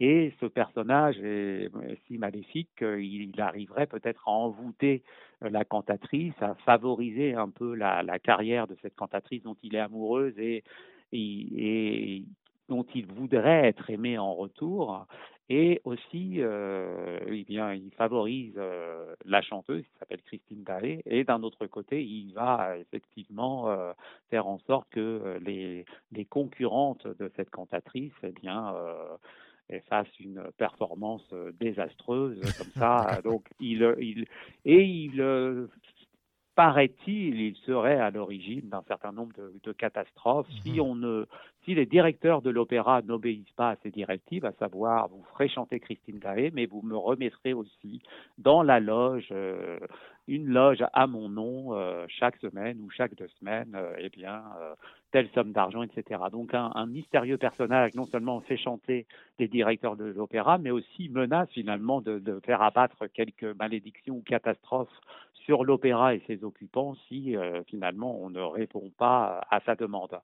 et 0.00 0.32
ce 0.40 0.46
personnage 0.46 1.18
est 1.20 1.70
si 2.06 2.18
maléfique 2.18 2.70
qu'il 2.76 3.40
arriverait 3.40 3.86
peut-être 3.86 4.28
à 4.28 4.32
envoûter 4.32 5.02
euh, 5.42 5.50
la 5.50 5.64
cantatrice, 5.64 6.34
à 6.40 6.54
favoriser 6.66 7.34
un 7.34 7.50
peu 7.50 7.74
la, 7.74 8.02
la 8.02 8.18
carrière 8.18 8.66
de 8.66 8.76
cette 8.82 8.96
cantatrice 8.96 9.42
dont 9.42 9.56
il 9.62 9.76
est 9.76 9.80
amoureuse 9.80 10.36
et, 10.38 10.64
et, 11.12 12.16
et 12.16 12.24
dont 12.68 12.86
il 12.94 13.06
voudrait 13.06 13.66
être 13.68 13.88
aimé 13.90 14.18
en 14.18 14.34
retour. 14.34 15.06
Et 15.50 15.82
aussi, 15.84 16.36
euh, 16.38 17.20
eh 17.26 17.44
bien, 17.44 17.74
il 17.74 17.90
favorise 17.92 18.54
euh, 18.56 19.14
la 19.26 19.42
chanteuse 19.42 19.82
qui 19.82 19.98
s'appelle 19.98 20.22
Christine 20.22 20.62
Daé. 20.62 21.02
Et 21.04 21.24
d'un 21.24 21.42
autre 21.42 21.66
côté, 21.66 22.02
il 22.02 22.32
va 22.32 22.78
effectivement 22.78 23.68
euh, 23.68 23.92
faire 24.30 24.46
en 24.46 24.58
sorte 24.60 24.88
que 24.90 25.00
euh, 25.00 25.38
les, 25.40 25.84
les 26.12 26.24
concurrentes 26.24 27.06
de 27.06 27.30
cette 27.36 27.50
cantatrice, 27.50 28.14
eh 28.22 28.32
bien, 28.32 28.74
euh, 29.70 29.74
elles 29.74 29.82
fassent 29.82 30.20
une 30.20 30.42
performance 30.56 31.26
euh, 31.32 31.52
désastreuse 31.60 32.40
comme 32.58 32.70
ça. 32.76 33.20
Donc, 33.22 33.46
il, 33.60 33.94
il 34.00 34.26
et 34.64 34.82
il 34.82 35.20
euh, 35.20 35.66
paraît-il, 36.54 37.40
il 37.40 37.56
serait 37.66 37.98
à 37.98 38.10
l'origine 38.10 38.68
d'un 38.68 38.82
certain 38.86 39.12
nombre 39.12 39.32
de, 39.36 39.52
de 39.62 39.72
catastrophes. 39.72 40.46
Si 40.64 40.80
on 40.80 40.94
ne, 40.94 41.26
si 41.64 41.74
les 41.74 41.86
directeurs 41.86 42.42
de 42.42 42.50
l'opéra 42.50 43.02
n'obéissent 43.02 43.50
pas 43.56 43.70
à 43.70 43.76
ces 43.82 43.90
directives, 43.90 44.44
à 44.44 44.52
savoir 44.52 45.08
vous 45.08 45.24
ferez 45.32 45.48
chanter 45.48 45.80
Christine 45.80 46.18
Daé, 46.18 46.50
mais 46.54 46.66
vous 46.66 46.82
me 46.82 46.96
remettrez 46.96 47.52
aussi 47.52 48.00
dans 48.38 48.62
la 48.62 48.80
loge 48.80 49.28
euh, 49.32 49.78
une 50.28 50.46
loge 50.46 50.84
à 50.92 51.06
mon 51.06 51.28
nom 51.28 51.74
euh, 51.74 52.06
chaque 52.08 52.36
semaine 52.36 52.80
ou 52.80 52.90
chaque 52.90 53.14
deux 53.16 53.28
semaines, 53.40 53.74
euh, 53.74 53.94
eh 53.98 54.08
bien 54.08 54.42
euh, 54.60 54.74
telle 55.14 55.28
somme 55.32 55.52
d'argent, 55.52 55.84
etc. 55.84 56.22
Donc 56.32 56.54
un, 56.54 56.86
mystérieux 56.86 57.38
personnage 57.38 57.94
non 57.94 58.04
seulement 58.04 58.40
fait 58.40 58.56
chanter 58.56 59.06
les 59.38 59.46
directeurs 59.46 59.94
de 59.94 60.06
l'opéra, 60.06 60.58
mais 60.58 60.72
aussi 60.72 61.08
menace 61.08 61.48
finalement 61.50 62.00
de, 62.00 62.18
de 62.18 62.40
faire 62.44 62.62
abattre 62.62 63.06
quelques 63.06 63.56
malédictions 63.56 64.16
ou 64.16 64.22
catastrophes 64.22 65.00
sur 65.44 65.62
l'opéra 65.62 66.16
et 66.16 66.22
ses 66.26 66.42
occupants 66.42 66.96
si 67.06 67.36
euh, 67.36 67.62
finalement 67.68 68.18
on 68.22 68.28
ne 68.28 68.40
répond 68.40 68.90
pas 68.98 69.46
à 69.52 69.60
sa 69.60 69.76
demande. 69.76 70.18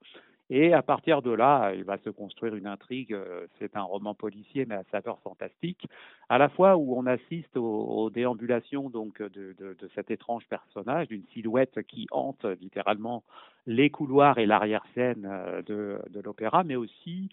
Et 0.50 0.74
à 0.74 0.82
partir 0.82 1.22
de 1.22 1.30
là, 1.30 1.72
il 1.74 1.84
va 1.84 1.96
se 1.98 2.10
construire 2.10 2.56
une 2.56 2.66
intrigue. 2.66 3.14
euh, 3.14 3.46
C'est 3.58 3.76
un 3.76 3.82
roman 3.82 4.14
policier, 4.14 4.66
mais 4.66 4.74
à 4.74 4.82
saveur 4.90 5.20
fantastique, 5.20 5.86
à 6.28 6.38
la 6.38 6.48
fois 6.48 6.76
où 6.76 6.98
on 6.98 7.06
assiste 7.06 7.56
aux, 7.56 8.10
déambulations 8.10 8.90
donc 8.90 9.22
de, 9.22 9.54
de, 9.58 9.76
de 9.78 9.90
cet 9.94 10.10
étrange 10.10 10.44
personnage, 10.48 11.06
d'une 11.06 11.24
silhouette 11.32 11.80
qui 11.86 12.08
hante 12.10 12.44
littéralement 12.60 13.22
les 13.66 13.90
couloirs 13.90 14.38
et 14.38 14.46
l'arrière-scène 14.46 15.26
euh, 15.30 15.62
de, 15.62 15.98
de 16.10 16.20
l'opéra, 16.20 16.64
mais 16.64 16.76
aussi 16.76 17.28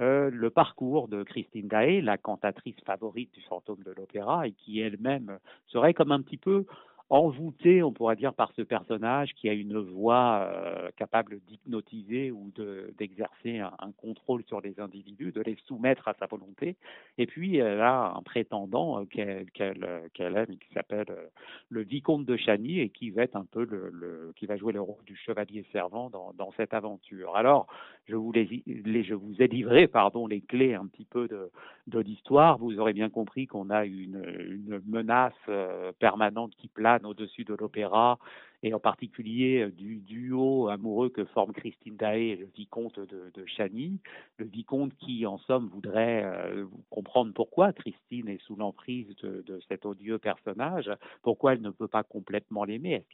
euh, 0.00 0.30
le 0.32 0.48
parcours 0.48 1.08
de 1.08 1.22
Christine 1.22 1.68
Daé, 1.68 2.00
la 2.00 2.16
cantatrice 2.16 2.80
favorite 2.86 3.32
du 3.34 3.42
fantôme 3.42 3.82
de 3.84 3.92
l'opéra, 3.92 4.46
et 4.46 4.52
qui 4.52 4.80
elle-même 4.80 5.38
serait 5.66 5.92
comme 5.92 6.12
un 6.12 6.22
petit 6.22 6.38
peu 6.38 6.64
envoûtée, 7.10 7.82
on 7.82 7.92
pourrait 7.92 8.16
dire, 8.16 8.32
par 8.34 8.52
ce 8.52 8.62
personnage 8.62 9.34
qui 9.34 9.48
a 9.48 9.52
une 9.52 9.78
voix 9.78 10.48
euh, 10.50 10.90
capable 10.96 11.40
d'hypnotiser 11.48 12.30
ou 12.30 12.50
de- 12.54 12.94
d'exercer 12.98 13.58
un, 13.58 13.72
un 13.80 13.92
contrôle 13.92 14.42
sur 14.44 14.60
les 14.60 14.80
individus, 14.80 15.32
de 15.32 15.42
les 15.42 15.56
soumettre 15.66 16.08
à 16.08 16.14
sa 16.14 16.26
volonté. 16.26 16.76
Et 17.18 17.26
puis, 17.26 17.56
elle 17.56 17.80
a 17.80 18.14
un 18.16 18.22
prétendant 18.22 19.00
euh, 19.00 19.04
qu'elle 19.04 19.50
qu'elle 19.52 19.84
euh, 19.84 20.08
qu'elle 20.14 20.36
aime, 20.36 20.56
qui 20.58 20.72
s'appelle 20.74 21.06
euh, 21.10 21.26
le 21.68 21.82
vicomte 21.82 22.24
de 22.24 22.36
Chagny 22.36 22.80
et 22.80 22.88
qui 22.88 23.10
va 23.10 23.22
être 23.22 23.36
un 23.36 23.44
peu 23.44 23.64
le, 23.64 23.90
le- 23.92 24.32
qui 24.36 24.46
va 24.46 24.56
jouer 24.56 24.72
le 24.72 24.80
rôle 24.80 25.04
du 25.04 25.16
chevalier 25.16 25.64
servant 25.72 26.08
dans, 26.10 26.32
dans 26.34 26.52
cette 26.56 26.74
aventure. 26.74 27.36
Alors, 27.36 27.66
je 28.06 28.16
vous, 28.16 28.32
les, 28.32 28.62
les- 28.66 29.04
je 29.04 29.14
vous 29.14 29.40
ai 29.42 29.48
livré 29.48 29.86
pardon, 29.86 30.26
les 30.26 30.40
clés 30.40 30.74
un 30.74 30.86
petit 30.86 31.04
peu 31.04 31.28
de, 31.28 31.50
de 31.88 31.98
l'histoire. 32.00 32.58
Vous 32.58 32.78
aurez 32.78 32.92
bien 32.92 33.10
compris 33.10 33.46
qu'on 33.46 33.70
a 33.70 33.84
une, 33.84 34.22
une 34.48 34.80
menace 34.86 35.32
euh, 35.48 35.92
permanente 35.98 36.54
qui 36.56 36.68
plane 36.68 36.91
au-dessus 37.04 37.44
de 37.44 37.54
l'opéra 37.54 38.18
et 38.62 38.72
en 38.74 38.78
particulier 38.78 39.62
euh, 39.62 39.70
du 39.70 39.96
duo 39.96 40.68
amoureux 40.68 41.08
que 41.08 41.24
forment 41.24 41.52
Christine 41.52 41.96
Daé 41.96 42.28
et 42.28 42.36
le 42.36 42.48
vicomte 42.56 42.98
de, 42.98 43.30
de 43.34 43.46
Chagny. 43.46 43.98
Le 44.38 44.46
vicomte 44.46 44.92
qui, 44.98 45.26
en 45.26 45.38
somme, 45.38 45.68
voudrait 45.72 46.22
euh, 46.24 46.66
comprendre 46.90 47.32
pourquoi 47.34 47.72
Christine 47.72 48.28
est 48.28 48.40
sous 48.42 48.56
l'emprise 48.56 49.14
de, 49.22 49.60
cet 49.68 49.86
odieux 49.86 50.18
personnage, 50.18 50.90
pourquoi 51.22 51.54
elle 51.54 51.62
ne 51.62 51.70
peut 51.70 51.88
pas 51.88 52.02
complètement 52.02 52.64
l'aimer, 52.64 53.04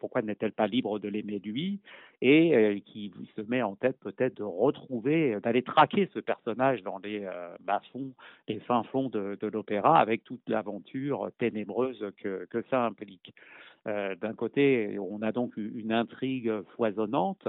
pourquoi 0.00 0.22
n'est-elle 0.22 0.52
pas 0.52 0.66
libre 0.66 0.98
de 0.98 1.08
l'aimer 1.08 1.38
lui, 1.38 1.80
et 2.20 2.54
euh, 2.54 2.78
qui 2.84 3.12
se 3.36 3.42
met 3.42 3.62
en 3.62 3.74
tête 3.74 3.98
peut-être 4.00 4.36
de 4.38 4.42
retrouver, 4.42 5.38
d'aller 5.42 5.62
traquer 5.62 6.08
ce 6.12 6.18
personnage 6.18 6.82
dans 6.82 6.98
les 6.98 7.26
bas-fonds, 7.60 8.12
les 8.48 8.60
fins 8.60 8.82
fonds 8.84 9.08
de, 9.08 9.38
l'opéra 9.46 9.98
avec 9.98 10.24
toute 10.24 10.46
l'aventure 10.48 11.30
ténébreuse 11.38 12.04
que 12.16 12.64
ça 12.70 12.84
implique. 12.84 13.34
Euh, 13.86 14.14
D'un 14.16 14.34
côté, 14.34 14.98
on 14.98 15.22
a 15.22 15.32
donc 15.32 15.56
une 15.56 15.92
intrigue 15.92 16.50
foisonnante 16.76 17.46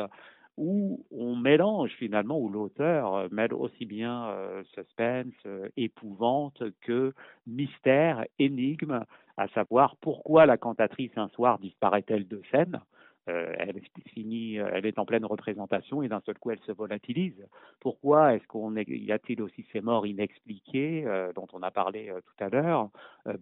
où 0.58 1.06
on 1.12 1.36
mélange 1.36 1.92
finalement, 1.98 2.40
où 2.40 2.50
l'auteur 2.50 3.14
euh, 3.16 3.28
mêle 3.32 3.54
aussi 3.54 3.86
bien 3.86 4.30
euh, 4.30 4.64
suspense, 4.74 5.34
épouvante 5.76 6.64
que 6.82 7.14
mystère, 7.46 8.24
énigme, 8.40 9.04
à 9.38 9.48
savoir 9.50 9.98
pourquoi 9.98 10.46
la 10.46 10.58
cantatrice 10.58 11.12
un 11.18 11.28
soir 11.30 11.60
disparaît-elle 11.60 12.28
de 12.28 12.42
scène 12.52 12.80
euh, 13.28 13.54
elle 13.58 13.78
est 13.78 14.10
finie, 14.10 14.60
euh, 14.60 14.70
elle 14.72 14.86
est 14.86 15.00
en 15.00 15.06
pleine 15.06 15.26
représentation 15.26 16.04
et 16.04 16.08
d'un 16.08 16.22
seul 16.22 16.38
coup 16.38 16.52
elle 16.52 16.60
se 16.60 16.72
volatilise. 16.72 17.48
Pourquoi 17.80 18.36
est-ce 18.36 18.46
qu'on 18.48 18.76
y 18.76 19.12
a-t-il 19.12 19.42
aussi 19.42 19.66
ces 19.74 19.82
morts 19.82 20.06
inexpliquées 20.06 21.06
euh, 21.06 21.34
dont 21.34 21.48
on 21.54 21.64
a 21.64 21.72
parlé 21.72 22.12
tout 22.26 22.44
à 22.44 22.50
l'heure 22.50 22.90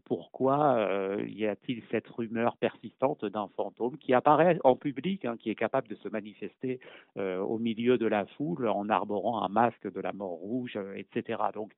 Pourquoi 0.05 0.87
y 1.27 1.45
a-t-il 1.45 1.83
cette 1.91 2.07
rumeur 2.07 2.55
persistante 2.57 3.25
d'un 3.25 3.47
fantôme 3.55 3.97
qui 3.97 4.13
apparaît 4.13 4.57
en 4.63 4.75
public, 4.75 5.25
hein, 5.25 5.35
qui 5.37 5.49
est 5.49 5.55
capable 5.55 5.87
de 5.87 5.95
se 5.95 6.07
manifester 6.07 6.79
au 7.17 7.57
milieu 7.57 7.97
de 7.97 8.05
la 8.05 8.25
foule 8.25 8.67
en 8.67 8.89
arborant 8.89 9.43
un 9.43 9.49
masque 9.49 9.91
de 9.91 9.99
la 9.99 10.13
mort 10.13 10.31
rouge, 10.31 10.77
etc. 10.95 11.41
Donc 11.53 11.71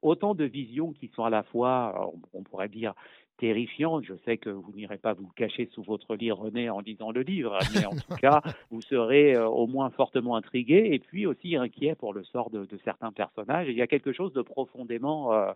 autant 0.00 0.34
de 0.34 0.44
visions 0.44 0.92
qui 0.92 1.08
sont 1.08 1.24
à 1.24 1.30
la 1.30 1.42
fois, 1.44 2.12
on 2.32 2.42
pourrait 2.42 2.68
dire 2.68 2.94
terrifiante. 3.42 4.04
Je 4.04 4.14
sais 4.24 4.36
que 4.36 4.50
vous 4.50 4.70
n'irez 4.72 4.98
pas 4.98 5.14
vous 5.14 5.28
cacher 5.34 5.68
sous 5.72 5.82
votre 5.82 6.14
lit, 6.14 6.30
René, 6.30 6.70
en 6.70 6.78
lisant 6.78 7.10
le 7.10 7.22
livre, 7.22 7.58
mais 7.74 7.84
en 7.84 7.90
tout 7.90 8.14
cas, 8.20 8.40
vous 8.70 8.80
serez 8.82 9.34
euh, 9.34 9.48
au 9.48 9.66
moins 9.66 9.90
fortement 9.90 10.36
intrigué 10.36 10.90
et 10.92 11.00
puis 11.00 11.26
aussi 11.26 11.56
inquiet 11.56 11.96
pour 11.96 12.14
le 12.14 12.22
sort 12.22 12.50
de, 12.50 12.66
de 12.66 12.78
certains 12.84 13.10
personnages. 13.10 13.66
Et 13.66 13.72
il 13.72 13.76
y 13.76 13.82
a 13.82 13.88
quelque 13.88 14.12
chose 14.12 14.32
de 14.32 14.42
profondément 14.42 15.32
euh, 15.32 15.52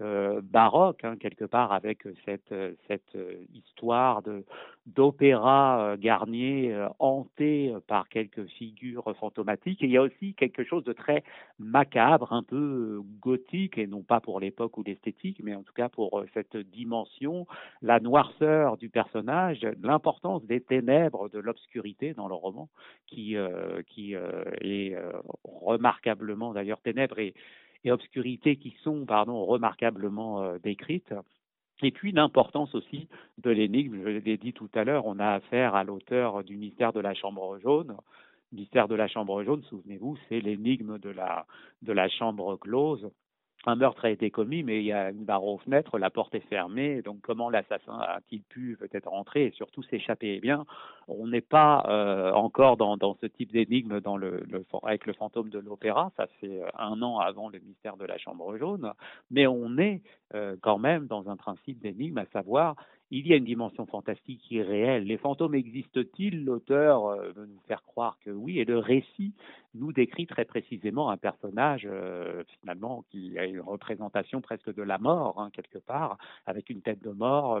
euh, 0.00 0.40
baroque, 0.42 1.04
hein, 1.04 1.16
quelque 1.20 1.44
part, 1.44 1.72
avec 1.72 2.08
cette, 2.24 2.54
cette 2.88 3.18
histoire 3.52 4.22
de 4.22 4.42
d'opéra 4.86 5.80
euh, 5.80 5.96
Garnier 5.98 6.72
euh, 6.72 6.88
hanté 6.98 7.74
par 7.86 8.08
quelques 8.08 8.46
figures 8.46 9.14
fantomatiques. 9.18 9.82
Et 9.82 9.86
il 9.86 9.92
y 9.92 9.96
a 9.96 10.02
aussi 10.02 10.34
quelque 10.34 10.64
chose 10.64 10.84
de 10.84 10.92
très 10.92 11.24
macabre, 11.58 12.32
un 12.32 12.42
peu 12.42 12.56
euh, 12.56 13.02
gothique, 13.20 13.78
et 13.78 13.86
non 13.86 14.02
pas 14.02 14.20
pour 14.20 14.40
l'époque 14.40 14.78
ou 14.78 14.82
l'esthétique, 14.82 15.40
mais 15.42 15.54
en 15.54 15.62
tout 15.62 15.72
cas 15.72 15.88
pour 15.88 16.20
euh, 16.20 16.26
cette 16.34 16.56
dimension, 16.56 17.46
la 17.82 18.00
noirceur 18.00 18.76
du 18.76 18.88
personnage, 18.88 19.66
l'importance 19.82 20.44
des 20.44 20.60
ténèbres, 20.60 21.28
de 21.28 21.38
l'obscurité 21.38 22.14
dans 22.14 22.28
le 22.28 22.34
roman, 22.34 22.68
qui, 23.06 23.36
euh, 23.36 23.82
qui 23.88 24.14
euh, 24.14 24.44
est 24.60 24.94
euh, 24.94 25.12
remarquablement, 25.44 26.52
d'ailleurs, 26.52 26.80
ténèbres 26.80 27.18
et, 27.18 27.34
et 27.84 27.90
obscurité 27.90 28.56
qui 28.56 28.76
sont, 28.82 29.04
pardon, 29.04 29.44
remarquablement 29.44 30.42
euh, 30.42 30.58
décrites. 30.62 31.12
Et 31.82 31.90
puis 31.90 32.12
l'importance 32.12 32.74
aussi 32.74 33.08
de 33.38 33.50
l'énigme, 33.50 34.02
je 34.02 34.08
l'ai 34.08 34.36
dit 34.38 34.52
tout 34.52 34.70
à 34.74 34.84
l'heure, 34.84 35.06
on 35.06 35.18
a 35.18 35.28
affaire 35.34 35.74
à 35.74 35.84
l'auteur 35.84 36.42
du 36.42 36.56
mystère 36.56 36.92
de 36.92 37.00
la 37.00 37.14
chambre 37.14 37.58
jaune. 37.58 37.96
Mystère 38.52 38.88
de 38.88 38.94
la 38.94 39.08
chambre 39.08 39.42
jaune, 39.42 39.62
souvenez-vous, 39.64 40.16
c'est 40.28 40.40
l'énigme 40.40 40.98
de 40.98 41.10
la, 41.10 41.46
de 41.82 41.92
la 41.92 42.08
chambre 42.08 42.56
close 42.56 43.10
un 43.66 43.74
meurtre 43.74 44.04
a 44.04 44.10
été 44.10 44.30
commis, 44.30 44.62
mais 44.62 44.78
il 44.78 44.86
y 44.86 44.92
a 44.92 45.10
une 45.10 45.24
barre 45.24 45.44
aux 45.44 45.58
fenêtres, 45.58 45.98
la 45.98 46.10
porte 46.10 46.34
est 46.34 46.48
fermée, 46.48 47.02
donc 47.02 47.18
comment 47.22 47.50
l'assassin 47.50 47.98
a-t-il 47.98 48.42
pu 48.42 48.76
peut-être 48.78 49.08
rentrer 49.08 49.46
et 49.46 49.50
surtout 49.50 49.82
s'échapper? 49.82 50.34
Eh 50.36 50.40
bien, 50.40 50.64
on 51.08 51.26
n'est 51.26 51.40
pas 51.40 51.84
euh, 51.88 52.32
encore 52.32 52.76
dans, 52.76 52.96
ce 53.20 53.26
type 53.26 53.52
d'énigme 53.52 54.00
avec 54.82 55.06
le 55.06 55.12
fantôme 55.14 55.50
de 55.50 55.58
l'opéra, 55.58 56.12
ça 56.16 56.28
fait 56.40 56.62
un 56.78 57.02
an 57.02 57.18
avant 57.18 57.48
le 57.48 57.58
mystère 57.58 57.96
de 57.96 58.04
la 58.04 58.18
Chambre 58.18 58.56
jaune, 58.56 58.92
mais 59.30 59.46
on 59.46 59.78
est 59.78 60.00
euh, 60.34 60.56
quand 60.62 60.78
même 60.78 61.06
dans 61.06 61.28
un 61.28 61.36
principe 61.36 61.80
d'énigme, 61.80 62.18
à 62.18 62.26
savoir 62.26 62.76
il 63.10 63.26
y 63.26 63.32
a 63.32 63.36
une 63.36 63.44
dimension 63.44 63.86
fantastique 63.86 64.40
qui 64.40 64.58
est 64.58 64.62
réelle. 64.62 65.04
Les 65.04 65.16
fantômes 65.16 65.54
existent-ils? 65.54 66.44
L'auteur 66.44 67.06
euh, 67.06 67.30
veut 67.36 67.46
nous 67.46 67.60
faire 67.68 67.82
croire 67.84 68.18
que 68.24 68.30
oui, 68.30 68.58
et 68.58 68.64
le 68.64 68.78
récit 68.78 69.32
nous 69.78 69.92
décrit 69.92 70.26
très 70.26 70.44
précisément 70.44 71.10
un 71.10 71.16
personnage 71.16 71.86
euh, 71.90 72.42
finalement 72.60 73.04
qui 73.10 73.38
a 73.38 73.44
une 73.44 73.60
représentation 73.60 74.40
presque 74.40 74.74
de 74.74 74.82
la 74.82 74.98
mort 74.98 75.40
hein, 75.40 75.50
quelque 75.52 75.78
part, 75.78 76.18
avec 76.46 76.70
une 76.70 76.82
tête 76.82 77.02
de 77.02 77.10
mort. 77.10 77.60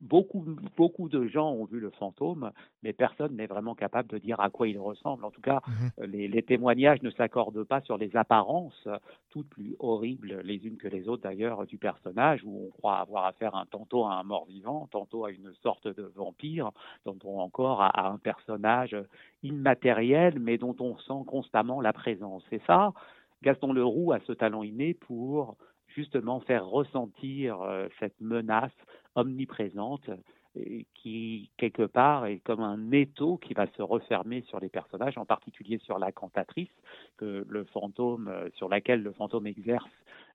Beaucoup, 0.00 0.44
beaucoup 0.76 1.08
de 1.08 1.26
gens 1.26 1.50
ont 1.50 1.64
vu 1.64 1.80
le 1.80 1.90
fantôme, 1.90 2.52
mais 2.82 2.92
personne 2.92 3.36
n'est 3.36 3.46
vraiment 3.46 3.74
capable 3.74 4.08
de 4.08 4.18
dire 4.18 4.40
à 4.40 4.50
quoi 4.50 4.68
il 4.68 4.78
ressemble. 4.78 5.24
En 5.24 5.30
tout 5.30 5.40
cas, 5.40 5.60
mmh. 5.66 6.04
les, 6.04 6.28
les, 6.28 6.42
témoignages 6.42 7.02
ne 7.02 7.10
s'accordent 7.10 7.64
pas 7.64 7.80
sur 7.82 7.98
les 7.98 8.16
apparences, 8.16 8.88
toutes 9.30 9.48
plus 9.48 9.76
horribles 9.78 10.40
les 10.44 10.66
unes 10.66 10.76
que 10.76 10.88
les 10.88 11.08
autres 11.08 11.22
d'ailleurs 11.22 11.66
du 11.66 11.78
personnage, 11.78 12.42
où 12.44 12.66
on 12.66 12.70
croit 12.70 12.98
avoir 12.98 13.24
affaire 13.26 13.54
un 13.54 13.66
tantôt 13.66 14.04
à 14.04 14.14
un 14.14 14.22
mort-vivant, 14.22 14.88
tantôt 14.90 15.24
à 15.24 15.30
une 15.30 15.52
sorte 15.62 15.88
de 15.88 16.10
vampire, 16.14 16.70
tantôt 17.04 17.38
encore 17.38 17.82
à, 17.82 17.88
à 17.88 18.08
un 18.08 18.18
personnage 18.18 18.96
immatériel, 19.42 20.38
mais 20.38 20.58
dont 20.58 20.76
on 20.80 20.96
sent 20.98 21.24
constamment 21.26 21.80
la 21.80 21.92
présence. 21.92 22.44
Et 22.52 22.60
ça, 22.66 22.92
Gaston 23.42 23.72
Leroux 23.72 24.12
a 24.12 24.20
ce 24.20 24.32
talent 24.32 24.62
inné 24.62 24.94
pour 24.94 25.56
justement 25.86 26.40
faire 26.40 26.66
ressentir 26.66 27.62
euh, 27.62 27.88
cette 27.98 28.20
menace 28.20 28.72
omniprésente 29.14 30.10
qui, 30.94 31.50
quelque 31.56 31.84
part, 31.84 32.26
est 32.26 32.40
comme 32.40 32.60
un 32.60 32.90
étau 32.90 33.36
qui 33.36 33.54
va 33.54 33.66
se 33.76 33.82
refermer 33.82 34.42
sur 34.42 34.60
les 34.60 34.68
personnages, 34.68 35.18
en 35.18 35.24
particulier 35.24 35.78
sur 35.78 35.98
la 35.98 36.12
cantatrice, 36.12 36.70
le 37.20 37.64
fantôme, 37.72 38.28
euh, 38.28 38.48
sur 38.54 38.68
laquelle 38.68 39.02
le 39.02 39.12
fantôme 39.12 39.46
exerce 39.46 39.90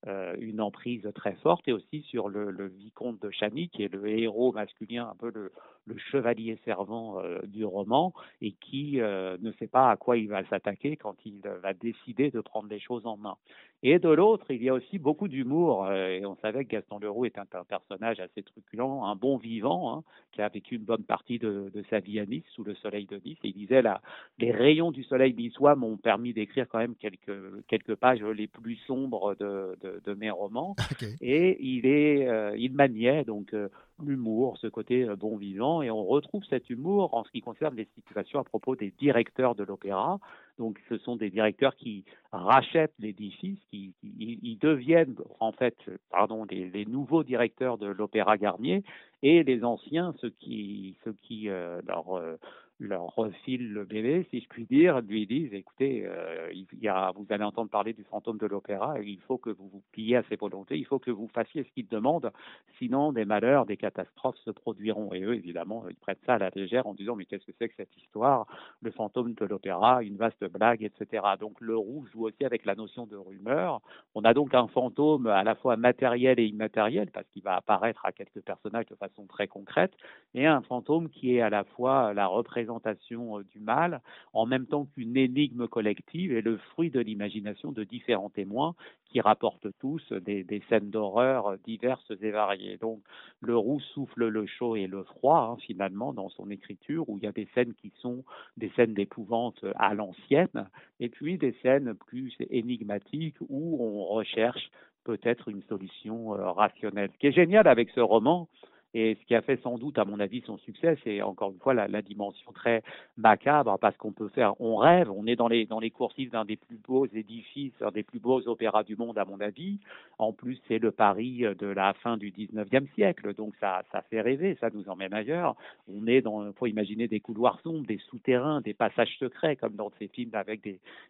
euh, 0.07 0.35
une 0.39 0.61
emprise 0.61 1.09
très 1.15 1.33
forte, 1.35 1.67
et 1.67 1.73
aussi 1.73 2.01
sur 2.03 2.29
le, 2.29 2.67
vicomte 2.67 3.21
de 3.21 3.31
Chany, 3.31 3.69
qui 3.69 3.83
est 3.83 3.93
le 3.93 4.07
héros 4.07 4.51
masculin, 4.51 5.09
un 5.09 5.15
peu 5.15 5.31
le, 5.33 5.51
le 5.85 5.97
chevalier 5.97 6.59
servant 6.65 7.19
euh, 7.19 7.39
du 7.43 7.65
roman, 7.65 8.13
et 8.41 8.53
qui 8.53 9.01
euh, 9.01 9.37
ne 9.41 9.51
sait 9.53 9.67
pas 9.67 9.91
à 9.91 9.97
quoi 9.97 10.17
il 10.17 10.29
va 10.29 10.45
s'attaquer 10.45 10.97
quand 10.97 11.15
il 11.25 11.41
va 11.41 11.73
décider 11.73 12.31
de 12.31 12.41
prendre 12.41 12.69
les 12.69 12.79
choses 12.79 13.05
en 13.05 13.17
main. 13.17 13.37
Et 13.85 13.99
de 13.99 14.07
l'autre, 14.07 14.45
il 14.49 14.63
y 14.63 14.69
a 14.69 14.73
aussi 14.73 14.97
beaucoup 14.97 15.27
d'humour, 15.27 15.85
euh, 15.85 16.07
et 16.07 16.25
on 16.25 16.37
savait 16.37 16.63
que 16.63 16.69
Gaston 16.69 16.99
Leroux 16.99 17.25
est 17.25 17.37
un, 17.37 17.45
un 17.51 17.65
personnage 17.65 18.21
assez 18.21 18.41
truculent, 18.41 19.03
un 19.03 19.17
bon 19.17 19.35
vivant, 19.35 19.93
hein, 19.93 20.03
qui 20.31 20.41
a 20.41 20.47
vécu 20.47 20.75
une 20.75 20.85
bonne 20.85 21.03
partie 21.03 21.37
de, 21.37 21.69
de, 21.73 21.83
sa 21.89 21.99
vie 21.99 22.17
à 22.21 22.25
Nice, 22.25 22.45
sous 22.55 22.63
le 22.63 22.75
soleil 22.75 23.05
de 23.07 23.19
Nice, 23.25 23.37
et 23.43 23.49
il 23.49 23.53
disait 23.53 23.81
là, 23.81 24.01
les 24.39 24.51
rayons 24.51 24.91
du 24.91 25.03
soleil 25.03 25.33
niçois 25.33 25.75
m'ont 25.75 25.97
permis 25.97 26.31
d'écrire 26.31 26.65
quand 26.69 26.77
même 26.77 26.95
quelques, 26.95 27.65
quelques 27.67 27.95
pages 27.95 28.23
les 28.23 28.47
plus 28.47 28.77
sombres 28.87 29.35
de, 29.35 29.77
de, 29.81 30.01
de 30.01 30.13
mes 30.13 30.31
romans, 30.31 30.77
okay. 30.93 31.15
et 31.19 31.57
il 31.61 31.85
est, 31.85 32.25
euh, 32.29 32.55
il 32.57 32.71
maniait 32.71 33.25
donc 33.25 33.53
euh, 33.53 33.67
l'humour, 34.01 34.57
ce 34.59 34.67
côté 34.67 35.03
euh, 35.03 35.17
bon 35.17 35.35
vivant, 35.35 35.81
et 35.81 35.91
on 35.91 36.05
retrouve 36.05 36.43
cet 36.49 36.69
humour 36.69 37.13
en 37.13 37.25
ce 37.25 37.31
qui 37.31 37.41
concerne 37.41 37.75
les 37.75 37.87
situations 37.95 38.39
à 38.39 38.43
propos 38.43 38.77
des 38.77 38.91
directeurs 38.91 39.55
de 39.55 39.63
l'opéra. 39.63 40.19
Donc, 40.59 40.79
ce 40.89 40.97
sont 40.99 41.15
des 41.15 41.29
directeurs 41.29 41.75
qui 41.75 42.05
rachètent 42.31 42.93
l'édifice, 42.99 43.59
qui, 43.71 43.93
ils 44.03 44.57
deviennent 44.59 45.15
en 45.39 45.51
fait, 45.51 45.75
pardon, 46.09 46.45
les, 46.49 46.69
les 46.69 46.85
nouveaux 46.85 47.23
directeurs 47.23 47.77
de 47.77 47.87
l'opéra 47.87 48.37
Garnier, 48.37 48.83
et 49.23 49.43
les 49.43 49.63
anciens, 49.63 50.13
ceux 50.19 50.29
qui, 50.29 50.97
ceux 51.03 51.15
qui 51.23 51.49
euh, 51.49 51.81
leur 51.87 52.17
euh, 52.17 52.37
leur 52.87 53.15
refile 53.15 53.71
le 53.71 53.85
bébé, 53.85 54.27
si 54.29 54.41
je 54.41 54.47
puis 54.47 54.65
dire, 54.65 55.01
lui 55.01 55.25
disent 55.25 55.53
écoutez, 55.53 56.03
euh, 56.05 56.51
il 56.53 56.67
y 56.81 56.87
a, 56.87 57.11
vous 57.15 57.25
allez 57.29 57.43
entendre 57.43 57.69
parler 57.69 57.93
du 57.93 58.03
fantôme 58.03 58.37
de 58.37 58.45
l'opéra, 58.45 58.99
il 59.01 59.19
faut 59.21 59.37
que 59.37 59.49
vous 59.49 59.67
vous 59.69 59.83
pliez 59.91 60.17
à 60.17 60.23
ses 60.29 60.35
volontés, 60.35 60.77
il 60.77 60.85
faut 60.85 60.99
que 60.99 61.11
vous 61.11 61.29
fassiez 61.33 61.63
ce 61.63 61.69
qu'il 61.71 61.87
demande, 61.87 62.31
sinon 62.79 63.11
des 63.11 63.25
malheurs, 63.25 63.65
des 63.65 63.77
catastrophes 63.77 64.37
se 64.43 64.51
produiront. 64.51 65.13
Et 65.13 65.21
eux, 65.21 65.35
évidemment, 65.35 65.85
ils 65.89 65.95
prêtent 65.95 66.21
ça 66.25 66.35
à 66.35 66.37
la 66.37 66.49
légère 66.55 66.87
en 66.87 66.93
disant 66.93 67.15
mais 67.15 67.25
qu'est-ce 67.25 67.45
que 67.45 67.53
c'est 67.57 67.69
que 67.69 67.75
cette 67.75 67.95
histoire? 67.97 68.47
Le 68.81 68.91
fantôme 68.91 69.33
de 69.33 69.45
l'opéra, 69.45 70.03
une 70.03 70.17
vaste 70.17 70.43
blague, 70.45 70.83
etc. 70.83 71.23
Donc 71.39 71.61
le 71.61 71.77
roux 71.77 72.05
joue 72.11 72.25
aussi 72.25 72.43
avec 72.45 72.65
la 72.65 72.75
notion 72.75 73.05
de 73.05 73.15
rumeur. 73.15 73.81
On 74.15 74.23
a 74.23 74.33
donc 74.33 74.53
un 74.53 74.67
fantôme 74.67 75.27
à 75.27 75.43
la 75.43 75.55
fois 75.55 75.77
matériel 75.77 76.39
et 76.39 76.45
immatériel, 76.45 77.11
parce 77.11 77.27
qu'il 77.29 77.43
va 77.43 77.55
apparaître 77.55 78.05
à 78.05 78.11
quelques 78.11 78.41
personnages 78.41 78.87
de 78.87 78.95
façon 78.95 79.25
très 79.25 79.47
concrète, 79.47 79.93
et 80.33 80.45
un 80.45 80.61
fantôme 80.61 81.09
qui 81.09 81.35
est 81.35 81.41
à 81.41 81.49
la 81.49 81.63
fois 81.63 82.13
la 82.13 82.27
représentation 82.27 82.72
du 82.79 83.59
mal, 83.59 84.01
en 84.33 84.45
même 84.45 84.65
temps 84.65 84.85
qu'une 84.85 85.17
énigme 85.17 85.67
collective 85.67 86.33
et 86.33 86.41
le 86.41 86.57
fruit 86.57 86.89
de 86.89 86.99
l'imagination 86.99 87.71
de 87.71 87.83
différents 87.83 88.29
témoins 88.29 88.75
qui 89.05 89.21
rapportent 89.21 89.67
tous 89.79 90.11
des, 90.13 90.61
scènes 90.69 90.89
d'horreur 90.89 91.57
diverses 91.65 92.11
et 92.21 92.31
variées. 92.31 92.77
Donc 92.77 93.01
le 93.41 93.55
roux 93.55 93.79
souffle 93.79 94.27
le 94.27 94.45
chaud 94.45 94.75
et 94.75 94.87
le 94.87 95.03
froid, 95.03 95.51
hein, 95.51 95.57
finalement, 95.65 96.13
dans 96.13 96.29
son 96.29 96.49
écriture, 96.49 97.07
où 97.09 97.17
il 97.17 97.23
y 97.23 97.27
a 97.27 97.31
des 97.31 97.47
scènes 97.53 97.73
qui 97.75 97.91
sont 97.99 98.23
des 98.57 98.69
scènes 98.75 98.93
d'épouvante 98.93 99.63
à 99.75 99.93
l'ancienne, 99.93 100.69
et 100.99 101.09
puis 101.09 101.37
des 101.37 101.55
scènes 101.61 101.93
plus 101.93 102.35
énigmatiques 102.49 103.37
où 103.49 103.77
on 103.79 104.05
recherche 104.05 104.69
peut-être 105.03 105.49
une 105.49 105.63
solution 105.63 106.33
euh, 106.33 106.51
rationnelle. 106.51 107.09
Ce 107.13 107.17
qui 107.19 107.27
est 107.27 107.31
génial 107.31 107.67
avec 107.67 107.89
ce 107.91 107.99
roman, 107.99 108.47
et 108.93 109.17
ce 109.19 109.25
qui 109.25 109.35
a 109.35 109.41
fait 109.41 109.59
sans 109.63 109.77
doute, 109.77 109.97
à 109.97 110.05
mon 110.05 110.19
avis, 110.19 110.41
son 110.45 110.57
succès, 110.59 110.97
c'est 111.03 111.21
encore 111.21 111.51
une 111.51 111.59
fois 111.59 111.73
la, 111.73 112.01
dimension 112.01 112.51
très 112.51 112.83
macabre, 113.17 113.77
parce 113.79 113.95
qu'on 113.97 114.11
peut 114.11 114.27
faire, 114.29 114.59
on 114.59 114.75
rêve, 114.75 115.09
on 115.09 115.25
est 115.25 115.35
dans 115.35 115.47
les 115.47 115.65
dans 115.65 115.79
les 115.79 115.89
coursives 115.89 116.31
d'un 116.31 116.45
des 116.45 116.57
plus 116.57 116.77
beaux 116.77 117.07
édifices, 117.07 117.73
un 117.81 117.91
des 117.91 118.03
plus 118.03 118.19
beaux 118.19 118.45
opéras 118.47 118.83
du 118.83 118.95
monde, 118.95 119.17
à 119.17 119.25
mon 119.25 119.39
avis. 119.39 119.79
En 120.19 120.33
plus, 120.33 120.59
c'est 120.67 120.79
le 120.79 120.91
Paris 120.91 121.43
de 121.57 121.67
la 121.67 121.93
fin 121.93 122.17
du 122.17 122.31
19e 122.31 122.87
siècle, 122.93 123.33
donc 123.33 123.53
ça 123.59 123.83
ça 123.91 124.01
fait 124.01 124.21
rêver, 124.21 124.57
ça 124.59 124.69
nous 124.73 124.87
emmène 124.89 125.13
ailleurs. 125.13 125.55
On 125.87 126.05
est 126.07 126.21
dans, 126.21 126.51
faut 126.53 126.67
imaginer 126.67 127.07
des 127.07 127.19
couloirs 127.19 127.59
sombres, 127.61 127.85
des 127.87 127.99
souterrains, 128.09 128.61
des 128.61 128.73
passages 128.73 129.15
secrets, 129.17 129.55
comme 129.55 129.75
dans 129.75 129.91
ces 129.99 130.07
films 130.07 130.31
avec 130.33 130.61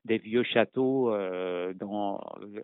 des 0.06 0.18
vieux 0.18 0.44
châteaux 0.44 1.12
euh, 1.12 1.74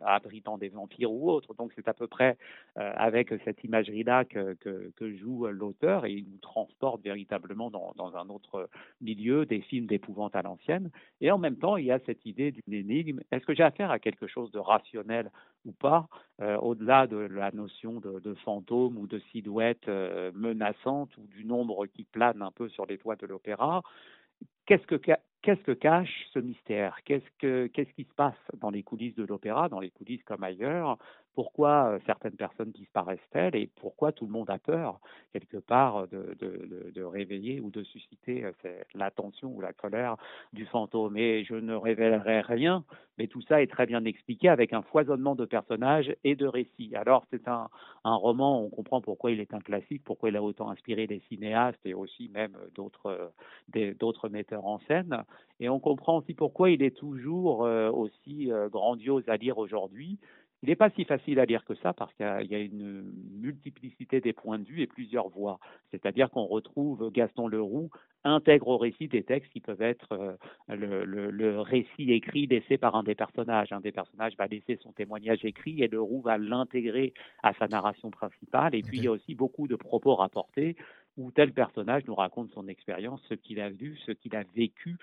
abritant 0.02 0.58
des 0.58 0.70
vampires 0.70 1.12
ou 1.12 1.32
autres. 1.32 1.54
Donc 1.56 1.72
c'est 1.76 1.88
à 1.88 1.94
peu 1.94 2.08
près 2.08 2.38
euh, 2.78 2.92
avec 2.96 3.34
cette 3.44 3.64
imagerie-là 3.64 4.26
que, 4.26 4.54
que, 4.56 4.92
que 4.96 5.09
joue 5.18 5.48
l'auteur 5.48 6.06
et 6.06 6.14
il 6.14 6.26
nous 6.30 6.38
transporte 6.38 7.02
véritablement 7.04 7.70
dans, 7.70 8.16
un 8.16 8.30
autre 8.30 8.70
milieu, 9.02 9.46
des 9.46 9.62
films 9.62 9.86
d'épouvante 9.86 10.36
à 10.36 10.42
l'ancienne. 10.42 10.92
Et 11.22 11.32
en 11.32 11.38
même 11.38 11.58
temps, 11.58 11.78
il 11.78 11.86
y 11.86 11.92
a 11.92 12.00
cette 12.06 12.26
idée 12.26 12.52
d'une 12.52 12.74
énigme. 12.74 13.22
Est-ce 13.32 13.46
que 13.46 13.54
j'ai 13.54 13.64
affaire 13.64 13.92
à 13.92 14.00
quelque 14.00 14.28
chose 14.28 14.52
de 14.52 14.60
rationnel 14.60 15.32
ou 15.66 15.72
pas, 15.72 16.08
euh, 16.42 16.58
au-delà 16.58 17.08
de 17.08 17.18
la 17.18 17.52
notion 17.52 18.00
de, 18.00 18.34
fantôme 18.46 18.98
ou 18.98 19.08
de 19.08 19.20
silhouette 19.32 19.88
euh, 19.88 20.32
menaçante 20.34 21.16
ou 21.18 21.28
du 21.28 21.46
nombre 21.46 21.86
qui 21.88 22.04
plane 22.04 22.42
un 22.42 22.52
peu 22.52 22.70
sur 22.70 22.86
les 22.86 22.98
toits 22.98 23.16
de 23.18 23.28
l'opéra? 23.28 23.82
Qu'est-ce 24.66 24.86
que 24.86 25.74
cache 25.74 26.28
ce 26.34 26.40
mystère? 26.40 27.00
Qu'est-ce 27.04 27.26
que 27.40 27.68
qu'est-ce 27.68 27.92
qui 27.94 28.04
se 28.04 28.14
passe 28.14 28.36
dans 28.58 28.70
les 28.70 28.84
coulisses 28.84 29.16
de 29.16 29.24
l'opéra, 29.24 29.68
dans 29.68 29.80
les 29.80 29.90
coulisses 29.90 30.24
comme 30.24 30.44
ailleurs 30.44 30.98
Pourquoi 31.36 31.94
euh, 31.94 32.00
certaines 32.06 32.36
personnes 32.36 32.72
disparaissent-elles 32.72 33.56
et 33.56 33.68
pourquoi 33.68 34.12
tout 34.12 34.26
le 34.26 34.32
monde 34.32 34.50
a 34.50 34.60
peur 34.60 35.00
quelque 35.32 35.58
part 35.58 36.08
de, 36.08 36.36
de, 36.40 36.92
de 36.94 37.04
réveiller 37.04 37.62
ou 37.62 37.70
de 37.72 37.84
susciter 37.84 38.44
euh, 38.46 38.52
l'attention 38.94 39.50
ou 39.56 39.62
la 39.62 39.72
colère 39.74 40.18
du 40.54 40.66
fantôme? 40.66 41.16
Et 41.18 41.44
je 41.46 41.56
ne 41.56 41.74
révélerai 41.76 42.42
rien, 42.42 42.84
mais 43.18 43.28
tout 43.28 43.42
ça 43.42 43.62
est 43.62 43.68
très 43.68 43.86
bien 43.86 44.04
expliqué 44.06 44.50
avec 44.50 44.74
un 44.74 44.82
foisonnement 44.82 45.36
de 45.36 45.46
personnages 45.46 46.14
et 46.24 46.36
de 46.36 46.46
récits. 46.48 46.96
Alors 46.96 47.26
c'est 47.32 47.48
un, 47.48 47.70
un 48.04 48.16
roman, 48.16 48.62
on 48.64 48.70
comprend 48.70 49.02
pourquoi 49.02 49.32
il 49.32 49.40
est 49.40 49.54
un 49.54 49.60
classique, 49.60 50.04
pourquoi 50.04 50.30
il 50.30 50.36
a 50.36 50.44
autant 50.44 50.70
inspiré 50.70 51.08
des 51.08 51.22
cinéastes 51.30 51.86
et 51.86 51.94
aussi 51.94 52.30
même 52.30 52.58
d'autres 52.76 53.32
d'autres 54.00 54.30
metteurs 54.30 54.66
en 54.66 54.80
scène. 54.80 55.24
Et 55.60 55.70
on 55.70 55.80
comprend 55.80 56.18
aussi 56.18 56.34
pourquoi 56.34 56.70
il 56.72 56.82
est 56.84 56.96
toujours 56.96 57.66
euh, 57.66 57.90
aussi 57.92 58.52
euh, 58.52 58.70
grandiose 58.70 59.28
à 59.28 59.38
lire 59.38 59.58
aujourd'hui. 59.58 60.20
Il 60.62 60.70
n'est 60.70 60.76
pas 60.76 60.90
si 60.90 61.06
facile 61.06 61.40
à 61.40 61.46
lire 61.46 61.64
que 61.64 61.76
ça 61.76 61.94
parce 61.94 62.14
qu'il 62.16 62.26
y 62.52 62.56
a 62.56 62.60
une 62.60 63.04
multiplicité 63.40 64.20
des 64.20 64.34
points 64.34 64.60
de 64.60 64.66
vue 64.66 64.82
et 64.82 64.88
plusieurs 64.88 65.30
voix. 65.30 65.60
C'est-à-dire 65.92 66.30
qu'on 66.30 66.46
retrouve 66.46 67.12
Gaston 67.12 67.48
Leroux 67.48 67.90
intègre 68.26 68.68
au 68.68 68.78
récit 68.78 69.08
des 69.08 69.24
textes 69.24 69.52
qui 69.54 69.62
peuvent 69.62 69.82
être 69.82 70.12
euh, 70.12 70.36
le, 70.68 71.62
récit 71.62 72.12
écrit 72.12 72.48
laissé 72.48 72.78
par 72.78 72.96
un 72.96 73.04
des 73.04 73.16
personnages. 73.16 73.72
Un 73.72 73.80
des 73.80 73.94
personnages 73.94 74.36
va 74.38 74.48
laisser 74.48 74.78
son 74.82 74.92
témoignage 74.92 75.46
écrit 75.46 75.82
et 75.82 75.88
Leroux 75.88 76.22
va 76.22 76.38
l'intégrer 76.38 77.14
à 77.42 77.54
sa 77.54 77.68
narration 77.68 78.12
principale. 78.12 78.76
Et 78.76 78.82
puis 78.82 78.98
il 78.98 79.06
y 79.06 79.08
a 79.08 79.12
aussi 79.12 79.36
beaucoup 79.36 79.68
de 79.68 79.78
propos 79.78 80.16
rapportés 80.16 80.76
où 81.18 81.32
tel 81.32 81.54
personnage 81.54 82.04
nous 82.06 82.16
raconte 82.16 82.52
son 82.52 82.68
expérience, 82.68 83.22
ce 83.30 83.34
qu'il 83.34 83.60
a 83.60 83.70
vu, 83.70 83.98
ce 84.06 84.12
qu'il 84.12 84.36
a 84.36 84.44
vécu 84.56 84.98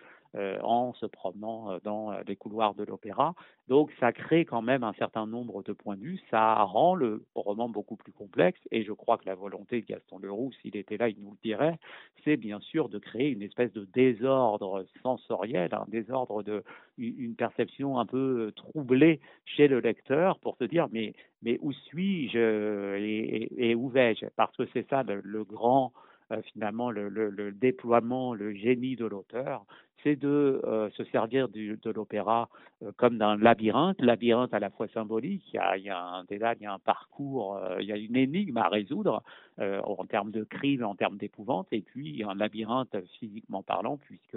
en 0.62 0.92
se 0.94 1.06
promenant 1.06 1.70
euh, 1.70 1.78
dans 1.84 2.12
euh, 2.12 2.20
les 2.26 2.36
couloirs 2.36 2.74
de 2.74 2.84
l'opéra. 2.84 3.34
Donc 3.68 3.90
ça 4.00 4.12
crée 4.12 4.44
quand 4.44 4.62
même 4.62 4.84
un 4.84 4.92
certain 4.94 5.26
nombre 5.26 5.62
de 5.62 5.72
points 5.72 5.96
de 5.96 6.02
vue, 6.02 6.20
ça 6.30 6.62
rend 6.62 6.94
le 6.94 7.24
roman 7.34 7.68
beaucoup 7.68 7.96
plus 7.96 8.12
complexe. 8.12 8.60
Et 8.70 8.84
je 8.84 8.92
crois 8.92 9.18
que 9.18 9.26
la 9.26 9.34
volonté 9.34 9.80
de 9.80 9.86
Gaston 9.86 10.18
Leroux, 10.18 10.52
s'il 10.60 10.76
était 10.76 10.96
là, 10.96 11.08
il 11.08 11.20
nous 11.20 11.30
le 11.30 11.38
dirait, 11.42 11.78
c'est 12.24 12.36
bien 12.36 12.60
sûr 12.60 12.88
de 12.88 12.98
créer 12.98 13.30
une 13.30 13.42
espèce 13.42 13.72
de 13.72 13.86
désordre 13.94 14.84
sensoriel, 15.02 15.74
un 15.74 15.86
désordre 15.88 16.42
de 16.42 16.62
une 16.98 17.34
perception 17.34 17.98
un 17.98 18.06
peu 18.06 18.52
troublée 18.56 19.20
chez 19.44 19.68
le 19.68 19.80
lecteur 19.80 20.38
pour 20.38 20.56
se 20.56 20.64
dire 20.64 20.88
mais 20.92 21.12
mais 21.42 21.58
où 21.60 21.72
suis-je 21.72 22.96
et, 23.58 23.74
où 23.74 23.88
vais-je? 23.88 24.26
Parce 24.36 24.56
que 24.56 24.64
c'est 24.72 24.88
ça 24.88 25.02
le, 25.02 25.44
grand 25.44 25.92
euh, 26.32 26.42
finalement 26.52 26.90
le, 26.90 27.08
le, 27.08 27.30
le, 27.30 27.52
déploiement, 27.52 28.34
le 28.34 28.52
génie 28.54 28.96
de 28.96 29.06
l'auteur, 29.06 29.64
c'est 30.02 30.16
de 30.16 30.60
euh, 30.64 30.90
se 30.90 31.04
servir 31.04 31.48
du, 31.48 31.78
de 31.82 31.90
l'opéra 31.90 32.48
euh, 32.82 32.92
comme 32.96 33.18
d'un 33.18 33.36
labyrinthe, 33.36 34.00
labyrinthe 34.00 34.52
à 34.52 34.58
la 34.58 34.70
fois 34.70 34.88
symbolique, 34.88 35.42
il 35.52 35.56
y 35.56 35.58
a, 35.58 35.76
il 35.76 35.84
y 35.84 35.90
a 35.90 35.98
un 35.98 36.24
déjà 36.24 36.54
il 36.54 36.62
y 36.62 36.66
a 36.66 36.72
un 36.72 36.78
parcours, 36.78 37.56
euh, 37.56 37.76
il 37.80 37.86
y 37.86 37.92
a 37.92 37.96
une 37.96 38.16
énigme 38.16 38.58
à 38.58 38.68
résoudre 38.68 39.22
en 39.58 40.04
termes 40.04 40.32
de 40.32 40.44
crise, 40.44 40.82
en 40.82 40.94
termes 40.94 41.16
d'épouvante, 41.16 41.68
et 41.72 41.80
puis 41.80 42.10
il 42.10 42.16
y 42.16 42.22
a 42.22 42.28
un 42.28 42.34
labyrinthe 42.34 42.94
physiquement 43.18 43.62
parlant, 43.62 43.96
puisque 43.96 44.36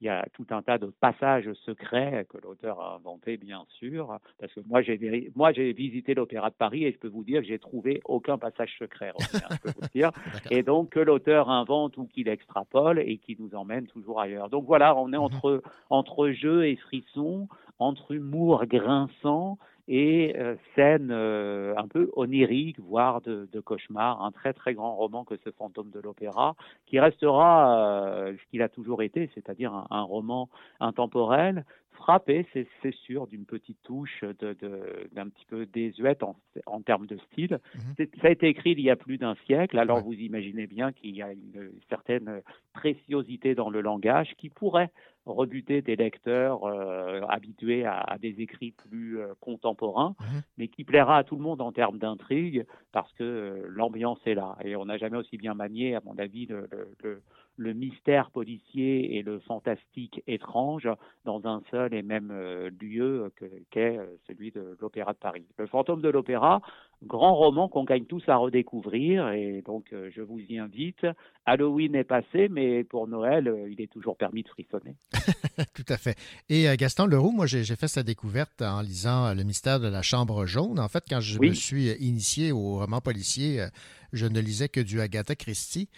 il 0.00 0.06
y 0.06 0.08
a 0.08 0.26
tout 0.32 0.46
un 0.50 0.60
tas 0.60 0.78
de 0.78 0.86
passages 0.86 1.48
secrets 1.64 2.26
que 2.28 2.38
l'auteur 2.38 2.80
a 2.80 2.96
inventés, 2.96 3.36
bien 3.36 3.64
sûr, 3.78 4.18
parce 4.40 4.52
que 4.52 4.60
moi 4.66 4.82
j'ai 4.82 5.30
moi 5.36 5.52
j'ai 5.52 5.72
visité 5.72 6.14
l'opéra 6.14 6.50
de 6.50 6.56
Paris 6.56 6.84
et 6.84 6.90
je 6.90 6.98
peux 6.98 7.06
vous 7.06 7.22
dire 7.22 7.42
que 7.42 7.46
j'ai 7.46 7.60
trouvé 7.60 8.00
aucun 8.06 8.38
passage 8.38 8.74
secret, 8.76 9.12
Romain, 9.12 9.46
je 9.52 9.58
peux 9.58 9.80
vous 9.80 9.88
dire, 9.94 10.10
et 10.50 10.64
donc 10.64 10.90
que 10.90 11.00
l'auteur 11.00 11.48
invente 11.48 11.96
ou 11.96 12.06
qu'il 12.06 12.26
extrapole 12.28 12.98
et 12.98 13.18
qui 13.18 13.36
nous 13.38 13.54
emmène 13.54 13.86
toujours 13.86 14.20
ailleurs. 14.20 14.48
Donc 14.48 14.64
voilà, 14.66 14.95
on 14.96 15.12
est 15.12 15.16
entre 15.16 15.62
entre 15.90 16.30
jeu 16.30 16.66
et 16.66 16.76
frisson, 16.76 17.48
entre 17.78 18.12
humour 18.12 18.66
grinçant 18.66 19.58
et 19.88 20.34
euh, 20.36 20.56
scène 20.74 21.10
euh, 21.10 21.74
un 21.76 21.86
peu 21.86 22.10
onirique, 22.14 22.80
voire 22.80 23.20
de, 23.20 23.48
de, 23.52 23.60
cauchemar, 23.60 24.22
un 24.22 24.32
très 24.32 24.52
très 24.52 24.74
grand 24.74 24.96
roman 24.96 25.24
que 25.24 25.36
ce 25.44 25.50
fantôme 25.50 25.90
de 25.90 26.00
l'opéra, 26.00 26.56
qui 26.86 26.98
restera 26.98 27.78
euh, 27.78 28.32
ce 28.32 28.50
qu'il 28.50 28.62
a 28.62 28.68
toujours 28.68 29.02
été, 29.02 29.30
c'est-à-dire 29.34 29.72
un, 29.72 29.86
un, 29.90 30.02
roman 30.02 30.48
intemporel, 30.80 31.64
frappé, 31.92 32.46
c'est 32.52 32.94
sûr, 32.94 33.26
d'une 33.26 33.46
petite 33.46 33.78
touche 33.82 34.22
d'un 34.22 34.52
de, 34.60 35.08
d'un 35.12 35.28
petit 35.28 35.46
peu 35.46 35.66
désuète 35.66 36.22
en, 36.22 36.36
en 36.66 36.82
termes 36.82 37.06
de 37.06 37.16
style. 37.32 37.58
Mmh. 37.74 38.04
Ça 38.20 38.28
a 38.28 38.30
été 38.30 38.48
écrit 38.48 38.72
il 38.72 38.80
y 38.80 38.90
a 38.90 38.96
plus 38.96 39.18
d'un 39.18 39.34
siècle, 39.46 39.78
alors 39.78 39.98
ouais. 39.98 40.02
vous 40.02 40.12
imaginez 40.12 40.66
bien 40.66 40.92
qu'il 40.92 41.16
y 41.16 41.22
a 41.22 41.32
une 41.32 41.70
certaine 41.88 42.42
préciosité 42.74 43.54
dans 43.54 43.70
le 43.70 43.80
langage 43.80 44.34
qui 44.36 44.50
pourrait 44.50 44.90
rebuter 45.26 45.82
des 45.82 45.96
lecteurs 45.96 46.64
euh, 46.64 47.20
habitués 47.28 47.84
à, 47.84 47.98
à, 47.98 48.18
des 48.18 48.40
écrits 48.40 48.70
plus 48.72 49.18
euh, 49.18 49.34
contemporains, 49.40 50.14
mmh. 50.20 50.24
mais 50.56 50.68
qui 50.68 50.84
plaira 50.84 51.18
à 51.18 51.24
tout 51.24 51.36
le 51.36 51.42
monde 51.42 51.60
en 51.60 51.72
termes 51.72 51.98
d'intrigue, 51.98 52.64
parce 52.92 53.12
que 53.14 53.24
euh, 53.24 53.66
l'ambiance 53.68 54.20
est 54.24 54.34
là. 54.34 54.56
Et 54.64 54.76
on 54.76 54.86
n'a 54.86 54.96
jamais 54.96 55.16
aussi 55.18 55.36
bien 55.36 55.54
manié, 55.54 55.96
à 55.96 56.00
mon 56.04 56.16
avis, 56.18 56.46
le, 56.46 56.68
le, 57.02 57.22
le, 57.56 57.74
mystère 57.74 58.30
policier 58.30 59.16
et 59.16 59.22
le 59.22 59.40
fantastique 59.40 60.22
étrange 60.26 60.88
dans 61.24 61.46
un 61.46 61.62
seul 61.70 61.94
et 61.94 62.02
même 62.02 62.30
euh, 62.32 62.70
lieu 62.80 63.32
qu'est 63.70 63.98
euh, 63.98 64.06
celui 64.26 64.50
de 64.50 64.76
l'Opéra 64.80 65.12
de 65.12 65.18
Paris. 65.18 65.44
Le 65.58 65.66
fantôme 65.66 66.00
de 66.00 66.08
l'Opéra, 66.08 66.60
grand 67.04 67.34
roman 67.34 67.68
qu'on 67.68 67.84
gagne 67.84 68.04
tous 68.04 68.22
à 68.28 68.36
redécouvrir 68.36 69.28
et 69.30 69.62
donc 69.62 69.92
euh, 69.92 70.10
je 70.14 70.22
vous 70.22 70.38
y 70.38 70.58
invite. 70.58 71.06
Halloween 71.44 71.94
est 71.94 72.04
passé, 72.04 72.48
mais 72.50 72.84
pour 72.84 73.08
Noël, 73.08 73.52
il 73.70 73.80
est 73.80 73.90
toujours 73.90 74.16
permis 74.16 74.42
de 74.42 74.48
frissonner. 74.48 74.96
Tout 75.74 75.84
à 75.88 75.96
fait. 75.96 76.16
Et 76.48 76.66
Gaston 76.76 77.06
Leroux, 77.06 77.32
moi 77.32 77.46
j'ai 77.46 77.64
fait 77.64 77.88
sa 77.88 78.02
découverte 78.02 78.62
en 78.62 78.80
lisant 78.80 79.34
Le 79.34 79.42
mystère 79.42 79.80
de 79.80 79.88
la 79.88 80.02
chambre 80.02 80.46
jaune. 80.46 80.78
En 80.78 80.88
fait, 80.88 81.04
quand 81.08 81.20
je 81.20 81.38
oui. 81.38 81.50
me 81.50 81.54
suis 81.54 81.90
initié 82.00 82.52
au 82.52 82.78
roman 82.78 83.00
policier, 83.00 83.66
je 84.12 84.26
ne 84.26 84.40
lisais 84.40 84.68
que 84.68 84.80
du 84.80 85.00
Agatha 85.00 85.34
Christie. 85.34 85.88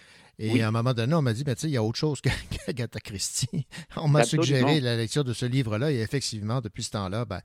Et 0.40 0.52
oui. 0.52 0.62
à 0.62 0.68
un 0.68 0.70
moment 0.70 0.94
donné, 0.94 1.14
on 1.14 1.22
m'a 1.22 1.32
dit, 1.32 1.42
mais 1.44 1.56
tu 1.56 1.62
sais, 1.62 1.68
il 1.68 1.72
y 1.72 1.76
a 1.76 1.82
autre 1.82 1.98
chose 1.98 2.20
qu'Agatha 2.20 3.00
Christie. 3.04 3.66
On 3.96 4.06
m'a 4.06 4.22
suggéré 4.22 4.80
la 4.80 4.96
lecture 4.96 5.24
de 5.24 5.32
ce 5.32 5.46
livre-là 5.46 5.90
et 5.90 5.98
effectivement, 5.98 6.60
depuis 6.60 6.84
ce 6.84 6.90
temps-là, 6.90 7.24
ben, 7.24 7.40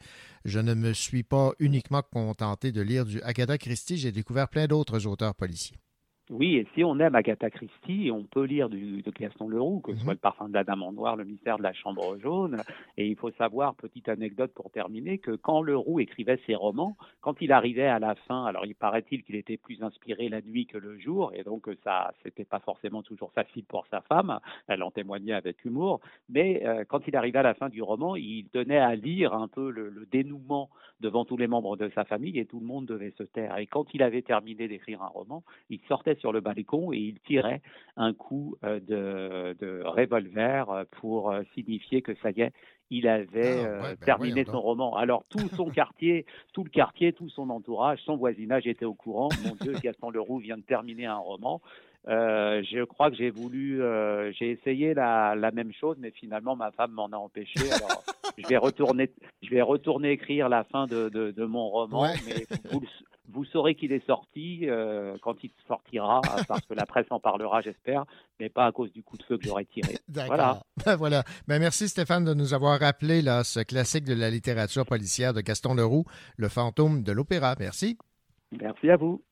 je 0.46 0.60
ne 0.60 0.76
me 0.76 0.94
suis 0.94 1.24
pas 1.24 1.54
uniquement 1.58 2.04
contenté 2.04 2.72
de 2.72 2.82
lire 2.82 3.06
du 3.06 3.20
Agatha 3.24 3.58
Christie, 3.58 3.98
j'ai 3.98 4.12
découvert 4.12 4.48
plein 4.48 4.68
d'autres 4.68 5.08
auteurs 5.08 5.34
policiers. 5.34 5.80
Oui, 6.30 6.56
et 6.56 6.66
si 6.74 6.86
on 6.86 6.98
aime 7.00 7.16
Agatha 7.16 7.50
Christie, 7.50 8.10
on 8.10 8.24
peut 8.24 8.46
lire 8.46 8.70
du, 8.70 9.02
de 9.02 9.12
Gaston 9.12 9.50
Leroux, 9.50 9.82
que 9.82 9.92
ce 9.94 9.98
-hmm. 9.98 10.04
soit 10.04 10.14
le 10.14 10.20
parfum 10.20 10.48
de 10.48 10.54
la 10.54 10.64
Dame 10.64 10.82
en 10.82 10.94
noir, 10.94 11.18
le 11.18 11.26
mystère 11.26 11.58
de 11.58 11.64
la 11.64 11.74
chambre 11.74 12.18
jaune. 12.18 12.62
Et 12.98 13.08
il 13.08 13.18
faut 13.18 13.32
savoir, 13.32 13.76
petite 13.76 14.08
anecdote 14.08 14.54
pour 14.54 14.72
terminer, 14.72 15.18
que 15.18 15.32
quand 15.32 15.62
Leroux 15.62 16.00
écrivait 16.00 16.40
ses 16.46 16.56
romans, 16.56 16.96
quand 17.20 17.42
il 17.42 17.52
arrivait 17.52 17.88
à 17.88 18.00
la 18.00 18.16
fin, 18.16 18.46
alors 18.46 18.66
il 18.66 18.74
paraît-il 18.74 19.24
qu'il 19.24 19.36
était 19.36 19.58
plus 19.58 19.84
inspiré 19.84 20.30
la 20.30 20.42
nuit 20.42 20.66
que 20.66 20.78
le 20.78 20.98
jour, 20.98 21.34
et 21.36 21.44
donc 21.44 21.70
ça, 21.84 22.14
c'était 22.24 22.46
pas 22.46 22.60
forcément 22.60 23.04
toujours 23.04 23.34
facile 23.34 23.66
pour 23.66 23.86
sa 23.88 24.00
femme, 24.02 24.40
elle 24.70 24.82
en 24.82 24.92
témoignait 24.92 25.34
avec 25.34 25.66
humour, 25.66 26.00
mais 26.30 26.66
euh, 26.66 26.86
quand 26.88 27.06
il 27.06 27.18
arrivait 27.18 27.40
à 27.40 27.44
la 27.52 27.54
fin 27.54 27.68
du 27.68 27.82
roman, 27.82 28.16
il 28.16 28.48
tenait 28.58 28.80
à 28.80 28.96
lire 28.96 29.34
un 29.34 29.50
peu 29.50 29.70
le, 29.70 29.90
le 29.90 30.06
dénouement 30.06 30.70
devant 31.02 31.26
tous 31.26 31.36
les 31.36 31.48
membres 31.48 31.76
de 31.76 31.90
sa 31.90 32.06
famille, 32.06 32.40
et 32.40 32.46
tout 32.46 32.62
le 32.62 32.66
monde 32.66 32.86
devait 32.86 33.14
se 33.18 33.24
taire. 33.24 33.58
Et 33.58 33.68
quand 33.68 33.94
il 33.94 34.02
avait 34.02 34.22
terminé 34.22 34.70
d'écrire 34.70 35.02
un 35.02 35.08
roman, 35.20 35.44
il 35.70 35.82
sortait 35.90 36.13
sur 36.20 36.32
le 36.32 36.42
balcon 36.42 36.92
et 36.94 36.98
il 36.98 37.20
tirait 37.22 37.62
un 37.98 38.14
coup 38.14 38.56
euh, 38.64 38.80
de, 38.80 39.56
de 39.60 39.84
revolver 39.84 40.70
euh, 40.70 40.84
pour 40.92 41.34
signifier 41.54 42.02
que 42.02 42.14
ça 42.22 42.32
y 42.32 42.42
est, 42.42 42.54
il 42.90 43.08
avait 43.08 43.64
ah, 43.66 43.82
ouais, 43.82 43.96
ben 43.96 44.06
terminé 44.06 44.46
son 44.46 44.62
roman. 44.62 44.96
Alors 44.96 45.24
tout 45.30 45.48
son 45.56 45.66
quartier, 45.70 46.26
tout 46.54 46.64
le 46.64 46.70
quartier, 46.70 47.14
tout 47.14 47.30
son 47.30 47.50
entourage, 47.50 48.00
son 48.06 48.18
voisinage 48.18 48.68
était 48.68 48.86
au 48.86 48.94
courant. 48.94 49.30
Mon 49.46 49.56
Dieu, 49.56 49.74
Gaston 49.82 50.10
Leroux 50.10 50.40
vient 50.40 50.58
de 50.58 50.64
terminer 50.64 51.06
un 51.06 51.18
roman. 51.18 51.62
Euh, 52.10 52.62
je 52.70 52.84
crois 52.84 53.10
que 53.10 53.16
j'ai 53.16 53.30
voulu, 53.30 53.82
euh, 53.82 54.32
j'ai 54.34 54.52
essayé 54.52 54.94
la, 54.94 55.36
la, 55.36 55.52
même 55.52 55.72
chose, 55.72 55.96
mais 56.00 56.12
finalement 56.12 56.56
ma 56.56 56.72
femme 56.72 56.92
m'en 56.92 57.08
a 57.08 57.16
empêché. 57.16 57.72
Alors 57.72 58.04
je 58.38 58.46
vais 58.46 58.58
retourner, 58.58 59.10
je 59.42 59.50
vais 59.50 59.62
retourner 59.62 60.12
écrire 60.12 60.50
la 60.50 60.66
fin 60.66 60.86
de, 60.86 61.08
de, 61.08 61.32
de 61.32 61.46
mon 61.46 61.70
roman, 61.70 62.02
ouais. 62.02 62.16
mais 62.28 62.46
vous, 62.72 62.84
vous 63.30 63.46
saurez 63.46 63.76
qu'il 63.76 63.92
est 63.92 64.06
sorti 64.06 64.70
euh, 64.70 65.16
quand 65.22 65.44
il 65.44 65.52
sortira, 65.68 66.22
parce 66.48 66.66
que 66.66 66.74
la 66.74 66.86
presse 66.86 67.08
en 67.10 67.20
parlera, 67.20 67.62
j'espère, 67.62 68.06
mais 68.40 68.50
pas 68.50 68.66
à 68.66 68.72
cause 68.72 68.92
du 68.92 69.04
coup 69.04 69.18
de 69.18 69.24
feu 69.24 69.38
que 69.38 69.46
j'aurais 69.46 69.66
tiré. 69.66 69.98
Voilà. 70.08 70.62
Ben 70.86 70.96
voilà. 70.96 71.24
Ben 71.48 71.60
merci 71.60 71.88
Stéphane 71.88 72.26
de 72.26 72.34
nous 72.34 72.54
avoir 72.54 72.80
rappelé 72.80 73.22
là, 73.22 73.44
ce 73.44 73.60
classique 73.60 74.06
de 74.06 74.14
la 74.14 74.30
littérature 74.30 74.86
policière 74.86 75.34
de 75.34 75.42
Gaston 75.42 75.76
Leroux, 75.76 76.06
Le 76.38 76.50
fantôme 76.50 77.04
de 77.04 77.12
l'opéra. 77.12 77.56
Merci. 77.60 77.98
Merci 78.60 78.90
à 78.90 78.98
vous. 78.98 79.24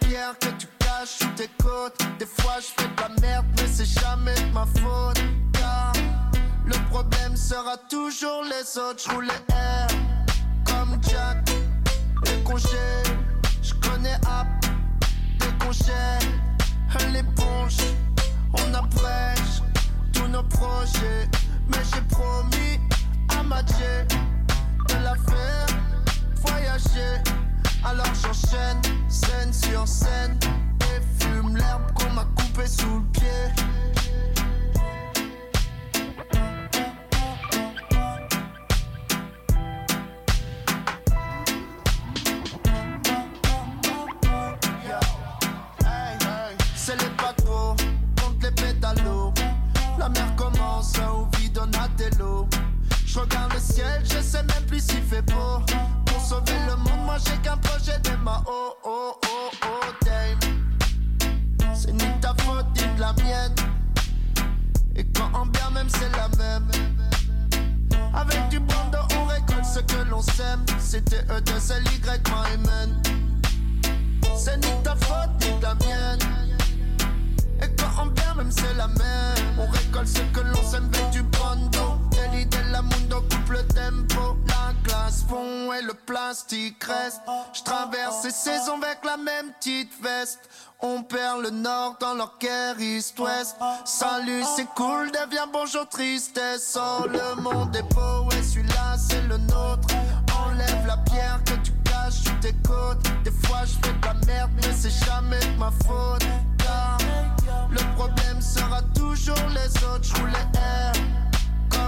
Pierre 0.00 0.38
que 0.38 0.48
tu 0.58 0.66
caches 0.78 1.18
sous 1.20 1.30
tes 1.36 1.50
côtes. 1.62 1.98
Des 2.18 2.26
fois 2.26 2.56
je 2.60 2.82
fais 2.82 2.88
de 2.88 3.00
la 3.00 3.08
merde, 3.20 3.46
mais 3.56 3.66
c'est 3.66 3.84
jamais 4.00 4.34
ma 4.52 4.66
faute. 4.66 5.22
Car 5.52 5.92
le 6.64 6.76
problème 6.90 7.36
sera 7.36 7.76
toujours 7.88 8.44
les 8.44 8.78
autres. 8.78 9.02
Je 9.04 9.14
roule 9.14 9.28
R 9.50 9.86
comme 10.64 10.98
Jack. 11.02 11.44
Décongé, 12.24 12.86
je 13.62 13.74
connais 13.74 14.18
App. 14.26 14.48
Décongé, 15.38 15.92
l'éponge. 17.12 17.76
On 18.54 18.74
abrège 18.74 19.62
tous 20.12 20.28
nos 20.28 20.42
projets. 20.42 21.28
Mais 21.68 21.82
j'ai 21.92 22.00
promis 22.02 22.80
à 23.38 23.42
Mathieu 23.42 24.06
de 24.88 24.94
la 25.02 25.14
faire 25.14 25.66
voyager. 26.36 27.45
Alors 27.88 28.06
j'enchaîne, 28.20 28.80
scène 29.08 29.52
sur 29.52 29.86
scène, 29.86 30.36
et 30.80 31.22
fume 31.22 31.56
l'herbe 31.56 31.92
qu'on 31.94 32.10
m'a 32.14 32.24
coupé 32.34 32.66
sous 32.66 32.96
le 32.98 33.04
pied. 33.12 33.22
C'est 46.74 47.00
les 47.00 47.10
patrons 47.16 47.76
contre 48.20 48.36
les 48.42 48.50
pédalos. 48.50 49.32
La 49.96 50.08
mer 50.08 50.34
commence 50.36 50.92
a 50.98 51.88
des 51.96 52.10
lots. 52.18 52.48
Je 53.04 53.18
regarde 53.18 53.52
le 53.54 53.60
ciel, 53.60 54.02
je 54.04 54.20
sais 54.20 54.42
même 54.42 54.64
plus 54.66 54.80
s'il 54.80 55.02
fait 55.02 55.22
beau. 55.22 55.62
Pour 56.04 56.20
sauver 56.20 56.58
le 56.68 56.76
monde, 56.76 57.04
moi 57.04 57.16
j'ai 57.24 57.36
qu'un 57.38 57.56
oh 58.46 58.74
oh 58.84 59.14
oh 59.24 59.50
oh. 59.62 59.80
C'est 61.74 61.92
ni 61.92 62.20
ta 62.20 62.34
faute 62.42 62.66
ni 62.74 62.94
de 62.96 63.00
la 63.00 63.12
mienne. 63.12 63.54
Et 64.96 65.04
quand 65.14 65.30
en 65.32 65.46
bien 65.46 65.70
même 65.70 65.88
c'est 65.88 66.10
la 66.16 66.28
même. 66.36 66.68
Avec 68.14 68.48
du 68.48 68.58
brando 68.60 68.98
on 69.18 69.26
récolte 69.26 69.64
ce 69.64 69.80
que 69.80 70.08
l'on 70.08 70.22
sème. 70.22 70.64
C'était 70.78 71.24
E 71.30 71.40
de 71.40 71.52
L 71.52 71.84
Y 71.92 72.28
Myman. 72.28 73.02
C'est 74.36 74.56
ni 74.56 74.82
ta 74.82 74.96
faute 74.96 75.30
ni 75.40 75.56
de 75.58 75.62
la 75.62 75.74
mienne. 75.74 76.18
Et 77.62 77.68
quand 77.76 78.02
on 78.02 78.06
bien 78.06 78.34
même 78.34 78.50
c'est 78.50 78.74
la 78.74 78.86
même 78.88 79.58
On 79.58 79.70
récolte 79.70 80.08
ce 80.08 80.20
que 80.20 80.40
l'on 80.40 80.62
sème 80.62 80.90
avec 80.92 81.10
du 81.10 81.22
brando 81.22 81.95
L'idée 82.36 82.58
la 82.70 82.82
mundo 82.82 83.22
coupe 83.30 83.50
le 83.50 83.66
tempo 83.68 84.36
La 84.46 84.74
glace 84.84 85.24
fond 85.26 85.72
et 85.72 85.80
le 85.82 85.94
plastique 85.94 86.84
reste. 86.84 87.22
Je 87.54 87.62
traverse 87.62 88.20
ces 88.22 88.30
saisons 88.30 88.76
avec 88.82 88.98
la 89.04 89.16
même 89.16 89.52
petite 89.58 89.90
veste. 90.02 90.40
On 90.80 91.02
perd 91.02 91.40
le 91.40 91.50
nord 91.50 91.96
dans 91.98 92.12
leur 92.12 92.36
guerre 92.38 92.78
East-Ouest 92.78 93.56
Salut 93.86 94.42
c'est 94.54 94.68
cool, 94.74 95.10
deviens 95.12 95.46
bonjour 95.50 95.88
tristesse. 95.88 96.76
Oh 96.78 97.06
le 97.08 97.40
monde 97.40 97.74
est 97.74 97.94
beau 97.94 98.28
et 98.38 98.42
celui-là 98.42 98.96
c'est 98.98 99.22
le 99.22 99.38
nôtre. 99.38 99.88
Enlève 100.44 100.86
la 100.86 100.98
pierre 100.98 101.40
que 101.46 101.54
tu 101.64 101.72
caches 101.84 102.20
sur 102.24 102.38
tes 102.40 102.54
côtes. 102.68 103.02
Des 103.24 103.30
fois 103.46 103.64
je 103.64 103.72
fais 103.82 103.94
de 103.94 104.04
la 104.04 104.14
merde 104.26 104.50
mais 104.56 104.72
c'est 104.76 104.90
jamais 105.06 105.40
de 105.40 105.58
ma 105.58 105.70
faute. 105.86 106.26
Car 106.58 106.98
le 107.70 107.94
problème 107.96 108.42
sera 108.42 108.82
toujours 108.94 109.48
les 109.54 109.84
autres 109.84 110.04
Je 110.04 110.12
R 110.22 111.25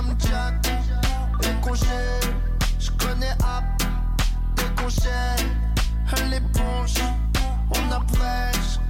comme 0.09 0.17
Jack 0.21 0.67
Éconché 1.43 1.87
Je 2.79 2.91
connais 2.93 3.33
App 3.43 3.83
Déconché 4.57 5.09
L'éponge 6.31 6.95
On 7.71 7.93
abrège 7.93 8.81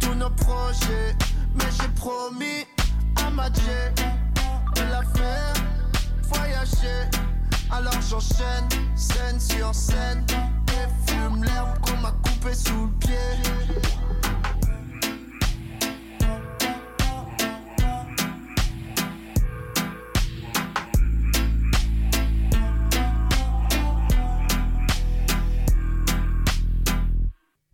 tous 0.00 0.14
nos 0.14 0.30
projets 0.30 1.16
Mais 1.54 1.64
j'ai 1.80 1.88
promis 1.88 2.66
à 3.16 3.30
ma 3.30 3.50
De 3.50 4.82
la 4.90 5.02
faire 5.02 5.54
voyager 6.22 7.08
Alors 7.70 8.00
j'enchaîne 8.08 8.68
scène 8.96 9.40
sur 9.40 9.74
scène 9.74 10.24
Et 10.72 11.10
fume 11.10 11.44
l'herbe 11.44 11.78
qu'on 11.80 11.96
m'a 11.98 12.12
coupé 12.22 12.54
sous 12.54 12.86
le 12.86 12.92
pied 12.98 13.16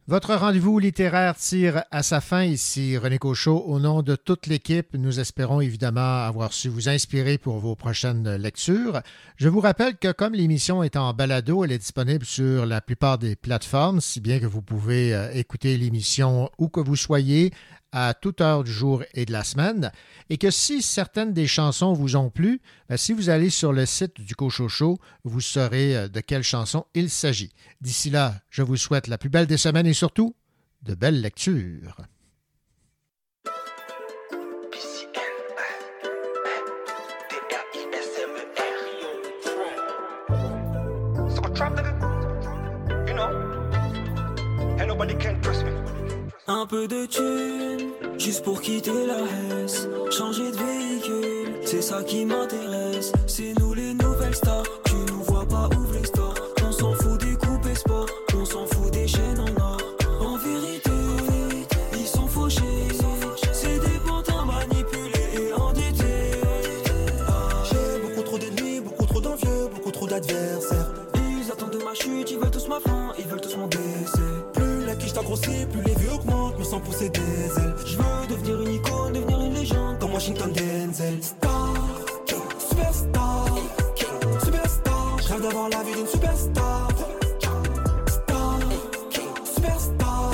Votre 0.06 0.34
rendez-vous 0.34 0.78
littéraire 0.78 1.34
tire 1.34 1.84
à 1.90 2.02
sa 2.02 2.20
fin. 2.20 2.44
Ici 2.44 2.98
René 2.98 3.16
Cochot. 3.16 3.64
Au 3.66 3.80
nom 3.80 4.02
de 4.02 4.16
toute 4.16 4.46
l'équipe, 4.46 4.88
nous 4.98 5.18
espérons 5.18 5.62
évidemment 5.62 6.26
avoir 6.26 6.52
su 6.52 6.68
vous 6.68 6.90
inspirer 6.90 7.38
pour 7.38 7.58
vos 7.58 7.74
prochaines 7.74 8.36
lectures. 8.36 9.00
Je 9.36 9.48
vous 9.48 9.60
rappelle 9.60 9.96
que 9.96 10.12
comme 10.12 10.34
l'émission 10.34 10.82
est 10.82 10.96
en 10.96 11.14
balado, 11.14 11.64
elle 11.64 11.72
est 11.72 11.78
disponible 11.78 12.26
sur 12.26 12.66
la 12.66 12.82
plupart 12.82 13.16
des 13.16 13.34
plateformes, 13.34 14.02
si 14.02 14.20
bien 14.20 14.40
que 14.40 14.46
vous 14.46 14.60
pouvez 14.60 15.14
euh, 15.14 15.32
écouter 15.32 15.78
l'émission 15.78 16.50
où 16.58 16.68
que 16.68 16.80
vous 16.80 16.96
soyez 16.96 17.54
à 17.96 18.12
toute 18.12 18.40
heure 18.40 18.64
du 18.64 18.72
jour 18.72 19.04
et 19.14 19.24
de 19.24 19.30
la 19.30 19.44
semaine, 19.44 19.92
et 20.28 20.36
que 20.36 20.50
si 20.50 20.82
certaines 20.82 21.32
des 21.32 21.46
chansons 21.46 21.92
vous 21.92 22.16
ont 22.16 22.28
plu, 22.28 22.60
ben, 22.88 22.96
si 22.96 23.12
vous 23.12 23.28
allez 23.28 23.50
sur 23.50 23.72
le 23.72 23.86
site 23.86 24.20
du 24.20 24.34
Cochocho, 24.34 24.98
vous 25.22 25.40
saurez 25.40 25.96
euh, 25.96 26.08
de 26.08 26.18
quelle 26.18 26.42
chanson 26.42 26.86
il 26.94 27.08
s'agit. 27.08 27.52
D'ici 27.80 28.10
là, 28.10 28.34
je 28.50 28.62
vous 28.62 28.76
souhaite 28.76 29.06
la 29.06 29.16
plus 29.16 29.28
belle 29.28 29.46
des 29.46 29.58
semaines 29.58 29.86
et 29.86 29.94
surtout 29.94 30.34
de 30.82 30.94
belles 30.94 31.20
lectures. 31.20 31.96
Un 46.46 46.66
peu 46.66 46.86
de 46.86 47.06
thune, 47.06 47.90
juste 48.18 48.44
pour 48.44 48.60
quitter 48.60 49.06
la 49.06 49.16
Hesse. 49.64 49.88
Changer 50.10 50.50
de 50.50 50.56
véhicule, 50.56 51.54
c'est 51.64 51.80
ça 51.80 52.02
qui 52.02 52.26
m'intéresse. 52.26 53.12
C'est 53.26 53.54
nous 53.58 53.72
les 53.72 53.94
nouvelles 53.94 54.34
stars, 54.34 54.66
pousser 76.84 77.08
des 77.08 77.20
ailes. 77.20 77.74
Je 77.86 77.96
veux 77.96 78.26
devenir 78.28 78.60
une 78.62 78.74
icône, 78.74 79.12
devenir 79.12 79.40
une 79.40 79.54
légende. 79.54 79.98
Comme 79.98 80.12
Washington 80.12 80.52
Denzel. 80.52 81.22
Star, 81.22 81.74
superstar, 82.58 83.46
superstar. 84.44 85.16
Je 85.22 85.32
rêve 85.32 85.42
d'avoir 85.42 85.68
la 85.70 85.82
vie 85.82 85.94
d'une 85.94 86.06
superstar. 86.06 86.88
Star, 88.08 88.58
superstar, 89.54 90.30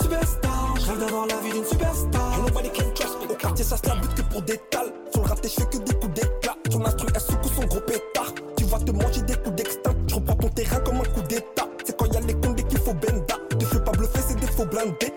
superstar. 0.00 0.74
Je 0.78 0.86
rêve 0.86 1.00
d'avoir 1.00 1.26
la 1.26 1.36
vie 1.36 1.52
d'une 1.52 1.64
superstar. 1.64 2.38
Nobody 2.42 2.70
can 2.70 2.90
trust 2.94 3.16
me. 3.20 3.32
Au 3.32 3.36
quartier, 3.36 3.64
ça 3.64 3.76
se 3.76 3.88
la 3.88 3.96
bute 3.96 4.14
que 4.14 4.22
pour 4.22 4.42
des 4.42 4.58
tales. 4.70 4.92
Sur 5.12 5.22
le 5.22 5.28
raté, 5.28 5.48
je 5.48 5.54
fais 5.54 5.66
que 5.66 5.78
des 5.78 5.94
coups 5.94 6.14
d'éclat. 6.14 6.56
Ton 6.70 6.84
instru, 6.84 7.06
elle 7.14 7.20
secoue 7.20 7.48
son 7.48 7.66
gros 7.66 7.80
pétard. 7.80 8.32
Tu 8.56 8.64
vas 8.64 8.78
te 8.78 8.90
manger 8.92 9.22
des 9.22 9.36
coups 9.36 9.56
d'extinct. 9.56 9.94
Je 10.08 10.14
reprends 10.14 10.36
ton 10.36 10.48
terrain 10.50 10.80
comme 10.80 10.96
un 10.96 11.04
coup 11.04 11.22
d'état. 11.28 11.66
C'est 11.84 11.96
quand 11.96 12.12
y 12.12 12.16
a 12.16 12.20
les 12.20 12.34
condés 12.34 12.62
qu'il 12.64 12.78
faut 12.78 12.94
benda. 12.94 13.36
Te 13.58 13.64
fais 13.64 13.80
pas 13.80 13.92
bluffer, 13.92 14.20
c'est 14.28 14.38
des 14.38 14.46
faux 14.46 14.66
blindés. 14.66 15.12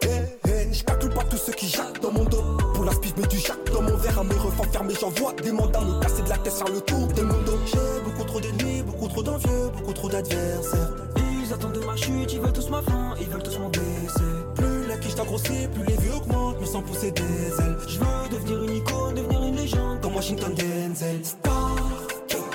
Quand 0.00 0.06
ils 0.06 0.20
vont 0.20 0.26
planter. 0.40 0.48
Hey, 0.48 0.72
je 0.72 0.84
calcule 0.84 1.10
pas 1.10 1.24
tous 1.24 1.36
ceux 1.36 1.52
qui 1.52 1.68
jactent 1.68 2.02
dans 2.02 2.12
mon 2.12 2.24
dos. 2.24 2.42
Pour 2.74 2.84
la 2.84 2.92
spif, 2.92 3.16
mets 3.16 3.26
du 3.26 3.38
jack 3.38 3.58
dans 3.72 3.82
mon 3.82 3.96
verre. 3.96 4.18
À 4.18 4.24
mes 4.24 4.34
refs 4.34 4.72
fermés, 4.72 4.94
j'envoie 5.00 5.32
des 5.42 5.52
mandats 5.52 5.80
me 5.80 6.00
casser 6.00 6.22
de 6.22 6.28
la 6.28 6.38
tête 6.38 6.52
sur 6.52 6.68
le 6.68 6.80
tour 6.80 7.06
des 7.08 7.22
mondos. 7.22 7.58
J'ai 7.66 8.04
beaucoup 8.04 8.24
trop 8.24 8.40
d'ennemis, 8.40 8.82
beaucoup 8.82 9.08
trop 9.08 9.22
d'envieux, 9.22 9.70
beaucoup 9.76 9.92
trop 9.92 10.08
d'adversaires. 10.08 10.92
Ils 11.16 11.52
attendent 11.52 11.84
ma 11.84 11.96
chute, 11.96 12.32
ils 12.32 12.40
veulent 12.40 12.52
tous 12.52 12.70
ma 12.70 12.82
fin, 12.82 13.14
ils 13.20 13.28
veulent 13.28 13.42
tous 13.42 13.58
mon 13.58 13.68
décès. 13.68 14.20
Plus 14.54 14.86
la 14.88 14.96
quiche 14.96 15.14
grossi, 15.14 15.68
plus 15.72 15.84
les 15.84 15.96
vieux 15.96 16.14
augmentent, 16.14 16.60
me 16.60 16.66
sens 16.66 16.82
pousser 16.84 17.10
des 17.12 17.22
ailes. 17.22 17.76
Je 17.86 17.98
veux 17.98 18.28
devenir 18.30 18.62
une 18.64 18.76
icône, 18.76 19.14
devenir 19.14 19.42
une 19.42 19.56
légende. 19.56 20.00
Comme 20.00 20.16
Washington 20.16 20.54
Denzel. 20.54 21.24
Star, 21.24 21.76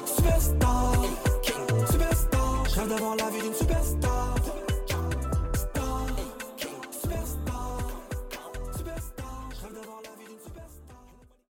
superstar, 0.05 0.93
superstar. 1.89 2.63
Je 2.67 2.89
d'avoir 2.89 3.15
la 3.15 3.29
vie 3.29 3.41
d'une 3.41 3.53
superstar. 3.53 4.10